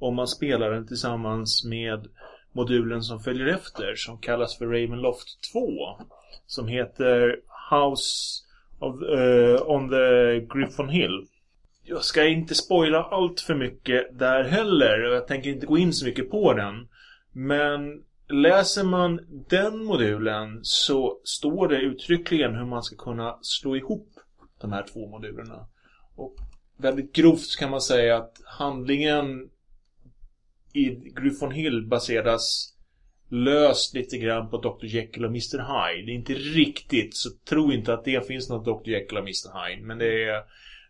om 0.03 0.15
man 0.15 0.27
spelar 0.27 0.71
den 0.71 0.87
tillsammans 0.87 1.65
med 1.65 2.07
modulen 2.51 3.01
som 3.01 3.19
följer 3.19 3.47
efter 3.47 3.95
som 3.95 4.17
kallas 4.17 4.57
för 4.57 4.65
Ravenloft 4.65 5.51
2. 5.53 5.59
Som 6.45 6.67
heter 6.67 7.39
House 7.71 8.43
of, 8.79 9.01
uh, 9.01 9.69
on 9.69 9.89
the 9.89 10.39
Griffon 10.39 10.89
Hill. 10.89 11.27
Jag 11.83 12.03
ska 12.03 12.27
inte 12.27 12.55
spoila 12.55 13.03
allt 13.03 13.41
för 13.41 13.55
mycket 13.55 14.19
där 14.19 14.43
heller 14.43 15.03
och 15.03 15.15
jag 15.15 15.27
tänker 15.27 15.49
inte 15.49 15.65
gå 15.65 15.77
in 15.77 15.93
så 15.93 16.05
mycket 16.05 16.31
på 16.31 16.53
den. 16.53 16.87
Men 17.31 18.03
läser 18.29 18.83
man 18.83 19.19
den 19.49 19.85
modulen 19.85 20.59
så 20.61 21.19
står 21.23 21.67
det 21.67 21.77
uttryckligen 21.77 22.55
hur 22.55 22.65
man 22.65 22.83
ska 22.83 22.95
kunna 22.95 23.37
slå 23.41 23.75
ihop 23.75 24.09
de 24.61 24.71
här 24.71 24.85
två 24.93 25.07
modulerna. 25.07 25.67
Och 26.15 26.35
väldigt 26.77 27.13
grovt 27.13 27.55
kan 27.59 27.71
man 27.71 27.81
säga 27.81 28.17
att 28.17 28.41
handlingen 28.45 29.49
i 30.73 31.11
Griffon 31.21 31.51
Hill 31.51 31.87
baseras 31.87 32.73
löst 33.29 33.95
lite 33.95 34.17
grann 34.17 34.49
på 34.49 34.57
Dr. 34.57 34.85
Jekyll 34.85 35.25
och 35.25 35.31
Mr. 35.31 35.57
Hyde. 35.57 36.05
Det 36.05 36.11
är 36.11 36.15
inte 36.15 36.33
riktigt, 36.33 37.15
så 37.15 37.29
tro 37.49 37.71
inte 37.71 37.93
att 37.93 38.05
det 38.05 38.27
finns 38.27 38.49
något 38.49 38.65
Dr. 38.65 38.89
Jekyll 38.89 39.17
och 39.17 39.23
Mr. 39.23 39.67
Hyde. 39.67 39.85
Men 39.85 39.97
det 39.97 40.23
är, 40.23 40.41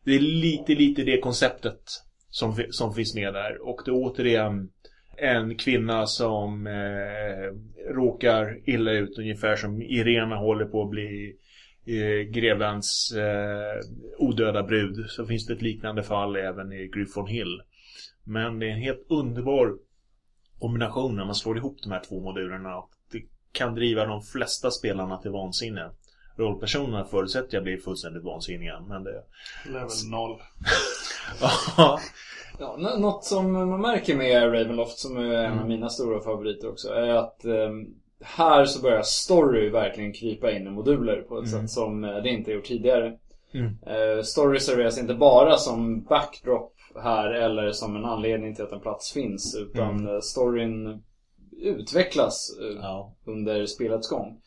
det 0.06 0.16
är 0.16 0.20
lite, 0.20 0.76
lite 0.76 1.04
det 1.04 1.20
konceptet 1.20 1.82
som, 2.30 2.56
som 2.70 2.94
finns 2.94 3.16
med 3.16 3.34
där. 3.34 3.68
Och 3.68 3.82
det 3.86 3.92
är 3.92 3.96
återigen 3.96 4.70
en 5.18 5.56
kvinna 5.58 6.06
som 6.06 6.68
eh, 6.68 7.94
råkar 7.94 8.70
illa 8.70 8.92
ut 8.92 9.18
ungefär 9.18 9.56
som 9.56 9.82
Irena 9.82 10.36
håller 10.36 10.66
på 10.66 10.84
att 10.84 10.90
bli 10.90 11.36
eh, 11.86 12.32
grevens 12.32 13.14
eh, 13.18 13.90
odöda 14.18 14.64
brud. 14.64 15.06
Så 15.10 15.26
finns 15.26 15.46
det 15.46 15.54
ett 15.54 15.62
liknande 15.62 16.04
fall 16.04 16.36
även 16.36 16.74
i 16.74 16.88
Griffon 16.88 17.28
Hill. 17.28 17.62
Men 18.24 18.60
det 18.60 18.66
är 18.66 18.72
en 18.72 18.82
helt 18.82 19.06
underbar 19.10 19.74
kombination 20.60 21.16
när 21.16 21.26
man 21.26 21.36
slår 21.36 21.58
ihop 21.58 21.78
de 21.84 21.92
här 21.92 22.02
två 22.10 22.20
modulerna. 22.20 22.84
Det 23.12 23.22
kan 23.52 23.76
driva 23.76 24.06
de 24.06 24.22
flesta 24.22 24.72
spelarna 24.72 25.18
till 25.18 25.32
vansinne. 25.32 25.92
Rollpersonerna 26.38 27.06
förutsätter 27.06 27.58
jag 27.58 27.64
blir 27.64 27.78
fullständigt 27.78 28.24
vansinniga, 28.24 28.80
men 28.88 29.04
det... 29.04 29.24
Level 29.66 29.90
0. 30.12 30.42
ja. 31.78 32.00
Ja, 32.60 32.78
något 32.98 33.24
som 33.24 33.52
man 33.52 33.82
märker 33.82 34.16
med 34.16 34.44
Ravenloft, 34.44 34.98
som 34.98 35.18
är 35.18 35.34
en 35.34 35.52
av 35.52 35.58
mm. 35.58 35.68
mina 35.68 35.90
stora 35.90 36.22
favoriter 36.22 36.70
också, 36.70 36.90
är 36.90 37.14
att 37.14 37.46
eh, 37.46 37.72
här 38.24 38.66
så 38.66 38.82
börjar 38.82 39.02
story 39.02 39.70
verkligen 39.70 40.14
krypa 40.14 40.52
in 40.52 40.68
i 40.68 40.70
moduler 40.70 41.22
på 41.22 41.40
ett 41.40 41.48
mm. 41.48 41.62
sätt 41.62 41.70
som 41.70 42.04
eh, 42.04 42.16
det 42.16 42.30
inte 42.30 42.52
gjort 42.52 42.66
tidigare. 42.66 43.18
Mm. 43.54 43.78
Eh, 43.86 44.24
story 44.24 44.60
serveras 44.60 44.98
inte 44.98 45.14
bara 45.14 45.58
som 45.58 46.04
backdrop 46.04 46.73
här 46.96 47.30
eller 47.32 47.72
som 47.72 47.96
en 47.96 48.06
anledning 48.06 48.56
till 48.56 48.64
att 48.64 48.72
en 48.72 48.80
plats 48.80 49.12
finns. 49.12 49.56
Utan 49.56 50.00
mm. 50.00 50.22
storyn 50.22 51.04
utvecklas 51.62 52.58
eh, 52.62 52.78
ja. 52.82 53.14
under 53.26 53.66
spelets 53.66 54.10
gång. 54.10 54.42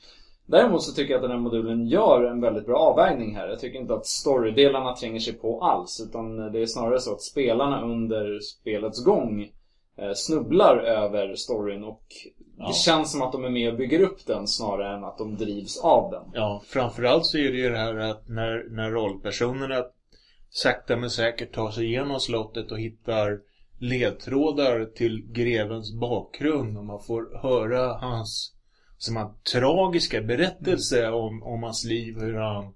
Däremot 0.46 0.82
så 0.82 0.92
tycker 0.92 1.12
jag 1.12 1.18
att 1.18 1.22
den 1.22 1.30
här 1.30 1.38
modulen 1.38 1.86
gör 1.86 2.24
en 2.24 2.40
väldigt 2.40 2.66
bra 2.66 2.78
avvägning 2.78 3.36
här. 3.36 3.48
Jag 3.48 3.60
tycker 3.60 3.78
inte 3.78 3.94
att 3.94 4.06
storydelarna 4.06 4.96
tränger 4.96 5.20
sig 5.20 5.32
på 5.32 5.60
alls. 5.60 6.06
Utan 6.08 6.52
det 6.52 6.62
är 6.62 6.66
snarare 6.66 7.00
så 7.00 7.12
att 7.12 7.22
spelarna 7.22 7.82
under 7.82 8.40
spelets 8.40 9.04
gång 9.04 9.50
eh, 9.96 10.12
snubblar 10.14 10.76
över 10.76 11.34
storyn 11.34 11.84
och 11.84 12.02
ja. 12.58 12.66
det 12.66 12.74
känns 12.74 13.12
som 13.12 13.22
att 13.22 13.32
de 13.32 13.44
är 13.44 13.50
med 13.50 13.72
och 13.72 13.78
bygger 13.78 14.00
upp 14.00 14.26
den 14.26 14.46
snarare 14.46 14.96
än 14.96 15.04
att 15.04 15.18
de 15.18 15.36
drivs 15.36 15.80
av 15.84 16.10
den. 16.10 16.24
Ja, 16.32 16.62
framförallt 16.66 17.26
så 17.26 17.38
är 17.38 17.52
det 17.52 17.58
ju 17.58 17.70
det 17.70 17.78
här 17.78 17.96
att 17.96 18.28
när, 18.28 18.66
när 18.70 18.90
rollpersonerna 18.90 19.84
sakta 20.50 20.96
men 20.96 21.10
säkert 21.10 21.54
tar 21.54 21.70
sig 21.70 21.84
igenom 21.86 22.20
slottet 22.20 22.72
och 22.72 22.80
hittar 22.80 23.38
ledtrådar 23.78 24.84
till 24.84 25.26
grevens 25.32 25.94
bakgrund 25.94 26.78
och 26.78 26.84
man 26.84 27.02
får 27.02 27.38
höra 27.42 27.98
hans 27.98 28.52
som 28.98 29.16
en 29.16 29.28
tragiska 29.52 30.22
berättelse 30.22 31.00
mm. 31.00 31.14
om, 31.14 31.42
om 31.42 31.62
hans 31.62 31.84
liv, 31.84 32.14
hur 32.20 32.34
han 32.34 32.74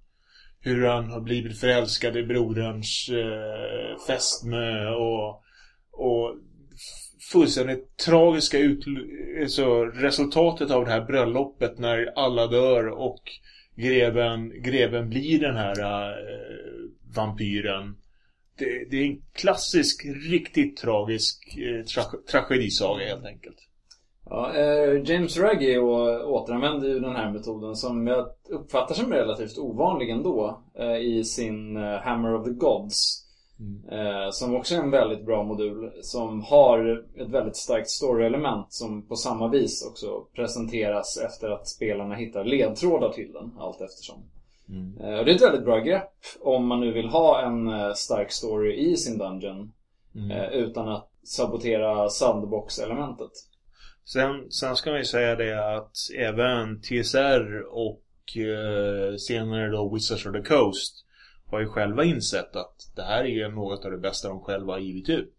hur 0.62 0.86
han 0.86 1.10
har 1.10 1.20
blivit 1.20 1.60
förälskad 1.60 2.16
i 2.16 2.22
broderns 2.22 3.10
eh, 3.12 4.06
fästmö 4.06 4.88
och, 4.88 5.42
och 5.92 6.34
fullständigt 7.32 7.96
tragiska 7.96 8.58
ut, 8.58 8.84
alltså 9.42 9.84
resultatet 9.84 10.70
av 10.70 10.84
det 10.84 10.90
här 10.90 11.00
bröllopet 11.04 11.78
när 11.78 12.12
alla 12.16 12.46
dör 12.46 12.88
och 12.88 13.22
greven, 13.76 14.62
greven 14.62 15.08
blir 15.08 15.40
den 15.40 15.56
här 15.56 15.80
eh, 15.80 16.16
vampyren. 17.16 17.96
Det, 18.58 18.90
det, 18.90 18.96
är 18.96 19.06
en 19.06 19.22
klassisk, 19.32 20.06
riktigt 20.30 20.76
tragisk 20.76 21.58
eh, 21.58 21.84
tra 21.84 22.02
tragedisaga 22.30 23.06
helt 23.06 23.26
enkelt. 23.26 23.56
Ja, 24.30 24.54
eh, 24.54 25.02
James 25.04 25.38
Raggy 25.38 25.78
återanvänder 25.78 26.88
ju 26.88 27.00
den 27.00 27.16
här 27.16 27.32
metoden 27.32 27.76
som 27.76 28.06
jag 28.06 28.26
uppfattar 28.50 28.94
som 28.94 29.12
relativt 29.12 29.58
ovanlig 29.58 30.10
ändå 30.10 30.62
eh, 30.78 30.96
i 30.96 31.24
sin 31.24 31.76
eh, 31.76 31.82
Hammer 31.82 32.34
of 32.34 32.44
the 32.44 32.50
Gods. 32.50 33.26
Mm. 33.60 33.88
Eh, 33.88 34.30
som 34.30 34.54
också 34.54 34.74
är 34.74 34.78
en 34.78 34.90
väldigt 34.90 35.26
bra 35.26 35.42
modul 35.42 35.92
som 36.02 36.42
har 36.42 37.04
ett 37.20 37.28
väldigt 37.28 37.56
starkt 37.56 37.90
story-element 37.90 38.66
som 38.68 39.08
på 39.08 39.16
samma 39.16 39.48
vis 39.48 39.86
också 39.90 40.26
presenteras 40.34 41.18
efter 41.26 41.50
att 41.50 41.68
spelarna 41.68 42.14
hittar 42.14 42.44
ledtrådar 42.44 43.12
till 43.12 43.32
den 43.32 43.52
allt 43.58 43.80
eftersom. 43.80 44.22
Mm. 44.70 44.96
Eh, 45.00 45.24
det 45.24 45.30
är 45.30 45.34
ett 45.34 45.42
väldigt 45.42 45.64
bra 45.64 45.78
grepp 45.78 46.12
om 46.40 46.66
man 46.66 46.80
nu 46.80 46.92
vill 46.92 47.08
ha 47.08 47.42
en 47.42 47.68
eh, 47.68 47.92
stark 47.92 48.32
story 48.32 48.74
i 48.74 48.96
sin 48.96 49.18
Dungeon. 49.18 49.72
Mm. 50.14 50.30
Eh, 50.30 50.48
utan 50.48 50.88
att 50.88 51.10
sabotera 51.24 52.08
sandbox-elementet. 52.08 53.30
Sen, 54.04 54.50
sen 54.50 54.76
ska 54.76 54.90
man 54.90 54.98
ju 54.98 55.04
säga 55.04 55.36
det 55.36 55.76
att 55.76 55.96
även 56.18 56.80
TSR 56.80 57.62
och 57.70 58.02
senare 59.18 59.68
då 59.68 59.94
Wizards 59.94 60.26
of 60.26 60.32
the 60.32 60.42
Coast 60.42 61.04
har 61.46 61.60
ju 61.60 61.66
själva 61.66 62.04
insett 62.04 62.56
att 62.56 62.92
det 62.96 63.02
här 63.02 63.24
är 63.24 63.48
något 63.48 63.84
av 63.84 63.90
det 63.90 63.98
bästa 63.98 64.28
de 64.28 64.40
själva 64.40 64.72
har 64.72 64.80
givit 64.80 65.08
ut. 65.08 65.34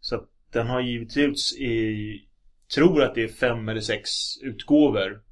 Så 0.00 0.16
att 0.16 0.28
den 0.52 0.66
har 0.66 0.80
givits 0.80 1.16
ut 1.16 1.36
i, 1.58 2.12
tror 2.74 3.02
att 3.02 3.14
det 3.14 3.24
är 3.24 3.28
fem 3.28 3.68
eller 3.68 3.80
sex 3.80 4.10
utgåvor 4.42 5.22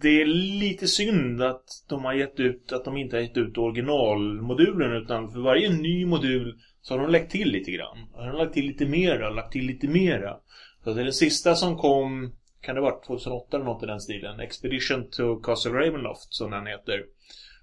det 0.00 0.20
är 0.22 0.26
lite 0.60 0.86
synd 0.86 1.42
att 1.42 1.64
de 1.88 2.04
har 2.04 2.14
gett 2.14 2.40
ut 2.40 2.72
att 2.72 2.84
de 2.84 2.96
inte 2.96 3.16
har 3.16 3.22
gett 3.22 3.36
ut 3.36 3.58
originalmodulen 3.58 4.92
utan 4.92 5.32
för 5.32 5.40
varje 5.40 5.72
ny 5.72 6.06
modul 6.06 6.58
så 6.80 6.94
har 6.94 7.02
de 7.02 7.10
lagt 7.10 7.30
till 7.30 7.48
lite 7.48 7.70
grann. 7.70 7.98
De 8.12 8.18
har 8.18 8.32
lagt 8.32 8.54
till 8.54 8.66
lite 8.66 8.86
mera, 8.86 9.30
lagt 9.30 9.52
till 9.52 9.66
lite 9.66 9.88
mera. 9.88 10.36
Så 10.84 10.92
det 10.92 11.00
är 11.00 11.04
den 11.04 11.12
sista 11.12 11.54
som 11.54 11.76
kom, 11.76 12.32
kan 12.60 12.74
det 12.74 12.80
varit 12.80 13.06
2008 13.06 13.56
eller 13.56 13.64
något 13.66 13.82
i 13.82 13.86
den 13.86 14.00
stilen? 14.00 14.40
Expedition 14.40 15.10
to 15.10 15.40
Castle 15.40 15.72
Ravenloft 15.72 16.34
som 16.34 16.50
den 16.50 16.66
heter. 16.66 17.04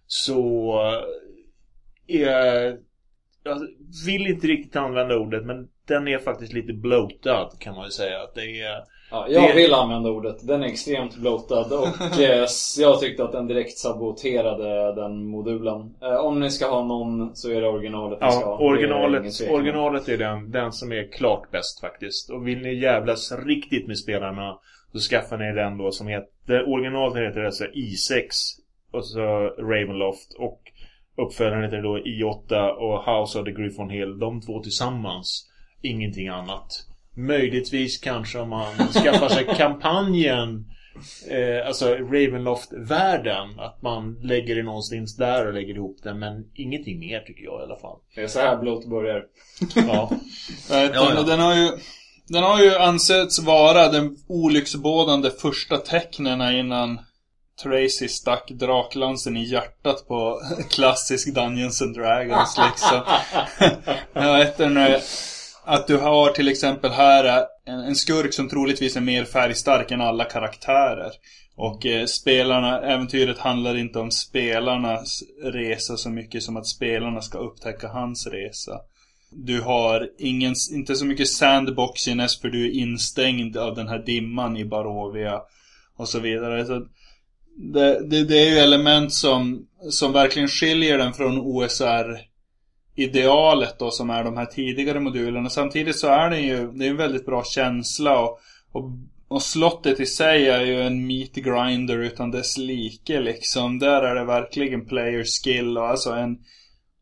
Så 0.08 0.74
eh, 2.08 2.22
är 2.22 2.78
jag 3.44 3.60
vill 4.06 4.28
inte 4.28 4.48
riktigt 4.48 4.76
använda 4.76 5.16
ordet 5.18 5.46
men 5.46 5.68
den 5.88 6.08
är 6.08 6.18
faktiskt 6.18 6.54
lite 6.54 6.74
bloatad 6.74 7.50
kan 7.60 7.76
man 7.76 7.86
ju 7.86 7.92
säga. 7.92 8.22
Att 8.22 8.36
det 8.36 8.62
är 8.62 8.84
Ja, 9.14 9.26
jag 9.30 9.50
det... 9.50 9.56
vill 9.56 9.74
använda 9.74 10.10
ordet. 10.10 10.48
Den 10.48 10.64
är 10.64 10.68
extremt 10.68 11.16
bloatad 11.16 11.74
och 11.74 11.88
eh, 12.20 12.46
jag 12.78 13.00
tyckte 13.00 13.24
att 13.24 13.32
den 13.32 13.48
direkt 13.48 13.78
saboterade 13.78 14.96
den 14.96 15.26
modulen. 15.26 15.96
Eh, 16.02 16.16
om 16.16 16.40
ni 16.40 16.50
ska 16.50 16.70
ha 16.70 16.84
någon 16.84 17.36
så 17.36 17.52
är 17.52 17.62
det 17.62 17.68
originalet 17.68 18.22
ni 18.22 18.32
ska 18.32 18.46
ha. 18.46 18.58
Originalet, 18.58 19.42
är 19.42 19.54
originalet 19.54 20.10
är 20.10 20.18
den, 20.18 20.52
den 20.52 20.72
som 20.72 20.92
är 20.92 21.12
klart 21.12 21.52
bäst 21.52 21.82
faktiskt. 21.82 22.30
Och 22.30 22.48
vill 22.48 22.62
ni 22.62 22.74
jävlas 22.76 23.32
riktigt 23.46 23.88
med 23.88 23.98
spelarna 23.98 24.58
så 24.92 25.00
skaffar 25.00 25.38
ni 25.38 25.54
den 25.54 25.78
då 25.78 25.92
som 25.92 26.08
heter... 26.08 26.70
Originalet 26.70 27.28
heter 27.28 27.44
alltså 27.44 27.64
I6 27.64 28.30
och 28.92 29.06
så 29.06 29.20
Ravenloft 29.60 30.34
och 30.40 30.62
uppföljaren 31.18 31.64
heter 31.64 31.82
då 31.82 31.98
I8 31.98 32.70
och 32.70 33.06
House 33.06 33.40
of 33.40 33.46
the 33.46 33.52
Griffon 33.52 33.90
Hill. 33.90 34.20
De 34.20 34.42
två 34.42 34.64
tillsammans. 34.64 35.50
Ingenting 35.82 36.28
annat. 36.28 36.88
Möjligtvis 37.16 37.98
kanske 37.98 38.40
om 38.40 38.50
man 38.50 38.76
skaffar 38.94 39.30
sig 39.30 39.46
kampanjen 39.58 40.66
eh, 41.30 41.68
Alltså 41.68 41.96
Ravenloft-världen 41.96 43.60
Att 43.60 43.82
man 43.82 44.20
lägger 44.22 44.56
det 44.56 44.64
någonstans 44.64 45.16
där 45.16 45.48
och 45.48 45.54
lägger 45.54 45.76
ihop 45.76 45.98
den 46.04 46.20
Men 46.20 46.46
ingenting 46.56 47.00
mer 47.00 47.20
tycker 47.20 47.44
jag 47.44 47.62
i 47.62 47.64
alla 47.64 47.80
fall 47.80 47.98
Det 48.16 48.22
är 48.22 48.28
så 48.28 48.40
här 48.40 48.58
blått 48.58 48.86
börjar 48.86 49.26
Ja, 49.76 50.10
den, 50.70 50.92
ja, 50.94 51.14
ja. 51.16 51.24
den 51.24 51.40
har 51.40 51.56
ju 51.56 51.70
Den 52.28 52.44
har 52.44 52.64
ju 52.64 52.76
ansetts 52.76 53.40
vara 53.40 53.92
den 53.92 54.18
olycksbådande 54.28 55.30
första 55.30 55.78
tecknen 55.78 56.56
innan 56.56 57.00
Tracy 57.64 58.08
stack 58.08 58.52
draklansen 58.52 59.38
i 59.38 59.44
hjärtat 59.44 60.08
på 60.08 60.42
klassisk 60.70 61.34
Dungeons 61.34 61.82
and 61.82 61.96
Dragons 61.96 62.58
liksom. 62.58 63.02
jag 64.14 64.38
vet 64.38 64.60
inte, 64.60 65.02
att 65.64 65.88
du 65.88 65.98
har 65.98 66.30
till 66.30 66.48
exempel 66.48 66.92
här 66.92 67.46
en, 67.66 67.80
en 67.80 67.96
skurk 67.96 68.34
som 68.34 68.50
troligtvis 68.50 68.96
är 68.96 69.02
mer 69.02 69.26
färgstark 69.26 69.92
än 69.92 70.02
alla 70.02 70.26
karaktärer. 70.26 71.12
Och 71.56 71.86
eh, 71.86 72.06
spelarna, 72.06 72.82
äventyret 72.82 73.38
handlar 73.38 73.78
inte 73.78 74.00
om 74.00 74.12
spelarnas 74.12 75.24
resa 75.44 75.98
så 75.98 76.10
mycket 76.10 76.44
som 76.44 76.58
att 76.58 76.68
spelarna 76.68 77.22
ska 77.22 77.38
upptäcka 77.38 77.88
hans 77.88 78.28
resa. 78.28 78.80
Du 79.30 79.62
har 79.62 80.10
ingen, 80.18 80.56
inte 80.72 80.96
så 80.96 81.06
mycket 81.06 81.28
sandboxiness 81.28 82.42
för 82.42 82.50
du 82.50 82.66
är 82.66 82.72
instängd 82.72 83.58
av 83.58 83.76
den 83.76 83.88
här 83.88 84.00
dimman 84.00 84.58
i 84.58 84.66
Barovia. 84.66 85.42
Och 85.96 86.10
så 86.10 86.20
vidare. 86.20 86.66
Så 86.66 86.86
det, 87.56 88.10
det, 88.10 88.24
det 88.24 88.48
är 88.48 88.50
ju 88.50 88.58
element 88.58 89.14
som, 89.14 89.68
som 89.90 90.14
verkligen 90.14 90.48
skiljer 90.48 90.98
den 90.98 91.14
från 91.14 91.38
OSR 91.38 92.34
idealet 92.96 93.80
då 93.80 93.92
som 93.92 94.10
är 94.10 94.24
de 94.24 94.38
här 94.38 94.46
tidigare 94.46 95.00
modulerna. 95.00 95.50
Samtidigt 95.50 96.00
så 96.00 96.08
är 96.08 96.30
den 96.30 96.44
ju, 96.44 96.72
det 96.72 96.86
är 96.86 96.90
en 96.90 96.98
väldigt 96.98 97.26
bra 97.26 97.44
känsla 97.44 98.20
och, 98.20 98.40
och, 98.72 98.84
och 99.28 99.42
slottet 99.42 100.00
i 100.00 100.06
sig 100.06 100.50
är 100.50 100.62
ju 100.62 100.82
en 100.82 101.08
meat 101.08 101.34
grinder 101.34 101.98
utan 101.98 102.32
dess 102.32 102.58
like 102.58 103.20
liksom. 103.20 103.80
Där 103.80 104.02
är 104.02 104.16
det 104.16 104.26
verkligen 104.26 104.86
player 104.86 105.24
skill 105.24 105.78
och 105.78 105.88
alltså 105.88 106.12
en 106.12 106.38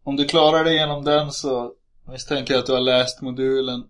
Om 0.04 0.16
du 0.16 0.26
klarar 0.26 0.64
dig 0.64 0.76
genom 0.76 1.04
den 1.04 1.32
så 1.32 1.72
misstänker 2.12 2.54
jag 2.54 2.60
att 2.60 2.66
du 2.66 2.74
har 2.74 2.80
läst 2.80 3.22
modulen. 3.22 3.84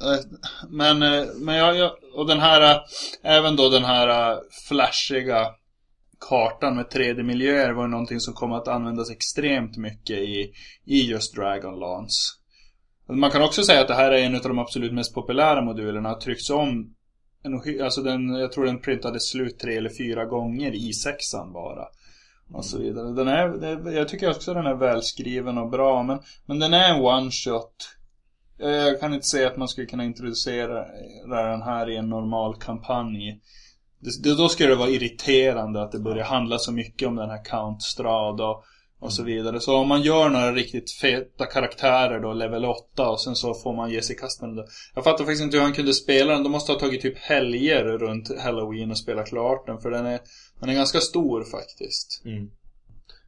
Eh, 0.00 0.38
men, 0.68 1.02
eh, 1.02 1.24
men 1.34 1.54
jag, 1.54 1.76
jag 1.76 1.90
och 2.14 2.26
den 2.26 2.40
här, 2.40 2.60
eh, 2.60 2.80
även 3.22 3.56
då 3.56 3.68
den 3.68 3.84
här 3.84 4.38
flashiga 4.68 5.46
kartan 6.28 6.76
med 6.76 6.86
3D-miljöer 6.86 7.72
var 7.72 7.88
någonting 7.88 8.20
som 8.20 8.34
kom 8.34 8.52
att 8.52 8.68
användas 8.68 9.10
extremt 9.10 9.76
mycket 9.76 10.18
i, 10.18 10.52
i 10.84 11.10
just 11.10 11.34
Dragonlance. 11.34 12.18
Man 13.08 13.30
kan 13.30 13.42
också 13.42 13.62
säga 13.62 13.80
att 13.80 13.88
det 13.88 13.94
här 13.94 14.10
är 14.10 14.18
en 14.18 14.34
av 14.34 14.42
de 14.42 14.58
absolut 14.58 14.92
mest 14.92 15.14
populära 15.14 15.62
modulerna. 15.62 16.08
Har 16.08 16.20
tryckts 16.20 16.50
om, 16.50 16.94
alltså 17.82 18.02
den, 18.02 18.28
jag 18.28 18.52
tror 18.52 18.64
den 18.64 18.80
printades 18.80 19.28
slut 19.30 19.58
tre 19.58 19.76
eller 19.76 19.90
fyra 19.98 20.24
gånger 20.24 20.74
i 20.74 20.92
sexan 20.92 21.52
bara. 21.52 21.86
Och 22.52 22.64
så 22.64 22.78
vidare. 22.78 23.12
Den 23.12 23.28
är, 23.28 23.90
jag 23.92 24.08
tycker 24.08 24.30
också 24.30 24.54
den 24.54 24.66
är 24.66 24.74
välskriven 24.74 25.58
och 25.58 25.70
bra 25.70 26.02
men, 26.02 26.18
men 26.46 26.58
den 26.58 26.74
är 26.74 26.94
en 26.94 27.00
one 27.00 27.30
shot. 27.30 27.96
Jag 28.58 29.00
kan 29.00 29.14
inte 29.14 29.26
säga 29.26 29.46
att 29.46 29.56
man 29.56 29.68
skulle 29.68 29.86
kunna 29.86 30.04
introducera 30.04 30.84
den 31.26 31.62
här 31.62 31.90
i 31.90 31.96
en 31.96 32.08
normal 32.08 32.56
kampanj 32.56 33.40
det, 34.22 34.34
då 34.34 34.48
skulle 34.48 34.68
det 34.68 34.76
vara 34.76 34.90
irriterande 34.90 35.82
att 35.82 35.92
det 35.92 35.98
börjar 35.98 36.24
handla 36.24 36.58
så 36.58 36.72
mycket 36.72 37.08
om 37.08 37.16
den 37.16 37.30
här 37.30 37.44
Count 37.44 37.82
Strada 37.82 38.46
och, 38.46 38.64
och 38.98 39.12
så 39.12 39.22
vidare. 39.22 39.60
Så 39.60 39.76
om 39.76 39.88
man 39.88 40.02
gör 40.02 40.28
några 40.28 40.52
riktigt 40.52 40.92
feta 40.92 41.46
karaktärer 41.46 42.20
då, 42.20 42.32
level 42.32 42.64
8 42.64 43.08
och 43.08 43.20
sen 43.20 43.36
så 43.36 43.54
får 43.54 43.76
man 43.76 43.90
ge 43.90 44.02
sig 44.02 44.16
i 44.16 44.18
kast 44.18 44.40
med 44.40 44.50
den. 44.50 44.66
Jag 44.94 45.04
fattar 45.04 45.24
faktiskt 45.24 45.42
inte 45.42 45.56
hur 45.56 45.64
han 45.64 45.72
kunde 45.72 45.92
spela 45.92 46.32
den. 46.32 46.42
De 46.42 46.52
måste 46.52 46.72
ha 46.72 46.78
tagit 46.78 47.02
typ 47.02 47.18
helger 47.18 47.84
runt 47.84 48.40
Halloween 48.40 48.90
och 48.90 48.98
spela 48.98 49.22
klart 49.22 49.66
den. 49.66 49.80
För 49.80 49.90
den 49.90 50.06
är, 50.06 50.20
den 50.60 50.68
är 50.68 50.74
ganska 50.74 51.00
stor 51.00 51.44
faktiskt. 51.44 52.22
Mm. 52.24 52.50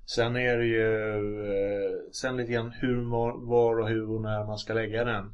Sen 0.07 0.37
är 0.37 0.57
det 0.57 0.67
ju 0.67 1.07
eh, 1.47 1.91
Sen 2.13 2.37
lite 2.37 2.53
grann 2.53 2.71
hur, 2.71 3.11
var 3.49 3.81
och 3.81 3.89
hur 3.89 4.11
och 4.11 4.23
när 4.23 4.47
man 4.47 4.59
ska 4.59 4.75
lägga 4.75 5.05
den. 5.05 5.25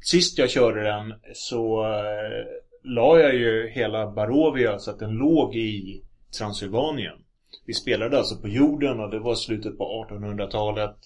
Sist 0.00 0.38
jag 0.38 0.50
körde 0.50 0.82
den 0.82 1.14
så 1.34 1.84
eh, 1.84 2.69
la 2.82 3.20
jag 3.20 3.34
ju 3.34 3.68
hela 3.68 4.10
Barovia 4.10 4.78
så 4.78 4.90
att 4.90 4.98
den 4.98 5.10
låg 5.10 5.56
i 5.56 6.02
Transylvanien. 6.38 7.18
Vi 7.66 7.74
spelade 7.74 8.18
alltså 8.18 8.36
på 8.36 8.48
jorden 8.48 9.00
och 9.00 9.10
det 9.10 9.18
var 9.18 9.34
slutet 9.34 9.78
på 9.78 10.06
1800-talet. 10.10 10.96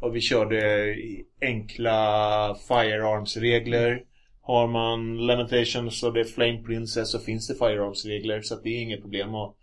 Och 0.00 0.16
vi 0.16 0.20
körde 0.20 0.94
enkla 1.40 2.56
firearms-regler. 2.68 4.02
Har 4.42 4.66
man 4.66 5.26
Lamentations 5.26 6.02
och 6.02 6.12
det 6.12 6.20
är 6.20 6.24
Flame 6.24 6.62
Princess 6.62 7.10
så 7.10 7.18
finns 7.18 7.48
det 7.48 7.54
firearms-regler 7.54 8.42
så 8.42 8.54
att 8.54 8.62
det 8.62 8.68
är 8.68 8.82
inget 8.82 9.00
problem 9.00 9.34
att 9.34 9.54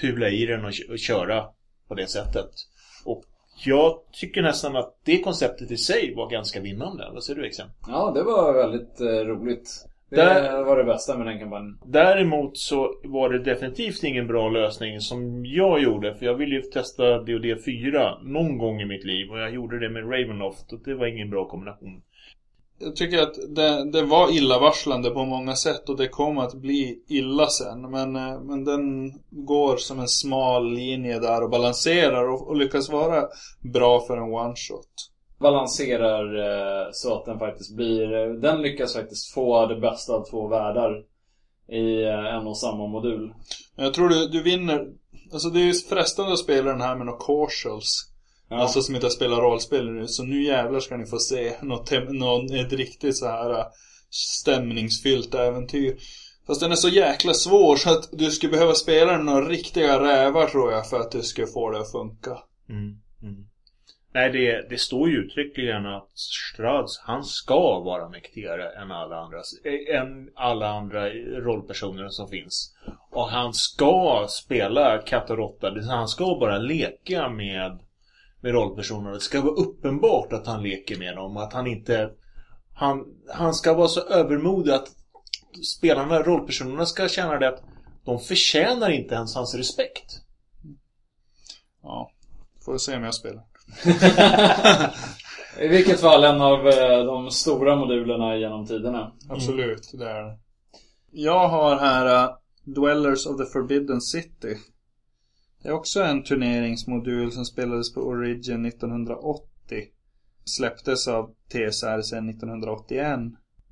pula 0.00 0.30
i 0.30 0.46
den 0.46 0.64
och, 0.64 0.72
och 0.90 0.98
köra 0.98 1.44
på 1.88 1.94
det 1.94 2.06
sättet. 2.06 2.50
Och 3.04 3.24
jag 3.64 3.98
tycker 4.12 4.42
nästan 4.42 4.76
att 4.76 4.94
det 5.04 5.22
konceptet 5.22 5.70
i 5.70 5.76
sig 5.76 6.14
var 6.14 6.30
ganska 6.30 6.60
vinnande. 6.60 7.10
Vad 7.12 7.24
säger 7.24 7.40
du 7.40 7.46
Exem? 7.46 7.68
Ja, 7.86 8.12
det 8.14 8.22
var 8.22 8.52
väldigt 8.52 9.00
eh, 9.00 9.06
roligt. 9.06 9.86
Det 10.10 10.16
där, 10.16 10.64
var 10.64 10.76
det 10.76 10.84
bästa 10.84 11.18
med 11.18 11.26
den 11.26 11.38
kampanjen. 11.38 11.78
Däremot 11.84 12.58
så 12.58 12.94
var 13.04 13.30
det 13.30 13.38
definitivt 13.38 14.04
ingen 14.04 14.26
bra 14.26 14.48
lösning 14.48 15.00
som 15.00 15.46
jag 15.46 15.82
gjorde. 15.82 16.14
För 16.14 16.26
jag 16.26 16.34
ville 16.34 16.54
ju 16.54 16.62
testa 16.62 17.18
DoD 17.18 17.64
4 17.64 18.18
någon 18.22 18.58
gång 18.58 18.80
i 18.80 18.84
mitt 18.84 19.04
liv. 19.04 19.30
Och 19.30 19.38
jag 19.38 19.54
gjorde 19.54 19.78
det 19.78 19.88
med 19.88 20.02
Ravenloft 20.02 20.72
och 20.72 20.80
det 20.84 20.94
var 20.94 21.06
ingen 21.06 21.30
bra 21.30 21.48
kombination. 21.48 22.02
Jag 22.78 22.96
tycker 22.96 23.22
att 23.22 23.34
det, 23.48 23.90
det 23.90 24.02
var 24.02 24.36
illavarslande 24.36 25.10
på 25.10 25.24
många 25.24 25.54
sätt 25.54 25.88
och 25.88 25.96
det 25.96 26.08
kom 26.08 26.38
att 26.38 26.54
bli 26.54 27.02
illa 27.08 27.46
sen. 27.46 27.90
Men, 27.90 28.16
eh, 28.16 28.40
men 28.40 28.64
den 28.64 29.12
går 29.30 29.76
som 29.76 30.00
en 30.00 30.08
smal 30.08 30.72
linje 30.72 31.18
där 31.18 31.42
och 31.42 31.50
balanserar 31.50 32.28
och, 32.28 32.48
och 32.48 32.56
lyckas 32.56 32.88
vara 32.88 33.24
bra 33.60 34.00
för 34.00 34.16
en 34.16 34.32
one-shot 34.32 35.15
balanserar 35.38 36.38
eh, 36.38 36.88
så 36.92 37.18
att 37.18 37.24
den 37.24 37.38
faktiskt 37.38 37.76
blir... 37.76 38.14
Eh, 38.14 38.32
den 38.32 38.62
lyckas 38.62 38.94
faktiskt 38.94 39.34
få 39.34 39.66
det 39.66 39.80
bästa 39.80 40.12
av 40.12 40.30
två 40.30 40.48
världar 40.48 41.04
i 41.68 42.02
eh, 42.02 42.34
en 42.34 42.46
och 42.46 42.58
samma 42.58 42.86
modul. 42.86 43.34
Jag 43.76 43.94
tror 43.94 44.08
du, 44.08 44.28
du 44.28 44.42
vinner... 44.42 44.86
Alltså 45.32 45.48
det 45.48 45.60
är 45.60 45.64
ju 45.64 45.72
frestande 45.72 46.32
att 46.32 46.38
spela 46.38 46.70
den 46.70 46.80
här 46.80 46.96
med 46.96 47.06
några 47.06 47.18
cautions. 47.18 48.12
Ja. 48.48 48.56
Alltså 48.56 48.82
som 48.82 48.94
inte 48.94 49.06
har 49.06 49.10
spelat 49.10 49.38
rollspel 49.38 49.90
nu. 49.90 50.06
Så 50.06 50.22
nu 50.22 50.42
jävlar 50.42 50.80
ska 50.80 50.96
ni 50.96 51.06
få 51.06 51.18
se 51.18 51.52
något, 51.62 51.90
något, 52.08 52.50
ett 52.50 52.72
riktigt 52.72 53.16
så 53.16 53.26
här 53.26 53.64
stämningsfyllt 54.10 55.34
äventyr. 55.34 55.96
Fast 56.46 56.60
den 56.60 56.72
är 56.72 56.76
så 56.76 56.88
jäkla 56.88 57.34
svår 57.34 57.76
så 57.76 57.90
att 57.90 58.08
du 58.12 58.30
skulle 58.30 58.52
behöva 58.52 58.74
spela 58.74 59.12
den 59.12 59.26
några 59.26 59.48
riktiga 59.48 60.02
rävar 60.02 60.46
tror 60.46 60.72
jag 60.72 60.88
för 60.88 61.00
att 61.00 61.10
du 61.10 61.22
ska 61.22 61.46
få 61.46 61.70
det 61.70 61.80
att 61.80 61.92
funka. 61.92 62.38
Mm, 62.68 62.98
mm. 63.22 63.46
Nej, 64.16 64.30
det, 64.30 64.68
det 64.68 64.78
står 64.78 65.08
ju 65.08 65.16
uttryckligen 65.16 65.86
att 65.86 66.08
Strads, 66.14 66.98
han 66.98 67.24
ska 67.24 67.80
vara 67.80 68.08
mäktigare 68.08 68.70
än 68.70 68.92
alla 68.92 69.16
andra, 69.16 69.38
eh, 69.64 70.00
än 70.00 70.30
alla 70.34 70.68
andra 70.68 71.10
rollpersoner 71.40 72.08
som 72.08 72.28
finns. 72.28 72.74
Och 73.10 73.28
han 73.28 73.54
ska 73.54 74.26
spela 74.30 74.98
katt 74.98 75.30
och 75.30 75.36
råtta. 75.36 75.80
Han 75.88 76.08
ska 76.08 76.24
bara 76.24 76.58
leka 76.58 77.28
med, 77.28 77.78
med 78.40 78.52
rollpersoner. 78.52 79.12
Det 79.12 79.20
ska 79.20 79.40
vara 79.40 79.54
uppenbart 79.54 80.32
att 80.32 80.46
han 80.46 80.62
leker 80.62 80.98
med 80.98 81.16
dem. 81.16 81.36
Att 81.36 81.52
han 81.52 81.66
inte... 81.66 82.10
Han, 82.74 83.04
han 83.34 83.54
ska 83.54 83.74
vara 83.74 83.88
så 83.88 84.00
övermodig 84.00 84.72
att 84.72 84.88
spelarna, 85.76 86.22
rollpersonerna 86.22 86.86
ska 86.86 87.08
känna 87.08 87.38
det 87.38 87.48
att 87.48 87.62
de 88.04 88.18
förtjänar 88.18 88.90
inte 88.90 89.14
ens 89.14 89.34
hans 89.34 89.54
respekt. 89.54 90.20
Ja, 91.82 92.10
får 92.64 92.72
vi 92.72 92.78
se 92.78 92.96
om 92.96 93.04
jag 93.04 93.14
spelar. 93.14 93.55
I 95.60 95.68
vilket 95.68 96.00
fall 96.00 96.24
en 96.24 96.40
av 96.40 96.68
eh, 96.68 97.04
de 97.04 97.30
stora 97.30 97.76
modulerna 97.76 98.36
genom 98.36 98.66
tiderna. 98.66 99.00
Mm. 99.00 99.12
Absolut, 99.28 99.90
det 99.92 100.08
är 100.08 100.22
det. 100.22 100.38
Jag 101.10 101.48
har 101.48 101.76
här 101.76 102.24
uh, 102.24 102.34
Dwellers 102.64 103.26
of 103.26 103.36
the 103.36 103.44
Forbidden 103.44 104.00
City. 104.00 104.56
Det 105.62 105.68
är 105.68 105.72
också 105.72 106.02
en 106.02 106.22
turneringsmodul 106.22 107.32
som 107.32 107.44
spelades 107.44 107.94
på 107.94 108.00
Origin 108.00 108.66
1980. 108.66 109.42
Släpptes 110.44 111.08
av 111.08 111.30
TSR 111.48 112.02
sedan 112.02 112.28
1981. 112.28 113.20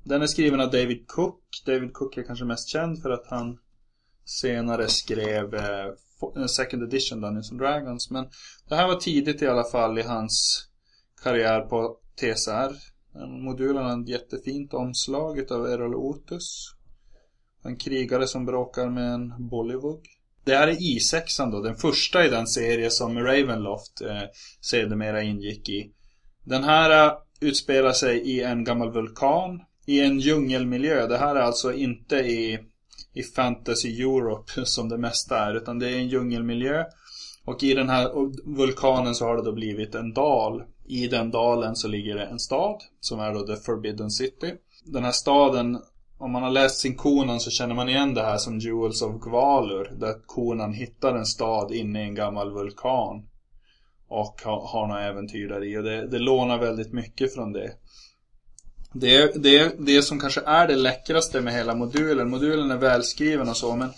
Den 0.03 0.21
är 0.21 0.27
skriven 0.27 0.59
av 0.59 0.71
David 0.71 1.07
Cook. 1.07 1.41
David 1.65 1.93
Cook 1.93 2.17
är 2.17 2.23
kanske 2.23 2.45
mest 2.45 2.69
känd 2.69 3.01
för 3.01 3.09
att 3.09 3.27
han 3.27 3.57
senare 4.25 4.87
skrev 4.87 5.53
uh, 5.53 5.93
Eh, 6.37 6.45
second 6.45 6.83
Edition 6.83 7.21
Dungeons 7.21 7.51
and 7.51 7.59
Dragons. 7.59 8.11
Men 8.11 8.25
det 8.69 8.75
här 8.75 8.87
var 8.87 8.95
tidigt 8.95 9.41
i 9.41 9.47
alla 9.47 9.63
fall 9.63 9.99
i 9.99 10.01
hans 10.01 10.65
karriär 11.23 11.61
på 11.61 11.97
TSR. 12.15 12.95
Modulen 13.43 13.83
har 13.83 14.01
ett 14.01 14.09
jättefint 14.09 14.73
omslag 14.73 15.39
utav 15.39 15.65
Errol 15.65 15.95
Otus. 15.95 16.75
En 17.63 17.77
krigare 17.77 18.27
som 18.27 18.45
bråkar 18.45 18.89
med 18.89 19.13
en 19.13 19.49
Bollywood. 19.49 20.01
Det 20.45 20.55
här 20.55 20.67
är 20.67 20.75
I6 20.75 21.51
då, 21.51 21.61
den 21.61 21.75
första 21.75 22.25
i 22.25 22.29
den 22.29 22.47
serie 22.47 22.89
som 22.89 23.19
Ravenloft 23.19 24.01
eh, 24.01 24.21
sedermera 24.61 25.23
ingick 25.23 25.69
i. 25.69 25.91
Den 26.43 26.63
här 26.63 27.07
uh, 27.07 27.17
utspelar 27.39 27.91
sig 27.91 28.17
i 28.17 28.41
en 28.41 28.63
gammal 28.63 28.93
vulkan 28.93 29.61
i 29.85 29.99
en 29.99 30.19
djungelmiljö. 30.19 31.07
Det 31.07 31.17
här 31.17 31.35
är 31.35 31.41
alltså 31.41 31.73
inte 31.73 32.15
i 32.15 32.59
i 33.15 33.23
Fantasy 33.23 34.01
Europe 34.01 34.51
som 34.65 34.89
det 34.89 34.97
mesta 34.97 35.37
är. 35.39 35.55
Utan 35.55 35.79
det 35.79 35.89
är 35.89 35.97
en 35.97 36.07
djungelmiljö. 36.07 36.83
Och 37.45 37.63
i 37.63 37.73
den 37.73 37.89
här 37.89 38.11
vulkanen 38.55 39.15
så 39.15 39.25
har 39.25 39.35
det 39.35 39.43
då 39.43 39.51
blivit 39.51 39.95
en 39.95 40.13
dal. 40.13 40.63
I 40.87 41.07
den 41.07 41.31
dalen 41.31 41.75
så 41.75 41.87
ligger 41.87 42.15
det 42.15 42.25
en 42.25 42.39
stad 42.39 42.83
som 42.99 43.19
är 43.19 43.33
då 43.33 43.47
The 43.47 43.55
Forbidden 43.55 44.11
City. 44.11 44.53
Den 44.85 45.03
här 45.03 45.11
staden, 45.11 45.79
om 46.17 46.31
man 46.31 46.43
har 46.43 46.49
läst 46.49 46.79
sin 46.79 46.95
konan 46.95 47.39
så 47.39 47.49
känner 47.49 47.75
man 47.75 47.89
igen 47.89 48.13
det 48.13 48.23
här 48.23 48.37
som 48.37 48.59
Jewels 48.59 49.01
of 49.01 49.21
Gvalur. 49.21 49.93
Där 49.99 50.15
konan 50.25 50.73
hittar 50.73 51.15
en 51.15 51.25
stad 51.25 51.71
inne 51.71 52.01
i 52.01 52.05
en 52.05 52.15
gammal 52.15 52.51
vulkan. 52.51 53.27
Och 54.07 54.41
har, 54.43 54.67
har 54.67 54.87
några 54.87 55.03
äventyr 55.03 55.47
där 55.47 55.63
i. 55.63 55.77
Och 55.77 55.83
det, 55.83 56.07
det 56.07 56.19
lånar 56.19 56.59
väldigt 56.59 56.93
mycket 56.93 57.33
från 57.33 57.53
det. 57.53 57.71
Det 58.97 59.15
är, 59.15 59.31
det 59.35 59.75
det 59.79 60.01
som 60.01 60.19
kanske 60.19 60.41
är 60.45 60.67
det 60.67 60.75
läckraste 60.75 61.41
med 61.41 61.53
hela 61.53 61.75
modulen. 61.75 62.29
Modulen 62.29 62.71
är 62.71 62.77
välskriven 62.77 63.49
och 63.49 63.57
så, 63.57 63.75
men 63.75 63.89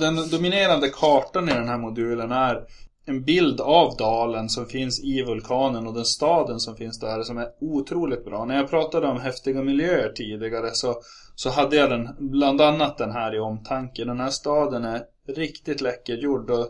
den 0.00 0.30
dominerande 0.30 0.88
kartan 0.88 1.48
i 1.48 1.52
den 1.52 1.68
här 1.68 1.78
modulen 1.78 2.32
är 2.32 2.64
en 3.06 3.24
bild 3.24 3.60
av 3.60 3.96
dalen 3.96 4.48
som 4.48 4.66
finns 4.66 5.04
i 5.04 5.22
vulkanen 5.22 5.86
och 5.86 5.94
den 5.94 6.04
staden 6.04 6.60
som 6.60 6.76
finns 6.76 7.00
där 7.00 7.22
som 7.22 7.38
är 7.38 7.48
otroligt 7.60 8.24
bra. 8.24 8.44
När 8.44 8.56
jag 8.56 8.70
pratade 8.70 9.06
om 9.06 9.20
häftiga 9.20 9.62
miljöer 9.62 10.12
tidigare 10.12 10.70
så, 10.72 10.94
så 11.34 11.50
hade 11.50 11.76
jag 11.76 11.90
den, 11.90 12.08
bland 12.18 12.60
annat 12.60 12.98
den 12.98 13.10
här 13.10 13.34
i 13.34 13.38
omtanke. 13.38 14.04
Den 14.04 14.20
här 14.20 14.30
staden 14.30 14.84
är 14.84 15.02
riktigt 15.28 15.80
läckert 15.80 16.22
gjord 16.22 16.50
och 16.50 16.68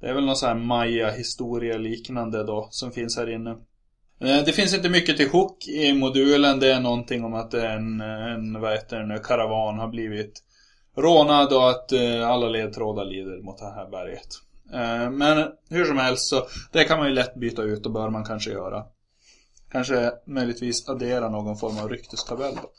det 0.00 0.06
är 0.06 0.14
väl 0.14 0.24
någon 0.24 0.36
sån 0.36 0.48
här 0.48 0.56
maya-historia 0.56 1.78
liknande 1.78 2.44
då 2.44 2.68
som 2.70 2.92
finns 2.92 3.16
här 3.16 3.30
inne. 3.30 3.56
Eh, 4.22 4.44
det 4.44 4.52
finns 4.52 4.74
inte 4.74 4.88
mycket 4.88 5.16
till 5.16 5.28
chock 5.28 5.68
i 5.68 5.92
modulen. 5.92 6.60
Det 6.60 6.72
är 6.72 6.80
någonting 6.80 7.24
om 7.24 7.34
att 7.34 7.54
en, 7.54 8.00
en 8.00 8.60
vad 8.60 8.72
heter 8.72 8.98
det 8.98 9.06
nu, 9.06 9.18
karavan 9.18 9.78
har 9.78 9.88
blivit 9.88 10.42
rånad 10.96 11.52
och 11.52 11.70
att 11.70 11.92
eh, 11.92 12.28
alla 12.28 12.48
ledtrådar 12.48 13.04
lider 13.04 13.42
mot 13.42 13.58
det 13.58 13.74
här 13.74 13.90
berget. 13.90 14.28
Eh, 14.72 15.10
men 15.10 15.48
hur 15.70 15.84
som 15.84 15.98
helst 15.98 16.28
så 16.28 16.46
det 16.72 16.84
kan 16.84 16.98
man 16.98 17.08
ju 17.08 17.14
lätt 17.14 17.34
byta 17.34 17.62
ut 17.62 17.86
och 17.86 17.92
bör 17.92 18.10
man 18.10 18.24
kanske 18.24 18.50
göra. 18.50 18.84
Kanske 19.72 20.12
möjligtvis 20.26 20.88
addera 20.88 21.28
någon 21.28 21.56
form 21.56 21.78
av 21.78 21.88
ryktestabell 21.88 22.54
då. 22.54 22.70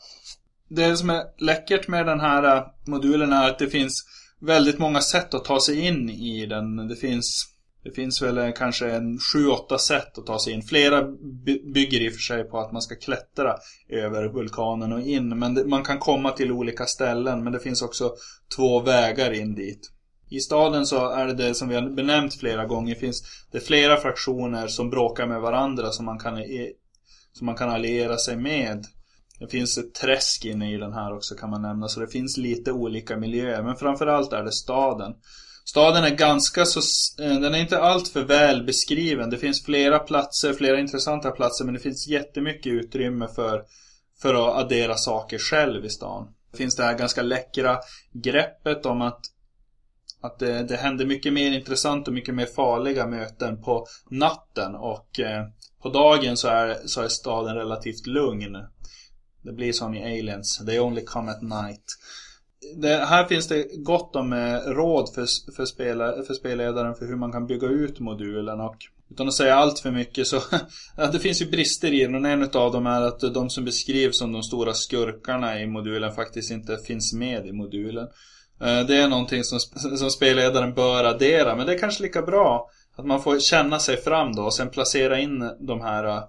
Det 0.68 0.96
som 0.96 1.10
är 1.10 1.24
läckert 1.38 1.88
med 1.88 2.06
den 2.06 2.20
här 2.20 2.66
modulen 2.86 3.32
är 3.32 3.50
att 3.50 3.58
det 3.58 3.66
finns 3.66 4.04
väldigt 4.40 4.78
många 4.78 5.00
sätt 5.00 5.34
att 5.34 5.44
ta 5.44 5.60
sig 5.60 5.80
in 5.80 6.10
i 6.10 6.46
den. 6.46 6.88
Det 6.88 6.96
finns 6.96 7.53
det 7.84 7.90
finns 7.90 8.22
väl 8.22 8.38
eh, 8.38 8.52
kanske 8.56 8.90
en 8.90 9.18
7-8 9.18 9.78
sätt 9.78 10.18
att 10.18 10.26
ta 10.26 10.38
sig 10.38 10.52
in. 10.52 10.62
Flera 10.62 11.02
bygger 11.74 12.00
i 12.00 12.08
och 12.08 12.12
för 12.12 12.20
sig 12.20 12.44
på 12.44 12.58
att 12.58 12.72
man 12.72 12.82
ska 12.82 12.94
klättra 12.94 13.56
över 13.88 14.28
vulkanen 14.28 14.92
och 14.92 15.00
in. 15.00 15.38
Men 15.38 15.68
man 15.68 15.82
kan 15.82 15.98
komma 15.98 16.30
till 16.30 16.52
olika 16.52 16.86
ställen. 16.86 17.44
Men 17.44 17.52
det 17.52 17.60
finns 17.60 17.82
också 17.82 18.14
två 18.56 18.80
vägar 18.80 19.32
in 19.32 19.54
dit. 19.54 19.90
I 20.30 20.40
staden 20.40 20.86
så 20.86 21.10
är 21.10 21.26
det 21.26 21.34
det 21.34 21.54
som 21.54 21.68
vi 21.68 21.74
har 21.74 21.90
benämnt 21.90 22.34
flera 22.34 22.66
gånger. 22.66 22.94
Finns 22.94 23.46
det 23.52 23.60
flera 23.60 23.96
fraktioner 23.96 24.66
som 24.66 24.90
bråkar 24.90 25.26
med 25.26 25.40
varandra 25.40 25.90
som 25.90 26.04
man 26.04 26.18
kan, 26.18 26.38
som 27.32 27.46
man 27.46 27.56
kan 27.56 27.70
alliera 27.70 28.16
sig 28.16 28.36
med. 28.36 28.84
Det 29.38 29.48
finns 29.48 29.78
ett 29.78 29.94
träsk 29.94 30.44
inne 30.44 30.74
i 30.74 30.76
den 30.76 30.92
här 30.92 31.16
också 31.16 31.34
kan 31.34 31.50
man 31.50 31.62
nämna. 31.62 31.88
Så 31.88 32.00
det 32.00 32.08
finns 32.08 32.36
lite 32.36 32.72
olika 32.72 33.16
miljöer. 33.16 33.62
Men 33.62 33.76
framförallt 33.76 34.32
är 34.32 34.42
det 34.42 34.52
staden. 34.52 35.12
Staden 35.64 36.04
är 36.04 36.16
ganska 36.16 36.64
så, 36.64 36.80
eh, 37.22 37.40
den 37.40 37.54
är 37.54 37.58
inte 37.58 37.80
alltför 37.80 38.22
väl 38.22 38.64
beskriven. 38.64 39.30
Det 39.30 39.38
finns 39.38 39.64
flera 39.64 39.98
platser, 39.98 40.52
flera 40.52 40.80
intressanta 40.80 41.30
platser 41.30 41.64
men 41.64 41.74
det 41.74 41.80
finns 41.80 42.08
jättemycket 42.08 42.72
utrymme 42.72 43.28
för, 43.28 43.64
för 44.22 44.34
att 44.34 44.64
addera 44.64 44.96
saker 44.96 45.38
själv 45.38 45.84
i 45.84 45.90
stan. 45.90 46.28
Det 46.50 46.56
finns 46.56 46.76
det 46.76 46.82
här 46.82 46.98
ganska 46.98 47.22
läckra 47.22 47.78
greppet 48.12 48.86
om 48.86 49.02
att 49.02 49.20
att 50.20 50.38
det, 50.38 50.62
det 50.62 50.76
händer 50.76 51.06
mycket 51.06 51.32
mer 51.32 51.52
intressant 51.52 52.08
och 52.08 52.14
mycket 52.14 52.34
mer 52.34 52.46
farliga 52.46 53.06
möten 53.06 53.62
på 53.62 53.86
natten 54.10 54.74
och 54.74 55.20
eh, 55.20 55.46
på 55.82 55.88
dagen 55.88 56.36
så 56.36 56.48
är, 56.48 56.86
så 56.86 57.02
är 57.02 57.08
staden 57.08 57.56
relativt 57.56 58.06
lugn. 58.06 58.56
Det 59.42 59.52
blir 59.52 59.72
som 59.72 59.94
i 59.94 60.02
Aliens, 60.02 60.66
they 60.66 60.78
only 60.78 61.04
come 61.04 61.30
at 61.30 61.42
night 61.42 61.84
det, 62.76 62.96
här 62.96 63.24
finns 63.24 63.48
det 63.48 63.66
gott 63.76 64.16
om 64.16 64.32
eh, 64.32 64.54
råd 64.54 65.14
för, 65.14 65.52
för, 65.56 65.64
spelare, 65.64 66.22
för 66.22 66.34
spelledaren 66.34 66.94
för 66.94 67.06
hur 67.06 67.16
man 67.16 67.32
kan 67.32 67.46
bygga 67.46 67.68
ut 67.68 68.00
modulen 68.00 68.60
och 68.60 68.76
utan 69.10 69.28
att 69.28 69.34
säga 69.34 69.54
allt 69.54 69.78
för 69.78 69.90
mycket 69.90 70.26
så 70.26 70.40
det 71.12 71.18
finns 71.18 71.42
ju 71.42 71.46
brister 71.46 71.92
i 71.92 72.04
den 72.04 72.14
och 72.14 72.30
en 72.30 72.42
av 72.42 72.72
dem 72.72 72.86
är 72.86 73.00
att 73.00 73.20
de 73.20 73.50
som 73.50 73.64
beskrivs 73.64 74.18
som 74.18 74.32
de 74.32 74.42
stora 74.42 74.74
skurkarna 74.74 75.60
i 75.60 75.66
modulen 75.66 76.12
faktiskt 76.12 76.50
inte 76.50 76.78
finns 76.78 77.12
med 77.12 77.46
i 77.46 77.52
modulen. 77.52 78.08
Eh, 78.60 78.86
det 78.86 78.96
är 78.96 79.08
någonting 79.08 79.44
som, 79.44 79.58
som 79.98 80.10
spelledaren 80.10 80.74
bör 80.74 81.04
addera 81.04 81.56
men 81.56 81.66
det 81.66 81.74
är 81.74 81.78
kanske 81.78 82.02
lika 82.02 82.22
bra 82.22 82.70
att 82.96 83.06
man 83.06 83.22
får 83.22 83.38
känna 83.38 83.78
sig 83.78 83.96
fram 83.96 84.32
då 84.32 84.42
och 84.42 84.54
sen 84.54 84.70
placera 84.70 85.20
in 85.20 85.50
de 85.60 85.80
här 85.80 86.04
eh, 86.04 86.22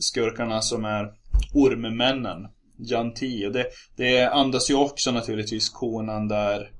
skurkarna 0.00 0.62
som 0.62 0.84
är 0.84 1.12
ormmännen 1.54 2.46
Janti. 2.90 3.46
Och 3.46 3.52
det, 3.52 3.66
det 3.96 4.26
andas 4.26 4.70
ju 4.70 4.74
också 4.74 5.10
naturligtvis 5.10 5.68
konan 5.68 6.28
där 6.28 6.70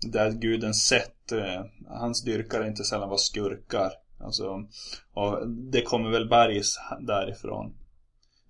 där 0.00 0.30
guden 0.30 0.74
sett 0.74 1.32
eh, 1.32 1.64
hans 1.88 2.24
dyrkare 2.24 2.68
inte 2.68 2.84
sällan 2.84 3.08
var 3.08 3.16
skurkar. 3.16 3.92
Alltså, 4.20 4.44
och 5.14 5.48
det 5.48 5.82
kommer 5.82 6.10
väl 6.10 6.28
bergs 6.28 6.78
därifrån. 7.00 7.74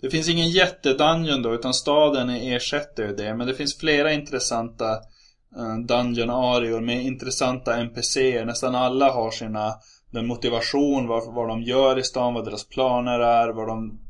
Det 0.01 0.11
finns 0.11 0.29
ingen 0.29 0.51
jättedungeon 0.51 1.43
då, 1.43 1.55
utan 1.55 1.75
staden 1.75 2.31
ersätter 2.31 3.07
ju 3.07 3.17
det. 3.17 3.35
Men 3.35 3.47
det 3.47 3.55
finns 3.55 3.79
flera 3.79 4.13
intressanta 4.13 4.93
eh, 5.57 5.77
dungeon-arior 5.89 6.81
med 6.81 7.05
intressanta 7.05 7.77
NPCer. 7.77 8.45
Nästan 8.45 8.75
alla 8.75 9.13
har 9.13 9.31
sina 9.31 9.75
den 10.11 10.27
motivation, 10.27 11.07
vad, 11.07 11.35
vad 11.35 11.49
de 11.49 11.63
gör 11.63 11.99
i 11.99 12.03
stan, 12.03 12.35
vad 12.35 12.45
deras 12.45 12.69
planer 12.69 13.21
är, 13.21 13.49
vad 13.49 13.69
de 13.69 14.01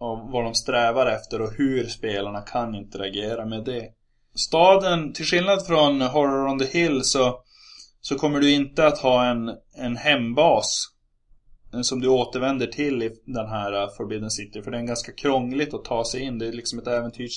av 0.00 0.30
vad 0.30 0.44
de 0.44 0.54
strävar 0.54 1.06
efter 1.06 1.40
och 1.40 1.52
hur 1.52 1.86
spelarna 1.86 2.40
kan 2.40 2.74
interagera 2.74 3.46
med 3.46 3.64
det. 3.64 3.88
Staden, 4.34 5.12
till 5.12 5.24
skillnad 5.24 5.66
från 5.66 6.00
Horror 6.00 6.48
on 6.48 6.58
the 6.58 6.78
Hill 6.78 7.04
så, 7.04 7.42
så 8.00 8.14
kommer 8.14 8.40
du 8.40 8.50
inte 8.50 8.86
att 8.86 8.98
ha 8.98 9.24
en, 9.24 9.50
en 9.76 9.96
hembas 9.96 10.86
eh, 11.74 11.80
som 11.80 12.00
du 12.00 12.08
återvänder 12.08 12.66
till 12.66 13.02
i 13.02 13.10
den 13.26 13.48
här 13.48 13.82
eh, 13.82 13.88
Forbidden 13.96 14.30
City. 14.30 14.62
För 14.62 14.70
det 14.70 14.78
är 14.78 14.82
ganska 14.82 15.12
krångligt 15.12 15.74
att 15.74 15.84
ta 15.84 16.04
sig 16.04 16.20
in. 16.20 16.38
Det 16.38 16.46
är 16.46 16.52
liksom 16.52 16.78
ett 16.78 16.86
äventyr 16.86 17.28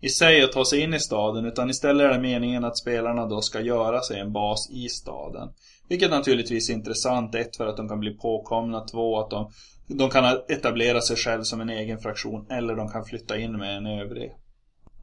i 0.00 0.08
sig 0.08 0.42
att 0.42 0.52
ta 0.52 0.64
sig 0.64 0.80
in 0.80 0.94
i 0.94 1.00
staden. 1.00 1.44
Utan 1.44 1.70
istället 1.70 2.04
är 2.04 2.14
det 2.14 2.20
meningen 2.20 2.64
att 2.64 2.78
spelarna 2.78 3.26
då 3.26 3.40
ska 3.40 3.60
göra 3.60 4.00
sig 4.00 4.20
en 4.20 4.32
bas 4.32 4.70
i 4.70 4.88
staden. 4.88 5.48
Vilket 5.90 6.10
naturligtvis 6.10 6.70
är 6.70 6.74
intressant. 6.74 7.34
Ett, 7.34 7.56
för 7.56 7.66
att 7.66 7.76
de 7.76 7.88
kan 7.88 8.00
bli 8.00 8.14
påkomna. 8.14 8.80
Två, 8.80 9.20
att 9.20 9.30
de 9.30 9.50
de 9.96 10.10
kan 10.10 10.24
etablera 10.48 11.00
sig 11.00 11.16
själv 11.16 11.42
som 11.42 11.60
en 11.60 11.70
egen 11.70 11.98
fraktion 11.98 12.46
eller 12.50 12.76
de 12.76 12.88
kan 12.88 13.04
flytta 13.04 13.38
in 13.38 13.58
med 13.58 13.76
en 13.76 13.86
övrig. 13.86 14.32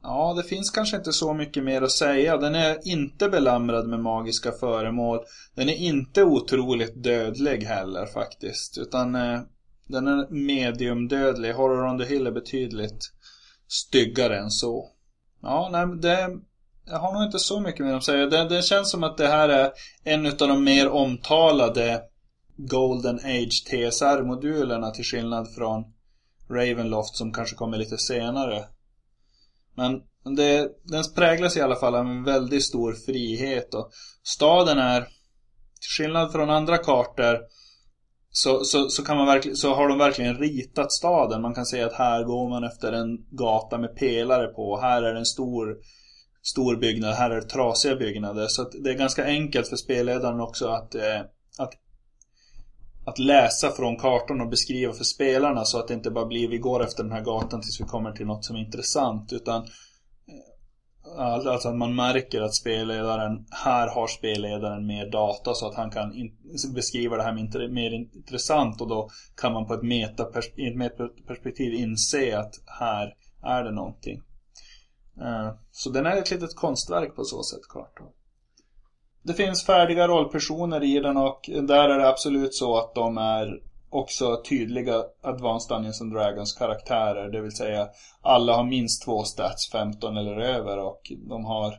Ja, 0.02 0.34
det 0.36 0.42
finns 0.42 0.70
kanske 0.70 0.96
inte 0.96 1.12
så 1.12 1.34
mycket 1.34 1.64
mer 1.64 1.82
att 1.82 1.90
säga. 1.90 2.36
Den 2.36 2.54
är 2.54 2.88
inte 2.88 3.28
belamrad 3.28 3.88
med 3.88 4.00
magiska 4.00 4.52
föremål. 4.52 5.20
Den 5.54 5.68
är 5.68 5.74
inte 5.74 6.24
otroligt 6.24 7.02
dödlig 7.02 7.62
heller 7.62 8.06
faktiskt. 8.06 8.78
Utan 8.78 9.14
eh, 9.14 9.40
den 9.86 10.08
är 10.08 10.28
mediumdödlig. 10.30 11.52
Horror 11.52 11.86
on 11.86 11.98
the 11.98 12.04
Hill 12.04 12.26
är 12.26 12.32
betydligt 12.32 13.12
styggare 13.68 14.38
än 14.38 14.50
så. 14.50 14.88
Ja, 15.42 15.68
nej, 15.72 15.86
det... 16.00 16.38
Jag 16.90 16.98
har 16.98 17.12
nog 17.12 17.22
inte 17.22 17.38
så 17.38 17.60
mycket 17.60 17.86
mer 17.86 17.94
att 17.94 18.04
säga. 18.04 18.26
Det, 18.26 18.48
det 18.48 18.62
känns 18.62 18.90
som 18.90 19.04
att 19.04 19.16
det 19.16 19.28
här 19.28 19.48
är 19.48 19.70
en 20.04 20.26
av 20.26 20.32
de 20.32 20.64
mer 20.64 20.88
omtalade 20.88 22.02
Golden 22.56 23.16
Age 23.16 23.64
TSR-modulerna 23.70 24.90
till 24.90 25.04
skillnad 25.04 25.54
från 25.54 25.84
Ravenloft 26.50 27.16
som 27.16 27.32
kanske 27.32 27.56
kommer 27.56 27.78
lite 27.78 27.98
senare. 27.98 28.64
Men 29.74 30.00
det, 30.36 30.68
den 30.84 31.04
präglas 31.14 31.56
i 31.56 31.60
alla 31.60 31.76
fall 31.76 31.94
av 31.94 32.06
en 32.06 32.24
väldigt 32.24 32.64
stor 32.64 32.92
frihet 33.06 33.74
och 33.74 33.90
staden 34.22 34.78
är 34.78 35.00
till 35.00 35.90
skillnad 35.98 36.32
från 36.32 36.50
andra 36.50 36.78
kartor 36.78 37.38
så, 38.30 38.64
så, 38.64 38.88
så, 38.88 39.04
kan 39.04 39.16
man 39.16 39.26
verkligen, 39.26 39.56
så 39.56 39.74
har 39.74 39.88
de 39.88 39.98
verkligen 39.98 40.38
ritat 40.38 40.92
staden. 40.92 41.42
Man 41.42 41.54
kan 41.54 41.66
säga 41.66 41.86
att 41.86 41.92
här 41.92 42.24
går 42.24 42.48
man 42.48 42.64
efter 42.64 42.92
en 42.92 43.26
gata 43.30 43.78
med 43.78 43.96
pelare 43.96 44.46
på. 44.46 44.80
Här 44.80 45.02
är 45.02 45.12
det 45.12 45.18
en 45.18 45.26
stor, 45.26 45.76
stor 46.50 46.76
byggnad. 46.76 47.14
Här 47.14 47.30
är 47.30 47.34
det 47.34 47.48
trasiga 47.48 47.96
byggnader. 47.96 48.46
Så 48.46 48.62
det 48.64 48.90
är 48.90 48.94
ganska 48.94 49.24
enkelt 49.24 49.68
för 49.68 49.76
spelledaren 49.76 50.40
också 50.40 50.68
att, 50.68 50.94
eh, 50.94 51.20
att 51.58 51.72
att 53.08 53.18
läsa 53.18 53.70
från 53.70 53.96
kartan 53.96 54.40
och 54.40 54.48
beskriva 54.48 54.92
för 54.92 55.04
spelarna 55.04 55.64
så 55.64 55.78
att 55.78 55.88
det 55.88 55.94
inte 55.94 56.10
bara 56.10 56.26
blir 56.26 56.48
vi 56.48 56.58
går 56.58 56.84
efter 56.84 57.02
den 57.02 57.12
här 57.12 57.24
gatan 57.24 57.60
tills 57.60 57.80
vi 57.80 57.84
kommer 57.84 58.12
till 58.12 58.26
något 58.26 58.44
som 58.44 58.56
är 58.56 58.60
intressant 58.60 59.32
utan 59.32 59.62
eh, 59.62 59.68
Alltså 61.18 61.68
att 61.68 61.76
man 61.76 61.94
märker 61.94 62.40
att 62.40 62.54
spelledaren, 62.54 63.46
här 63.50 63.88
har 63.88 64.06
spelledaren 64.06 64.86
mer 64.86 65.10
data 65.10 65.54
så 65.54 65.66
att 65.68 65.74
han 65.74 65.90
kan 65.90 66.12
beskriva 66.74 67.16
det 67.16 67.22
här 67.22 67.68
mer 67.68 67.90
intressant 67.92 68.80
och 68.80 68.88
då 68.88 69.08
kan 69.40 69.52
man 69.52 69.66
på 69.66 69.74
ett 69.74 69.82
metaperspektiv 69.82 71.74
inse 71.74 72.38
att 72.38 72.54
här 72.66 73.14
är 73.42 73.64
det 73.64 73.70
någonting. 73.70 74.22
Eh, 75.20 75.50
så 75.70 75.90
den 75.90 76.06
är 76.06 76.16
ett 76.16 76.30
litet 76.30 76.56
konstverk 76.56 77.16
på 77.16 77.24
så 77.24 77.42
sätt, 77.42 77.68
kartan. 77.68 78.06
Det 79.22 79.34
finns 79.34 79.64
färdiga 79.64 80.08
rollpersoner 80.08 80.84
i 80.84 81.00
den 81.00 81.16
och 81.16 81.50
där 81.62 81.88
är 81.88 81.98
det 81.98 82.08
absolut 82.08 82.54
så 82.54 82.76
att 82.76 82.94
de 82.94 83.18
är 83.18 83.62
också 83.90 84.42
tydliga 84.48 85.04
Advanced 85.22 85.76
Dungeons 85.76 86.00
and 86.00 86.12
Dragons 86.12 86.52
karaktärer. 86.52 87.30
Det 87.30 87.40
vill 87.40 87.56
säga 87.56 87.88
alla 88.22 88.56
har 88.56 88.64
minst 88.64 89.04
två 89.04 89.24
stats, 89.24 89.70
15 89.72 90.16
eller 90.16 90.40
över 90.40 90.78
och 90.78 91.12
de 91.28 91.44
har 91.44 91.74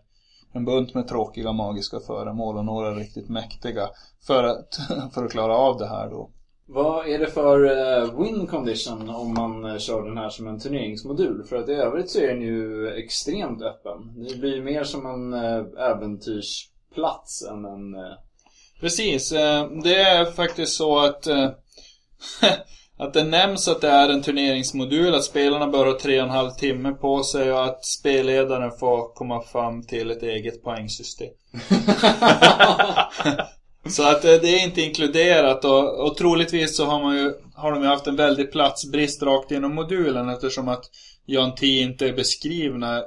en 0.52 0.66
bunt 0.66 0.94
med 0.94 1.08
tråkiga 1.08 1.52
magiska 1.52 2.00
föremål 2.00 2.58
och 2.58 2.66
några 2.66 2.96
riktigt 2.96 3.30
mäktiga 3.30 3.90
för 4.28 4.44
att, 4.44 4.80
för 5.14 5.26
att 5.26 5.32
klara 5.32 5.58
av 5.58 5.78
det 5.78 5.88
här 5.88 6.10
då. 6.10 6.30
Vad 6.72 7.08
är 7.08 7.20
det 7.20 7.28
för 7.28 7.66
uh, 7.66 8.22
win 8.22 8.48
condition 8.48 9.10
om 9.10 9.34
man 9.34 9.66
uh, 9.66 9.78
kör 9.78 10.04
den 10.04 10.18
här 10.18 10.30
som 10.30 10.48
en 10.48 10.60
turneringsmodul? 10.60 11.44
För 11.44 11.56
att 11.56 11.70
i 11.70 11.74
övrigt 11.74 12.10
så 12.10 12.20
är 12.20 12.28
den 12.28 12.42
ju 12.42 12.90
extremt 12.90 13.62
öppen. 13.62 14.26
Det 14.28 14.36
blir 14.36 14.62
mer 14.62 14.84
som 14.84 15.06
en 15.06 15.34
uh, 15.34 15.66
äventyrs 15.80 16.70
plats 16.94 17.46
än 17.52 17.66
en... 17.66 17.96
Eh, 17.96 18.18
Precis. 18.80 19.32
eh, 19.32 19.70
Det 19.84 19.96
är 19.96 20.26
faktiskt 20.26 20.74
så 20.74 21.00
att 21.00 21.28
eh, 21.28 21.50
Att 22.98 23.14
det 23.14 23.24
nämns 23.24 23.68
att 23.68 23.82
det 23.82 23.88
är 23.90 24.10
en 24.10 24.22
turneringsmodul, 24.22 25.16
att 25.16 25.24
spelarna 25.24 25.68
bör 25.68 25.86
ha 25.86 26.00
tre 26.00 26.20
och 26.20 26.28
en 26.28 26.34
halv 26.34 26.52
timme 26.52 26.92
på 26.92 27.24
sig 27.24 27.52
och 27.54 27.66
att 27.66 27.86
spelledaren 27.86 28.72
får 28.72 29.14
komma 29.14 29.42
fram 29.42 29.84
till 29.84 30.12
ett 30.12 30.24
eget 30.24 30.64
poängsystem. 30.64 31.34
Så 33.88 34.04
att 34.04 34.26
eh, 34.26 34.32
det 34.32 34.48
är 34.48 34.64
inte 34.64 34.82
inkluderat 34.82 35.66
och, 35.66 36.06
och 36.06 36.18
troligtvis 36.18 36.78
så 36.78 36.86
har 36.86 37.04
man 37.04 37.18
ju 37.18 37.34
har 37.56 37.72
de 37.72 37.84
ju 37.84 37.88
haft 37.88 38.08
en 38.08 38.16
väldig 38.16 38.52
platsbrist 38.52 39.24
rakt 39.24 39.52
inom 39.52 39.76
modulen 39.76 40.30
eftersom 40.30 40.68
att 40.68 40.86
Jan 41.26 41.56
T 41.56 41.68
inte 41.68 42.08
är 42.08 42.14
beskrivna 42.14 43.04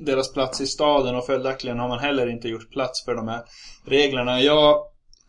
deras 0.00 0.32
plats 0.32 0.60
i 0.60 0.66
staden 0.66 1.16
och 1.16 1.26
följaktligen 1.26 1.78
har 1.78 1.88
man 1.88 1.98
heller 1.98 2.30
inte 2.30 2.48
gjort 2.48 2.70
plats 2.70 3.04
för 3.04 3.14
de 3.14 3.28
här 3.28 3.42
reglerna. 3.86 4.40
Jag 4.40 4.82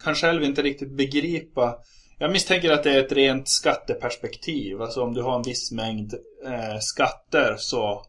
kan 0.03 0.15
själv 0.15 0.43
inte 0.43 0.61
riktigt 0.61 0.97
begripa 0.97 1.77
jag 2.19 2.31
misstänker 2.31 2.71
att 2.71 2.83
det 2.83 2.91
är 2.91 2.99
ett 2.99 3.11
rent 3.11 3.49
skatteperspektiv. 3.49 4.81
Alltså 4.81 5.01
om 5.03 5.13
du 5.13 5.21
har 5.21 5.35
en 5.35 5.43
viss 5.43 5.71
mängd 5.71 6.13
eh, 6.45 6.79
skatter 6.79 7.55
så, 7.57 8.05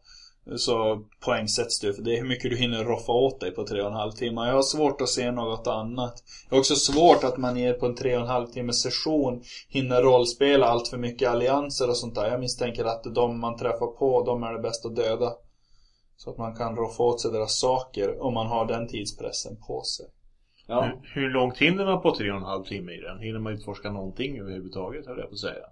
så 0.57 1.05
poängsätts 1.25 1.79
du. 1.79 1.93
För 1.93 2.01
det 2.01 2.13
är 2.13 2.17
hur 2.21 2.27
mycket 2.27 2.51
du 2.51 2.57
hinner 2.57 2.83
roffa 2.83 3.11
åt 3.11 3.39
dig 3.39 3.51
på 3.51 3.67
tre 3.67 3.81
och 3.81 3.87
en 3.87 3.93
halv 3.93 4.11
timme. 4.11 4.47
Jag 4.47 4.53
har 4.53 4.61
svårt 4.61 5.01
att 5.01 5.09
se 5.09 5.31
något 5.31 5.67
annat. 5.67 6.23
Det 6.49 6.55
är 6.55 6.59
också 6.59 6.75
svårt 6.75 7.23
att 7.23 7.37
man 7.37 7.57
ger 7.57 7.73
på 7.73 7.85
en 7.85 7.95
tre 7.95 8.15
och 8.15 8.21
en 8.21 8.27
halv 8.27 8.47
timme 8.47 8.73
session 8.73 9.41
hinner 9.69 10.01
rollspela 10.01 10.65
allt 10.65 10.87
för 10.87 10.97
mycket 10.97 11.29
allianser 11.29 11.89
och 11.89 11.97
sånt 11.97 12.15
där. 12.15 12.31
Jag 12.31 12.39
misstänker 12.39 12.85
att 12.85 13.03
de 13.15 13.39
man 13.39 13.57
träffar 13.57 13.87
på, 13.87 14.23
de 14.25 14.43
är 14.43 14.53
det 14.53 14.59
bästa 14.59 14.87
att 14.87 14.95
döda. 14.95 15.33
Så 16.15 16.31
att 16.31 16.37
man 16.37 16.55
kan 16.55 16.75
roffa 16.75 17.03
åt 17.03 17.21
sig 17.21 17.31
deras 17.31 17.59
saker 17.59 18.21
om 18.21 18.33
man 18.33 18.47
har 18.47 18.65
den 18.65 18.87
tidspressen 18.87 19.57
på 19.67 19.81
sig. 19.81 20.05
Ja. 20.67 20.83
Hur, 20.83 21.21
hur 21.21 21.29
långt 21.29 21.57
hinner 21.57 21.85
man 21.85 22.01
på 22.01 22.15
tre 22.15 22.31
och 22.31 22.37
en 22.37 22.43
halv 22.43 22.63
timme 22.63 22.91
i 22.91 23.01
den? 23.01 23.19
Hinner 23.19 23.39
man 23.39 23.53
utforska 23.53 23.91
någonting 23.91 24.39
överhuvudtaget, 24.39 25.07
höll 25.07 25.19
jag 25.19 25.29
på 25.29 25.33
att 25.33 25.39
säga. 25.39 25.65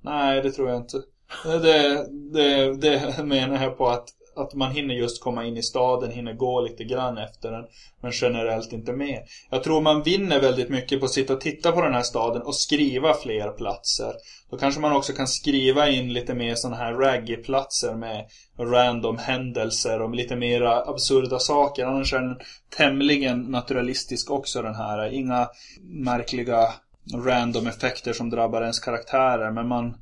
Nej, 0.00 0.42
det 0.42 0.52
tror 0.52 0.68
jag 0.68 0.76
inte. 0.76 1.02
Eh, 1.44 1.60
det, 1.60 2.06
det, 2.32 2.76
det 2.80 3.24
menar 3.24 3.62
jag 3.62 3.78
på 3.78 3.88
att, 3.88 4.08
att 4.36 4.54
man 4.54 4.70
hinner 4.70 4.94
just 4.94 5.22
komma 5.22 5.44
in 5.44 5.56
i 5.56 5.62
staden, 5.62 6.10
hinner 6.10 6.32
gå 6.32 6.60
lite 6.60 6.84
grann 6.84 7.18
efter 7.18 7.52
den. 7.52 7.64
Men 8.02 8.12
generellt 8.14 8.72
inte 8.72 8.92
mer 8.92 9.22
Jag 9.50 9.62
tror 9.64 9.80
man 9.80 10.02
vinner 10.02 10.40
väldigt 10.40 10.68
mycket 10.68 11.00
på 11.00 11.06
att 11.06 11.12
sitta 11.12 11.32
och 11.32 11.40
titta 11.40 11.72
på 11.72 11.82
den 11.82 11.94
här 11.94 12.02
staden 12.02 12.42
och 12.42 12.56
skriva 12.56 13.14
fler 13.14 13.50
platser. 13.50 14.12
Då 14.50 14.56
kanske 14.56 14.80
man 14.80 14.92
också 14.92 15.12
kan 15.12 15.26
skriva 15.26 15.88
in 15.88 16.12
lite 16.12 16.34
mer 16.34 16.54
sådana 16.54 16.76
här 16.76 16.92
raggy-platser 16.92 17.94
med 17.94 18.26
random 18.58 19.18
händelser 19.18 20.02
och 20.02 20.14
lite 20.14 20.36
mera 20.36 20.82
absurda 20.84 21.38
saker. 21.38 21.86
Annars 21.86 22.12
är 22.12 22.18
den 22.18 22.38
tämligen 22.76 23.42
naturalistisk 23.42 24.30
också 24.30 24.62
den 24.62 24.74
här. 24.74 25.12
Inga 25.12 25.48
märkliga 25.80 26.68
random 27.14 27.66
effekter 27.66 28.12
som 28.12 28.30
drabbar 28.30 28.62
ens 28.62 28.80
karaktärer. 28.80 29.50
Men 29.50 29.68
man, 29.68 29.94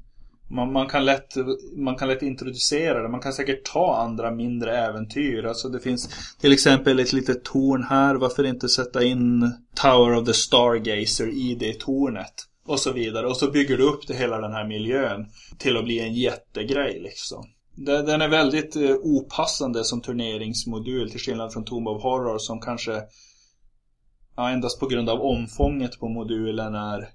man, 0.51 0.73
man, 0.73 0.89
kan 0.89 1.05
lätt, 1.05 1.35
man 1.77 1.97
kan 1.97 2.09
lätt 2.09 2.23
introducera 2.23 3.03
det. 3.03 3.09
Man 3.09 3.21
kan 3.21 3.33
säkert 3.33 3.65
ta 3.65 3.97
andra 3.97 4.31
mindre 4.31 4.79
äventyr. 4.79 5.45
Alltså 5.45 5.69
det 5.69 5.81
finns 5.81 6.35
till 6.41 6.53
exempel 6.53 7.01
ett 7.01 7.13
litet 7.13 7.45
torn 7.45 7.83
här. 7.83 8.15
Varför 8.15 8.45
inte 8.45 8.69
sätta 8.69 9.05
in 9.05 9.53
Tower 9.75 10.17
of 10.17 10.27
the 10.27 10.35
Stargazer 10.35 11.29
i 11.29 11.55
det 11.55 11.81
tornet? 11.81 12.35
Och 12.67 12.81
så 12.81 12.93
vidare. 12.93 13.27
Och 13.27 13.37
så 13.37 13.51
bygger 13.51 13.77
du 13.77 13.85
upp 13.85 14.07
det 14.07 14.15
hela 14.15 14.41
den 14.41 14.53
här 14.53 14.65
miljön 14.69 15.27
till 15.59 15.77
att 15.77 15.85
bli 15.85 15.99
en 15.99 16.15
jättegrej 16.15 17.01
liksom. 17.01 17.45
Den 17.87 18.23
är 18.23 18.29
väldigt 18.29 18.77
eh, 18.77 18.97
opassande 19.03 19.85
som 19.85 20.01
turneringsmodul 20.01 21.11
till 21.11 21.21
skillnad 21.21 21.53
från 21.53 21.65
Tomb 21.65 21.89
of 21.89 22.03
Horror 22.03 22.39
som 22.39 22.61
kanske 22.61 23.03
ja, 24.37 24.51
endast 24.51 24.81
på 24.81 24.87
grund 24.87 25.11
av 25.11 25.21
omfånget 25.21 26.01
på 26.01 26.09
modulen 26.09 26.75
är, 26.75 27.09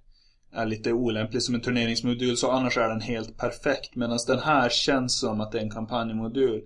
är 0.56 0.66
lite 0.66 0.92
olämplig 0.92 1.42
som 1.42 1.56
en 1.56 1.62
turneringsmodul 1.62 2.38
så 2.38 2.52
annars 2.52 2.78
är 2.78 2.90
den 2.90 3.02
helt 3.02 3.38
perfekt 3.38 3.96
medan 3.96 4.20
den 4.28 4.40
här 4.40 4.70
känns 4.70 5.20
som 5.20 5.42
att 5.42 5.52
det 5.52 5.58
är 5.58 5.64
en 5.64 5.72
kampanjmodul. 5.72 6.62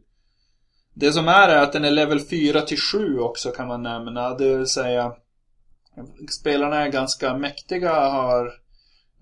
Det 0.93 1.11
som 1.11 1.27
är 1.27 1.49
är 1.49 1.63
att 1.63 1.73
den 1.73 1.85
är 1.85 1.91
level 1.91 2.19
4 2.19 2.61
till 2.61 2.79
7 2.79 3.19
också 3.19 3.51
kan 3.51 3.67
man 3.67 3.83
nämna, 3.83 4.33
det 4.33 4.57
vill 4.57 4.67
säga 4.67 5.13
spelarna 6.39 6.85
är 6.85 6.89
ganska 6.89 7.37
mäktiga, 7.37 7.93
har 7.93 8.45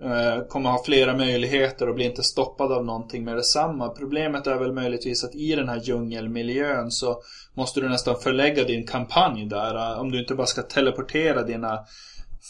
eh, 0.04 0.48
kommer 0.48 0.70
ha 0.70 0.84
flera 0.86 1.18
möjligheter 1.18 1.90
och 1.90 1.96
blir 1.96 2.06
inte 2.06 2.24
stoppad 2.24 2.72
av 2.72 2.86
någonting 2.86 3.24
med 3.24 3.36
detsamma. 3.36 3.90
Problemet 3.90 4.48
är 4.48 4.56
väl 4.56 4.74
möjligtvis 4.74 5.24
att 5.24 5.36
i 5.36 5.56
den 5.56 5.70
här 5.70 5.82
djungelmiljön 5.84 6.92
så 6.92 7.22
måste 7.54 7.82
du 7.82 7.90
nästan 7.90 8.16
förlägga 8.16 8.64
din 8.64 8.88
kampanj 8.88 9.46
där. 9.46 10.00
Om 10.00 10.12
du 10.12 10.20
inte 10.20 10.36
bara 10.36 10.48
ska 10.48 10.62
teleportera 10.62 11.44
dina 11.44 11.80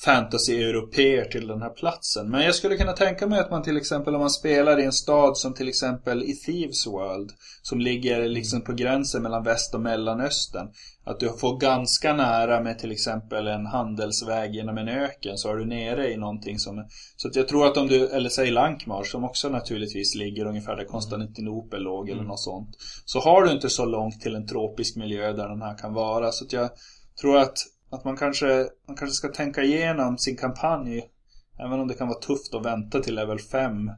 fantasy-europeer 0.03 1.25
till 1.25 1.47
den 1.47 1.61
här 1.61 1.69
platsen. 1.69 2.29
Men 2.29 2.41
jag 2.41 2.55
skulle 2.55 2.77
kunna 2.77 2.93
tänka 2.93 3.27
mig 3.27 3.39
att 3.39 3.51
man 3.51 3.63
till 3.63 3.77
exempel 3.77 4.15
om 4.15 4.21
man 4.21 4.29
spelar 4.29 4.79
i 4.79 4.83
en 4.83 4.93
stad 4.93 5.37
som 5.37 5.53
till 5.53 5.69
exempel 5.69 6.23
i 6.23 6.33
Thieves 6.33 6.87
World 6.87 7.31
som 7.61 7.79
ligger 7.79 8.27
liksom 8.27 8.61
på 8.61 8.73
gränsen 8.73 9.23
mellan 9.23 9.43
väst 9.43 9.75
och 9.75 9.81
mellanöstern. 9.81 10.67
Att 11.03 11.19
du 11.19 11.37
får 11.37 11.59
ganska 11.59 12.13
nära 12.13 12.61
med 12.61 12.79
till 12.79 12.91
exempel 12.91 13.47
en 13.47 13.65
handelsväg 13.65 14.55
genom 14.55 14.77
en 14.77 14.87
öken 14.87 15.37
så 15.37 15.49
är 15.49 15.55
du 15.55 15.65
nere 15.65 16.11
i 16.11 16.17
någonting 16.17 16.59
som... 16.59 16.87
Så 17.15 17.27
att 17.27 17.35
jag 17.35 17.47
tror 17.47 17.67
att 17.67 17.77
om 17.77 17.87
du, 17.87 18.07
eller 18.07 18.29
säg 18.29 18.51
Lankmar 18.51 19.03
som 19.03 19.23
också 19.23 19.49
naturligtvis 19.49 20.15
ligger 20.15 20.45
ungefär 20.45 20.75
där 20.75 20.85
Konstantinopel 20.85 21.83
låg 21.83 22.09
eller 22.09 22.23
något 22.23 22.39
sånt. 22.39 22.69
Så 23.05 23.19
har 23.19 23.43
du 23.43 23.51
inte 23.51 23.69
så 23.69 23.85
långt 23.85 24.21
till 24.21 24.35
en 24.35 24.47
tropisk 24.47 24.95
miljö 24.95 25.33
där 25.33 25.49
den 25.49 25.61
här 25.61 25.77
kan 25.77 25.93
vara. 25.93 26.31
Så 26.31 26.45
att 26.45 26.53
jag 26.53 26.69
tror 27.21 27.37
att 27.37 27.57
att 27.89 28.05
man 28.05 28.17
kanske, 28.17 28.67
man 28.87 28.97
kanske 28.97 29.15
ska 29.15 29.27
tänka 29.27 29.63
igenom 29.63 30.17
sin 30.17 30.37
kampanj. 30.37 31.09
Även 31.59 31.79
om 31.79 31.87
det 31.87 31.93
kan 31.93 32.07
vara 32.07 32.19
tufft 32.19 32.53
att 32.53 32.65
vänta 32.65 32.99
till 32.99 33.15
level 33.15 33.39
5. 33.39 33.91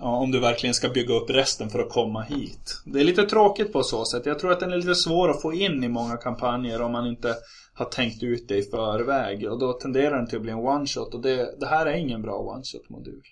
Ja, 0.00 0.16
om 0.16 0.30
du 0.30 0.40
verkligen 0.40 0.74
ska 0.74 0.88
bygga 0.88 1.14
upp 1.14 1.30
resten 1.30 1.70
för 1.70 1.78
att 1.78 1.90
komma 1.90 2.22
hit. 2.22 2.82
Det 2.84 3.00
är 3.00 3.04
lite 3.04 3.22
tråkigt 3.22 3.72
på 3.72 3.82
så 3.82 4.04
sätt. 4.04 4.26
Jag 4.26 4.38
tror 4.38 4.52
att 4.52 4.60
den 4.60 4.72
är 4.72 4.76
lite 4.76 4.94
svår 4.94 5.30
att 5.30 5.42
få 5.42 5.54
in 5.54 5.84
i 5.84 5.88
många 5.88 6.16
kampanjer 6.16 6.82
om 6.82 6.92
man 6.92 7.06
inte 7.06 7.34
har 7.74 7.84
tänkt 7.84 8.22
ut 8.22 8.48
det 8.48 8.56
i 8.56 8.62
förväg. 8.62 9.50
Och 9.50 9.58
då 9.58 9.72
tenderar 9.72 10.16
den 10.16 10.26
till 10.26 10.36
att 10.36 10.42
bli 10.42 10.52
en 10.52 10.58
one-shot. 10.58 11.14
Och 11.14 11.22
det, 11.22 11.60
det 11.60 11.66
här 11.66 11.86
är 11.86 11.96
ingen 11.96 12.22
bra 12.22 12.56
one-shot-modul. 12.56 13.22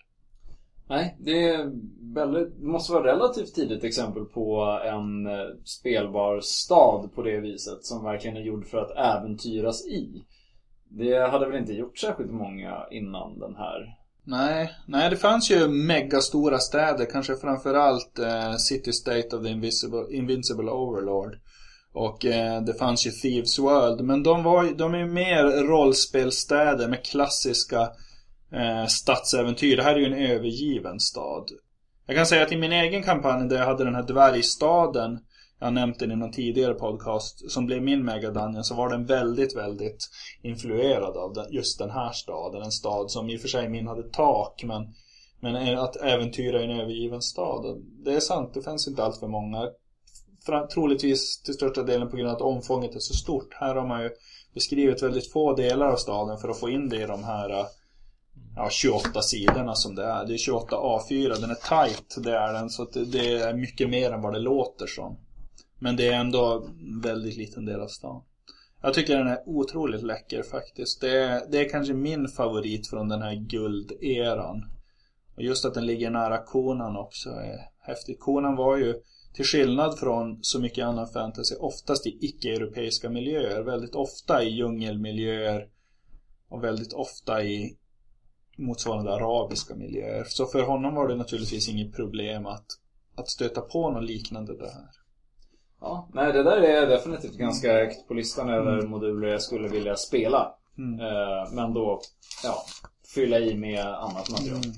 Nej, 0.88 1.16
det 1.20 1.44
är 1.44 1.70
väldigt, 2.14 2.62
måste 2.62 2.92
vara 2.92 3.12
relativt 3.12 3.54
tidigt 3.54 3.84
exempel 3.84 4.24
på 4.24 4.80
en 4.84 5.26
eh, 5.26 5.46
spelbar 5.64 6.40
stad 6.40 7.14
på 7.14 7.22
det 7.22 7.40
viset 7.40 7.84
som 7.84 8.04
verkligen 8.04 8.36
är 8.36 8.40
gjord 8.40 8.66
för 8.66 8.78
att 8.78 8.96
äventyras 8.96 9.86
i. 9.86 10.24
Det 10.88 11.30
hade 11.30 11.46
väl 11.46 11.60
inte 11.60 11.72
gjort 11.72 11.98
särskilt 11.98 12.32
många 12.32 12.86
innan 12.90 13.38
den 13.38 13.56
här. 13.56 13.96
Nej, 14.24 14.70
nej 14.86 15.10
det 15.10 15.16
fanns 15.16 15.50
ju 15.50 15.68
megastora 15.68 16.58
städer, 16.58 17.04
kanske 17.04 17.36
framförallt 17.36 18.18
eh, 18.18 18.56
City 18.56 18.92
State 18.92 19.36
of 19.36 19.42
the 19.42 19.50
Invisible, 19.50 20.06
Invincible 20.10 20.70
Overlord. 20.70 21.38
Och 21.92 22.24
eh, 22.24 22.62
det 22.62 22.74
fanns 22.74 23.06
ju 23.06 23.10
Thieves 23.10 23.58
World, 23.58 24.00
men 24.00 24.22
de, 24.22 24.42
var, 24.42 24.64
de 24.64 24.94
är 24.94 24.98
ju 24.98 25.06
mer 25.06 25.44
rollspelstäder 25.44 26.88
med 26.88 27.04
klassiska 27.04 27.88
eh, 28.56 28.86
stadsäventyr. 28.86 29.76
Det 29.76 29.82
här 29.82 29.94
är 29.94 30.00
ju 30.00 30.06
en 30.06 30.30
övergiven 30.30 31.00
stad. 31.00 31.50
Jag 32.06 32.16
kan 32.16 32.26
säga 32.26 32.42
att 32.42 32.52
i 32.52 32.56
min 32.56 32.72
egen 32.72 33.02
kampanj 33.02 33.48
där 33.48 33.56
jag 33.56 33.66
hade 33.66 33.84
den 33.84 33.94
här 33.94 34.06
dvärgstaden 34.06 35.18
jag 35.58 35.66
har 35.66 35.72
nämnt 35.72 35.98
den 35.98 36.12
i 36.12 36.16
någon 36.16 36.32
tidigare 36.32 36.74
podcast 36.74 37.50
som 37.50 37.66
blev 37.66 37.82
min 37.82 38.04
megadungeon 38.04 38.64
så 38.64 38.74
var 38.74 38.88
den 38.88 39.06
väldigt, 39.06 39.56
väldigt 39.56 40.08
influerad 40.42 41.16
av 41.16 41.32
den, 41.32 41.52
just 41.52 41.78
den 41.78 41.90
här 41.90 42.12
staden. 42.12 42.62
En 42.62 42.72
stad 42.72 43.10
som 43.10 43.30
i 43.30 43.36
och 43.36 43.40
för 43.40 43.48
sig 43.48 43.68
min 43.68 43.86
hade 43.86 44.10
tak 44.10 44.64
men, 44.64 44.82
men 45.40 45.78
att 45.78 45.96
äventyra 45.96 46.60
i 46.60 46.64
en 46.64 46.80
övergiven 46.80 47.22
stad. 47.22 47.82
Det 48.04 48.14
är 48.14 48.20
sant, 48.20 48.54
det 48.54 48.62
finns 48.62 48.88
inte 48.88 49.04
allt 49.04 49.20
för 49.20 49.28
många. 49.28 49.68
Fra, 50.46 50.66
troligtvis 50.66 51.42
till 51.42 51.54
största 51.54 51.82
delen 51.82 52.10
på 52.10 52.16
grund 52.16 52.30
av 52.30 52.36
att 52.36 52.42
omfånget 52.42 52.94
är 52.94 53.00
så 53.00 53.14
stort. 53.14 53.54
Här 53.54 53.74
har 53.74 53.86
man 53.86 54.02
ju 54.02 54.10
beskrivit 54.54 55.02
väldigt 55.02 55.32
få 55.32 55.54
delar 55.54 55.86
av 55.86 55.96
staden 55.96 56.38
för 56.38 56.48
att 56.48 56.60
få 56.60 56.70
in 56.70 56.88
det 56.88 57.02
i 57.02 57.06
de 57.06 57.24
här 57.24 57.50
eh, 57.50 57.66
ja, 58.56 58.68
28 58.70 59.22
sidorna 59.22 59.74
som 59.74 59.94
det 59.94 60.04
är. 60.04 60.26
Det 60.26 60.34
är 60.34 60.38
28 60.38 60.76
A4, 60.76 61.40
den 61.40 61.50
är 61.50 61.54
tight, 61.86 62.24
det 62.24 62.36
är 62.36 62.52
den. 62.52 62.70
Så 62.70 62.82
att 62.82 62.92
det, 62.92 63.04
det 63.04 63.32
är 63.40 63.54
mycket 63.54 63.90
mer 63.90 64.12
än 64.12 64.22
vad 64.22 64.32
det 64.32 64.38
låter 64.38 64.86
som. 64.86 65.16
Men 65.78 65.96
det 65.96 66.08
är 66.08 66.20
ändå 66.20 66.66
en 66.80 67.00
väldigt 67.00 67.36
liten 67.36 67.64
del 67.64 67.80
av 67.80 67.88
stan. 67.88 68.22
Jag 68.82 68.94
tycker 68.94 69.18
den 69.18 69.28
är 69.28 69.48
otroligt 69.48 70.02
läcker 70.02 70.42
faktiskt. 70.42 71.00
Det 71.00 71.18
är, 71.18 71.42
det 71.50 71.58
är 71.58 71.68
kanske 71.68 71.94
min 71.94 72.28
favorit 72.28 72.88
från 72.88 73.08
den 73.08 73.22
här 73.22 73.34
gulderan. 73.34 74.64
Och 75.36 75.42
just 75.42 75.64
att 75.64 75.74
den 75.74 75.86
ligger 75.86 76.10
nära 76.10 76.44
konan 76.44 76.96
också 76.96 77.30
är 77.30 77.58
häftigt. 77.80 78.20
Konan 78.20 78.56
var 78.56 78.76
ju, 78.76 78.94
till 79.34 79.44
skillnad 79.44 79.98
från 79.98 80.38
så 80.42 80.60
mycket 80.60 80.84
annan 80.84 81.08
fantasy, 81.08 81.54
oftast 81.54 82.06
i 82.06 82.18
icke-europeiska 82.20 83.10
miljöer. 83.10 83.62
Väldigt 83.62 83.94
ofta 83.94 84.42
i 84.42 84.48
djungelmiljöer. 84.48 85.68
Och 86.48 86.64
väldigt 86.64 86.92
ofta 86.92 87.44
i 87.44 87.76
motsvarande 88.56 89.14
arabiska 89.14 89.74
miljöer. 89.74 90.24
Så 90.28 90.46
för 90.46 90.62
honom 90.62 90.94
var 90.94 91.08
det 91.08 91.16
naturligtvis 91.16 91.68
inget 91.68 91.96
problem 91.96 92.46
att, 92.46 92.66
att 93.16 93.28
stöta 93.28 93.60
på 93.60 93.90
något 93.90 94.04
liknande 94.04 94.56
där. 94.56 94.90
Ja, 95.80 96.08
nej 96.14 96.32
det 96.32 96.42
där 96.42 96.56
är 96.56 96.86
definitivt 96.86 97.36
ganska 97.36 97.72
högt 97.72 98.08
på 98.08 98.14
listan 98.14 98.50
över 98.50 98.86
moduler 98.86 99.28
jag 99.28 99.42
skulle 99.42 99.68
vilja 99.68 99.96
spela. 99.96 100.54
Mm. 100.78 101.00
Eh, 101.00 101.52
men 101.52 101.74
då, 101.74 102.00
ja, 102.44 102.64
fylla 103.14 103.38
i 103.38 103.54
med 103.54 103.86
annat 103.86 104.30
material. 104.30 104.64
Mm. 104.64 104.76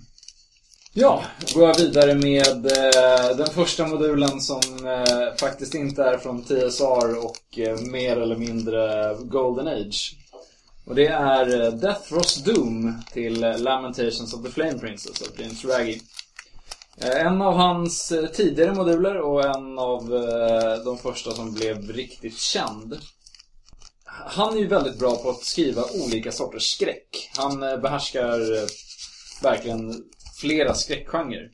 Ja, 0.93 1.23
går 1.55 1.67
jag 1.69 1.79
vidare 1.79 2.15
med 2.15 2.67
eh, 2.67 3.37
den 3.37 3.47
första 3.47 3.87
modulen 3.87 4.41
som 4.41 4.87
eh, 4.87 5.37
faktiskt 5.41 5.75
inte 5.75 6.03
är 6.03 6.19
från 6.19 6.43
TSR 6.43 7.25
och 7.25 7.59
eh, 7.59 7.81
mer 7.81 8.17
eller 8.17 8.37
mindre 8.37 9.15
Golden 9.21 9.69
Age. 9.69 10.17
Och 10.89 10.95
det 10.95 11.07
är 11.07 11.61
eh, 11.65 11.73
Deathfrost 11.73 12.45
Doom 12.45 13.03
till 13.13 13.45
eh, 13.45 13.59
Lamentations 13.59 14.35
of 14.35 14.43
the 14.43 14.51
Flame 14.51 14.79
Princess 14.79 15.23
av 15.23 15.27
Prince 15.37 15.69
Raggy. 15.69 16.01
Eh, 17.01 17.27
En 17.27 17.43
av 17.43 17.55
hans 17.55 18.13
tidigare 18.35 18.75
moduler 18.75 19.17
och 19.17 19.45
en 19.57 19.79
av 19.79 20.09
de 20.85 20.99
första 20.99 21.31
som 21.31 21.55
blev 21.55 21.93
riktigt 21.93 22.39
känd. 22.39 22.99
Han 24.27 24.55
är 24.55 24.59
ju 24.59 24.67
väldigt 24.67 24.99
bra 24.99 25.17
på 25.17 25.31
att 25.31 25.45
skriva 25.45 25.85
olika 26.05 26.33
sorters 26.33 26.71
skräck. 26.71 27.31
Han 27.37 27.63
eh, 27.63 27.77
behärskar 27.77 28.57
eh, 28.57 28.67
verkligen 29.43 30.05
flera 30.41 30.75
skräckgenrer. 30.75 31.51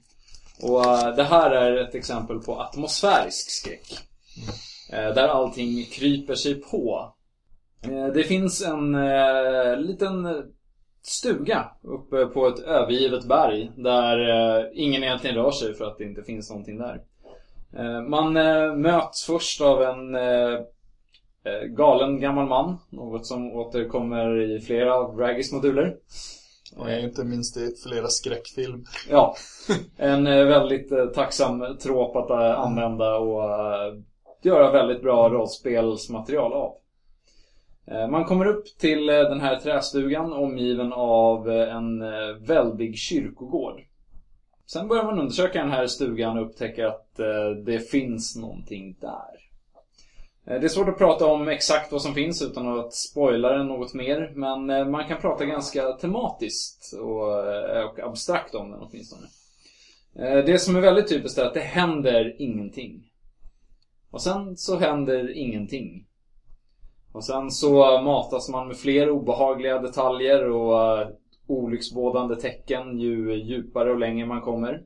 Och 0.61 0.83
det 1.17 1.25
här 1.25 1.51
är 1.51 1.77
ett 1.89 1.95
exempel 1.95 2.39
på 2.41 2.61
atmosfärisk 2.61 3.51
skräck. 3.51 3.99
Eh, 4.93 5.15
Där 5.15 5.29
allting 5.29 5.85
kryper 5.85 6.35
sig 6.35 6.55
på. 6.55 7.15
Eh, 7.91 8.07
Det 8.15 8.23
finns 8.23 8.63
en 8.67 8.95
eh, 8.95 9.77
liten 9.77 10.43
stuga 11.03 11.71
uppe 11.83 12.27
på 12.27 12.47
ett 12.47 12.59
övergivet 12.59 13.25
berg 13.25 13.71
där 13.77 14.19
eh, 14.59 14.65
ingen 14.75 15.05
egentligen 15.05 15.37
rör 15.37 15.51
sig 15.51 15.75
för 15.75 15.85
att 15.85 15.99
det 15.99 16.05
inte 16.05 16.23
finns 16.23 16.51
någonting 16.51 16.79
där. 16.79 17.01
Eh, 17.77 18.01
Man 18.03 18.37
eh, 18.37 18.75
möts 18.75 19.25
först 19.27 19.61
av 19.61 19.83
en 19.83 20.15
eh, 20.15 20.61
galen 21.69 22.21
gammal 22.21 22.47
man, 22.49 22.77
något 22.91 23.27
som 23.27 23.53
återkommer 23.53 24.41
i 24.41 24.61
flera 24.61 24.95
av 24.95 25.19
Raggys 25.19 25.53
moduler. 25.53 25.97
Och 26.77 26.91
inte 26.91 27.25
minst 27.25 27.57
i 27.57 27.75
flera 27.89 28.07
skräckfilm. 28.09 28.85
Ja, 29.11 29.35
en 29.97 30.25
väldigt 30.25 31.15
tacksam 31.15 31.77
trop 31.83 32.17
att 32.17 32.31
använda 32.59 33.17
och 33.17 33.43
göra 34.43 34.73
väldigt 34.73 35.03
bra 35.03 35.29
rollspelsmaterial 35.29 36.53
av. 36.53 36.75
Eh, 37.87 38.09
man 38.09 38.25
kommer 38.25 38.47
upp 38.47 38.79
till 38.79 39.09
eh, 39.09 39.15
den 39.15 39.41
här 39.41 39.61
trästugan 39.61 40.33
omgiven 40.33 40.93
av 40.93 41.51
eh, 41.51 41.77
en 41.77 42.01
väldig 42.45 42.99
kyrkogård. 42.99 43.81
Sen 44.67 44.89
börjar 44.89 45.05
man 45.05 45.19
undersöka 45.19 45.59
den 45.59 45.71
här 45.71 45.87
stugan 45.87 46.39
och 46.39 46.47
upptäcka 46.47 46.89
att 46.89 47.17
det 47.65 47.91
finns 47.91 48.37
någonting 48.37 48.97
där. 49.01 49.41
Det 50.45 50.65
är 50.65 50.69
svårt 50.69 50.89
att 50.89 50.99
prata 50.99 51.27
om 51.27 51.49
exakt 51.49 51.93
vad 51.93 52.03
som 52.03 52.15
finns 52.15 52.43
utan 52.43 52.79
att 52.79 52.95
spoila 52.95 53.53
det 53.59 53.65
något 53.65 53.95
mer. 53.95 54.33
Men 54.35 54.91
man 54.91 55.09
kan 55.09 55.21
prata 55.21 55.45
ganska 55.45 55.93
tematiskt 55.93 56.95
och, 57.01 57.29
och 57.85 57.99
abstrakt 57.99 58.55
om 58.55 58.71
den 58.71 58.81
åtminstone. 58.81 59.27
Det 60.47 60.59
som 60.59 60.77
är 60.77 60.81
väldigt 60.81 61.09
typiskt 61.09 61.39
är 61.39 61.45
att 61.45 61.55
det 61.55 61.61
händer 61.61 62.37
ingenting. 62.39 63.11
Och 64.11 64.23
sen 64.23 64.57
så 64.57 64.79
händer 64.79 65.37
ingenting. 65.37 66.07
Och 67.15 67.25
sen 67.25 67.51
så 67.51 67.95
eh, 67.95 68.03
matas 68.03 68.49
man 68.49 68.69
med 68.69 68.77
fler 68.77 69.11
obehagliga 69.11 69.79
detaljer 69.79 70.51
och 70.51 71.01
eh, 71.01 71.09
olycksbådande 71.47 72.37
tecken 72.37 72.99
ju 72.99 73.35
djupare 73.35 73.91
och 73.91 73.99
längre 73.99 74.27
man 74.27 74.41
kommer. 74.41 74.83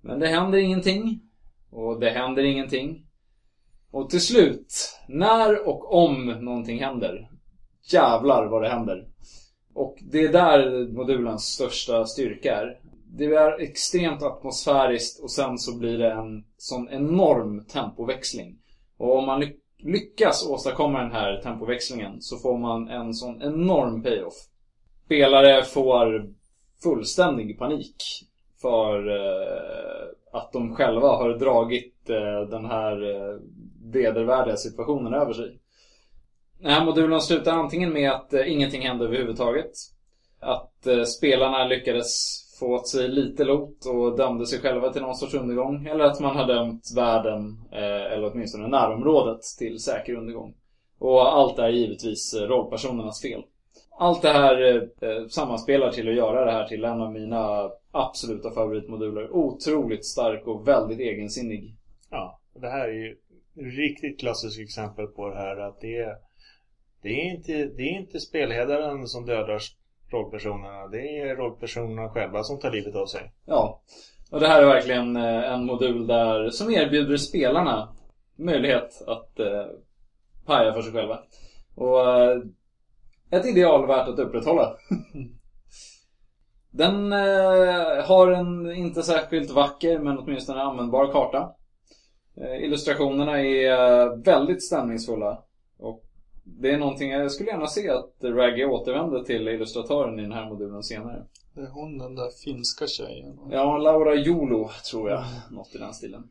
Men 0.00 0.20
det 0.20 0.28
händer 0.28 0.58
ingenting. 0.58 1.20
Och 1.70 2.00
det 2.00 2.10
händer 2.10 2.42
ingenting. 2.42 3.06
Och 3.90 4.10
till 4.10 4.20
slut, 4.20 4.98
när 5.08 5.68
och 5.68 5.94
om 5.94 6.26
någonting 6.26 6.78
händer, 6.78 7.30
jävlar 7.92 8.46
vad 8.46 8.62
det 8.62 8.68
händer. 8.68 9.08
Och 9.74 9.98
det 10.12 10.24
är 10.24 10.32
där 10.32 10.88
modulens 10.92 11.44
största 11.44 12.04
styrka 12.04 12.56
är. 12.56 12.80
Det 13.06 13.24
är 13.24 13.60
extremt 13.60 14.22
atmosfäriskt 14.22 15.22
och 15.22 15.30
sen 15.30 15.58
så 15.58 15.78
blir 15.78 15.98
det 15.98 16.12
en 16.12 16.44
sån 16.56 16.88
enorm 16.88 17.64
tempoväxling. 17.64 18.58
Och 18.96 19.18
om 19.18 19.26
man 19.26 19.42
lyckas 19.82 20.48
åstadkomma 20.48 20.98
den 20.98 21.12
här 21.12 21.40
tempoväxlingen 21.42 22.22
så 22.22 22.36
får 22.36 22.58
man 22.58 22.88
en 22.88 23.14
sån 23.14 23.42
enorm 23.42 24.02
payoff. 24.02 24.34
Spelare 25.04 25.62
får 25.62 26.30
fullständig 26.82 27.58
panik 27.58 27.96
för 28.60 29.08
eh, 29.08 30.08
att 30.32 30.52
de 30.52 30.74
själva 30.74 31.08
har 31.08 31.38
dragit 31.38 32.10
eh, 32.10 32.48
den 32.50 32.64
här 32.64 33.10
eh, 33.10 33.38
vedervärdiga 33.92 34.56
situationen 34.56 35.14
över 35.14 35.32
sig. 35.32 35.58
Den 36.58 36.70
här 36.70 36.84
modulen 36.84 37.20
slutar 37.20 37.52
antingen 37.52 37.92
med 37.92 38.10
att 38.10 38.32
eh, 38.32 38.52
ingenting 38.52 38.82
hände 38.82 39.04
överhuvudtaget. 39.04 39.72
Att 40.40 40.86
spelarna 41.18 41.64
lyckades 41.64 42.41
få 42.62 42.74
åt 42.74 42.88
sig 42.88 43.08
lite 43.08 43.44
lot 43.44 43.86
och 43.86 44.16
dömde 44.16 44.46
sig 44.46 44.58
själva 44.58 44.92
till 44.92 45.02
någon 45.02 45.14
sorts 45.14 45.34
undergång. 45.34 45.86
Eller 45.86 46.04
att 46.04 46.20
man 46.20 46.36
har 46.36 46.46
dömt 46.46 46.82
världen, 46.96 47.58
eh, 47.72 48.12
eller 48.12 48.32
åtminstone 48.32 48.68
närområdet, 48.68 49.40
till 49.58 49.78
säker 49.78 50.14
undergång. 50.14 50.54
Och 50.98 51.32
allt 51.32 51.58
är 51.58 51.68
givetvis 51.68 52.34
eh, 52.34 52.42
rollpersonernas 52.42 53.22
fel. 53.22 53.42
Allt 53.98 54.22
det 54.22 54.28
här 54.28 54.88
eh, 55.00 55.26
sammanspelar 55.28 55.90
till 55.90 56.08
att 56.08 56.14
göra 56.14 56.44
det 56.44 56.52
här 56.52 56.68
till 56.68 56.84
en 56.84 57.00
av 57.00 57.12
mina 57.12 57.70
absoluta 57.90 58.50
favoritmoduler. 58.50 59.30
Otroligt 59.30 60.06
stark 60.06 60.46
och 60.46 60.68
väldigt 60.68 61.00
egensinnig. 61.00 61.74
Ja, 62.10 62.40
det 62.54 62.68
här 62.68 62.88
är 62.88 62.92
ju 62.92 63.16
riktigt 63.56 64.20
klassiskt 64.20 64.60
exempel 64.60 65.06
på 65.06 65.28
det 65.28 65.36
här 65.36 65.56
att 65.56 65.80
det 65.80 65.96
är 65.96 66.16
det 67.02 67.08
är 67.08 67.34
inte, 67.34 67.52
det 67.52 67.82
är 67.82 68.00
inte 68.00 68.20
spelledaren 68.20 69.06
som 69.06 69.26
dödar 69.26 69.58
rollpersonerna. 70.12 70.88
Det 70.88 71.20
är 71.20 71.36
rollpersonerna 71.36 72.08
själva 72.08 72.42
som 72.42 72.58
tar 72.58 72.70
livet 72.70 72.96
av 72.96 73.06
sig. 73.06 73.32
Ja. 73.46 73.82
Och 74.30 74.40
det 74.40 74.48
här 74.48 74.62
är 74.62 74.66
verkligen 74.66 75.16
eh, 75.16 75.52
en 75.52 75.66
modul 75.66 76.06
där, 76.06 76.50
som 76.50 76.70
erbjuder 76.70 77.16
spelarna 77.16 77.88
möjlighet 78.36 79.02
att 79.06 79.38
eh, 79.38 79.66
paja 80.46 80.72
för 80.72 80.82
sig 80.82 80.92
själva. 80.92 81.18
Och 81.74 82.20
eh, 82.20 82.38
ett 83.30 83.46
ideal 83.46 83.86
värt 83.86 84.08
att 84.08 84.18
upprätthålla. 84.18 84.76
Den 86.70 87.12
eh, 87.12 88.04
har 88.04 88.30
en 88.30 88.72
inte 88.72 89.02
särskilt 89.02 89.50
vacker 89.50 89.98
men 89.98 90.18
åtminstone 90.18 90.62
användbar 90.62 91.12
karta. 91.12 91.52
Eh, 92.36 92.64
illustrationerna 92.64 93.40
är 93.40 93.70
eh, 93.70 94.16
väldigt 94.16 94.64
stämningsfulla. 94.64 95.42
Det 96.44 96.70
är 96.70 96.78
någonting 96.78 97.10
jag 97.10 97.32
skulle 97.32 97.50
gärna 97.50 97.66
se 97.66 97.88
att 97.90 98.14
Raggy 98.22 98.64
återvänder 98.64 99.22
till 99.22 99.48
illustratören 99.48 100.18
i 100.18 100.22
den 100.22 100.32
här 100.32 100.48
modulen 100.50 100.82
senare. 100.82 101.22
Det 101.54 101.60
är 101.60 101.70
hon 101.70 101.98
den 101.98 102.14
där 102.14 102.30
finska 102.44 102.86
tjejen. 102.86 103.38
Ja, 103.50 103.78
Laura 103.78 104.14
Jolo 104.14 104.70
tror 104.90 105.10
jag. 105.10 105.24
Något 105.50 105.74
i 105.74 105.78
den 105.78 105.94
stilen. 105.94 106.28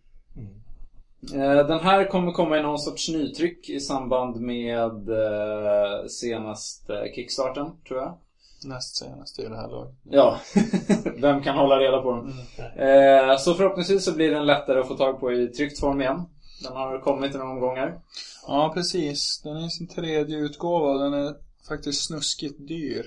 Eh, 1.33 1.67
Den 1.67 1.79
här 1.79 2.05
kommer 2.09 2.31
komma 2.31 2.57
i 2.57 2.61
någon 2.61 2.79
sorts 2.79 3.09
nytryck 3.09 3.69
i 3.69 3.79
samband 3.79 4.41
med 4.41 5.09
eh, 5.09 6.05
senaste 6.07 7.11
kickstarten, 7.15 7.67
tror 7.87 7.99
jag. 7.99 8.17
Näst 8.65 8.95
senast 8.95 9.39
i 9.39 9.43
det 9.47 9.55
här 9.55 9.67
laget. 9.67 9.95
Ja, 10.03 10.39
vem 11.17 11.41
kan 11.43 11.57
hålla 11.57 11.79
reda 11.79 12.01
på 12.01 12.11
dem? 12.11 12.33
Eh, 12.77 13.37
Så 13.37 13.53
förhoppningsvis 13.53 14.05
så 14.05 14.15
blir 14.15 14.31
den 14.31 14.45
lättare 14.45 14.79
att 14.79 14.87
få 14.87 14.95
tag 14.95 15.19
på 15.19 15.31
i 15.33 15.47
tryckt 15.47 15.79
form 15.79 16.01
igen. 16.01 16.21
Den 16.63 16.73
har 16.73 16.99
kommit 16.99 17.33
några 17.33 17.49
omgångar. 17.49 18.01
Ja, 18.47 18.71
precis. 18.73 19.41
Den 19.43 19.57
är 19.57 19.67
sin 19.67 19.87
tredje 19.87 20.37
utgåva 20.37 20.87
och 20.87 20.99
den 20.99 21.13
är 21.13 21.35
faktiskt 21.67 22.07
snuskigt 22.07 22.67
dyr. 22.67 23.05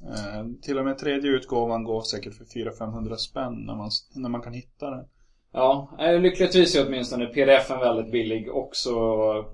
Eh, 0.00 0.46
till 0.62 0.78
och 0.78 0.84
med 0.84 0.98
tredje 0.98 1.30
utgåvan 1.30 1.84
går 1.84 2.02
säkert 2.02 2.34
för 2.34 2.44
400-500 2.44 3.16
spänn 3.16 3.54
när 3.66 3.74
man, 3.74 3.90
när 4.14 4.28
man 4.28 4.42
kan 4.42 4.52
hitta 4.52 4.90
den. 4.90 5.04
Ja, 5.52 5.88
eh, 5.98 6.20
lyckligtvis 6.20 6.76
är 6.76 6.86
åtminstone 6.86 7.26
pdf-en 7.26 7.80
väldigt 7.80 8.12
billig 8.12 8.50
och 8.50 8.70
så 8.72 8.94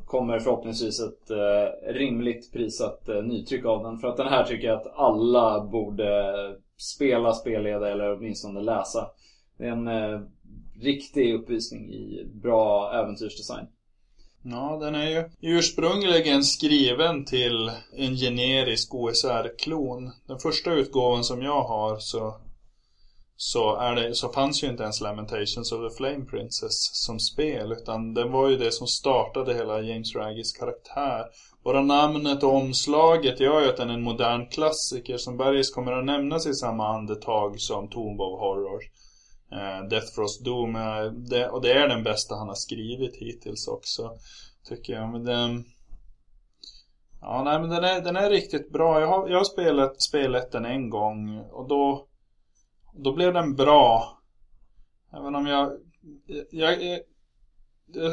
kommer 0.06 0.38
förhoppningsvis 0.38 1.00
ett 1.00 1.30
eh, 1.30 1.92
rimligt 1.92 2.52
prissatt 2.52 3.08
eh, 3.08 3.22
nytryck 3.22 3.64
av 3.64 3.82
den. 3.82 3.98
För 3.98 4.08
att 4.08 4.16
den 4.16 4.28
här 4.28 4.44
tycker 4.44 4.68
jag 4.68 4.80
att 4.80 4.92
alla 4.96 5.64
borde 5.64 6.34
spela, 6.76 7.32
spelleda 7.32 7.90
eller 7.90 8.16
åtminstone 8.16 8.60
läsa. 8.60 9.10
Det 9.58 9.64
är 9.64 9.70
en 9.70 9.88
eh, 9.88 10.20
riktig 10.80 11.34
uppvisning 11.34 11.94
i 11.94 12.24
bra 12.42 12.92
äventyrsdesign. 12.94 13.66
Ja, 14.42 14.78
den 14.80 14.94
är 14.94 15.10
ju 15.10 15.30
ursprungligen 15.40 16.44
skriven 16.44 17.24
till 17.24 17.70
en 17.96 18.16
generisk 18.16 18.94
OSR-klon. 18.94 20.10
Den 20.26 20.38
första 20.38 20.72
utgåvan 20.72 21.24
som 21.24 21.42
jag 21.42 21.62
har 21.62 21.98
så, 21.98 22.36
så, 23.36 23.76
är 23.76 23.94
det, 23.94 24.14
så 24.14 24.28
fanns 24.28 24.64
ju 24.64 24.68
inte 24.68 24.82
ens 24.82 25.00
Lamentations 25.00 25.72
of 25.72 25.90
the 25.90 25.96
Flame 25.96 26.24
Princess 26.24 26.76
som 26.92 27.18
spel. 27.18 27.72
Utan 27.72 28.14
den 28.14 28.32
var 28.32 28.48
ju 28.48 28.56
det 28.56 28.72
som 28.72 28.86
startade 28.86 29.54
hela 29.54 29.80
James 29.80 30.14
Raggys 30.16 30.52
karaktär. 30.52 31.24
Bara 31.64 31.82
namnet 31.82 32.42
och 32.42 32.54
omslaget 32.54 33.40
gör 33.40 33.60
ju 33.60 33.68
att 33.68 33.76
den 33.76 33.90
är 33.90 33.94
en 33.94 34.02
modern 34.02 34.46
klassiker 34.46 35.16
som 35.16 35.36
Bergis 35.36 35.70
kommer 35.70 35.92
att 35.92 36.04
nämnas 36.04 36.46
i 36.46 36.54
samma 36.54 36.88
andetag 36.88 37.60
som 37.60 37.88
Tomb 37.88 38.20
of 38.20 38.40
Horror. 38.40 38.80
Eh, 39.52 39.88
Death 39.88 40.14
Frost 40.14 40.44
Doom, 40.44 40.76
eh, 40.76 41.04
det, 41.04 41.48
och 41.48 41.62
det 41.62 41.72
är 41.72 41.88
den 41.88 42.02
bästa 42.02 42.34
han 42.34 42.48
har 42.48 42.54
skrivit 42.54 43.16
hittills 43.16 43.68
också. 43.68 44.10
Tycker 44.68 44.92
jag. 44.92 45.08
Men 45.08 45.24
den, 45.24 45.64
Ja, 47.20 47.42
nej 47.44 47.60
men 47.60 47.70
den 47.70 47.84
är, 47.84 48.00
den 48.00 48.16
är 48.16 48.30
riktigt 48.30 48.72
bra. 48.72 49.00
Jag 49.00 49.06
har, 49.08 49.28
jag 49.28 49.36
har 49.36 49.44
spelat, 49.44 50.02
spelat 50.02 50.52
den 50.52 50.64
en 50.64 50.90
gång 50.90 51.38
och 51.38 51.68
då, 51.68 52.06
då 52.94 53.12
blev 53.12 53.32
den 53.32 53.56
bra. 53.56 54.18
Även 55.12 55.34
om 55.34 55.46
jag, 55.46 55.72
jag, 56.50 56.82
jag, 56.82 57.00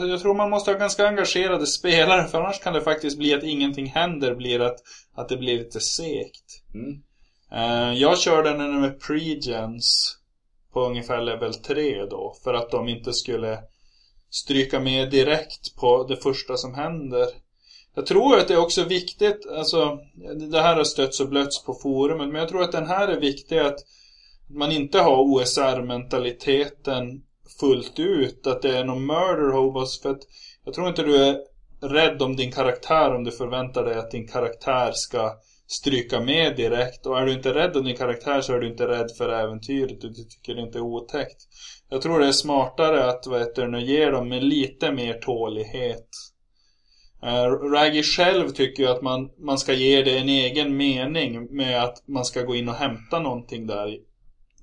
jag 0.10 0.22
tror 0.22 0.36
man 0.36 0.50
måste 0.50 0.72
ha 0.72 0.78
ganska 0.78 1.08
engagerade 1.08 1.68
spelare 1.68 2.28
för 2.28 2.42
annars 2.42 2.60
kan 2.60 2.74
det 2.74 2.82
faktiskt 2.82 3.18
bli 3.18 3.34
att 3.34 3.44
ingenting 3.44 3.86
händer, 3.86 4.36
blir 4.36 4.60
att, 4.60 4.78
att 5.14 5.30
det 5.30 5.38
blir 5.38 5.58
lite 5.58 5.80
segt. 5.80 6.64
Mm. 6.74 7.04
Eh, 7.52 7.94
Jag 8.00 8.20
körde 8.20 8.50
den 8.50 8.82
med 8.82 9.00
pregens 9.00 10.18
på 10.74 10.82
ungefär 10.82 11.22
level 11.22 11.54
3 11.54 12.06
då. 12.06 12.36
För 12.44 12.54
att 12.54 12.72
de 12.72 12.90
inte 12.90 13.14
skulle 13.14 13.60
stryka 14.30 14.80
med 14.80 15.12
direkt 15.12 15.76
på 15.76 16.04
det 16.04 16.16
första 16.16 16.58
som 16.58 16.74
händer. 16.74 17.28
Jag 17.96 18.06
tror 18.06 18.38
att 18.38 18.48
det 18.48 18.54
är 18.54 18.62
också 18.62 18.84
viktigt, 18.84 19.48
alltså 19.58 20.00
det 20.52 20.62
här 20.62 20.76
har 20.76 20.84
stötts 20.84 21.20
och 21.20 21.30
blötts 21.30 21.64
på 21.64 21.74
forumet, 21.74 22.28
men 22.28 22.40
jag 22.40 22.50
tror 22.50 22.64
att 22.64 22.72
den 22.72 22.88
här 22.88 23.08
är 23.08 23.20
viktig 23.20 23.58
att 23.58 23.80
man 24.50 24.72
inte 24.72 25.00
har 25.00 25.18
OSR-mentaliteten 25.18 27.24
fullt 27.60 28.00
ut, 28.00 28.48
att 28.48 28.62
det 28.62 28.78
är 28.78 28.84
någon 28.84 29.06
murder 29.06 29.52
hobos, 29.52 30.02
för 30.02 30.10
att 30.10 30.22
jag 30.66 30.74
tror 30.74 30.88
inte 30.88 31.04
du 31.04 31.18
är 31.18 31.38
rädd 31.82 32.22
om 32.22 32.36
din 32.36 32.52
karaktär 32.52 33.16
om 33.16 33.24
du 33.24 33.32
förväntar 33.32 33.84
dig 33.84 34.00
att 34.00 34.12
din 34.12 34.28
karaktär 34.28 34.92
ska 34.94 35.32
stryka 35.68 36.20
med 36.20 36.56
direkt. 36.56 37.06
Och 37.06 37.20
är 37.20 37.26
du 37.26 37.34
inte 37.34 37.54
rädd 37.54 37.78
om 37.78 37.84
din 37.84 37.98
karaktär 37.98 38.42
så 38.42 38.54
är 38.54 38.60
du 38.60 38.68
inte 38.68 38.88
rädd 38.88 39.12
för 39.18 39.30
äventyret. 39.30 40.02
Du 40.02 40.14
tycker 40.14 40.56
det 40.56 40.62
inte 40.62 40.78
är 40.78 40.84
otäckt. 40.84 41.38
Jag 41.90 42.02
tror 42.02 42.20
det 42.20 42.28
är 42.28 42.32
smartare 42.32 43.06
att 43.06 43.28
vad 43.28 43.40
heter 43.40 43.68
det, 43.68 43.82
ge 43.82 44.10
dem 44.10 44.30
med 44.30 44.44
lite 44.44 44.92
mer 44.92 45.14
tålighet. 45.14 46.08
Uh, 47.24 47.72
Raggy 47.72 48.04
själv 48.04 48.50
tycker 48.50 48.84
ju 48.84 48.90
att 48.90 49.02
man, 49.02 49.30
man 49.38 49.58
ska 49.58 49.74
ge 49.74 50.02
det 50.02 50.18
en 50.18 50.30
egen 50.30 50.78
mening 50.78 51.56
med 51.56 51.84
att 51.84 52.08
man 52.08 52.26
ska 52.26 52.42
gå 52.42 52.56
in 52.56 52.70
och 52.70 52.76
hämta 52.76 53.20
någonting 53.20 53.68
där. 53.68 53.98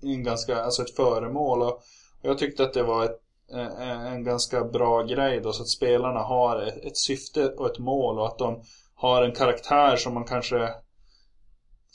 En 0.03 0.25
ganska, 0.25 0.63
alltså 0.63 0.83
ett 0.83 0.97
föremål. 0.97 1.63
Och 1.63 1.83
jag 2.23 2.39
tyckte 2.39 2.63
att 2.63 2.75
det 2.75 2.83
var 2.83 3.05
ett, 3.05 3.19
en, 3.53 4.07
en 4.07 4.25
ganska 4.25 4.65
bra 4.65 5.03
grej 5.03 5.41
då. 5.41 5.53
Så 5.53 5.63
att 5.63 5.69
spelarna 5.69 6.21
har 6.21 6.63
ett, 6.63 6.85
ett 6.85 6.97
syfte 6.97 7.49
och 7.49 7.71
ett 7.71 7.79
mål. 7.79 8.19
Och 8.19 8.27
att 8.27 8.39
de 8.39 8.63
har 8.95 9.23
en 9.23 9.33
karaktär 9.33 9.97
som 9.97 10.15
man 10.15 10.25
kanske 10.25 10.69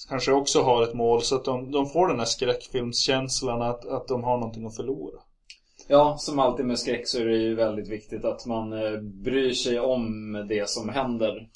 kanske 0.10 0.32
också 0.32 0.62
har 0.62 0.84
ett 0.84 0.94
mål 0.94 1.22
så 1.22 1.36
att 1.36 1.46
de, 1.46 1.72
de 1.72 1.86
får 1.90 2.08
den 2.08 2.20
här 2.20 2.26
skräckfilmskänslan 2.26 3.62
att, 3.62 3.86
att 3.86 4.08
de 4.08 4.24
har 4.24 4.38
någonting 4.38 4.66
att 4.66 4.76
förlora. 4.76 5.20
Ja, 5.88 6.16
som 6.20 6.40
alltid 6.40 6.66
med 6.66 6.80
skräck 6.80 7.08
så 7.08 7.20
är 7.20 7.26
det 7.26 7.38
ju 7.38 7.56
väldigt 7.56 7.90
viktigt 7.90 8.26
att 8.26 8.46
man 8.46 8.74
eh, 8.74 9.00
bryr 9.02 9.52
sig 9.54 9.80
om 9.80 10.34
det 10.50 10.70
som 10.70 10.90
händer. 10.90 11.50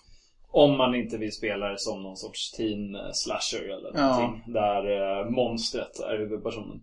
Om 0.51 0.77
man 0.77 0.95
inte 0.95 1.17
vill 1.17 1.31
spela 1.31 1.69
det 1.69 1.79
som 1.79 2.03
någon 2.03 2.17
sorts 2.17 2.51
teen 2.51 2.97
slasher 3.13 3.63
eller 3.63 3.91
Ja. 3.95 4.17
någonting. 4.19 4.53
Där 4.53 5.19
eh, 5.21 5.29
monstret 5.29 5.99
är 5.99 6.17
huvudpersonen. 6.17 6.81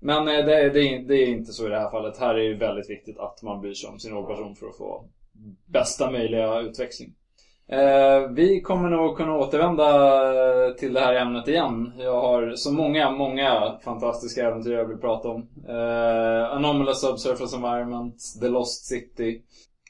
Men 0.00 0.28
eh, 0.28 0.46
det, 0.46 0.70
det, 0.70 0.94
är- 0.94 1.02
det 1.08 1.14
är 1.16 1.26
inte 1.26 1.52
så 1.52 1.66
i 1.66 1.70
det 1.70 1.78
här 1.78 1.90
fallet. 1.90 2.18
Här 2.18 2.34
är 2.34 2.48
det 2.48 2.54
väldigt 2.54 2.90
viktigt 2.90 3.18
att 3.18 3.42
man 3.42 3.60
bryr 3.60 3.74
sig 3.74 3.90
om 3.90 3.98
sin 3.98 4.12
huvudperson 4.12 4.56
för 4.56 4.66
att 4.66 4.76
få 4.76 5.04
bästa 5.66 6.10
möjliga 6.10 6.60
utväxling. 6.60 7.14
Eh, 7.68 8.30
vi 8.30 8.60
kommer 8.60 8.90
nog 8.90 9.16
kunna 9.16 9.36
återvända 9.36 10.74
till 10.78 10.92
det 10.92 11.00
här 11.00 11.14
ämnet 11.14 11.48
igen. 11.48 11.92
Jag 11.98 12.20
har 12.20 12.52
så 12.56 12.72
många, 12.72 13.10
många 13.10 13.78
fantastiska 13.84 14.46
äventyr 14.46 14.72
jag 14.72 14.88
vill 14.88 14.98
prata 14.98 15.28
om. 15.28 15.48
Eh, 15.68 16.52
Anomalous 16.52 17.00
Subsurface 17.00 17.56
Environment, 17.56 18.14
The 18.40 18.48
Lost 18.48 18.84
City. 18.86 19.42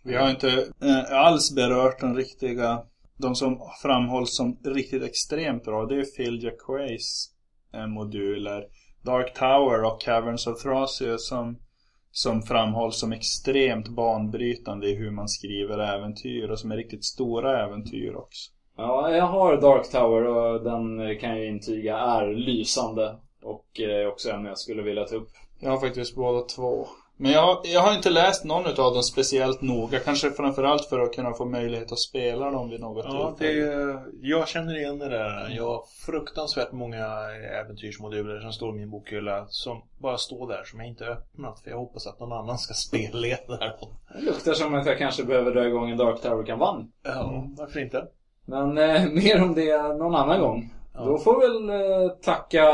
Vi 0.05 0.17
har 0.17 0.31
inte 0.31 0.49
eh, 0.83 1.13
alls 1.13 1.55
berört 1.55 2.01
den 2.01 2.17
riktiga, 2.17 2.83
de 3.17 3.35
som 3.35 3.59
framhålls 3.83 4.37
som 4.37 4.59
riktigt 4.65 5.03
extremt 5.03 5.65
bra. 5.65 5.87
Det 5.87 5.95
är 5.95 6.05
Phil 6.17 6.45
Jacquays 6.45 7.31
eh, 7.75 7.87
moduler. 7.87 8.65
Dark 9.05 9.35
Tower 9.35 9.85
och 9.85 10.01
Caverns 10.01 10.47
of 10.47 10.63
Thracia 10.63 11.19
som, 11.19 11.59
som 12.13 12.43
framhålls 12.43 13.01
som 13.01 13.13
extremt 13.13 13.89
banbrytande 13.89 14.89
i 14.89 14.95
hur 14.95 15.11
man 15.11 15.29
skriver 15.29 15.79
äventyr 15.79 16.49
och 16.51 16.59
som 16.59 16.73
är 16.73 16.77
riktigt 16.77 17.05
stora 17.05 17.65
äventyr 17.65 18.15
också. 18.15 18.51
Ja, 18.77 19.11
jag 19.11 19.27
har 19.27 19.61
Dark 19.61 19.91
Tower 19.91 20.27
och 20.27 20.65
den 20.65 21.19
kan 21.19 21.31
jag 21.31 21.47
intyga 21.47 21.99
är 21.99 22.35
lysande. 22.35 23.17
Och 23.43 23.81
eh, 23.81 24.09
också 24.09 24.31
en 24.31 24.45
jag 24.45 24.59
skulle 24.59 24.83
vilja 24.83 25.05
ta 25.05 25.17
upp. 25.17 25.31
Jag 25.61 25.71
har 25.71 25.81
faktiskt 25.81 26.17
båda 26.17 26.41
två. 26.43 26.87
Men 27.23 27.33
jag, 27.33 27.59
jag 27.65 27.81
har 27.81 27.95
inte 27.95 28.11
läst 28.11 28.45
någon 28.45 28.67
av 28.67 28.75
dem 28.95 29.03
speciellt 29.03 29.61
noga. 29.63 29.99
Kanske 29.99 30.31
framförallt 30.31 30.85
för 30.85 31.01
att 31.01 31.13
kunna 31.15 31.33
få 31.33 31.45
möjlighet 31.45 31.93
att 31.93 31.99
spela 31.99 32.51
dem 32.51 32.71
vid 32.71 32.81
något 32.81 33.05
Ja, 33.09 33.35
tillfälle. 33.39 33.67
det, 33.93 34.03
jag 34.21 34.49
känner 34.49 34.77
igen 34.79 34.99
det 34.99 35.09
där. 35.09 35.53
Jag 35.57 35.65
har 35.67 35.83
fruktansvärt 36.07 36.73
många 36.73 37.07
äventyrsmoduler 37.61 38.41
som 38.41 38.53
står 38.53 38.75
i 38.77 38.79
min 38.79 38.91
bokhylla 38.91 39.47
som 39.49 39.83
bara 39.99 40.19
står 40.19 40.49
där 40.49 40.63
som 40.65 40.81
jag 40.81 40.89
inte 40.89 41.05
öppnat 41.05 41.61
för 41.61 41.71
jag 41.71 41.79
hoppas 41.79 42.07
att 42.07 42.21
någon 42.21 42.33
annan 42.33 42.59
ska 42.59 42.75
spelleda 42.89 43.57
där. 43.57 43.73
Det 44.15 44.21
luktar 44.25 44.53
som 44.53 44.75
att 44.75 44.87
jag 44.87 44.99
kanske 44.99 45.25
behöver 45.25 45.51
dra 45.55 45.67
igång 45.67 45.91
en 45.91 45.97
Dark 45.99 46.21
Tower-kampanj. 46.23 46.87
Ja, 47.03 47.45
varför 47.59 47.81
inte? 47.81 48.07
Men 48.47 48.79
eh, 48.79 49.05
mer 49.11 49.43
om 49.43 49.55
det 49.55 49.83
någon 49.83 50.15
annan 50.15 50.41
gång. 50.41 50.75
Ja. 50.95 51.05
Då 51.05 51.19
får 51.19 51.41
vi 51.41 51.47
väl 51.47 51.81
eh, 51.81 52.09
tacka 52.09 52.67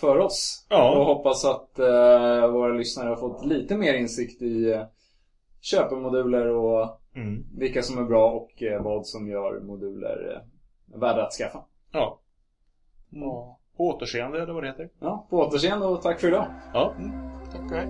för 0.00 0.18
oss. 0.18 0.66
Ja. 0.70 0.98
Och 0.98 1.04
hoppas 1.04 1.44
att 1.44 1.78
eh, 1.78 2.50
våra 2.50 2.72
lyssnare 2.72 3.08
har 3.08 3.16
fått 3.16 3.44
lite 3.44 3.76
mer 3.76 3.94
insikt 3.94 4.42
i 4.42 4.72
eh, 4.72 4.82
köpemoduler 5.60 6.46
och 6.46 7.00
mm. 7.14 7.44
vilka 7.58 7.82
som 7.82 7.98
är 7.98 8.04
bra 8.04 8.30
och 8.30 8.52
vad 8.80 9.06
som 9.06 9.28
gör 9.28 9.60
moduler 9.60 10.44
värda 10.94 11.26
att 11.26 11.32
skaffa. 11.32 11.64
Ja. 11.92 12.20
Mm. 13.12 13.28
På 13.28 13.58
återseende 13.76 14.42
eller 14.42 14.52
vad 14.52 14.62
det 14.62 14.68
heter. 14.68 14.88
Ja, 15.00 15.26
på 15.30 15.36
återseende 15.36 15.86
och 15.86 16.02
tack 16.02 16.20
för 16.20 16.28
idag. 16.28 16.46
Ja, 16.74 16.94
mm. 16.98 17.12
tack 17.52 17.70
och 17.70 17.76
hej. 17.76 17.88